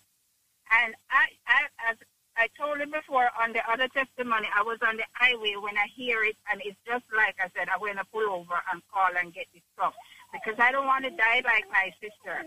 And 0.70 0.94
I, 1.10 1.26
I, 1.46 1.90
as 1.90 1.96
I 2.38 2.46
told 2.54 2.78
him 2.78 2.94
before 2.94 3.26
on 3.42 3.52
the 3.52 3.66
other 3.66 3.90
testimony, 3.90 4.46
I 4.54 4.62
was 4.62 4.78
on 4.86 4.96
the 4.96 5.02
highway 5.12 5.58
when 5.58 5.74
I 5.76 5.90
hear 5.90 6.22
it, 6.22 6.38
and 6.46 6.62
it's 6.64 6.78
just 6.86 7.02
like 7.10 7.34
I 7.42 7.50
said, 7.50 7.66
I'm 7.66 7.82
going 7.82 7.98
to 7.98 8.06
pull 8.14 8.30
over 8.30 8.54
and 8.70 8.78
call 8.94 9.10
and 9.18 9.34
get 9.34 9.50
this 9.52 9.66
stuff 9.74 9.92
because 10.30 10.54
I 10.62 10.70
don't 10.70 10.86
want 10.86 11.02
to 11.04 11.10
die 11.10 11.42
like 11.42 11.66
my 11.74 11.90
sister. 11.98 12.46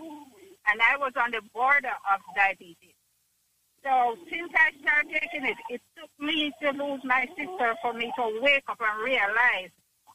And 0.64 0.80
I 0.80 0.96
was 0.96 1.12
on 1.20 1.30
the 1.36 1.44
border 1.52 1.92
of 2.08 2.24
diabetes. 2.32 2.96
So 3.84 4.16
since 4.32 4.48
I 4.56 4.72
started 4.80 5.12
taking 5.12 5.44
it, 5.44 5.58
it 5.68 5.82
took 5.98 6.08
me 6.16 6.54
to 6.62 6.70
lose 6.72 7.04
my 7.04 7.28
sister 7.36 7.76
for 7.82 7.92
me 7.92 8.08
to 8.16 8.40
wake 8.40 8.64
up 8.68 8.80
and 8.80 9.04
realize 9.04 9.74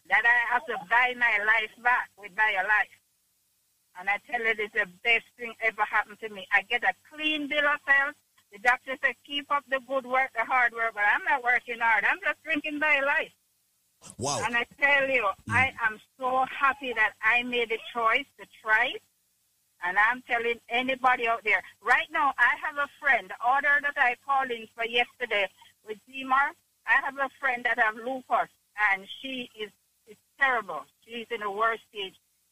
that 0.09 0.23
I 0.25 0.37
have 0.57 0.65
to 0.71 0.77
buy 0.89 1.13
my 1.19 1.37
life 1.45 1.75
back 1.83 2.09
with 2.17 2.31
my 2.35 2.55
life. 2.65 2.95
And 3.99 4.09
I 4.09 4.17
tell 4.25 4.41
you, 4.41 4.55
it's 4.57 4.73
the 4.73 4.87
best 5.03 5.25
thing 5.37 5.53
ever 5.61 5.83
happened 5.83 6.17
to 6.21 6.29
me. 6.29 6.47
I 6.53 6.61
get 6.63 6.83
a 6.83 6.93
clean 7.13 7.47
bill 7.47 7.67
of 7.67 7.81
health. 7.85 8.15
The 8.51 8.59
doctor 8.59 8.97
said, 9.03 9.15
keep 9.25 9.51
up 9.51 9.63
the 9.69 9.79
good 9.87 10.05
work, 10.05 10.31
the 10.35 10.45
hard 10.45 10.73
work, 10.73 10.93
but 10.93 11.03
I'm 11.03 11.23
not 11.23 11.43
working 11.43 11.79
hard. 11.79 12.05
I'm 12.09 12.19
just 12.23 12.41
drinking 12.43 12.79
BioLife. 12.79 13.31
Wow. 14.17 14.41
And 14.45 14.55
I 14.55 14.65
tell 14.79 15.09
you, 15.09 15.23
mm. 15.23 15.53
I 15.53 15.73
am 15.83 15.99
so 16.19 16.45
happy 16.49 16.93
that 16.93 17.13
I 17.21 17.43
made 17.43 17.71
a 17.71 17.79
choice 17.93 18.25
to 18.39 18.45
try 18.63 18.91
it. 18.95 19.01
And 19.83 19.97
I'm 19.97 20.23
telling 20.23 20.55
anybody 20.69 21.27
out 21.27 21.43
there, 21.43 21.61
right 21.83 22.07
now, 22.11 22.33
I 22.37 22.55
have 22.65 22.77
a 22.77 22.89
friend, 22.99 23.29
the 23.29 23.47
order 23.47 23.79
that 23.83 23.93
I 23.95 24.15
called 24.25 24.49
in 24.49 24.67
for 24.75 24.85
yesterday 24.85 25.47
with 25.85 25.97
Zimar, 26.09 26.55
I 26.87 27.05
have 27.05 27.17
a 27.17 27.29
friend 27.39 27.63
that 27.65 27.77
have 27.77 27.95
lupus, 27.95 28.49
and 28.91 29.05
she 29.21 29.49
is 29.59 29.69
it's 30.07 30.19
terrible. 30.39 30.85
She's 31.05 31.27
in 31.29 31.41
the 31.41 31.51
worst 31.51 31.81
stage. 31.89 32.15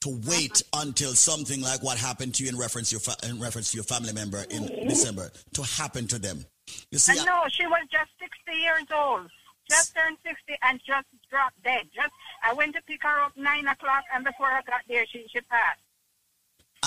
to 0.00 0.20
wait 0.26 0.62
until 0.74 1.14
something 1.14 1.60
like 1.60 1.82
what 1.82 1.98
happened 1.98 2.34
to 2.34 2.44
you 2.44 2.48
in 2.48 2.56
reference 2.56 2.90
to 2.90 2.94
your, 2.94 3.00
fa- 3.00 3.28
in 3.28 3.38
reference 3.40 3.70
to 3.70 3.76
your 3.76 3.84
family 3.84 4.12
member 4.12 4.44
in 4.50 4.66
December 4.88 5.30
to 5.52 5.62
happen 5.62 6.06
to 6.06 6.18
them. 6.18 6.44
You 6.90 6.98
see, 6.98 7.18
I 7.18 7.24
know 7.24 7.42
she 7.48 7.66
was 7.66 7.86
just 7.90 8.10
60 8.20 8.58
years 8.58 8.84
old, 8.94 9.28
just 9.68 9.94
turned 9.94 10.16
60 10.24 10.56
and 10.62 10.80
just 10.86 11.06
dropped 11.28 11.62
dead. 11.62 11.86
Just 11.94 12.12
I 12.42 12.52
went 12.54 12.74
to 12.76 12.82
pick 12.82 13.02
her 13.02 13.20
up 13.22 13.32
nine 13.36 13.66
o'clock, 13.66 14.04
and 14.14 14.24
before 14.24 14.46
I 14.46 14.62
got 14.62 14.80
there, 14.88 15.04
she 15.06 15.26
she 15.30 15.40
passed. 15.42 15.80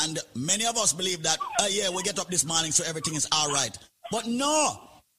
And 0.01 0.19
many 0.35 0.65
of 0.65 0.75
us 0.77 0.91
believe 0.91 1.21
that, 1.21 1.37
uh, 1.59 1.67
yeah, 1.69 1.89
we 1.89 2.01
get 2.01 2.17
up 2.17 2.27
this 2.27 2.43
morning 2.45 2.71
so 2.71 2.83
everything 2.83 3.13
is 3.13 3.27
all 3.31 3.51
right. 3.51 3.77
But 4.11 4.25
no, 4.25 4.79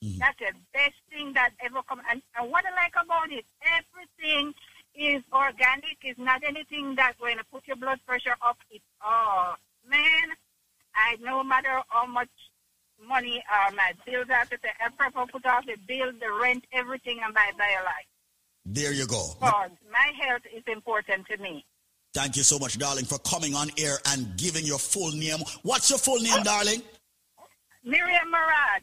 That's 0.00 0.38
the 0.38 0.52
best 0.72 0.94
thing 1.10 1.32
that 1.34 1.50
ever 1.64 1.82
come. 1.88 2.00
And, 2.10 2.22
and 2.38 2.50
what 2.50 2.64
I 2.64 2.70
like 2.70 2.94
about 3.02 3.32
it, 3.32 3.44
everything 3.66 4.54
is 4.94 5.22
organic. 5.32 5.98
It's 6.02 6.18
not 6.18 6.42
anything 6.44 6.94
that's 6.94 7.18
going 7.18 7.38
to 7.38 7.44
put 7.52 7.66
your 7.66 7.76
blood 7.76 7.98
pressure 8.06 8.36
up. 8.42 8.58
It's 8.70 8.84
oh 9.04 9.54
man, 9.88 10.36
I 10.94 11.16
no 11.20 11.42
matter 11.42 11.80
how 11.88 12.06
much 12.06 12.28
money 13.06 13.42
uh, 13.52 13.72
my 13.74 13.92
bills 14.06 14.26
have 14.28 14.50
to 14.50 14.58
pay, 14.58 14.70
I 14.84 14.88
prefer 14.90 15.26
put 15.26 15.46
off 15.46 15.66
the 15.66 15.76
bill, 15.86 16.12
the 16.12 16.32
rent, 16.40 16.64
everything, 16.72 17.20
and 17.24 17.34
buy 17.34 17.50
BioLife. 17.54 18.08
There 18.66 18.92
you 18.92 19.06
go. 19.06 19.30
Because 19.40 19.70
my 19.90 20.12
health 20.20 20.42
is 20.54 20.62
important 20.66 21.26
to 21.28 21.36
me. 21.38 21.64
Thank 22.14 22.36
you 22.36 22.42
so 22.42 22.58
much, 22.58 22.78
darling, 22.78 23.04
for 23.04 23.18
coming 23.18 23.54
on 23.54 23.70
air 23.78 23.96
and 24.08 24.36
giving 24.36 24.64
your 24.64 24.78
full 24.78 25.12
name. 25.12 25.38
What's 25.62 25.90
your 25.90 25.98
full 25.98 26.20
name, 26.20 26.42
darling? 26.42 26.82
Miriam 27.84 28.32
Maragh. 28.32 28.82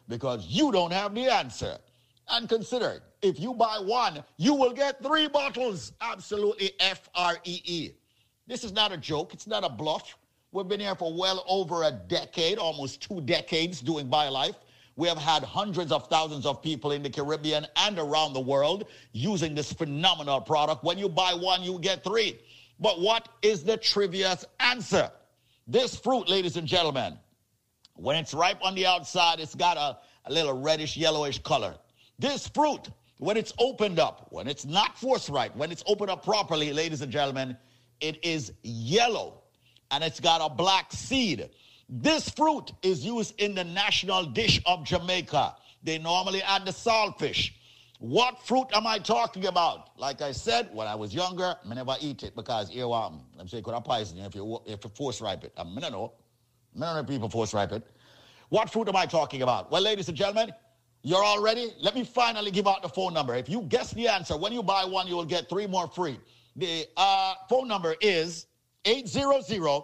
Because 0.11 0.45
you 0.45 0.73
don't 0.73 0.91
have 0.91 1.15
the 1.15 1.31
answer. 1.31 1.77
And 2.29 2.49
consider, 2.49 3.01
if 3.21 3.39
you 3.39 3.53
buy 3.53 3.79
one, 3.81 4.21
you 4.35 4.53
will 4.53 4.73
get 4.73 5.01
three 5.01 5.29
bottles. 5.29 5.93
Absolutely 6.01 6.73
F 6.81 7.09
R 7.15 7.37
E 7.45 7.61
E. 7.63 7.91
This 8.45 8.65
is 8.65 8.73
not 8.73 8.91
a 8.91 8.97
joke, 8.97 9.33
it's 9.33 9.47
not 9.47 9.63
a 9.63 9.69
bluff. 9.69 10.17
We've 10.51 10.67
been 10.67 10.81
here 10.81 10.95
for 10.95 11.17
well 11.17 11.45
over 11.47 11.83
a 11.83 11.91
decade, 11.91 12.57
almost 12.57 13.01
two 13.01 13.21
decades 13.21 13.79
doing 13.79 14.09
BioLife. 14.09 14.55
We 14.97 15.07
have 15.07 15.17
had 15.17 15.43
hundreds 15.43 15.93
of 15.93 16.07
thousands 16.09 16.45
of 16.45 16.61
people 16.61 16.91
in 16.91 17.01
the 17.03 17.09
Caribbean 17.09 17.65
and 17.77 17.97
around 17.97 18.33
the 18.33 18.41
world 18.41 18.87
using 19.13 19.55
this 19.55 19.71
phenomenal 19.71 20.41
product. 20.41 20.83
When 20.83 20.97
you 20.97 21.07
buy 21.07 21.33
one, 21.33 21.63
you 21.63 21.79
get 21.79 22.03
three. 22.03 22.37
But 22.81 22.99
what 22.99 23.29
is 23.41 23.63
the 23.63 23.77
trivia's 23.77 24.45
answer? 24.59 25.09
This 25.67 25.95
fruit, 25.95 26.27
ladies 26.27 26.57
and 26.57 26.67
gentlemen, 26.67 27.17
when 28.01 28.15
it's 28.15 28.33
ripe 28.33 28.57
on 28.63 28.73
the 28.75 28.85
outside, 28.87 29.39
it's 29.39 29.55
got 29.55 29.77
a, 29.77 29.97
a 30.25 30.33
little 30.33 30.59
reddish, 30.59 30.97
yellowish 30.97 31.39
color. 31.39 31.75
This 32.17 32.47
fruit, 32.47 32.89
when 33.19 33.37
it's 33.37 33.53
opened 33.59 33.99
up, 33.99 34.27
when 34.31 34.47
it's 34.47 34.65
not 34.65 34.97
forthright, 34.97 35.55
when 35.55 35.71
it's 35.71 35.83
opened 35.85 36.09
up 36.09 36.23
properly, 36.23 36.73
ladies 36.73 37.01
and 37.01 37.11
gentlemen, 37.11 37.55
it 37.99 38.23
is 38.25 38.53
yellow 38.63 39.43
and 39.91 40.03
it's 40.03 40.19
got 40.19 40.41
a 40.41 40.53
black 40.53 40.91
seed. 40.91 41.49
This 41.87 42.29
fruit 42.29 42.71
is 42.81 43.05
used 43.05 43.39
in 43.39 43.53
the 43.53 43.63
national 43.63 44.25
dish 44.25 44.61
of 44.65 44.83
Jamaica. 44.83 45.55
They 45.83 45.99
normally 45.99 46.41
add 46.41 46.65
the 46.65 46.71
saltfish. 46.71 47.51
What 47.99 48.41
fruit 48.47 48.67
am 48.73 48.87
I 48.87 48.97
talking 48.97 49.45
about? 49.45 49.89
Like 49.99 50.23
I 50.23 50.31
said, 50.31 50.69
when 50.73 50.87
I 50.87 50.95
was 50.95 51.13
younger, 51.13 51.55
I 51.69 51.73
never 51.73 51.95
eat 52.01 52.23
it 52.23 52.35
because 52.35 52.71
earworm. 52.71 53.19
I'm 53.37 53.47
saying 53.47 53.63
could 53.63 53.75
have 53.75 53.83
poison 53.83 54.17
you 54.17 54.23
if 54.23 54.33
you 54.33 54.59
if 54.65 54.83
you 54.83 54.89
force 54.89 55.21
ripe 55.21 55.43
it. 55.43 55.53
I 55.55 55.63
mean, 55.63 55.83
I 55.83 55.89
know. 55.89 56.13
Of 56.79 57.07
people 57.07 57.29
force 57.29 57.53
ripe 57.53 57.71
it. 57.71 57.83
What 58.49 58.69
fruit 58.69 58.87
am 58.87 58.95
I 58.95 59.05
talking 59.05 59.41
about? 59.41 59.71
Well, 59.71 59.81
ladies 59.81 60.07
and 60.07 60.17
gentlemen, 60.17 60.51
you're 61.03 61.23
all 61.23 61.41
ready? 61.41 61.71
Let 61.79 61.95
me 61.95 62.03
finally 62.03 62.51
give 62.51 62.67
out 62.67 62.81
the 62.81 62.89
phone 62.89 63.13
number. 63.13 63.35
If 63.35 63.49
you 63.49 63.61
guess 63.63 63.91
the 63.91 64.07
answer, 64.07 64.37
when 64.37 64.53
you 64.53 64.63
buy 64.63 64.85
one, 64.85 65.07
you 65.07 65.15
will 65.15 65.25
get 65.25 65.49
three 65.49 65.67
more 65.67 65.87
free. 65.87 66.19
The 66.55 66.87
uh, 66.97 67.35
phone 67.49 67.67
number 67.67 67.95
is 68.01 68.47
800 68.85 69.83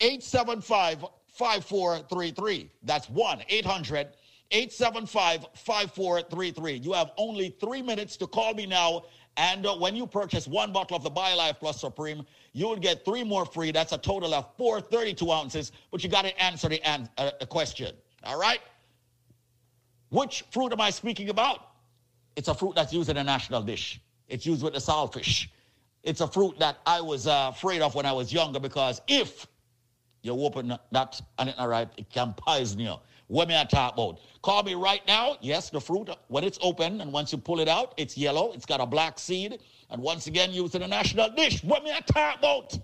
875 0.00 1.04
5433. 1.28 2.70
That's 2.82 3.08
1 3.08 3.42
800 3.48 4.08
875 4.50 5.46
5433. 5.54 6.72
You 6.74 6.92
have 6.92 7.12
only 7.16 7.50
three 7.60 7.82
minutes 7.82 8.16
to 8.18 8.26
call 8.26 8.54
me 8.54 8.66
now. 8.66 9.04
And 9.36 9.66
uh, 9.66 9.76
when 9.76 9.94
you 9.94 10.06
purchase 10.06 10.48
one 10.48 10.72
bottle 10.72 10.96
of 10.96 11.04
the 11.04 11.10
BioLife 11.10 11.60
Plus 11.60 11.80
Supreme, 11.80 12.26
you 12.52 12.68
would 12.68 12.82
get 12.82 13.04
three 13.04 13.24
more 13.24 13.44
free. 13.44 13.70
That's 13.70 13.92
a 13.92 13.98
total 13.98 14.34
of 14.34 14.46
432 14.56 15.30
ounces, 15.30 15.72
but 15.90 16.02
you 16.02 16.10
got 16.10 16.22
to 16.24 16.42
answer 16.42 16.68
the, 16.68 16.82
an- 16.88 17.08
uh, 17.18 17.30
question. 17.48 17.94
All 18.24 18.38
right? 18.38 18.60
Which 20.10 20.44
fruit 20.50 20.72
am 20.72 20.80
I 20.80 20.90
speaking 20.90 21.28
about? 21.28 21.68
It's 22.36 22.48
a 22.48 22.54
fruit 22.54 22.74
that's 22.74 22.92
used 22.92 23.10
in 23.10 23.16
a 23.16 23.24
national 23.24 23.62
dish. 23.62 24.00
It's 24.28 24.46
used 24.46 24.62
with 24.62 24.74
the 24.74 24.80
saltfish. 24.80 25.48
It's 26.02 26.20
a 26.20 26.28
fruit 26.28 26.58
that 26.58 26.78
I 26.86 27.00
was 27.00 27.26
uh, 27.26 27.50
afraid 27.52 27.82
of 27.82 27.94
when 27.94 28.06
I 28.06 28.12
was 28.12 28.32
younger 28.32 28.60
because 28.60 29.00
if 29.08 29.46
you 30.22 30.32
open 30.32 30.76
that 30.92 31.20
and 31.38 31.48
it's 31.48 31.58
not 31.58 31.68
ripe, 31.68 31.92
it 31.96 32.08
can 32.10 32.34
poison 32.34 32.80
you. 32.80 32.94
What 33.26 33.48
may 33.48 33.60
I 33.60 33.64
talk 33.64 33.94
about? 33.94 34.20
Call 34.42 34.62
me 34.62 34.74
right 34.74 35.02
now. 35.06 35.36
Yes, 35.42 35.68
the 35.68 35.80
fruit, 35.80 36.08
when 36.28 36.44
it's 36.44 36.58
open 36.62 37.00
and 37.02 37.12
once 37.12 37.30
you 37.30 37.38
pull 37.38 37.60
it 37.60 37.68
out, 37.68 37.92
it's 37.98 38.16
yellow. 38.16 38.52
It's 38.52 38.64
got 38.64 38.80
a 38.80 38.86
black 38.86 39.18
seed. 39.18 39.60
And 39.90 40.02
once 40.02 40.26
again, 40.26 40.52
in 40.74 40.82
a 40.82 40.88
national 40.88 41.30
dish. 41.30 41.64
What 41.64 41.82
may 41.84 41.92
I 41.92 42.00
talk 42.00 42.38
about? 42.38 42.78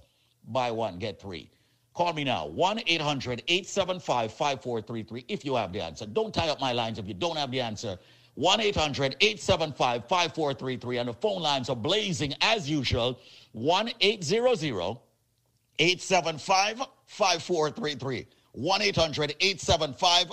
Buy 0.49 0.71
one, 0.71 0.99
get 0.99 1.21
three. 1.21 1.51
Call 1.95 2.13
me 2.13 2.25
now, 2.25 2.47
1 2.47 2.81
800 2.87 3.45
875 3.47 4.33
5433 4.33 5.25
if 5.29 5.45
you 5.45 5.55
have 5.55 5.73
the 5.73 5.81
answer. 5.81 6.07
Don't 6.07 6.35
tie 6.35 6.49
up 6.49 6.61
my 6.61 6.73
lines 6.73 6.99
if 6.99 7.07
you 7.07 7.15
don't 7.15 7.37
have 7.37 7.51
the 7.51 7.61
answer. 7.61 7.99
1 8.35 8.61
800 8.61 9.17
875 9.21 10.03
5433. 10.09 10.99
And 10.99 11.09
the 11.09 11.13
phone 11.13 11.41
lines 11.41 11.71
are 11.71 11.77
blazing 11.77 12.35
as 12.41 12.69
usual 12.69 13.21
1 13.53 13.91
800 14.01 14.99
875 15.79 16.83
5433. 17.07 18.27
1 18.53 18.83
800 18.83 19.37
875 19.41 20.33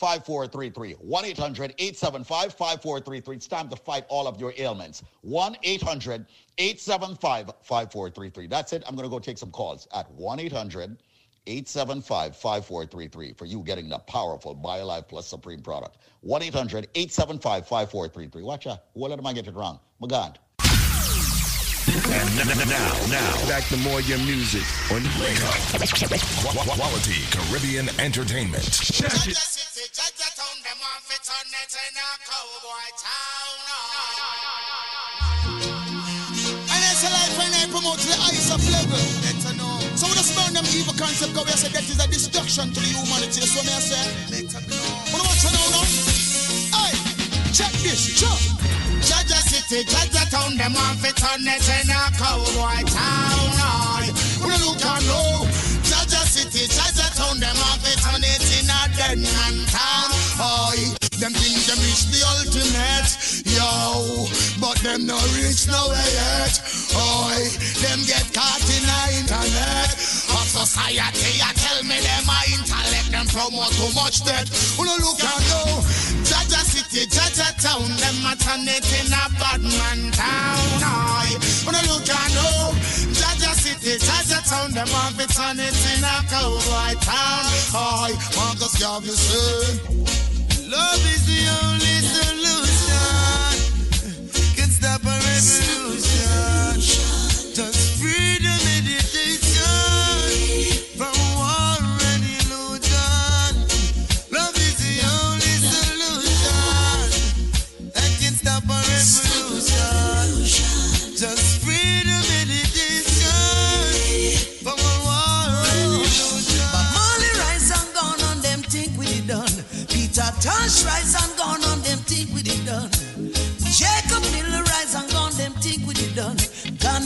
5433. 0.00 0.94
1 0.94 1.24
800 1.26 1.74
875 1.78 2.54
5433. 2.54 3.36
It's 3.36 3.46
time 3.46 3.68
to 3.68 3.76
fight 3.76 4.06
all 4.08 4.26
of 4.26 4.40
your 4.40 4.54
ailments. 4.56 5.02
1 5.20 5.56
800 5.62 6.26
875 6.56 7.52
5433. 7.62 8.46
That's 8.46 8.72
it. 8.72 8.82
I'm 8.86 8.96
going 8.96 9.06
to 9.06 9.10
go 9.10 9.18
take 9.18 9.36
some 9.36 9.50
calls 9.50 9.86
at 9.94 10.10
1 10.12 10.40
800 10.40 10.96
875 11.46 12.36
5433 12.36 13.34
for 13.34 13.44
you 13.44 13.62
getting 13.62 13.88
the 13.88 13.98
powerful 13.98 14.56
BioLife 14.56 15.08
Plus 15.08 15.26
Supreme 15.26 15.60
product. 15.60 15.98
1 16.22 16.42
800 16.42 16.88
875 16.94 17.68
5433. 17.68 18.42
Watch 18.42 18.66
out. 18.66 18.84
What 18.94 19.12
am 19.12 19.26
I 19.26 19.34
get 19.34 19.46
it 19.48 19.54
wrong? 19.54 19.80
My 20.00 20.08
God. 20.08 20.38
And 21.88 22.36
now, 22.68 22.92
now, 23.08 23.48
back 23.48 23.64
to 23.68 23.76
more 23.78 24.00
your 24.02 24.18
music 24.18 24.62
on 24.92 25.00
Wake 25.16 25.40
Up. 25.48 25.56
Quality 26.76 27.24
Caribbean 27.32 27.88
Entertainment. 27.98 28.64
Check 28.70 29.08
it. 29.26 29.36
And 36.68 36.82
it's 36.84 37.02
a 37.02 37.10
life 37.10 37.38
when 37.38 37.48
I 37.54 37.64
promote 37.72 37.98
the 37.98 38.14
highest 38.14 38.52
of 38.52 38.60
level. 38.68 38.98
So 39.96 40.06
we 40.06 40.14
just 40.14 40.36
burn 40.36 40.52
them 40.54 40.64
evil 40.76 40.94
concept 40.94 41.32
because 41.32 41.46
we 41.46 41.52
say 41.52 41.68
that 41.72 41.82
is 41.82 41.98
a 41.98 42.08
destruction 42.08 42.68
to 42.68 42.80
the 42.80 42.86
humanity. 42.86 43.40
So 43.40 43.62
me 43.62 43.72
I 43.72 43.80
say, 43.80 44.04
better 44.30 44.60
know. 44.68 44.76
Wanna 45.12 45.24
watch 45.24 45.44
it 45.44 45.52
now, 45.52 45.80
now? 45.80 46.09
Check 47.60 47.72
this, 47.84 48.16
jump. 48.16 48.40
Jaja 49.04 49.40
City, 49.44 49.84
Jaja 49.84 50.24
Town, 50.30 50.56
them 50.56 50.72
want 50.72 50.98
fit 51.00 51.22
on 51.24 51.40
it 51.44 51.68
in 51.76 51.90
a 51.90 52.00
cowboy 52.16 52.80
town. 52.88 54.08
When 54.40 54.56
you 54.56 54.66
look 54.66 54.84
and 54.84 55.04
know, 55.06 55.44
Jaja 55.84 56.22
City, 56.24 56.66
Jaja 56.66 57.14
Town, 57.16 57.38
them 57.40 57.56
want 57.56 57.80
fit 57.82 58.00
on 58.08 58.20
it 58.24 58.44
in 58.56 58.70
a 58.70 58.80
den 58.96 59.24
town. 59.68 60.10
Aye. 60.40 61.09
Them 61.20 61.36
think 61.36 61.52
them 61.68 61.76
reach 61.84 62.08
the 62.08 62.24
ultimate, 62.32 63.12
yo. 63.44 64.24
But 64.56 64.80
them 64.80 65.04
no 65.04 65.20
reach 65.36 65.68
nowhere 65.68 66.00
yet. 66.16 66.56
Oi, 66.96 67.44
them 67.84 68.00
get 68.08 68.24
caught 68.32 68.64
in 68.64 68.80
the 68.88 69.02
internet. 69.20 69.92
Of 70.32 70.48
society, 70.48 71.44
I 71.44 71.52
tell 71.60 71.84
me 71.84 72.00
them 72.00 72.24
my 72.24 72.40
intellect, 72.48 73.12
them 73.12 73.28
promote 73.28 73.68
too 73.76 73.92
much 73.92 74.24
debt. 74.24 74.48
Who 74.80 74.88
no 74.88 74.96
look 74.96 75.20
and 75.20 75.44
go, 75.52 75.84
Jaja 76.24 76.64
City, 76.64 77.04
Jaja 77.04 77.52
Town, 77.60 77.84
them 78.00 78.16
it 78.72 78.88
in 78.88 79.12
a 79.12 79.24
bad 79.36 79.60
man 79.60 80.00
town. 80.16 80.80
Oi, 80.80 81.36
who 81.36 81.70
no 81.76 81.80
look 81.92 82.08
and 82.08 82.32
go, 82.32 82.72
Jaja 83.12 83.52
City, 83.60 84.00
Jaja 84.00 84.40
Town, 84.48 84.72
them 84.72 84.88
want 84.88 85.20
to 85.20 85.28
turn 85.28 85.60
it 85.60 85.76
in 85.92 86.00
a 86.00 86.16
cowboy 86.32 86.96
town. 87.04 87.44
Oi, 87.76 88.16
Marcus 88.40 88.80
Garvey 88.80 89.12
say. 89.12 90.29
Love 90.70 91.04
is 91.04 91.26
the 91.26 91.48
only 91.66 92.00
solution. 92.00 92.79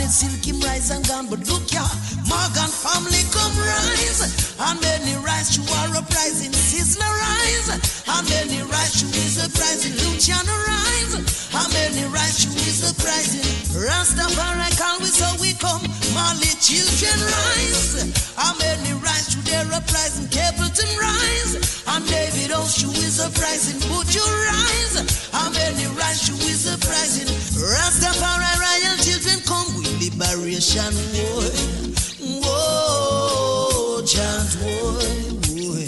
Silky 0.09 0.53
Rice 0.61 0.91
and 0.91 1.07
Gum, 1.09 1.27
but 1.29 1.41
look 1.49 1.73
ya, 1.73 1.83
Morgan 2.29 2.71
family 2.71 3.25
come 3.33 3.55
rise. 3.59 4.55
And 4.61 4.81
many 4.81 5.15
rise 5.21 5.57
to 5.57 5.63
our 5.83 5.97
uprising, 5.99 6.53
Sizzla 6.53 7.05
rise. 7.05 7.69
And 8.07 8.25
many 8.31 8.63
rise 8.71 9.01
to 9.01 9.07
his 9.13 9.37
uprising, 9.43 9.93
Luciano 10.01 10.55
rise. 10.69 11.15
And 11.53 11.69
many 11.73 12.05
rise 12.09 12.45
to 12.45 12.51
his 12.55 12.81
uprising, 12.87 13.45
Rastafari 13.77 15.01
we 15.01 15.07
so 15.07 15.29
we 15.41 15.53
come. 15.55 15.83
Marley 16.15 16.55
children 16.63 17.19
rise. 17.19 18.07
And 18.39 18.55
many 18.59 18.93
rise 19.03 19.35
to 19.35 19.39
their 19.45 19.67
uprising, 19.73 20.27
Capleton 20.29 20.91
rise. 20.97 21.85
And 21.87 22.07
David 22.07 22.51
Oshu 22.55 22.91
is 23.05 23.21
uprising, 23.21 23.79
would 23.93 24.15
you 24.15 24.25
rise? 24.25 24.97
And 25.35 25.55
many 25.55 25.87
rise 25.99 26.27
to 26.27 26.33
his 26.33 26.67
uprising, 26.71 27.29
Rastafari 27.59 28.55
royal 28.63 28.97
children 29.03 29.39
come 29.45 29.69
with 29.77 29.93
liberation 30.01 30.95
war. 31.15 32.04
Whoa, 32.27 34.03
chant 34.07 34.57
boy. 34.61 35.87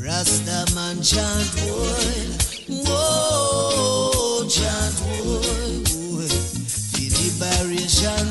Rasta 0.00 0.64
man 0.74 1.02
chant 1.02 1.54
war. 1.68 2.00
Whoa, 2.86 4.48
chant 4.48 4.96
boy. 5.00 6.28
The 6.96 7.04
liberation. 7.20 8.26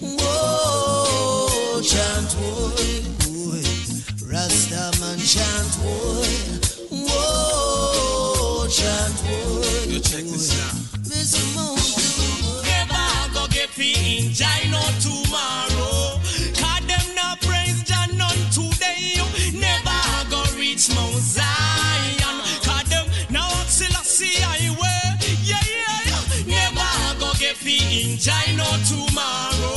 Whoa, 0.00 1.82
chant 1.82 2.32
boy. 2.40 3.62
Rasta 4.26 4.84
man 5.00 5.18
chant 5.18 5.72
war. 5.84 6.24
Whoa, 6.90 8.66
chant. 8.68 9.16
You 9.86 10.00
check 10.00 10.24
this 10.24 10.52
out. 10.64 10.76
Mr. 11.04 11.44
Moon. 11.54 11.76
Never 12.64 13.06
go 13.34 13.42
get 13.48 13.68
fi 13.68 13.92
in 13.92 14.32
Jah 14.32 14.71
no 28.56 28.64
tomorrow. 28.84 29.71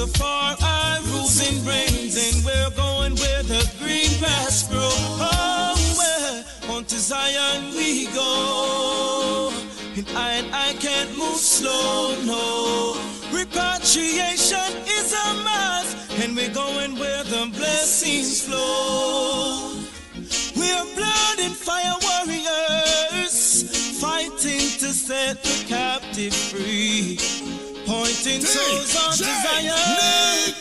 Rastafari 0.00 1.04
rules 1.12 1.46
and 1.46 1.60
reigns, 1.66 2.16
and 2.16 2.42
we're 2.44 2.70
going 2.70 3.14
where 3.16 3.42
the 3.42 3.70
green 3.78 4.08
grass 4.18 4.66
grows. 4.68 4.94
Oh, 5.20 5.74
where 5.98 6.44
on 6.74 6.84
to 6.86 6.96
Zion 6.96 7.74
we 7.74 8.06
go. 8.06 9.52
And 9.96 10.08
I 10.16 10.32
and 10.32 10.54
I 10.54 10.72
can't 10.74 11.10
move 11.18 11.36
slow, 11.36 12.16
no. 12.24 12.96
Repatriation 13.30 14.72
is 14.88 15.12
a 15.12 15.34
must, 15.44 15.96
and 16.22 16.34
we're 16.34 16.54
going 16.54 16.98
where 16.98 17.22
the 17.24 17.50
blessings 17.54 18.40
flow. 18.46 19.74
We're 20.56 20.84
blood 20.96 21.40
and 21.40 21.54
fire 21.54 21.96
warriors, 22.00 24.00
fighting 24.00 24.60
to 24.80 24.94
set 24.94 25.42
the 25.42 25.64
captive 25.68 26.32
free. 26.34 27.18
Pointing 28.22 28.42
toes 28.42 28.96
on 29.02 29.12
Zion. 29.14 30.54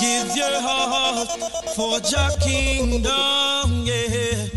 Give 0.00 0.34
your 0.34 0.58
heart 0.58 1.28
for 1.76 2.00
Jah 2.00 2.34
kingdom, 2.40 3.82
yeah. 3.84 4.48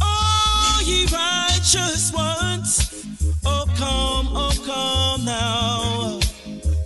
Oh, 0.00 0.82
ye 0.86 1.04
righteous 1.12 2.14
ones, 2.14 3.04
oh 3.44 3.66
come, 3.76 4.28
oh 4.32 4.54
come 4.64 5.26
now. 5.26 6.18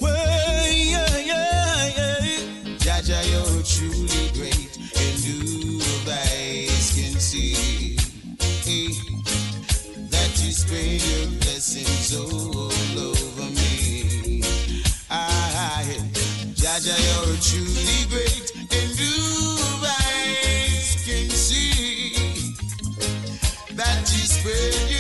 Well, 0.00 0.72
yeah, 0.72 1.18
yeah, 1.18 1.92
yeah. 1.96 2.78
Jaja, 2.78 3.22
you're 3.30 3.62
truly 3.62 4.28
great, 4.34 4.76
and 4.76 5.22
who 5.22 5.78
eyes 6.10 6.90
can 6.96 7.14
see 7.20 7.96
eh, 8.66 8.92
that 10.10 10.32
you 10.42 10.50
spread 10.50 11.00
your 11.00 11.28
blessings 11.38 12.16
over 12.16 12.91
Jaja, 16.82 16.98
you're 16.98 17.36
truly 17.40 18.06
great, 18.10 18.50
and 18.56 18.98
can 21.06 21.30
see 21.30 22.56
that 23.76 24.10
you 24.12 24.91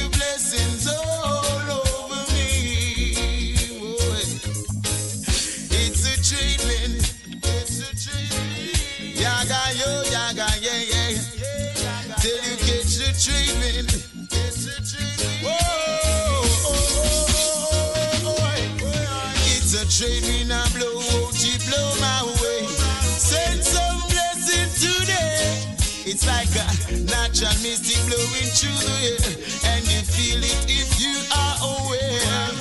and 28.64 29.82
you 29.90 30.00
feel 30.02 30.38
it 30.38 30.66
if 30.68 31.00
you 31.00 31.18
are 31.34 31.56
aware. 31.62 32.52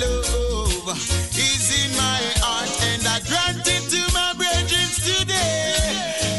Love 0.00 0.88
is 1.36 1.84
in 1.84 1.90
my 1.96 2.22
heart, 2.40 2.70
and 2.92 3.02
I 3.06 3.20
grant 3.28 3.66
it 3.66 3.84
to 3.90 4.00
my 4.14 4.32
brethren 4.36 4.88
today. 5.04 5.76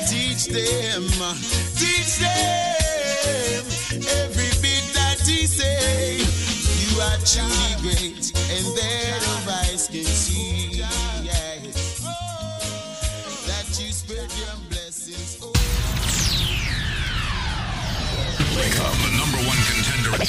Teach 0.09 0.47
them, 0.47 1.05
teach 1.75 2.17
them 2.17 3.65
every 4.25 4.49
bit 4.61 4.83
that 4.93 5.21
he 5.25 5.45
say. 5.45 6.17
You 6.17 7.01
are 7.01 7.19
truly 7.25 7.75
great, 7.81 8.33
and 8.49 8.65
that 8.77 9.21
of 9.37 9.47
eyes 9.49 9.87
can 9.87 10.05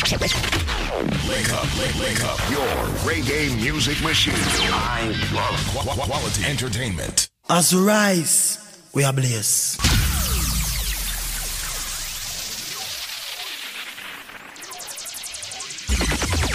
Wake 0.01 1.53
up, 1.53 1.65
wake, 1.79 1.95
wake 2.01 2.25
up. 2.25 2.39
Your 2.51 2.67
reggae 3.03 3.55
music 3.61 4.01
machine. 4.01 4.33
I 4.37 5.07
love 5.35 5.57
qu- 5.73 5.89
qu- 5.91 6.01
quality 6.09 6.45
entertainment. 6.45 7.29
As 7.51 7.75
we 7.75 7.81
rise, 7.83 8.59
we 8.95 9.03
are 9.05 9.13
blessed. 9.13 9.81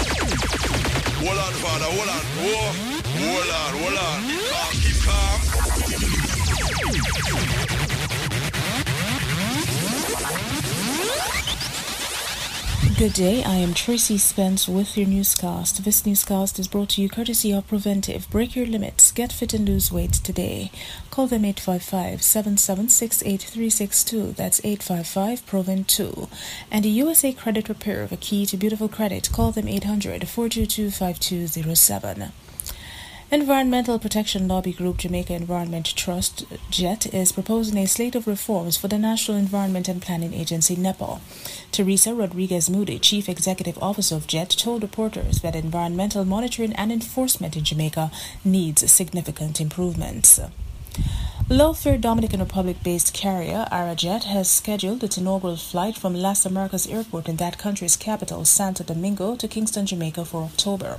Hold 0.04 1.38
on, 1.38 1.52
father, 1.54 1.86
hold 1.86 2.08
on. 2.08 2.24
Whoa. 2.44 2.72
Hold 3.24 3.50
on, 3.50 3.70
hold 3.80 3.98
on. 3.98 4.18
Calm, 4.50 4.72
keep 4.82 4.98
calm. 5.04 6.54
Good 12.96 13.14
day, 13.14 13.42
I 13.42 13.56
am 13.56 13.74
Tracy 13.74 14.18
Spence 14.18 14.68
with 14.68 14.96
your 14.96 15.08
newscast. 15.08 15.84
This 15.84 16.06
newscast 16.06 16.60
is 16.60 16.68
brought 16.68 16.90
to 16.90 17.02
you 17.02 17.08
courtesy 17.08 17.50
of 17.50 17.66
Preventive. 17.66 18.30
Break 18.30 18.54
your 18.54 18.66
limits, 18.66 19.10
get 19.10 19.32
fit 19.32 19.52
and 19.52 19.68
lose 19.68 19.90
weight 19.90 20.12
today. 20.12 20.70
Call 21.10 21.26
them 21.26 21.44
855 21.44 22.22
776 22.22 23.22
8362. 23.22 24.32
That's 24.34 24.60
855 24.62 25.44
Proven 25.44 25.82
2. 25.82 26.28
And 26.70 26.84
the 26.84 26.90
USA 26.90 27.32
Credit 27.32 27.68
Repair, 27.68 28.06
a 28.12 28.16
key 28.16 28.46
to 28.46 28.56
beautiful 28.56 28.88
credit. 28.88 29.28
Call 29.32 29.50
them 29.50 29.66
800 29.66 30.28
422 30.28 30.92
5207. 30.92 32.32
Environmental 33.30 33.98
Protection 33.98 34.46
Lobby 34.46 34.72
Group 34.72 34.98
Jamaica 34.98 35.34
Environment 35.34 35.86
Trust 35.96 36.44
JET 36.70 37.12
is 37.12 37.32
proposing 37.32 37.78
a 37.78 37.86
slate 37.86 38.14
of 38.14 38.26
reforms 38.26 38.76
for 38.76 38.86
the 38.86 38.98
National 38.98 39.38
Environment 39.38 39.88
and 39.88 40.00
Planning 40.00 40.34
Agency 40.34 40.76
NEPA. 40.76 41.20
Theresa 41.72 42.14
Rodriguez-Moodie, 42.14 43.00
Chief 43.00 43.28
Executive 43.28 43.78
Officer 43.82 44.14
of 44.16 44.26
JET, 44.26 44.50
told 44.50 44.82
reporters 44.82 45.40
that 45.40 45.56
environmental 45.56 46.24
monitoring 46.24 46.74
and 46.74 46.92
enforcement 46.92 47.56
in 47.56 47.64
Jamaica 47.64 48.12
needs 48.44 48.88
significant 48.92 49.60
improvements. 49.60 50.38
Low-fare 51.48 51.98
Dominican 51.98 52.40
Republic-based 52.40 53.12
carrier 53.12 53.66
Arajet 53.72 54.24
has 54.24 54.50
scheduled 54.50 55.02
its 55.02 55.18
inaugural 55.18 55.56
flight 55.56 55.96
from 55.96 56.14
Las 56.14 56.46
Americas 56.46 56.86
Airport 56.86 57.28
in 57.28 57.36
that 57.36 57.58
country's 57.58 57.96
capital, 57.96 58.44
Santo 58.44 58.84
Domingo, 58.84 59.34
to 59.36 59.48
Kingston, 59.48 59.86
Jamaica 59.86 60.24
for 60.24 60.44
October. 60.44 60.98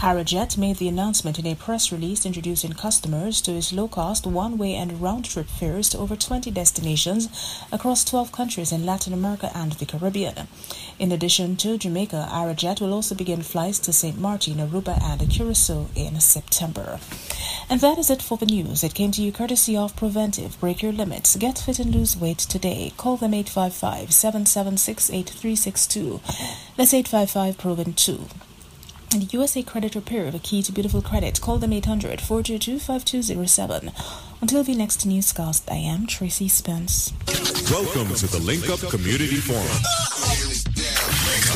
Arajet 0.00 0.56
made 0.56 0.76
the 0.76 0.88
announcement 0.88 1.38
in 1.38 1.46
a 1.46 1.54
press 1.54 1.92
release 1.92 2.24
introducing 2.24 2.72
customers 2.72 3.42
to 3.42 3.52
its 3.52 3.70
low-cost 3.70 4.26
one-way 4.26 4.74
and 4.74 4.98
round-trip 4.98 5.46
fares 5.46 5.90
to 5.90 5.98
over 5.98 6.16
20 6.16 6.50
destinations 6.50 7.28
across 7.70 8.02
12 8.04 8.32
countries 8.32 8.72
in 8.72 8.86
Latin 8.86 9.12
America 9.12 9.50
and 9.54 9.72
the 9.72 9.84
Caribbean. 9.84 10.48
In 10.98 11.12
addition 11.12 11.54
to 11.56 11.76
Jamaica, 11.76 12.28
Arajet 12.32 12.80
will 12.80 12.94
also 12.94 13.14
begin 13.14 13.42
flights 13.42 13.78
to 13.80 13.92
St. 13.92 14.18
Martin, 14.18 14.54
Aruba, 14.54 14.98
and 15.02 15.30
Curacao 15.30 15.88
in 15.94 16.18
September. 16.18 16.98
And 17.68 17.82
that 17.82 17.98
is 17.98 18.08
it 18.08 18.22
for 18.22 18.38
the 18.38 18.46
news. 18.46 18.82
It 18.82 18.94
came 18.94 19.10
to 19.12 19.22
you 19.22 19.32
courtesy 19.32 19.76
of 19.76 19.96
Preventive. 19.96 20.58
Break 20.60 20.80
your 20.80 20.92
limits. 20.92 21.36
Get 21.36 21.58
fit 21.58 21.78
and 21.78 21.94
lose 21.94 22.16
weight 22.16 22.38
today. 22.38 22.94
Call 22.96 23.18
them 23.18 23.34
855 23.34 24.14
776 24.14 25.10
8362. 25.10 26.20
That's 26.78 26.94
855 26.94 27.58
Proven 27.58 27.92
2. 27.92 28.28
And 29.12 29.22
the 29.22 29.36
USA 29.36 29.60
Credit 29.64 29.96
Repair, 29.96 30.26
of 30.26 30.36
a 30.36 30.38
key 30.38 30.62
to 30.62 30.70
beautiful 30.70 31.02
credit. 31.02 31.40
Call 31.40 31.58
them 31.58 31.72
800 31.72 32.20
422 32.20 32.78
5207. 32.78 33.90
Until 34.40 34.62
the 34.62 34.76
next 34.76 35.04
newscast, 35.04 35.68
I 35.68 35.78
am 35.78 36.06
Tracy 36.06 36.46
Spence. 36.46 37.12
Welcome 37.72 38.14
to 38.14 38.28
the 38.28 38.38
Link 38.38 38.70
Up 38.70 38.78
Community 38.88 39.36
Forum. 39.36 39.66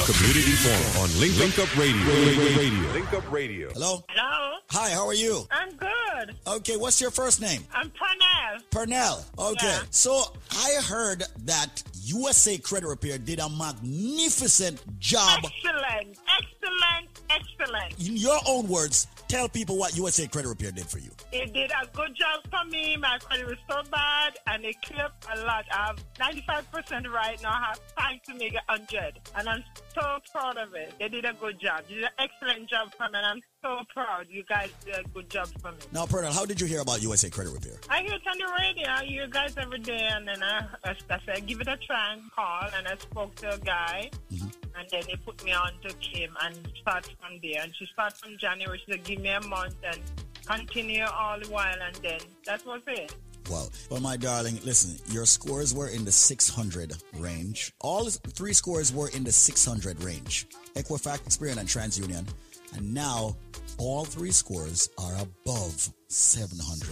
Community 0.05 0.51
Forum 0.51 1.05
on 1.05 1.21
Link, 1.21 1.39
Link 1.39 1.59
Up 1.61 1.77
Radio. 1.79 2.59
Radio. 2.59 2.93
Link 2.93 3.13
Up 3.13 3.33
Radio. 3.33 3.71
Hello? 3.73 4.05
Hello. 4.09 4.59
Hi, 4.71 4.91
how 4.91 5.07
are 5.07 5.15
you? 5.15 5.47
I'm 5.53 5.71
good. 5.77 6.35
Okay, 6.49 6.77
what's 6.77 7.01
your 7.01 7.13
first 7.13 7.41
name? 7.41 7.63
I'm 7.73 7.91
Pernell. 7.91 8.63
Pernell. 8.71 9.25
Okay. 9.39 9.67
Yeah. 9.69 9.83
So 9.91 10.25
I 10.51 10.81
heard 10.83 11.23
that 11.45 11.85
USA 12.03 12.59
Credit 12.59 12.89
Repair 12.89 13.19
did 13.19 13.39
a 13.39 13.49
magnificent 13.49 14.83
job. 14.99 15.45
Excellent. 15.45 16.19
Excellent. 16.37 17.14
Excellent. 17.31 18.09
In 18.09 18.17
your 18.17 18.39
own 18.47 18.69
words, 18.69 19.07
tell 19.29 19.49
people 19.49 19.77
what 19.79 19.97
USA 19.97 20.27
Credit 20.27 20.49
Repair 20.49 20.73
did 20.73 20.87
for 20.87 20.99
you. 20.99 21.11
It 21.33 21.53
did 21.53 21.71
a 21.71 21.87
good 21.93 22.15
job 22.15 22.41
for 22.51 22.69
me. 22.71 22.97
My 22.97 23.19
credit 23.19 23.47
was 23.47 23.59
so 23.69 23.83
bad, 23.91 24.35
and 24.47 24.65
it 24.65 24.77
cleared 24.83 25.11
a 25.35 25.41
lot. 25.45 25.65
I 25.73 25.87
have 25.87 26.05
95% 26.19 27.11
right 27.11 27.43
now. 27.43 27.51
I 27.51 27.65
have 27.69 27.81
time 27.97 28.21
to 28.27 28.35
make 28.35 28.55
it 28.55 28.61
100, 28.69 29.21
and 29.37 29.49
I'm 29.49 29.65
so 29.95 30.19
proud 30.33 30.59
of 30.59 30.75
it. 30.75 30.95
They 30.99 31.09
did 31.09 31.25
a 31.25 31.33
good 31.35 31.61
job. 31.61 31.85
They 31.89 31.97
did 31.97 32.05
an 32.05 32.11
excellent 32.19 32.69
job 32.69 32.93
for 32.97 33.05
me, 33.05 33.19
and 33.19 33.27
I'm 33.27 33.43
so 33.63 33.81
proud. 33.93 34.27
You 34.29 34.45
guys 34.45 34.71
did 34.85 34.95
a 34.95 35.09
good 35.09 35.31
job 35.31 35.49
for 35.61 35.73
me. 35.73 35.79
Now, 35.93 36.07
Pernell, 36.07 36.33
how 36.33 36.45
did 36.45 36.61
you 36.61 36.67
hear 36.67 36.81
about 36.81 37.03
USA 37.03 37.31
Credit 37.31 37.53
Repair? 37.53 37.79
I 37.89 38.03
hear 38.03 38.15
it 38.15 38.23
on 38.31 38.39
the 38.39 38.53
radio. 38.61 38.89
I 38.89 39.05
hear 39.05 39.25
you 39.25 39.31
guys 39.31 39.55
every 39.57 39.79
day, 39.79 40.09
and 40.13 40.29
then 40.29 40.43
I, 40.43 40.67
I, 40.85 41.19
said, 41.25 41.47
give 41.47 41.61
it 41.61 41.69
a 41.69 41.77
try 41.79 42.13
and 42.13 42.23
call, 42.33 42.69
and 42.77 42.87
I 42.87 42.97
spoke 42.97 43.35
to 43.37 43.55
a 43.55 43.59
guy, 43.59 44.11
mm-hmm. 44.33 44.49
And 44.77 44.89
then 44.91 45.03
they 45.07 45.17
put 45.17 45.45
me 45.45 45.53
on 45.53 45.73
to 45.83 45.95
Kim 45.95 46.37
and 46.43 46.59
start 46.81 47.07
from 47.21 47.39
there. 47.43 47.63
And 47.63 47.75
she 47.77 47.87
started 47.93 48.17
from 48.19 48.37
January. 48.39 48.81
She 48.85 48.93
said, 48.93 49.05
give 49.05 49.21
me 49.21 49.31
a 49.31 49.41
month 49.41 49.77
and 49.85 50.01
continue 50.47 51.05
all 51.05 51.39
the 51.41 51.49
while, 51.49 51.77
and 51.81 51.97
then 51.97 52.21
that 52.47 52.65
was 52.67 52.83
it. 52.87 53.15
Wow. 53.51 53.67
Well, 53.91 54.01
my 54.01 54.17
darling, 54.17 54.59
listen, 54.65 54.99
your 55.13 55.27
scores 55.27 55.75
were 55.75 55.89
in 55.89 56.05
the 56.05 56.13
600 56.13 56.95
range. 57.19 57.73
All 57.81 58.07
three 58.07 58.55
scores 58.55 58.93
were 58.93 59.09
in 59.09 59.23
the 59.23 59.33
600 59.33 60.03
range. 60.03 60.47
Equifax, 60.75 61.21
Experian, 61.25 61.59
and 61.59 61.69
TransUnion. 61.69 62.27
And 62.75 62.95
now 62.95 63.37
all 63.79 64.05
three 64.05 64.31
scores 64.31 64.89
are 64.99 65.15
above 65.21 65.91
700. 66.09 66.89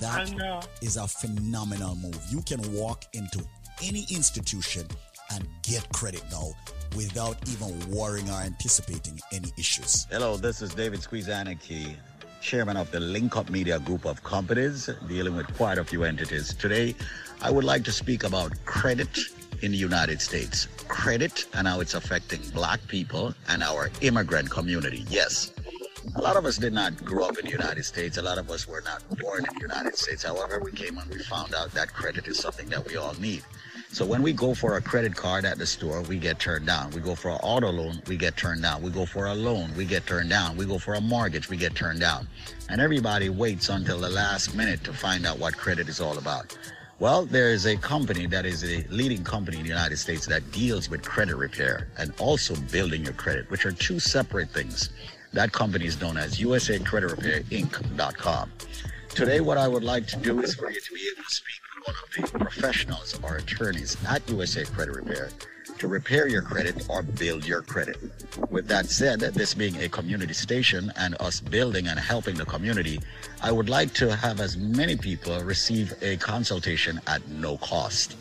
That 0.00 0.66
is 0.82 0.96
a 0.96 1.08
phenomenal 1.08 1.96
move. 1.96 2.20
You 2.30 2.42
can 2.42 2.60
walk 2.72 3.04
into 3.12 3.44
any 3.82 4.06
institution 4.10 4.86
and 5.32 5.46
get 5.62 5.88
credit 5.92 6.22
now 6.30 6.52
without 6.96 7.36
even 7.48 7.78
worrying 7.90 8.28
or 8.30 8.40
anticipating 8.40 9.20
any 9.32 9.52
issues. 9.58 10.06
Hello, 10.10 10.36
this 10.36 10.62
is 10.62 10.74
David 10.74 11.00
Squeezaniki, 11.00 11.94
chairman 12.40 12.76
of 12.76 12.90
the 12.90 13.00
Link 13.00 13.36
Up 13.36 13.50
Media 13.50 13.78
Group 13.78 14.06
of 14.06 14.22
Companies, 14.22 14.88
dealing 15.06 15.36
with 15.36 15.54
quite 15.56 15.78
a 15.78 15.84
few 15.84 16.04
entities. 16.04 16.54
Today, 16.54 16.94
I 17.42 17.50
would 17.50 17.64
like 17.64 17.84
to 17.84 17.92
speak 17.92 18.24
about 18.24 18.52
credit 18.64 19.18
in 19.62 19.72
the 19.72 19.78
United 19.78 20.20
States. 20.20 20.68
Credit 20.88 21.46
and 21.54 21.66
how 21.66 21.80
it's 21.80 21.94
affecting 21.94 22.40
black 22.54 22.80
people 22.88 23.34
and 23.48 23.62
our 23.62 23.90
immigrant 24.00 24.50
community. 24.50 25.04
Yes. 25.10 25.52
A 26.14 26.22
lot 26.22 26.36
of 26.36 26.46
us 26.46 26.56
did 26.56 26.72
not 26.72 27.04
grow 27.04 27.26
up 27.26 27.38
in 27.38 27.44
the 27.44 27.50
United 27.50 27.84
States. 27.84 28.16
A 28.16 28.22
lot 28.22 28.38
of 28.38 28.50
us 28.50 28.66
were 28.66 28.82
not 28.82 29.02
born 29.18 29.44
in 29.44 29.54
the 29.54 29.60
United 29.60 29.96
States. 29.96 30.22
However, 30.22 30.60
we 30.60 30.72
came 30.72 30.96
and 30.96 31.10
we 31.10 31.18
found 31.18 31.54
out 31.54 31.72
that 31.72 31.92
credit 31.92 32.26
is 32.28 32.38
something 32.38 32.68
that 32.68 32.86
we 32.86 32.96
all 32.96 33.14
need. 33.14 33.42
So 33.90 34.04
when 34.04 34.22
we 34.22 34.34
go 34.34 34.52
for 34.52 34.76
a 34.76 34.82
credit 34.82 35.16
card 35.16 35.46
at 35.46 35.56
the 35.56 35.66
store, 35.66 36.02
we 36.02 36.18
get 36.18 36.38
turned 36.38 36.66
down. 36.66 36.90
We 36.90 37.00
go 37.00 37.14
for 37.14 37.30
an 37.30 37.38
auto 37.42 37.72
loan, 37.72 38.02
we 38.06 38.18
get 38.18 38.36
turned 38.36 38.62
down. 38.62 38.82
We 38.82 38.90
go 38.90 39.06
for 39.06 39.26
a 39.26 39.34
loan, 39.34 39.72
we 39.76 39.86
get 39.86 40.06
turned 40.06 40.28
down. 40.28 40.56
We 40.58 40.66
go 40.66 40.78
for 40.78 40.94
a 40.94 41.00
mortgage, 41.00 41.48
we 41.48 41.56
get 41.56 41.74
turned 41.74 42.00
down. 42.00 42.28
And 42.68 42.82
everybody 42.82 43.30
waits 43.30 43.70
until 43.70 43.98
the 43.98 44.10
last 44.10 44.54
minute 44.54 44.84
to 44.84 44.92
find 44.92 45.26
out 45.26 45.38
what 45.38 45.56
credit 45.56 45.88
is 45.88 46.00
all 46.00 46.18
about. 46.18 46.56
Well, 47.00 47.24
there 47.24 47.50
is 47.50 47.64
a 47.66 47.76
company 47.76 48.26
that 48.26 48.44
is 48.44 48.62
a 48.62 48.84
leading 48.90 49.24
company 49.24 49.56
in 49.56 49.62
the 49.62 49.68
United 49.70 49.96
States 49.96 50.26
that 50.26 50.50
deals 50.52 50.90
with 50.90 51.02
credit 51.02 51.36
repair 51.36 51.88
and 51.96 52.12
also 52.18 52.56
building 52.70 53.04
your 53.04 53.14
credit, 53.14 53.50
which 53.50 53.64
are 53.64 53.72
two 53.72 53.98
separate 54.00 54.50
things. 54.50 54.90
That 55.32 55.52
company 55.52 55.86
is 55.86 56.00
known 56.00 56.18
as 56.18 56.40
USA 56.40 56.78
Credit 56.78 57.10
Repair 57.10 57.40
Inc.com. 57.44 58.52
Today, 59.10 59.40
what 59.40 59.58
I 59.58 59.66
would 59.66 59.84
like 59.84 60.06
to 60.08 60.16
do 60.16 60.40
is 60.40 60.54
for 60.54 60.70
you 60.70 60.80
to 60.80 60.92
be 60.92 61.00
able 61.12 61.22
to 61.22 61.34
speak 61.34 61.67
one 61.88 61.96
of 62.22 62.32
the 62.32 62.38
professionals 62.38 63.18
or 63.22 63.36
attorneys 63.36 63.96
at 64.06 64.28
USA 64.28 64.62
Credit 64.64 64.94
Repair 64.94 65.30
to 65.78 65.88
repair 65.88 66.28
your 66.28 66.42
credit 66.42 66.86
or 66.90 67.02
build 67.02 67.46
your 67.46 67.62
credit. 67.62 67.96
With 68.50 68.66
that 68.68 68.86
said, 68.86 69.20
this 69.20 69.54
being 69.54 69.80
a 69.80 69.88
community 69.88 70.34
station 70.34 70.92
and 70.96 71.16
us 71.20 71.40
building 71.40 71.86
and 71.86 71.98
helping 71.98 72.36
the 72.36 72.44
community, 72.44 73.00
I 73.42 73.52
would 73.52 73.70
like 73.70 73.94
to 73.94 74.14
have 74.14 74.40
as 74.40 74.56
many 74.56 74.96
people 74.96 75.40
receive 75.40 75.94
a 76.02 76.16
consultation 76.18 77.00
at 77.06 77.26
no 77.28 77.56
cost. 77.58 78.16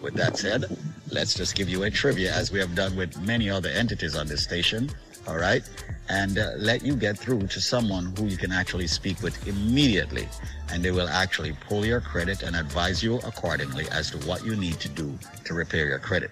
With 0.00 0.14
that 0.14 0.38
said, 0.38 0.64
let's 1.10 1.34
just 1.34 1.54
give 1.54 1.68
you 1.68 1.82
a 1.82 1.90
trivia 1.90 2.32
as 2.32 2.50
we 2.52 2.58
have 2.58 2.74
done 2.74 2.96
with 2.96 3.20
many 3.20 3.50
other 3.50 3.68
entities 3.68 4.16
on 4.16 4.28
this 4.28 4.42
station. 4.42 4.88
All 5.26 5.36
right. 5.36 5.62
And 6.08 6.38
uh, 6.38 6.52
let 6.56 6.84
you 6.84 6.96
get 6.96 7.18
through 7.18 7.46
to 7.48 7.60
someone 7.60 8.14
who 8.16 8.26
you 8.26 8.36
can 8.36 8.50
actually 8.50 8.86
speak 8.86 9.22
with 9.22 9.46
immediately. 9.46 10.28
And 10.72 10.84
they 10.84 10.90
will 10.90 11.08
actually 11.08 11.52
pull 11.68 11.84
your 11.86 12.00
credit 12.00 12.42
and 12.42 12.56
advise 12.56 13.02
you 13.02 13.16
accordingly 13.18 13.86
as 13.90 14.10
to 14.10 14.18
what 14.26 14.44
you 14.44 14.56
need 14.56 14.80
to 14.80 14.88
do 14.88 15.16
to 15.44 15.54
repair 15.54 15.86
your 15.86 15.98
credit. 15.98 16.30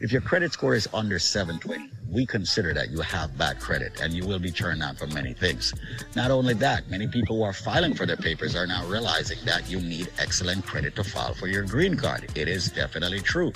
If 0.00 0.12
your 0.12 0.22
credit 0.22 0.50
score 0.54 0.74
is 0.74 0.88
under 0.94 1.18
720, 1.18 1.90
we 2.10 2.24
consider 2.24 2.72
that 2.72 2.90
you 2.90 3.00
have 3.00 3.36
bad 3.36 3.60
credit 3.60 4.00
and 4.00 4.14
you 4.14 4.26
will 4.26 4.38
be 4.38 4.50
turned 4.50 4.80
down 4.80 4.96
for 4.96 5.06
many 5.08 5.34
things. 5.34 5.74
Not 6.16 6.30
only 6.30 6.54
that, 6.54 6.88
many 6.88 7.06
people 7.06 7.36
who 7.36 7.42
are 7.42 7.52
filing 7.52 7.92
for 7.92 8.06
their 8.06 8.16
papers 8.16 8.56
are 8.56 8.66
now 8.66 8.86
realizing 8.86 9.36
that 9.44 9.68
you 9.68 9.78
need 9.78 10.10
excellent 10.18 10.64
credit 10.64 10.96
to 10.96 11.04
file 11.04 11.34
for 11.34 11.48
your 11.48 11.64
green 11.64 11.98
card. 11.98 12.32
It 12.34 12.48
is 12.48 12.70
definitely 12.70 13.20
true. 13.20 13.52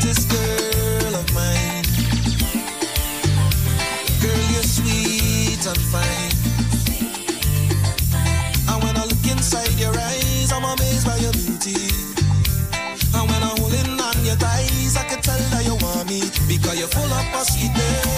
Sweetest 0.07 0.29
girl 0.31 1.15
of 1.15 1.33
mine. 1.33 1.83
Girl, 4.21 4.43
you're 4.53 4.63
sweet 4.63 5.59
and 5.67 5.83
fine. 5.91 6.31
And 8.69 8.83
when 8.85 8.95
I 8.95 9.03
look 9.03 9.27
inside 9.29 9.69
your 9.77 9.91
eyes, 9.99 10.53
I'm 10.53 10.63
amazed 10.63 11.05
by 11.05 11.17
your 11.17 11.33
beauty. 11.33 11.91
And 13.15 13.29
when 13.29 13.43
I'm 13.43 13.57
holding 13.57 13.99
on 13.99 14.23
your 14.23 14.37
thighs, 14.37 14.95
I 14.95 15.03
can 15.09 15.21
tell 15.21 15.39
that 15.51 15.65
you 15.65 15.75
want 15.75 16.07
me 16.07 16.21
because 16.47 16.79
you're 16.79 16.87
full 16.87 17.03
of. 17.03 17.25
And 17.35 18.16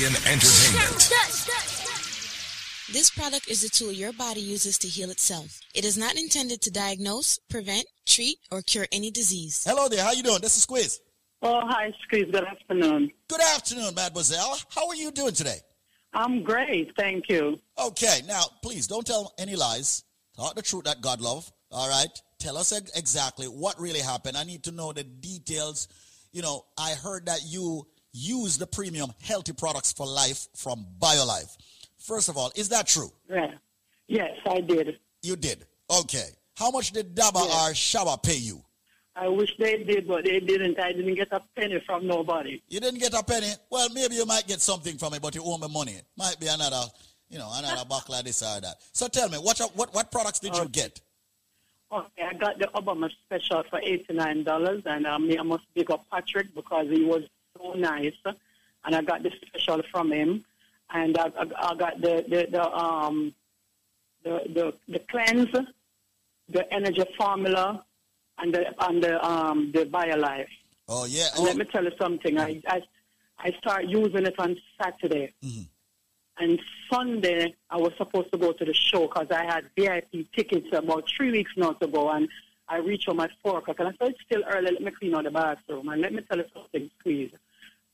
Caribbean 0.00 0.32
Entertainment. 0.32 1.12
This 2.90 3.10
product 3.10 3.50
is 3.50 3.64
a 3.64 3.68
tool 3.68 3.92
your 3.92 4.14
body 4.14 4.40
uses 4.40 4.78
to 4.78 4.88
heal 4.88 5.10
itself. 5.10 5.60
It 5.74 5.84
is 5.84 5.98
not 5.98 6.16
intended 6.16 6.62
to 6.62 6.70
diagnose, 6.70 7.38
prevent, 7.50 7.84
treat, 8.06 8.38
or 8.50 8.62
cure 8.62 8.86
any 8.92 9.10
disease. 9.10 9.62
Hello 9.68 9.88
there. 9.88 10.02
How 10.02 10.12
you 10.12 10.22
doing? 10.22 10.40
This 10.40 10.56
is 10.56 10.62
Squeeze. 10.62 11.00
Oh, 11.42 11.60
hi, 11.64 11.92
Squeeze. 12.04 12.30
Good 12.32 12.44
afternoon. 12.44 13.10
Good 13.28 13.42
afternoon, 13.42 13.94
mademoiselle. 13.94 14.56
How 14.74 14.88
are 14.88 14.96
you 14.96 15.10
doing 15.10 15.34
today? 15.34 15.58
I'm 16.14 16.42
great, 16.42 16.92
thank 16.98 17.28
you. 17.28 17.60
Okay, 17.78 18.20
now 18.26 18.44
please 18.62 18.86
don't 18.86 19.06
tell 19.06 19.34
any 19.38 19.54
lies. 19.54 20.02
Talk 20.34 20.54
the 20.54 20.62
truth 20.62 20.84
that 20.84 21.02
God 21.02 21.20
love. 21.20 21.52
All 21.70 21.88
right. 21.90 22.08
Tell 22.38 22.56
us 22.56 22.72
exactly 22.72 23.46
what 23.46 23.78
really 23.78 24.00
happened. 24.00 24.38
I 24.38 24.44
need 24.44 24.64
to 24.64 24.72
know 24.72 24.94
the 24.94 25.04
details. 25.04 25.88
You 26.32 26.40
know, 26.40 26.64
I 26.78 26.92
heard 26.92 27.26
that 27.26 27.40
you 27.46 27.86
use 28.12 28.58
the 28.58 28.66
premium 28.66 29.12
healthy 29.22 29.52
products 29.52 29.92
for 29.92 30.06
life 30.06 30.48
from 30.54 30.86
BioLife. 31.00 31.56
First 31.98 32.28
of 32.28 32.36
all, 32.36 32.50
is 32.56 32.68
that 32.70 32.86
true? 32.86 33.10
Yeah. 33.28 33.52
Yes, 34.08 34.38
I 34.46 34.60
did. 34.60 34.98
You 35.22 35.36
did. 35.36 35.66
Okay. 35.90 36.30
How 36.56 36.70
much 36.70 36.92
did 36.92 37.14
Daba 37.14 37.42
or 37.42 37.72
Shaba 37.72 38.22
pay 38.22 38.36
you? 38.36 38.62
I 39.14 39.28
wish 39.28 39.56
they 39.58 39.82
did, 39.82 40.06
but 40.08 40.24
they 40.24 40.40
didn't. 40.40 40.78
I 40.80 40.92
didn't 40.92 41.14
get 41.14 41.32
a 41.32 41.42
penny 41.56 41.82
from 41.84 42.06
nobody. 42.06 42.62
You 42.68 42.80
didn't 42.80 43.00
get 43.00 43.12
a 43.12 43.22
penny. 43.22 43.50
Well, 43.70 43.88
maybe 43.90 44.14
you 44.14 44.24
might 44.24 44.46
get 44.46 44.60
something 44.60 44.96
from 44.98 45.14
it, 45.14 45.22
but 45.22 45.34
you 45.34 45.42
owe 45.44 45.58
me 45.58 45.68
money. 45.68 46.00
Might 46.16 46.38
be 46.40 46.46
another, 46.46 46.82
you 47.28 47.38
know, 47.38 47.50
another 47.52 47.84
buckle 47.84 48.14
of 48.14 48.24
this 48.24 48.42
or 48.42 48.60
that. 48.60 48.76
So 48.92 49.08
tell 49.08 49.28
me, 49.28 49.36
what 49.38 49.58
what 49.74 49.92
what 49.92 50.10
products 50.10 50.38
did 50.38 50.56
you 50.56 50.68
get? 50.68 51.00
Okay, 51.92 52.22
I 52.22 52.34
got 52.34 52.58
the 52.58 52.68
Obama 52.68 53.10
special 53.26 53.64
for 53.68 53.80
eighty-nine 53.82 54.44
dollars, 54.44 54.82
and 54.86 55.06
um, 55.06 55.28
I 55.38 55.42
must 55.42 55.64
big 55.74 55.90
up 55.90 56.06
Patrick 56.10 56.54
because 56.54 56.86
he 56.88 57.04
was 57.04 57.24
so 57.56 57.72
nice, 57.74 58.14
and 58.84 58.94
I 58.94 59.02
got 59.02 59.22
the 59.22 59.30
special 59.46 59.82
from 59.90 60.12
him, 60.12 60.44
and 60.92 61.16
I, 61.18 61.26
I, 61.26 61.70
I 61.70 61.74
got 61.74 62.00
the 62.00 62.24
the, 62.28 62.48
the 62.50 62.72
um 62.72 63.34
the 64.24 64.42
the 64.54 64.74
the 64.88 64.98
cleanse, 65.10 65.50
the 66.48 66.72
energy 66.72 67.04
formula, 67.16 67.84
and 68.38 68.54
the 68.54 68.66
and 68.84 69.02
the 69.02 69.24
um 69.24 69.72
the 69.72 69.86
BioLife. 69.86 70.48
Oh 70.88 71.04
yeah. 71.04 71.28
And 71.36 71.44
let 71.44 71.56
me 71.56 71.64
tell 71.64 71.84
you 71.84 71.92
something. 72.00 72.38
I 72.38 72.62
I 72.66 72.82
I 73.38 73.52
start 73.58 73.86
using 73.86 74.26
it 74.26 74.38
on 74.38 74.56
Saturday. 74.80 75.32
And 76.38 76.58
Sunday, 76.90 77.54
I 77.68 77.76
was 77.76 77.92
supposed 77.98 78.32
to 78.32 78.38
go 78.38 78.52
to 78.52 78.64
the 78.64 78.72
show 78.72 79.06
because 79.06 79.26
I 79.30 79.44
had 79.44 79.64
VIP 79.76 80.32
tickets 80.34 80.68
about 80.72 81.06
three 81.14 81.30
weeks 81.32 81.52
now 81.54 81.72
to 81.72 81.86
go. 81.86 82.08
And 82.08 82.28
I 82.70 82.78
reach 82.78 83.06
home 83.06 83.20
at 83.20 83.32
4 83.42 83.58
o'clock. 83.58 83.80
And 83.80 83.88
I 83.88 83.92
said, 83.98 84.12
it's 84.12 84.22
still 84.24 84.44
early. 84.48 84.70
Let 84.70 84.80
me 84.80 84.92
clean 84.92 85.14
out 85.14 85.24
the 85.24 85.30
bathroom. 85.32 85.88
And 85.88 86.00
let 86.00 86.12
me 86.12 86.22
tell 86.22 86.38
you 86.38 86.44
something, 86.54 86.88
please. 87.02 87.32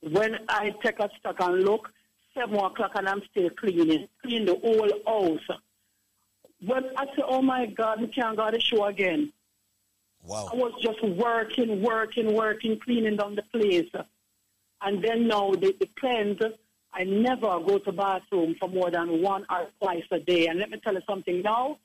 When 0.01 0.37
I 0.47 0.73
take 0.83 0.99
a 0.99 1.09
stock 1.19 1.37
and 1.39 1.63
look, 1.63 1.91
7 2.35 2.53
o'clock 2.55 2.91
and 2.93 3.09
I'm 3.09 3.23
still 3.31 3.49
cleaning, 3.49 4.07
clean 4.21 4.45
the 4.45 4.55
whole 4.55 4.91
house. 5.07 5.59
When 6.63 6.85
I 6.95 7.05
said, 7.07 7.25
oh 7.27 7.41
my 7.41 7.65
God, 7.65 8.01
we 8.01 8.07
can't 8.07 8.37
go 8.37 8.45
to 8.45 8.51
the 8.51 8.61
show 8.61 8.85
again. 8.85 9.33
Wow. 10.23 10.49
I 10.51 10.55
was 10.55 10.73
just 10.81 11.03
working, 11.03 11.81
working, 11.81 12.33
working, 12.33 12.79
cleaning 12.79 13.15
down 13.17 13.35
the 13.35 13.43
place. 13.43 13.89
And 14.81 15.03
then 15.03 15.27
now 15.27 15.51
the, 15.51 15.75
the 15.79 15.89
cleanse, 15.99 16.41
I 16.93 17.03
never 17.03 17.59
go 17.59 17.79
to 17.79 17.91
bathroom 17.91 18.55
for 18.59 18.69
more 18.69 18.91
than 18.91 19.23
one 19.23 19.45
or 19.49 19.67
twice 19.81 20.03
a 20.11 20.19
day. 20.19 20.47
And 20.47 20.59
let 20.59 20.69
me 20.69 20.79
tell 20.83 20.93
you 20.93 21.01
something 21.07 21.41
now. 21.41 21.79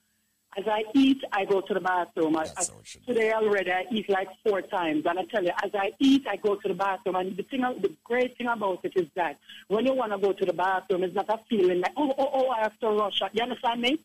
As 0.59 0.65
I 0.67 0.85
eat, 0.95 1.23
I 1.33 1.47
go 1.47 1.63
to 1.63 1.75
the 1.75 1.81
bathroom. 1.81 2.37
I, 2.37 2.47
I, 2.57 2.65
today 3.07 3.33
already, 3.33 3.73
I 3.73 3.85
eat 3.91 4.09
like 4.11 4.29
four 4.45 4.61
times. 4.61 5.05
And 5.07 5.19
I 5.19 5.25
tell 5.25 5.43
you, 5.43 5.53
as 5.65 5.71
I 5.75 5.93
eat, 5.99 6.27
I 6.29 6.37
go 6.37 6.57
to 6.57 6.69
the 6.69 6.75
bathroom. 6.75 7.17
And 7.17 7.35
the 7.37 7.43
thing, 7.43 7.63
the 7.63 7.93
great 8.05 8.37
thing 8.37 8.49
about 8.49 8.81
it 8.85 8.93
is 8.95 9.07
that 9.15 9.39
when 9.69 9.87
you 9.87 9.95
want 9.95 10.13
to 10.13 10.19
go 10.19 10.33
to 10.33 10.45
the 10.45 10.53
bathroom, 10.53 11.05
it's 11.05 11.15
not 11.15 11.29
a 11.31 11.39
feeling 11.49 11.81
like, 11.81 11.93
oh, 11.97 12.15
oh, 12.19 12.31
oh, 12.35 12.49
I 12.51 12.61
have 12.61 12.79
to 12.81 12.89
rush. 12.89 13.23
You 13.33 13.43
understand 13.43 13.81
me? 13.81 13.99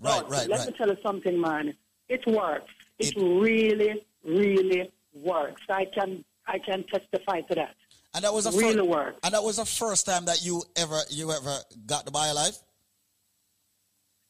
Right, 0.00 0.22
But 0.22 0.30
right, 0.30 0.48
Let 0.48 0.58
right. 0.60 0.68
me 0.68 0.74
tell 0.76 0.88
you 0.88 0.96
something, 1.04 1.40
man. 1.40 1.74
It 2.08 2.26
works. 2.26 2.72
It, 2.98 3.14
really, 3.16 4.04
really 4.24 4.90
works. 5.14 5.62
I 5.68 5.86
can 5.86 6.24
I 6.46 6.58
can 6.58 6.84
testify 6.84 7.40
to 7.42 7.54
that. 7.54 7.74
And 8.14 8.24
that 8.24 8.32
was 8.34 8.44
the 8.44 8.50
really 8.50 8.76
fir- 8.76 8.84
work. 8.84 9.16
And 9.22 9.34
that 9.34 9.42
was 9.42 9.56
the 9.56 9.64
first 9.64 10.06
time 10.06 10.26
that 10.26 10.44
you 10.44 10.62
ever 10.76 11.00
you 11.10 11.32
ever 11.32 11.56
got 11.86 12.04
the 12.04 12.10
BioLife. 12.10 12.58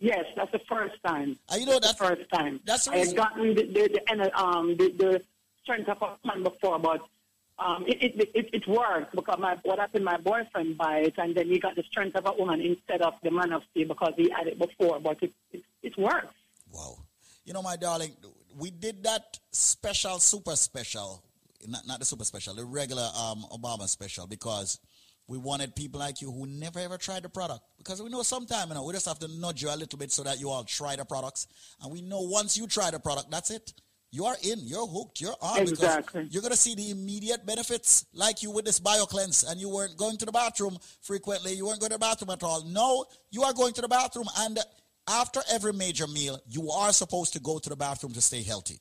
Yes, 0.02 0.24
that's 0.34 0.50
the 0.50 0.58
first 0.68 0.96
time. 1.06 1.38
And 1.48 1.60
you 1.60 1.66
know 1.66 1.78
that's 1.78 1.94
the 1.94 2.04
first 2.04 2.28
time. 2.32 2.58
That's 2.64 2.86
the 2.86 2.92
I 2.92 2.96
had 2.98 3.14
gotten 3.14 3.54
the 3.54 3.62
the, 3.62 4.00
the, 4.16 4.36
um, 4.36 4.76
the, 4.76 4.90
the 4.98 5.22
strength 5.62 5.88
of 5.88 6.02
a 6.02 6.26
man 6.26 6.42
before, 6.42 6.80
but 6.80 7.02
um, 7.60 7.84
it, 7.86 8.02
it, 8.02 8.30
it, 8.34 8.50
it 8.52 8.66
worked 8.66 9.14
because 9.14 9.38
my 9.38 9.56
what 9.62 9.78
happened, 9.78 10.04
my 10.04 10.16
boyfriend 10.16 10.76
buy 10.76 11.02
it, 11.06 11.14
and 11.18 11.36
then 11.36 11.46
he 11.46 11.60
got 11.60 11.76
the 11.76 11.84
strength 11.84 12.16
of 12.16 12.26
a 12.26 12.32
woman 12.36 12.60
instead 12.60 13.00
of 13.00 13.14
the 13.22 13.30
man 13.30 13.52
of 13.52 13.62
steel 13.70 13.86
because 13.86 14.12
he 14.16 14.28
had 14.28 14.48
it 14.48 14.58
before. 14.58 14.98
But 14.98 15.22
it 15.22 15.32
it, 15.52 15.62
it 15.84 15.96
works. 15.96 16.34
Wow. 16.72 16.96
You 17.44 17.52
know, 17.52 17.62
my 17.62 17.76
darling, 17.76 18.16
we 18.58 18.72
did 18.72 19.04
that 19.04 19.38
special, 19.52 20.18
super 20.18 20.56
special, 20.56 21.22
not, 21.68 21.86
not 21.86 21.98
the 22.00 22.04
super 22.04 22.24
special, 22.24 22.54
the 22.54 22.64
regular 22.64 23.08
um, 23.16 23.44
Obama 23.52 23.88
special, 23.88 24.26
because 24.26 24.80
we 25.28 25.38
wanted 25.38 25.74
people 25.74 26.00
like 26.00 26.20
you 26.20 26.30
who 26.30 26.46
never 26.46 26.78
ever 26.78 26.98
tried 26.98 27.22
the 27.22 27.28
product. 27.28 27.60
Because 27.78 28.02
we 28.02 28.10
know 28.10 28.22
sometime, 28.22 28.68
you 28.68 28.74
know, 28.74 28.84
we 28.84 28.92
just 28.92 29.06
have 29.06 29.18
to 29.20 29.28
nudge 29.28 29.62
you 29.62 29.70
a 29.70 29.76
little 29.76 29.98
bit 29.98 30.12
so 30.12 30.22
that 30.22 30.40
you 30.40 30.50
all 30.50 30.64
try 30.64 30.96
the 30.96 31.04
products. 31.04 31.46
And 31.82 31.92
we 31.92 32.02
know 32.02 32.20
once 32.20 32.56
you 32.56 32.66
try 32.66 32.90
the 32.90 33.00
product, 33.00 33.30
that's 33.30 33.50
it. 33.50 33.72
You 34.14 34.26
are 34.26 34.36
in, 34.42 34.58
you're 34.60 34.86
hooked, 34.86 35.22
you're 35.22 35.34
on. 35.40 35.60
Exactly. 35.60 36.20
Because 36.20 36.34
you're 36.34 36.42
going 36.42 36.52
to 36.52 36.58
see 36.58 36.74
the 36.74 36.90
immediate 36.90 37.46
benefits, 37.46 38.04
like 38.12 38.42
you 38.42 38.50
with 38.50 38.66
this 38.66 38.78
bio 38.78 39.06
cleanse, 39.06 39.42
and 39.42 39.58
you 39.58 39.70
weren't 39.70 39.96
going 39.96 40.18
to 40.18 40.26
the 40.26 40.32
bathroom 40.32 40.76
frequently, 41.00 41.54
you 41.54 41.64
weren't 41.64 41.80
going 41.80 41.90
to 41.90 41.96
the 41.96 41.98
bathroom 41.98 42.28
at 42.28 42.42
all. 42.42 42.62
No, 42.66 43.06
you 43.30 43.42
are 43.42 43.54
going 43.54 43.72
to 43.72 43.80
the 43.80 43.88
bathroom, 43.88 44.26
and 44.40 44.58
after 45.08 45.40
every 45.50 45.72
major 45.72 46.06
meal, 46.06 46.38
you 46.46 46.70
are 46.70 46.92
supposed 46.92 47.32
to 47.32 47.40
go 47.40 47.58
to 47.58 47.70
the 47.70 47.76
bathroom 47.76 48.12
to 48.12 48.20
stay 48.20 48.42
healthy. 48.42 48.80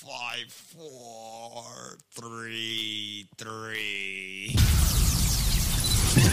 five 0.00 0.50
five 0.50 0.50
four 0.50 1.98
three 2.12 3.26
three. 3.36 4.56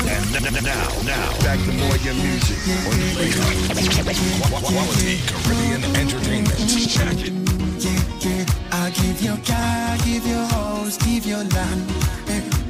And 0.08 0.36
n- 0.36 0.56
n- 0.56 0.64
now, 0.64 0.88
now, 1.04 1.40
back 1.40 1.60
to 1.66 1.72
more 1.74 1.98
your 1.98 2.14
music 2.14 2.58
on 2.86 4.62
Quality 4.64 5.20
Caribbean 5.28 5.84
Entertainment. 5.98 6.58
Check 6.88 7.18
it. 7.26 8.56
I 8.72 8.90
give 8.92 9.22
you 9.22 9.36
car, 9.46 9.98
give 10.06 10.26
you 10.26 10.46
house, 10.56 10.98
give 10.98 11.26
you 11.26 11.38
land. 11.38 11.92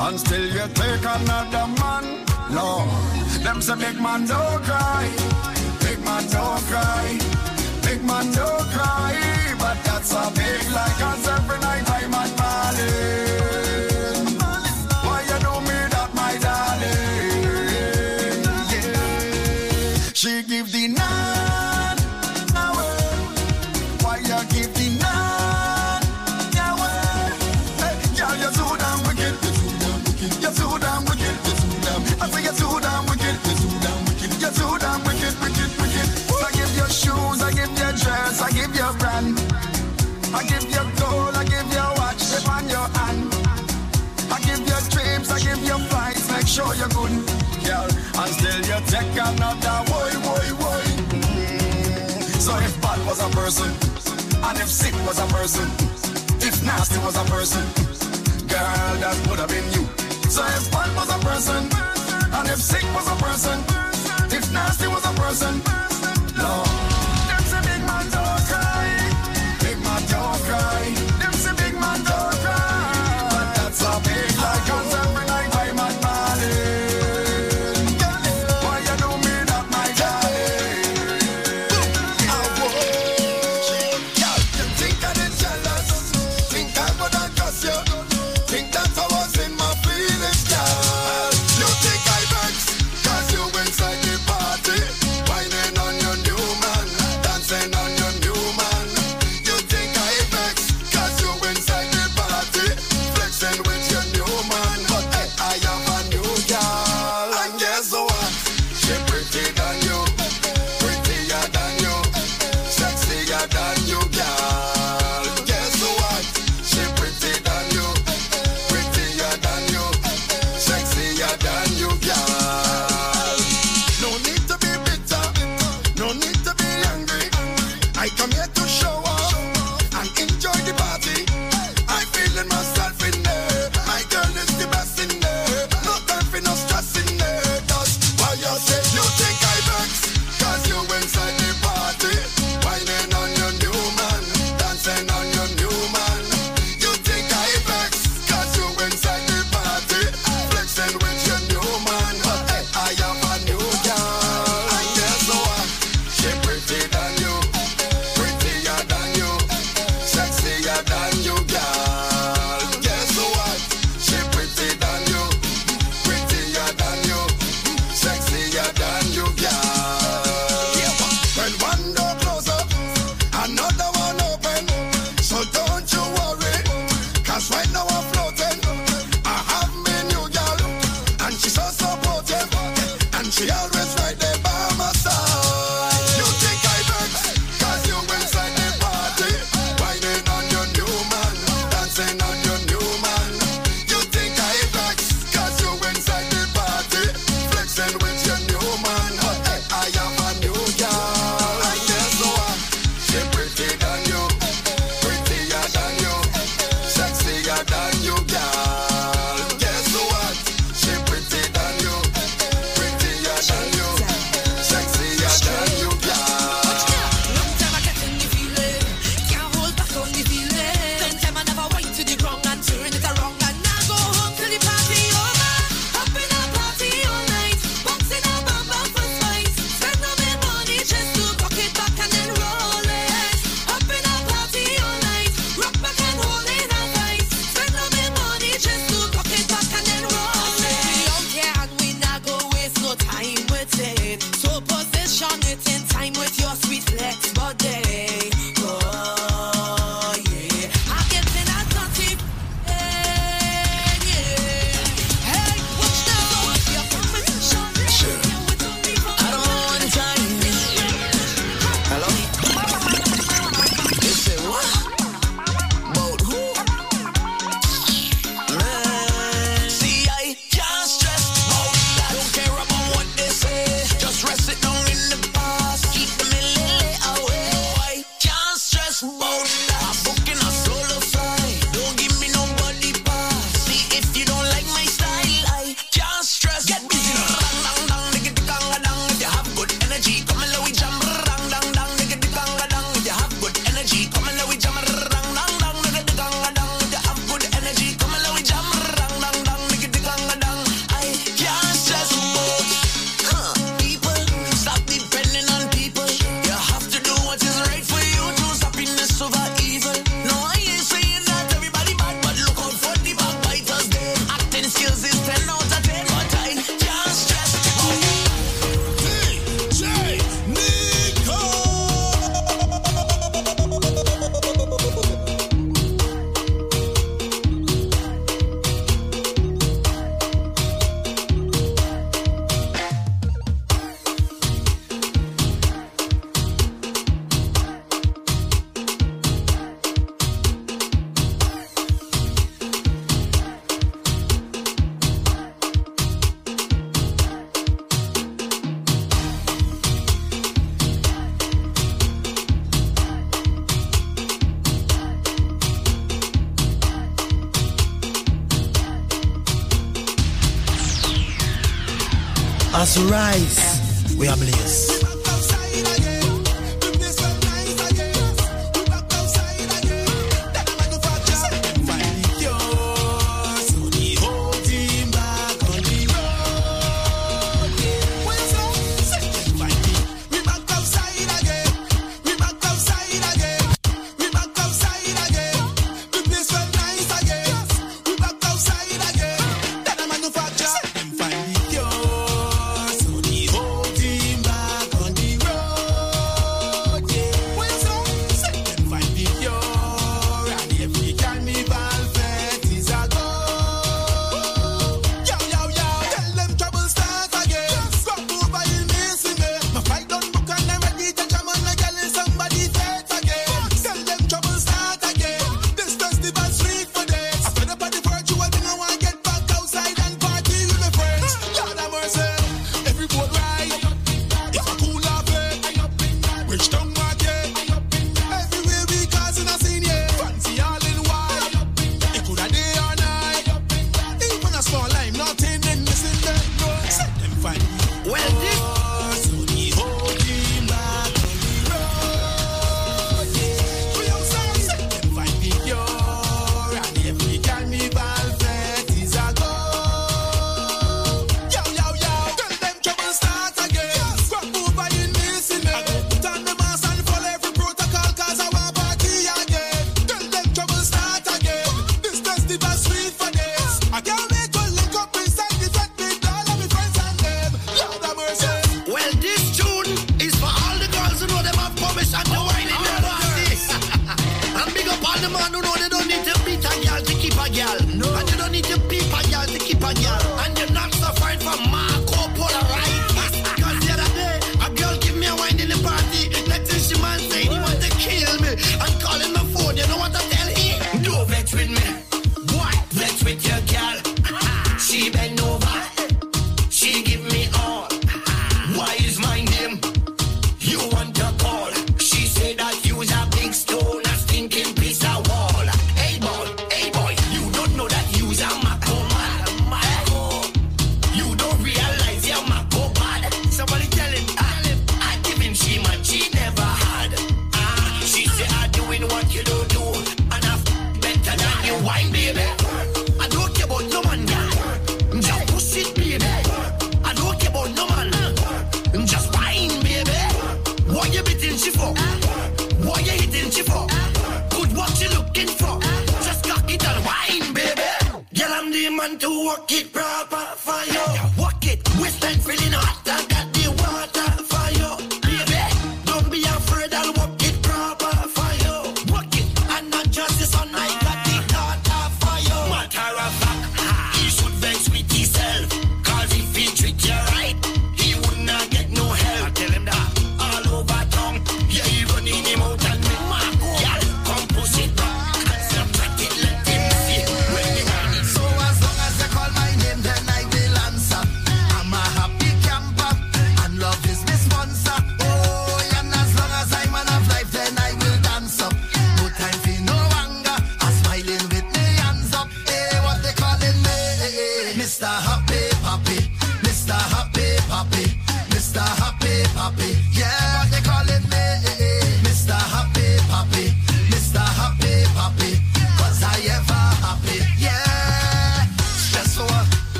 And 0.00 0.18
still 0.18 0.44
you 0.44 0.66
take 0.74 1.04
another 1.04 1.66
man, 1.78 2.26
Lord. 2.50 2.88
Them 3.44 3.62
say 3.62 3.76
big 3.76 4.00
man 4.00 4.26
don't 4.26 4.62
cry, 4.64 5.08
big 5.80 6.04
man 6.04 6.26
don't 6.30 6.62
cry, 6.66 7.18
big 7.82 8.02
man 8.04 8.32
don't 8.32 8.66
cry. 8.70 9.39
That's 9.84 10.12
a 10.12 10.30
big 10.34 10.72
lie, 10.72 10.94
cause 10.98 11.28
every 11.28 11.58
night 11.60 11.88
I'm 11.88 12.14
at 12.14 12.39
boy, 49.24 50.10
boy, 50.22 50.46
boy. 50.58 50.82
Mm. 51.12 52.40
So 52.40 52.56
if 52.58 52.80
bad 52.80 52.98
was 53.06 53.20
a 53.20 53.28
person, 53.30 53.70
and 54.42 54.58
if 54.58 54.68
sick 54.68 54.94
was 55.06 55.18
a 55.18 55.26
person, 55.26 55.68
if 56.40 56.62
nasty 56.64 56.98
was 56.98 57.16
a 57.16 57.24
person, 57.30 57.64
girl, 58.48 58.96
that 59.02 59.16
would 59.28 59.38
have 59.38 59.48
been 59.48 59.64
you. 59.72 59.84
So 60.30 60.44
if 60.46 60.70
bad 60.70 60.94
was 60.96 61.10
a 61.10 61.18
person, 61.18 61.68
and 62.32 62.48
if 62.48 62.60
sick 62.60 62.84
was 62.94 63.06
a 63.08 63.16
person, 63.16 63.58
if 64.32 64.52
nasty 64.52 64.88
was 64.88 65.04
a 65.04 65.12
person, 65.12 65.60
Lord. 66.38 66.79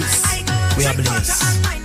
Rise, 0.00 0.76
we 0.76 0.86
are 0.86 0.94
blessed. 0.94 1.83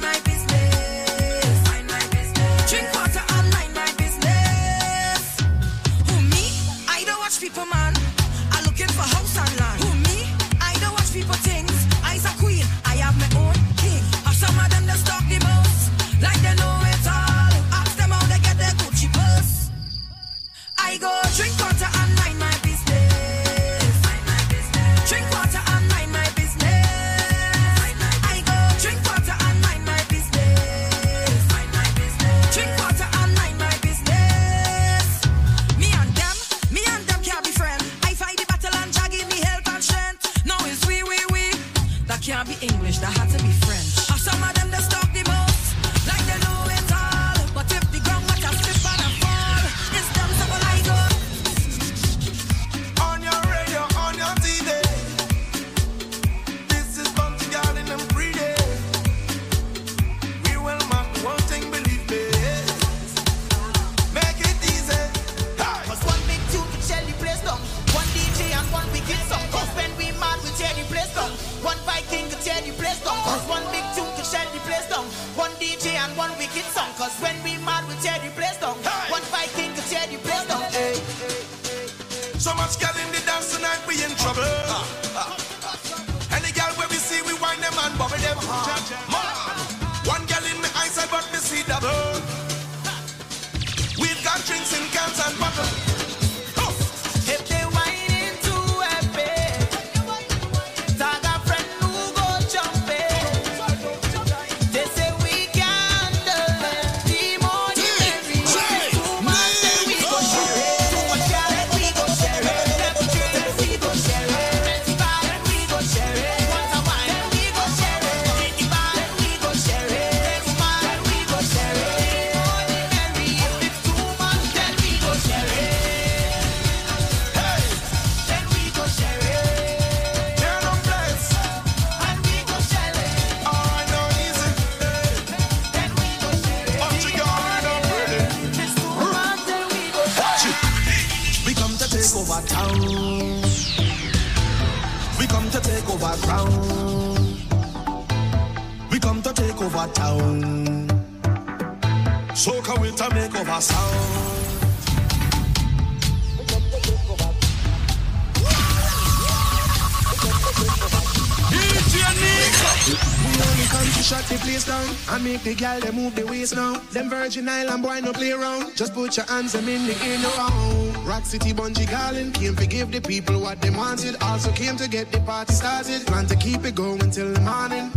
The 165.50 165.56
gal 165.56 165.80
they 165.80 165.92
move 165.92 166.14
the 166.16 166.26
waist 166.28 166.56
now. 166.56 166.78
Them 166.94 167.10
Virgin 167.10 167.50
Island 167.50 167.82
boy 167.82 168.00
no 168.02 168.14
play 168.14 168.32
around. 168.32 168.76
Just 168.76 168.94
put 168.94 169.18
your 169.18 169.26
hands 169.26 169.54
them 169.54 169.68
in 169.68 169.88
the 169.88 169.96
in 170.06 170.22
around. 170.24 171.08
Rock 171.08 171.26
City 171.26 171.54
Bungee 171.54 171.90
Garland 171.90 172.36
came 172.36 172.56
to 172.56 172.68
give 172.68 172.92
the 172.92 173.02
people 173.02 173.40
what 173.42 173.60
they 173.60 173.72
wanted. 173.72 174.16
Also 174.22 174.52
came 174.52 174.78
to 174.78 174.88
get 174.88 175.12
the 175.12 175.20
party 175.22 175.54
started. 175.54 176.06
Plan 176.06 176.28
to 176.28 176.36
keep 176.36 176.64
it 176.66 176.76
going 176.76 177.10
till 177.10 177.34
the 177.34 177.42
morning. 177.42 177.92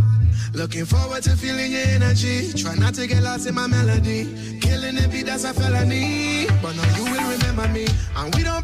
Looking 0.53 0.85
forward 0.85 1.21
to 1.23 1.37
feeling 1.37 1.71
your 1.71 1.85
energy. 1.97 2.53
Try 2.53 2.73
not 2.75 2.95
to 2.95 3.05
get 3.05 3.21
lost 3.21 3.45
in 3.45 3.53
my 3.53 3.67
melody. 3.67 4.59
Killing 4.59 4.97
beat, 5.11 5.27
that's 5.27 5.43
a 5.43 5.53
felony. 5.53 6.47
But 6.61 6.75
now 6.75 6.97
you 6.97 7.05
will 7.05 7.25
remember 7.37 7.67
me. 7.67 7.85
And 8.15 8.33
we 8.35 8.41
don't 8.41 8.62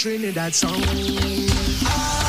Trinidad 0.00 0.54
song. 0.54 2.19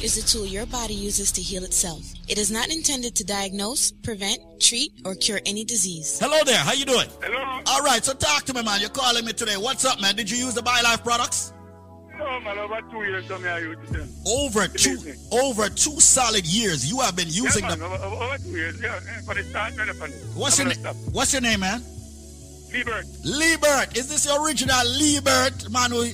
This 0.00 0.16
is 0.16 0.24
a 0.24 0.38
tool 0.38 0.46
your 0.46 0.64
body 0.64 0.94
uses 0.94 1.30
to 1.32 1.42
heal 1.42 1.62
itself. 1.62 2.00
It 2.26 2.38
is 2.38 2.50
not 2.50 2.70
intended 2.70 3.14
to 3.16 3.24
diagnose, 3.24 3.92
prevent, 3.92 4.40
treat, 4.58 4.92
or 5.04 5.14
cure 5.14 5.40
any 5.44 5.62
disease. 5.62 6.18
Hello 6.18 6.38
there. 6.46 6.56
How 6.56 6.72
you 6.72 6.86
doing? 6.86 7.06
Hello. 7.22 7.60
All 7.66 7.82
right. 7.82 8.02
So 8.02 8.14
talk 8.14 8.44
to 8.44 8.54
me, 8.54 8.62
man. 8.62 8.80
You're 8.80 8.88
calling 8.88 9.26
me 9.26 9.34
today. 9.34 9.58
What's 9.58 9.84
up, 9.84 10.00
man? 10.00 10.16
Did 10.16 10.30
you 10.30 10.38
use 10.38 10.54
the 10.54 10.62
BioLife 10.62 11.04
products? 11.04 11.52
No, 12.18 12.40
man, 12.40 12.58
over 12.58 12.80
two 12.90 13.02
years, 13.02 13.30
I 13.30 13.58
use 13.58 13.90
them. 13.90 14.08
Over 14.26 14.68
two, 14.68 14.98
over 15.32 15.68
two 15.68 16.00
solid 16.00 16.46
years, 16.46 16.90
you 16.90 17.00
have 17.00 17.14
been 17.14 17.28
using 17.28 17.64
yeah, 17.64 17.68
man, 17.68 17.78
them. 17.80 17.92
over, 17.92 18.02
over 18.02 18.24
over 18.24 18.38
two 18.38 18.50
years, 18.50 18.80
yeah, 18.80 18.98
yeah, 19.04 19.20
for 19.26 19.34
the 19.34 19.42
start, 19.44 19.76
right 19.76 19.88
up 19.88 20.00
on. 20.00 20.10
What's 20.34 20.58
I'm 20.58 20.68
your 20.68 20.76
gonna 20.76 20.94
name? 20.94 21.12
What's 21.12 21.32
your 21.34 21.42
name, 21.42 21.60
man? 21.60 21.80
stop. 21.80 22.00
Liebert. 22.72 23.04
Liebert. 23.24 23.96
Is 23.98 24.08
this 24.08 24.24
your 24.24 24.42
original 24.44 24.76
Liebert, 24.98 25.70
man? 25.70 25.90
Who, 25.90 26.04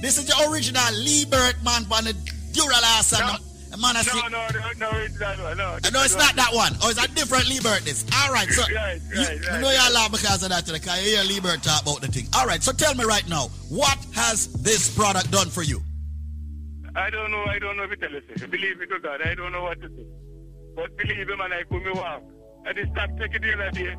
this 0.00 0.18
is 0.18 0.28
your 0.28 0.52
original 0.52 0.82
Liebert, 0.92 1.62
man, 1.64 1.84
from 1.84 2.04
the 2.04 2.29
Duralass 2.60 3.12
and 3.18 3.24
the, 3.40 3.70
the 3.70 3.76
man. 3.76 3.96
I 3.96 4.02
see- 4.02 4.20
No, 4.20 4.28
no, 4.28 4.46
no, 4.52 4.90
no, 4.90 4.98
it's 4.98 5.18
that 5.18 5.38
one, 5.40 5.56
no. 5.56 5.64
Uh, 5.82 5.90
No, 5.92 6.02
it's 6.04 6.16
not 6.16 6.36
that 6.36 6.52
one. 6.52 6.72
Oh, 6.82 6.90
it's 6.90 7.02
a 7.02 7.08
different 7.08 7.48
Liebert. 7.48 7.82
This. 7.84 8.04
All 8.22 8.32
right, 8.32 8.48
so 8.48 8.62
Right, 8.74 9.00
you, 9.12 9.20
right, 9.20 9.34
you 9.34 9.60
know 9.60 9.70
you're 9.70 9.92
laugh 9.92 10.10
because 10.12 10.42
of 10.42 10.50
that, 10.50 10.66
because 10.66 11.04
you 11.04 11.16
hear 11.16 11.24
Liebert 11.24 11.62
talk 11.62 11.82
about 11.82 12.00
the 12.02 12.08
thing. 12.08 12.26
All 12.36 12.46
right, 12.46 12.62
so 12.62 12.72
tell 12.72 12.94
me 12.94 13.04
right 13.04 13.26
now, 13.28 13.48
what 13.68 13.98
has 14.14 14.52
this 14.62 14.94
product 14.94 15.30
done 15.30 15.48
for 15.48 15.62
you? 15.62 15.80
I 16.96 17.08
don't 17.08 17.30
know, 17.30 17.44
I 17.44 17.58
don't 17.60 17.76
know 17.76 17.84
if 17.84 17.92
it 17.92 18.00
tell 18.00 18.10
you. 18.10 18.20
say. 18.36 18.46
Believe 18.46 18.78
me 18.78 18.86
to 18.86 18.98
God, 19.00 19.20
I 19.24 19.34
don't 19.34 19.52
know 19.52 19.62
what 19.62 19.80
to 19.80 19.88
say. 19.88 20.06
But 20.74 20.96
believe 20.96 21.26
me, 21.28 21.36
man, 21.36 21.52
I 21.52 21.62
could 21.62 21.82
me 21.84 21.92
walk. 21.92 22.22
I 22.66 22.72
just 22.72 22.90
stop 22.92 23.10
taking 23.18 23.42
the 23.42 23.54
other 23.54 23.70
day. 23.70 23.94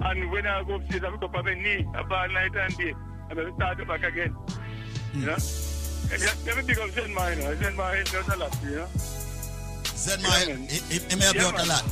And 0.00 0.30
when 0.30 0.46
I 0.46 0.62
go 0.62 0.74
upstairs, 0.76 1.02
I 1.04 1.10
pick 1.10 1.22
up 1.22 1.34
on 1.34 1.44
my 1.44 1.54
knee 1.54 1.86
about 1.94 2.30
night 2.30 2.54
and 2.54 2.76
day. 2.76 2.94
And 3.30 3.40
I 3.40 3.54
start 3.56 3.80
it 3.80 3.88
back 3.88 4.04
again. 4.04 4.36
You 5.14 5.26
know? 5.26 5.36
Just 6.10 6.44
big 6.66 6.78
up 6.78 6.90
Zen 6.90 7.14
Mine. 7.14 7.40
Zen 7.58 7.76
Mine 7.76 8.04
does 8.04 8.28
a 8.28 8.36
lot, 8.36 8.56
you 8.64 8.76
know? 8.76 8.86
Zen 9.84 10.22
you 11.34 11.42
out 11.42 11.60
a 11.60 11.66
lot. 11.66 11.84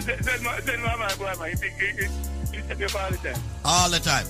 Zen 0.00 0.22
Zen 0.22 0.42
Zen 0.62 0.82
Mine, 0.82 0.98
my 0.98 1.14
boy, 1.16 1.32
man, 1.38 1.56
he, 1.56 1.68
he, 1.68 1.92
he, 1.92 2.56
he 2.56 2.62
set 2.62 2.78
me 2.78 2.84
up 2.84 2.94
all 2.94 3.10
the 3.10 3.16
time. 3.18 3.42
All 3.64 3.90
the 3.90 3.98
time. 3.98 4.26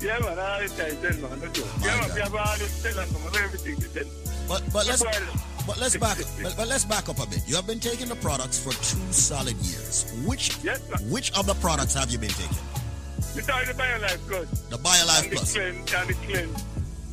Yeah, 0.00 0.18
man, 0.18 0.38
all 0.38 0.58
the 0.60 0.68
time, 0.68 1.00
Zen 1.00 1.20
joke. 1.52 1.66
Yeah, 1.80 2.00
man, 2.00 2.14
we 2.14 2.20
have 2.20 2.34
all 2.34 2.58
this 2.58 2.84
us 2.84 3.36
everything 3.36 3.80
Zen. 3.80 4.06
But 4.48 4.62
but 4.72 4.86
let's 4.86 5.02
but 5.64 5.78
let's 5.78 5.96
back 5.96 6.18
but, 6.42 6.54
but 6.56 6.68
let's 6.68 6.84
back 6.84 7.08
up 7.08 7.18
a 7.22 7.26
bit. 7.26 7.42
You 7.46 7.54
have 7.56 7.66
been 7.66 7.78
taking 7.78 8.08
the 8.08 8.16
products 8.16 8.58
for 8.58 8.72
two 8.72 9.12
solid 9.12 9.56
years. 9.56 10.12
Which 10.26 10.54
which 11.08 11.32
of 11.38 11.46
the 11.46 11.54
products 11.54 11.94
have 11.94 12.10
you 12.10 12.18
been 12.18 12.30
taking? 12.30 12.56
We 13.36 13.42
started 13.42 13.68
the 13.68 13.82
BioLife 13.82 14.28
Plus. 14.28 14.60
The 14.62 14.76
BioLife 14.76 15.22
and 15.22 15.32
Plus 15.32 15.54
The 15.54 15.60
cleanse, 15.60 15.94
and 15.94 16.08
the 16.08 16.14
cleanse. 16.14 16.64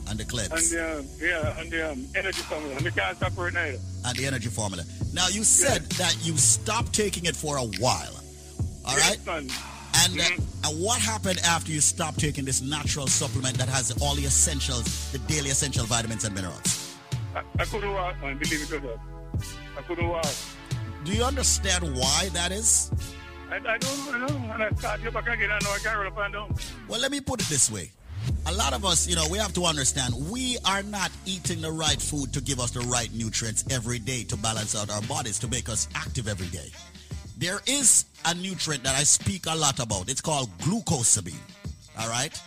And 0.09 0.19
the 0.19 0.25
cleanse 0.25 0.51
And 0.51 0.79
the, 0.79 0.99
um, 0.99 1.05
yeah, 1.19 1.59
and 1.59 1.71
the 1.71 1.91
um, 1.91 2.05
energy 2.15 2.41
formula. 2.41 2.75
And 2.75 2.85
we 2.85 2.91
can't 2.91 3.17
stop 3.17 3.31
for 3.33 3.47
and 3.47 3.55
the 3.55 4.25
energy 4.25 4.49
formula. 4.49 4.83
Now 5.13 5.27
you 5.27 5.43
said 5.43 5.83
that 5.97 6.15
you 6.21 6.37
stopped 6.37 6.93
taking 6.93 7.25
it 7.25 7.35
for 7.35 7.57
a 7.57 7.63
while. 7.79 8.15
All 8.85 8.95
right. 8.97 9.19
And 9.27 10.19
uh, 10.19 10.23
and 10.65 10.81
what 10.81 10.99
happened 10.99 11.39
after 11.45 11.71
you 11.71 11.81
stopped 11.81 12.19
taking 12.19 12.45
this 12.45 12.61
natural 12.61 13.07
supplement 13.07 13.57
that 13.57 13.69
has 13.69 13.91
all 14.01 14.15
the 14.15 14.25
essentials, 14.25 15.11
the 15.11 15.19
daily 15.19 15.49
essential 15.49 15.85
vitamins 15.85 16.23
and 16.25 16.33
minerals? 16.35 16.95
I, 17.35 17.41
I 17.59 17.65
couldn't 17.65 17.91
walk, 17.91 18.21
man. 18.21 18.37
Believe 18.37 18.61
it 18.61 18.71
or 18.71 18.79
not. 18.81 18.99
I 19.77 19.81
couldn't 19.81 20.07
walk. 20.07 20.25
Do 21.03 21.13
you 21.13 21.23
understand 21.23 21.83
why 21.95 22.29
that 22.33 22.51
is? 22.51 22.91
I, 23.49 23.55
I 23.55 23.77
don't 23.77 24.19
know. 24.19 24.53
And 24.53 24.63
I 24.63 24.69
start 24.71 25.01
you 25.01 25.11
back 25.11 25.27
again. 25.27 25.49
I 25.51 25.59
know 25.63 25.71
I 25.71 25.79
can't 25.79 25.97
roll 25.97 26.07
up 26.07 26.17
and 26.19 26.33
down. 26.33 26.55
Well, 26.87 26.99
let 26.99 27.11
me 27.11 27.19
put 27.19 27.41
it 27.41 27.47
this 27.47 27.71
way. 27.71 27.91
A 28.45 28.53
lot 28.53 28.73
of 28.73 28.85
us, 28.85 29.07
you 29.07 29.15
know, 29.15 29.25
we 29.29 29.37
have 29.37 29.53
to 29.53 29.65
understand 29.65 30.13
we 30.29 30.57
are 30.65 30.83
not 30.83 31.11
eating 31.25 31.61
the 31.61 31.71
right 31.71 32.01
food 32.01 32.33
to 32.33 32.41
give 32.41 32.59
us 32.59 32.71
the 32.71 32.81
right 32.81 33.13
nutrients 33.13 33.63
every 33.69 33.99
day 33.99 34.23
to 34.23 34.37
balance 34.37 34.75
out 34.75 34.89
our 34.89 35.01
bodies, 35.03 35.39
to 35.39 35.47
make 35.47 35.69
us 35.69 35.87
active 35.95 36.27
every 36.27 36.47
day. 36.47 36.71
There 37.37 37.59
is 37.67 38.05
a 38.25 38.33
nutrient 38.35 38.83
that 38.83 38.95
I 38.95 39.03
speak 39.03 39.45
a 39.47 39.55
lot 39.55 39.79
about. 39.79 40.09
It's 40.09 40.21
called 40.21 40.49
glucosamine. 40.59 41.39
All 41.99 42.09
right? 42.09 42.37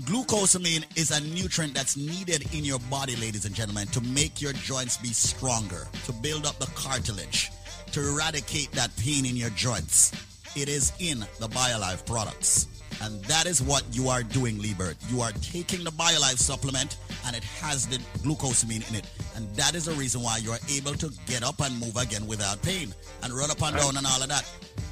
Glucosamine 0.00 0.84
is 0.94 1.10
a 1.10 1.20
nutrient 1.20 1.72
that's 1.72 1.96
needed 1.96 2.52
in 2.54 2.64
your 2.64 2.78
body, 2.90 3.16
ladies 3.16 3.46
and 3.46 3.54
gentlemen, 3.54 3.86
to 3.88 4.00
make 4.02 4.42
your 4.42 4.52
joints 4.52 4.98
be 4.98 5.08
stronger, 5.08 5.86
to 6.04 6.12
build 6.12 6.44
up 6.44 6.58
the 6.58 6.66
cartilage, 6.74 7.50
to 7.92 8.06
eradicate 8.06 8.70
that 8.72 8.94
pain 8.98 9.24
in 9.24 9.36
your 9.36 9.50
joints. 9.50 10.12
It 10.54 10.68
is 10.68 10.92
in 10.98 11.20
the 11.40 11.48
BioLife 11.48 12.04
products. 12.04 12.66
And 13.02 13.22
that 13.26 13.46
is 13.46 13.62
what 13.62 13.84
you 13.92 14.08
are 14.08 14.22
doing, 14.22 14.58
Liebert. 14.58 14.96
You 15.10 15.20
are 15.20 15.32
taking 15.42 15.84
the 15.84 15.90
BioLife 15.90 16.38
supplement 16.38 16.96
and 17.26 17.36
it 17.36 17.44
has 17.60 17.86
the 17.86 17.98
glucosamine 18.24 18.88
in 18.90 18.96
it. 18.96 19.06
And 19.36 19.48
that 19.56 19.74
is 19.74 19.84
the 19.84 19.92
reason 19.92 20.22
why 20.22 20.38
you 20.38 20.50
are 20.52 20.58
able 20.70 20.94
to 20.94 21.10
get 21.26 21.42
up 21.42 21.60
and 21.60 21.78
move 21.78 21.96
again 21.96 22.26
without 22.26 22.60
pain 22.62 22.94
and 23.22 23.32
run 23.32 23.50
up 23.50 23.62
and 23.62 23.76
down 23.76 23.96
and 23.96 24.06
all 24.06 24.22
of 24.22 24.28
that. 24.28 24.44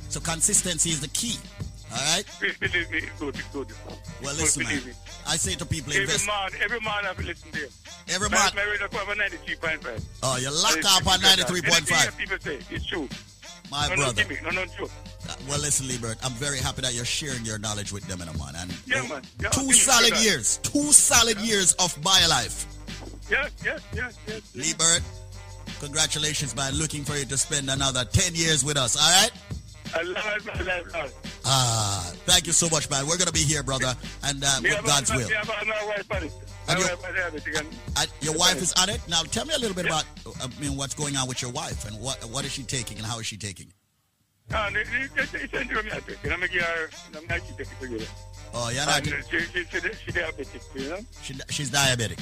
So 0.08 0.20
consistency 0.20 0.90
is 0.90 1.00
the 1.00 1.08
key. 1.08 1.36
All 1.92 1.98
right? 2.16 2.24
Believe 2.60 2.90
me, 2.90 2.98
it's 2.98 3.18
good, 3.20 3.34
it's 3.36 3.48
good. 3.48 3.68
Well, 4.22 4.34
listen, 4.34 4.64
man. 4.64 4.84
Me. 4.84 4.92
I 5.26 5.36
say 5.36 5.54
to 5.54 5.64
people, 5.64 5.92
Every 5.92 6.04
invest. 6.04 6.26
man, 6.26 6.50
every 6.60 6.80
man 6.80 7.04
have 7.04 7.16
to 7.18 7.24
listen 7.24 7.50
to 7.52 7.58
you. 7.60 7.68
Every 8.08 8.28
man- 8.28 8.50
My 8.54 8.64
radio 8.64 8.88
cover 8.88 9.14
93.5. 9.14 10.02
Oh, 10.22 10.36
you 10.36 10.50
lock 10.50 10.72
Anything 10.72 10.90
up 10.90 11.06
on 11.06 11.20
that- 11.22 11.38
93.5. 11.38 12.18
people 12.18 12.36
say, 12.40 12.58
it's 12.70 12.84
true. 12.86 13.08
My 13.70 13.88
no, 13.88 13.96
brother. 13.96 14.24
No, 14.42 14.50
no. 14.50 14.62
Uh, 14.62 15.34
Well, 15.48 15.58
listen, 15.60 15.86
Liebert, 15.88 16.16
I'm 16.24 16.32
very 16.32 16.58
happy 16.58 16.82
that 16.82 16.94
you're 16.94 17.04
sharing 17.04 17.44
your 17.44 17.58
knowledge 17.58 17.92
with 17.92 18.06
them, 18.06 18.20
and 18.20 18.38
man. 18.38 18.54
And 18.56 18.74
Yeah, 18.86 19.02
man. 19.08 19.22
Yeah, 19.40 19.48
two 19.50 19.72
solid 19.72 20.16
years, 20.18 20.58
two 20.62 20.92
solid 20.92 21.38
years 21.38 21.72
of 21.74 21.96
my 22.04 22.20
BioLife. 22.20 22.66
Yes, 23.30 23.50
yes, 23.64 23.80
yes, 23.94 24.18
yes. 24.26 24.42
Liebert, 24.54 25.02
congratulations, 25.80 26.54
man. 26.54 26.74
Looking 26.74 27.04
for 27.04 27.16
you 27.16 27.24
to 27.24 27.38
spend 27.38 27.70
another 27.70 28.04
10 28.04 28.34
years 28.34 28.64
with 28.64 28.76
us, 28.76 28.96
all 28.96 29.22
right? 29.22 29.30
I 29.94 30.02
love 30.02 30.46
my 30.46 30.62
life, 30.62 30.92
Lord. 30.92 31.12
Ah, 31.44 32.12
thank 32.26 32.46
you 32.46 32.52
so 32.52 32.68
much, 32.68 32.90
man. 32.90 33.06
We're 33.06 33.16
going 33.16 33.26
to 33.28 33.32
be 33.32 33.44
here, 33.44 33.62
brother, 33.62 33.94
and 34.24 34.42
uh, 34.44 34.58
with 34.62 34.84
God's 34.84 35.10
a- 35.10 35.16
will. 35.16 35.28
Me 36.66 36.82
have 36.82 36.98
a- 36.98 37.02
my 37.02 37.10
wife 37.10 37.24
on 37.24 37.36
it. 37.36 37.42
My 37.42 37.42
And 37.44 37.50
your, 37.50 37.64
wife 37.64 37.72
is 37.72 37.92
and 37.94 38.00
and 38.00 38.10
your 38.20 38.34
wife 38.38 38.62
is 38.62 38.72
on 38.74 38.88
it. 38.88 39.00
Now, 39.08 39.22
tell 39.22 39.44
me 39.44 39.54
a 39.54 39.58
little 39.58 39.74
bit 39.74 39.86
about, 39.86 40.04
uh, 40.26 40.30
I 40.42 40.60
mean, 40.60 40.76
what's 40.76 40.94
going 40.94 41.16
on 41.16 41.28
with 41.28 41.42
your 41.42 41.50
wife 41.50 41.84
and 41.86 42.00
what 42.00 42.22
what 42.30 42.44
is 42.44 42.52
she 42.52 42.62
taking 42.62 42.96
and 42.98 43.06
how 43.06 43.18
is 43.18 43.26
she 43.26 43.36
taking? 43.36 43.72
To 44.50 44.56
to. 47.98 48.06
Oh, 48.56 48.68
you're 48.70 48.86
not. 48.86 49.04
And 49.06 49.14
uh, 49.14 49.16
she, 49.30 49.38
she, 49.40 49.64
she, 49.64 49.80
she 49.80 50.12
diabetic, 50.12 50.62
you 50.74 50.88
know? 50.90 50.98
She, 51.22 51.34
she's 51.50 51.70
diabetic. 51.70 52.20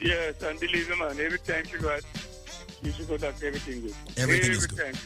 Yes, 0.00 0.42
and 0.42 0.58
believe 0.60 0.90
me, 0.90 0.96
man, 0.98 1.18
every 1.20 1.38
time 1.38 1.64
she 1.64 1.78
got, 1.78 2.02
she 2.82 2.92
should 2.92 3.08
go 3.08 3.16
doctor, 3.16 3.46
everything 3.46 3.80
good. 3.80 3.94
Everything 4.16 4.50
every 4.50 4.56
is 4.56 4.66
good. 4.66 4.96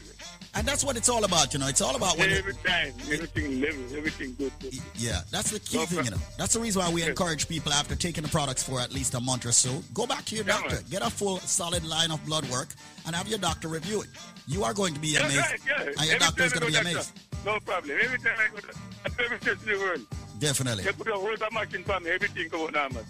Go. 0.56 0.60
And 0.60 0.68
that's 0.68 0.84
what 0.84 0.96
it's 0.96 1.08
all 1.08 1.24
about, 1.24 1.52
you 1.52 1.60
know. 1.60 1.68
It's 1.68 1.80
all 1.80 1.94
about 1.96 2.18
when 2.18 2.30
Every 2.30 2.54
time, 2.54 2.92
everything 3.12 3.60
level, 3.60 3.82
everything 3.96 4.34
good. 4.38 4.52
Yeah, 4.94 5.20
that's 5.30 5.50
the 5.50 5.60
key 5.60 5.84
thing, 5.86 6.04
you 6.04 6.10
know. 6.10 6.16
That's 6.38 6.54
the 6.54 6.60
reason 6.60 6.82
why 6.82 6.90
we 6.90 7.02
encourage 7.02 7.48
people 7.48 7.72
after 7.72 7.94
taking 7.94 8.22
the 8.22 8.28
products 8.30 8.62
for 8.62 8.80
at 8.80 8.92
least 8.92 9.14
a 9.14 9.20
month 9.20 9.44
or 9.46 9.52
so, 9.52 9.82
go 9.94 10.06
back 10.06 10.24
to 10.26 10.34
your 10.34 10.44
Yeah, 10.46 10.52
doctor, 10.58 10.76
man. 10.76 10.84
get 10.90 11.02
a 11.02 11.10
full 11.10 11.38
solid 11.40 11.84
line 11.84 12.10
of 12.10 12.24
blood 12.24 12.48
work, 12.50 12.68
and 13.06 13.14
have 13.14 13.28
your 13.28 13.38
doctor 13.38 13.68
review 13.68 14.02
it. 14.02 14.08
You 14.48 14.64
are 14.64 14.72
going 14.74 14.94
to 14.94 15.00
be 15.00 15.16
amazed, 15.16 15.36
right, 15.36 15.60
yeah. 15.66 15.82
and 15.86 15.94
your 16.06 16.14
Every 16.14 16.18
doctor 16.18 16.42
is 16.44 16.52
going 16.52 16.60
to 16.60 16.66
be 16.66 16.72
go 16.84 16.90
amazed. 16.90 17.20
No 17.44 17.60
problem. 17.60 17.98
Every 18.02 18.18
time 18.18 18.36
I 18.38 18.48
go 18.54 18.58
to 18.60 19.24
every 19.24 19.38
test 19.38 19.62
in 19.66 19.72
the 19.72 19.78
world, 19.78 20.06
Definitely, 20.38 20.84
they 20.84 20.92
put 20.92 21.08
a 21.08 21.12
whole 21.12 21.36
machine 21.52 21.82
for 21.84 21.98
me, 22.00 22.10
everything 22.10 22.48
come 22.50 22.62
out 22.62 22.72
normal. 22.74 23.04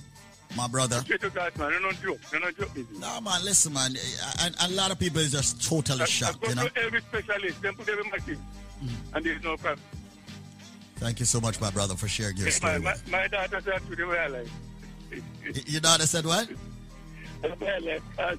My 0.56 0.68
brother. 0.68 1.00
Straight 1.00 1.20
to 1.20 1.30
man. 1.34 1.72
You 1.72 1.80
don't 1.80 2.02
joke. 2.02 2.18
You 2.32 2.40
don't 2.40 2.56
joke, 2.56 2.70
is? 2.76 2.98
No, 2.98 3.20
man, 3.20 3.44
listen, 3.44 3.72
man. 3.72 3.94
A, 4.60 4.68
lot 4.70 4.90
of 4.90 4.98
people 4.98 5.20
is 5.20 5.32
just 5.32 5.62
totally 5.66 6.02
I 6.02 6.06
shocked, 6.06 6.40
go 6.40 6.48
you 6.48 6.54
know. 6.54 6.68
every 6.76 7.00
specialist, 7.00 7.62
they 7.62 7.70
put 7.72 7.88
every 7.88 8.10
machine, 8.10 8.42
mm-hmm. 8.82 9.16
and 9.16 9.24
there's 9.24 9.42
no 9.42 9.56
problem. 9.56 9.80
Thank 10.96 11.20
you 11.20 11.26
so 11.26 11.40
much, 11.40 11.60
my 11.60 11.70
brother, 11.70 11.94
for 11.94 12.08
sharing 12.08 12.36
your 12.38 12.50
story. 12.50 12.78
my, 12.78 12.94
my 13.10 13.28
daughter 13.28 13.60
said 13.60 13.86
to 13.88 13.96
the 13.96 14.06
I 14.06 14.26
like. 14.28 14.48
Your 15.66 15.80
daughter 15.80 16.06
said 16.06 16.24
what? 16.24 16.48
The 17.42 17.54
way 17.60 17.70
I 17.70 17.78
like. 17.78 18.02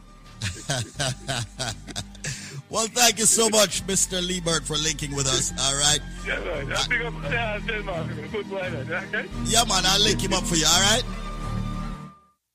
well, 2.70 2.88
thank 2.88 3.20
you 3.20 3.26
so 3.26 3.50
much, 3.50 3.86
Mr. 3.88 4.22
Liebert, 4.26 4.64
for 4.66 4.76
linking 4.78 5.16
with 5.16 5.28
us. 5.28 5.54
All 5.60 5.76
right. 5.80 6.00
Yeah, 6.26 6.40
man. 6.40 6.74
I 6.74 6.84
pick 6.88 7.02
up 7.02 7.22
the 7.22 7.40
answer, 7.40 7.84
man. 7.84 8.30
Good 8.32 8.50
boy. 8.50 8.58
Okay? 8.58 9.26
Yeah, 9.46 9.64
man, 9.66 9.84
I'll 9.86 10.02
link 10.02 10.22
him 10.22 10.34
up 10.34 10.44
for 10.44 10.56
you, 10.56 10.66
all 10.66 10.82
right? 10.82 11.04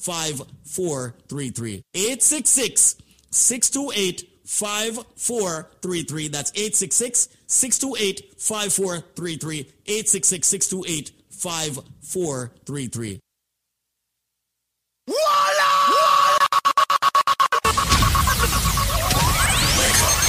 5433. 0.00 1.82
866 1.94 2.96
628 3.30 4.28
5433. 4.44 6.28
That's 6.28 6.50
866 6.52 7.28
628 7.46 8.34
5433. 8.38 9.58
866 9.86 10.46
628 10.48 11.12
5433. 11.30 13.20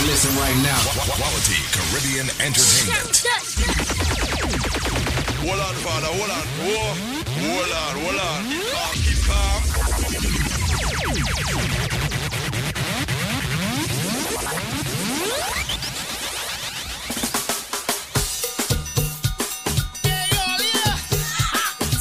Listen 0.05 0.35
right 0.37 0.55
now. 0.63 0.79
Quality 1.15 1.59
Caribbean 1.71 2.27
entertainment. 2.41 3.23
Hold 5.39 5.59
on, 5.59 5.75
father, 5.75 6.07
hold 6.07 6.29
on. 6.29 6.45
Whoa. 6.59 6.95
Hold 7.39 7.71
on, 7.71 7.93
hold 8.03 8.19
on. 8.19 9.18
Keep 9.29 9.37
calm, 9.37 9.63
keep 9.63 9.93
calm. 10.01 10.19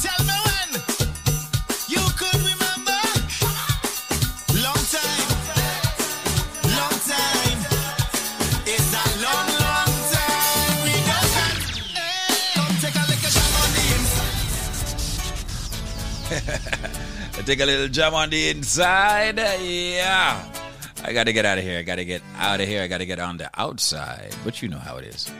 Tell 0.01 0.21
me 0.25 0.37
when 0.45 0.69
you 1.87 2.03
could 2.19 2.41
remember. 2.49 3.01
Long 4.65 4.83
time, 4.95 5.27
long 6.77 6.97
time. 7.07 7.59
It's 8.65 8.93
a 9.01 9.05
long, 9.23 9.47
long 9.65 9.91
time. 10.13 10.75
We 10.85 10.93
don't 11.09 11.33
have. 11.37 11.59
Come 12.55 12.75
take 12.81 12.95
a 12.95 13.03
lick 13.09 13.23
of 13.23 13.31
jam 13.35 13.53
on 13.61 13.69
the 13.75 13.83
inside. 16.77 16.88
Take 17.49 17.61
a 17.61 17.65
little 17.65 17.87
jam 17.87 18.13
on 18.13 18.29
the 18.29 18.49
inside. 18.49 19.39
Yeah. 19.39 20.45
I 21.03 21.11
gotta 21.11 21.33
get 21.33 21.45
out 21.45 21.57
of 21.57 21.63
here. 21.63 21.79
I 21.79 21.81
gotta 21.81 22.05
get 22.05 22.21
out 22.37 22.61
of 22.61 22.67
here. 22.67 22.83
I 22.83 22.87
gotta 22.87 23.07
get 23.07 23.17
on 23.19 23.37
the 23.37 23.49
outside. 23.57 24.35
But 24.45 24.61
you 24.61 24.69
know 24.69 24.77
how 24.77 24.97
it 24.97 25.05
is. 25.05 25.31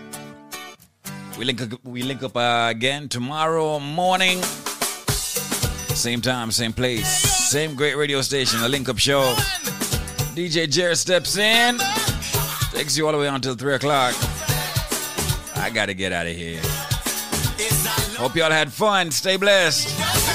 We 1.38 1.46
link 1.46 1.62
up, 1.62 1.86
we 1.86 2.02
link 2.02 2.24
up 2.24 2.36
uh, 2.36 2.70
again 2.72 3.10
tomorrow 3.10 3.78
morning. 3.78 4.42
Same 5.94 6.20
time, 6.20 6.50
same 6.50 6.74
place, 6.74 7.08
same 7.08 7.76
great 7.76 7.96
radio 7.96 8.24
station, 8.24 8.60
the 8.60 8.70
Link 8.70 8.90
Up 8.90 8.98
Show. 8.98 9.36
DJ 10.34 10.68
Jared 10.68 10.98
steps 10.98 11.38
in, 11.38 11.78
takes 12.72 12.98
you 12.98 13.06
all 13.06 13.12
the 13.12 13.20
way 13.20 13.28
until 13.28 13.54
3 13.54 13.76
o'clock. 13.76 14.16
I 15.58 15.70
gotta 15.72 15.94
get 15.94 16.12
out 16.12 16.26
of 16.26 16.36
here. 16.36 16.60
Hope 18.18 18.36
y'all 18.36 18.50
had 18.50 18.74
fun. 18.74 19.12
Stay 19.12 19.38
blessed. 19.38 20.29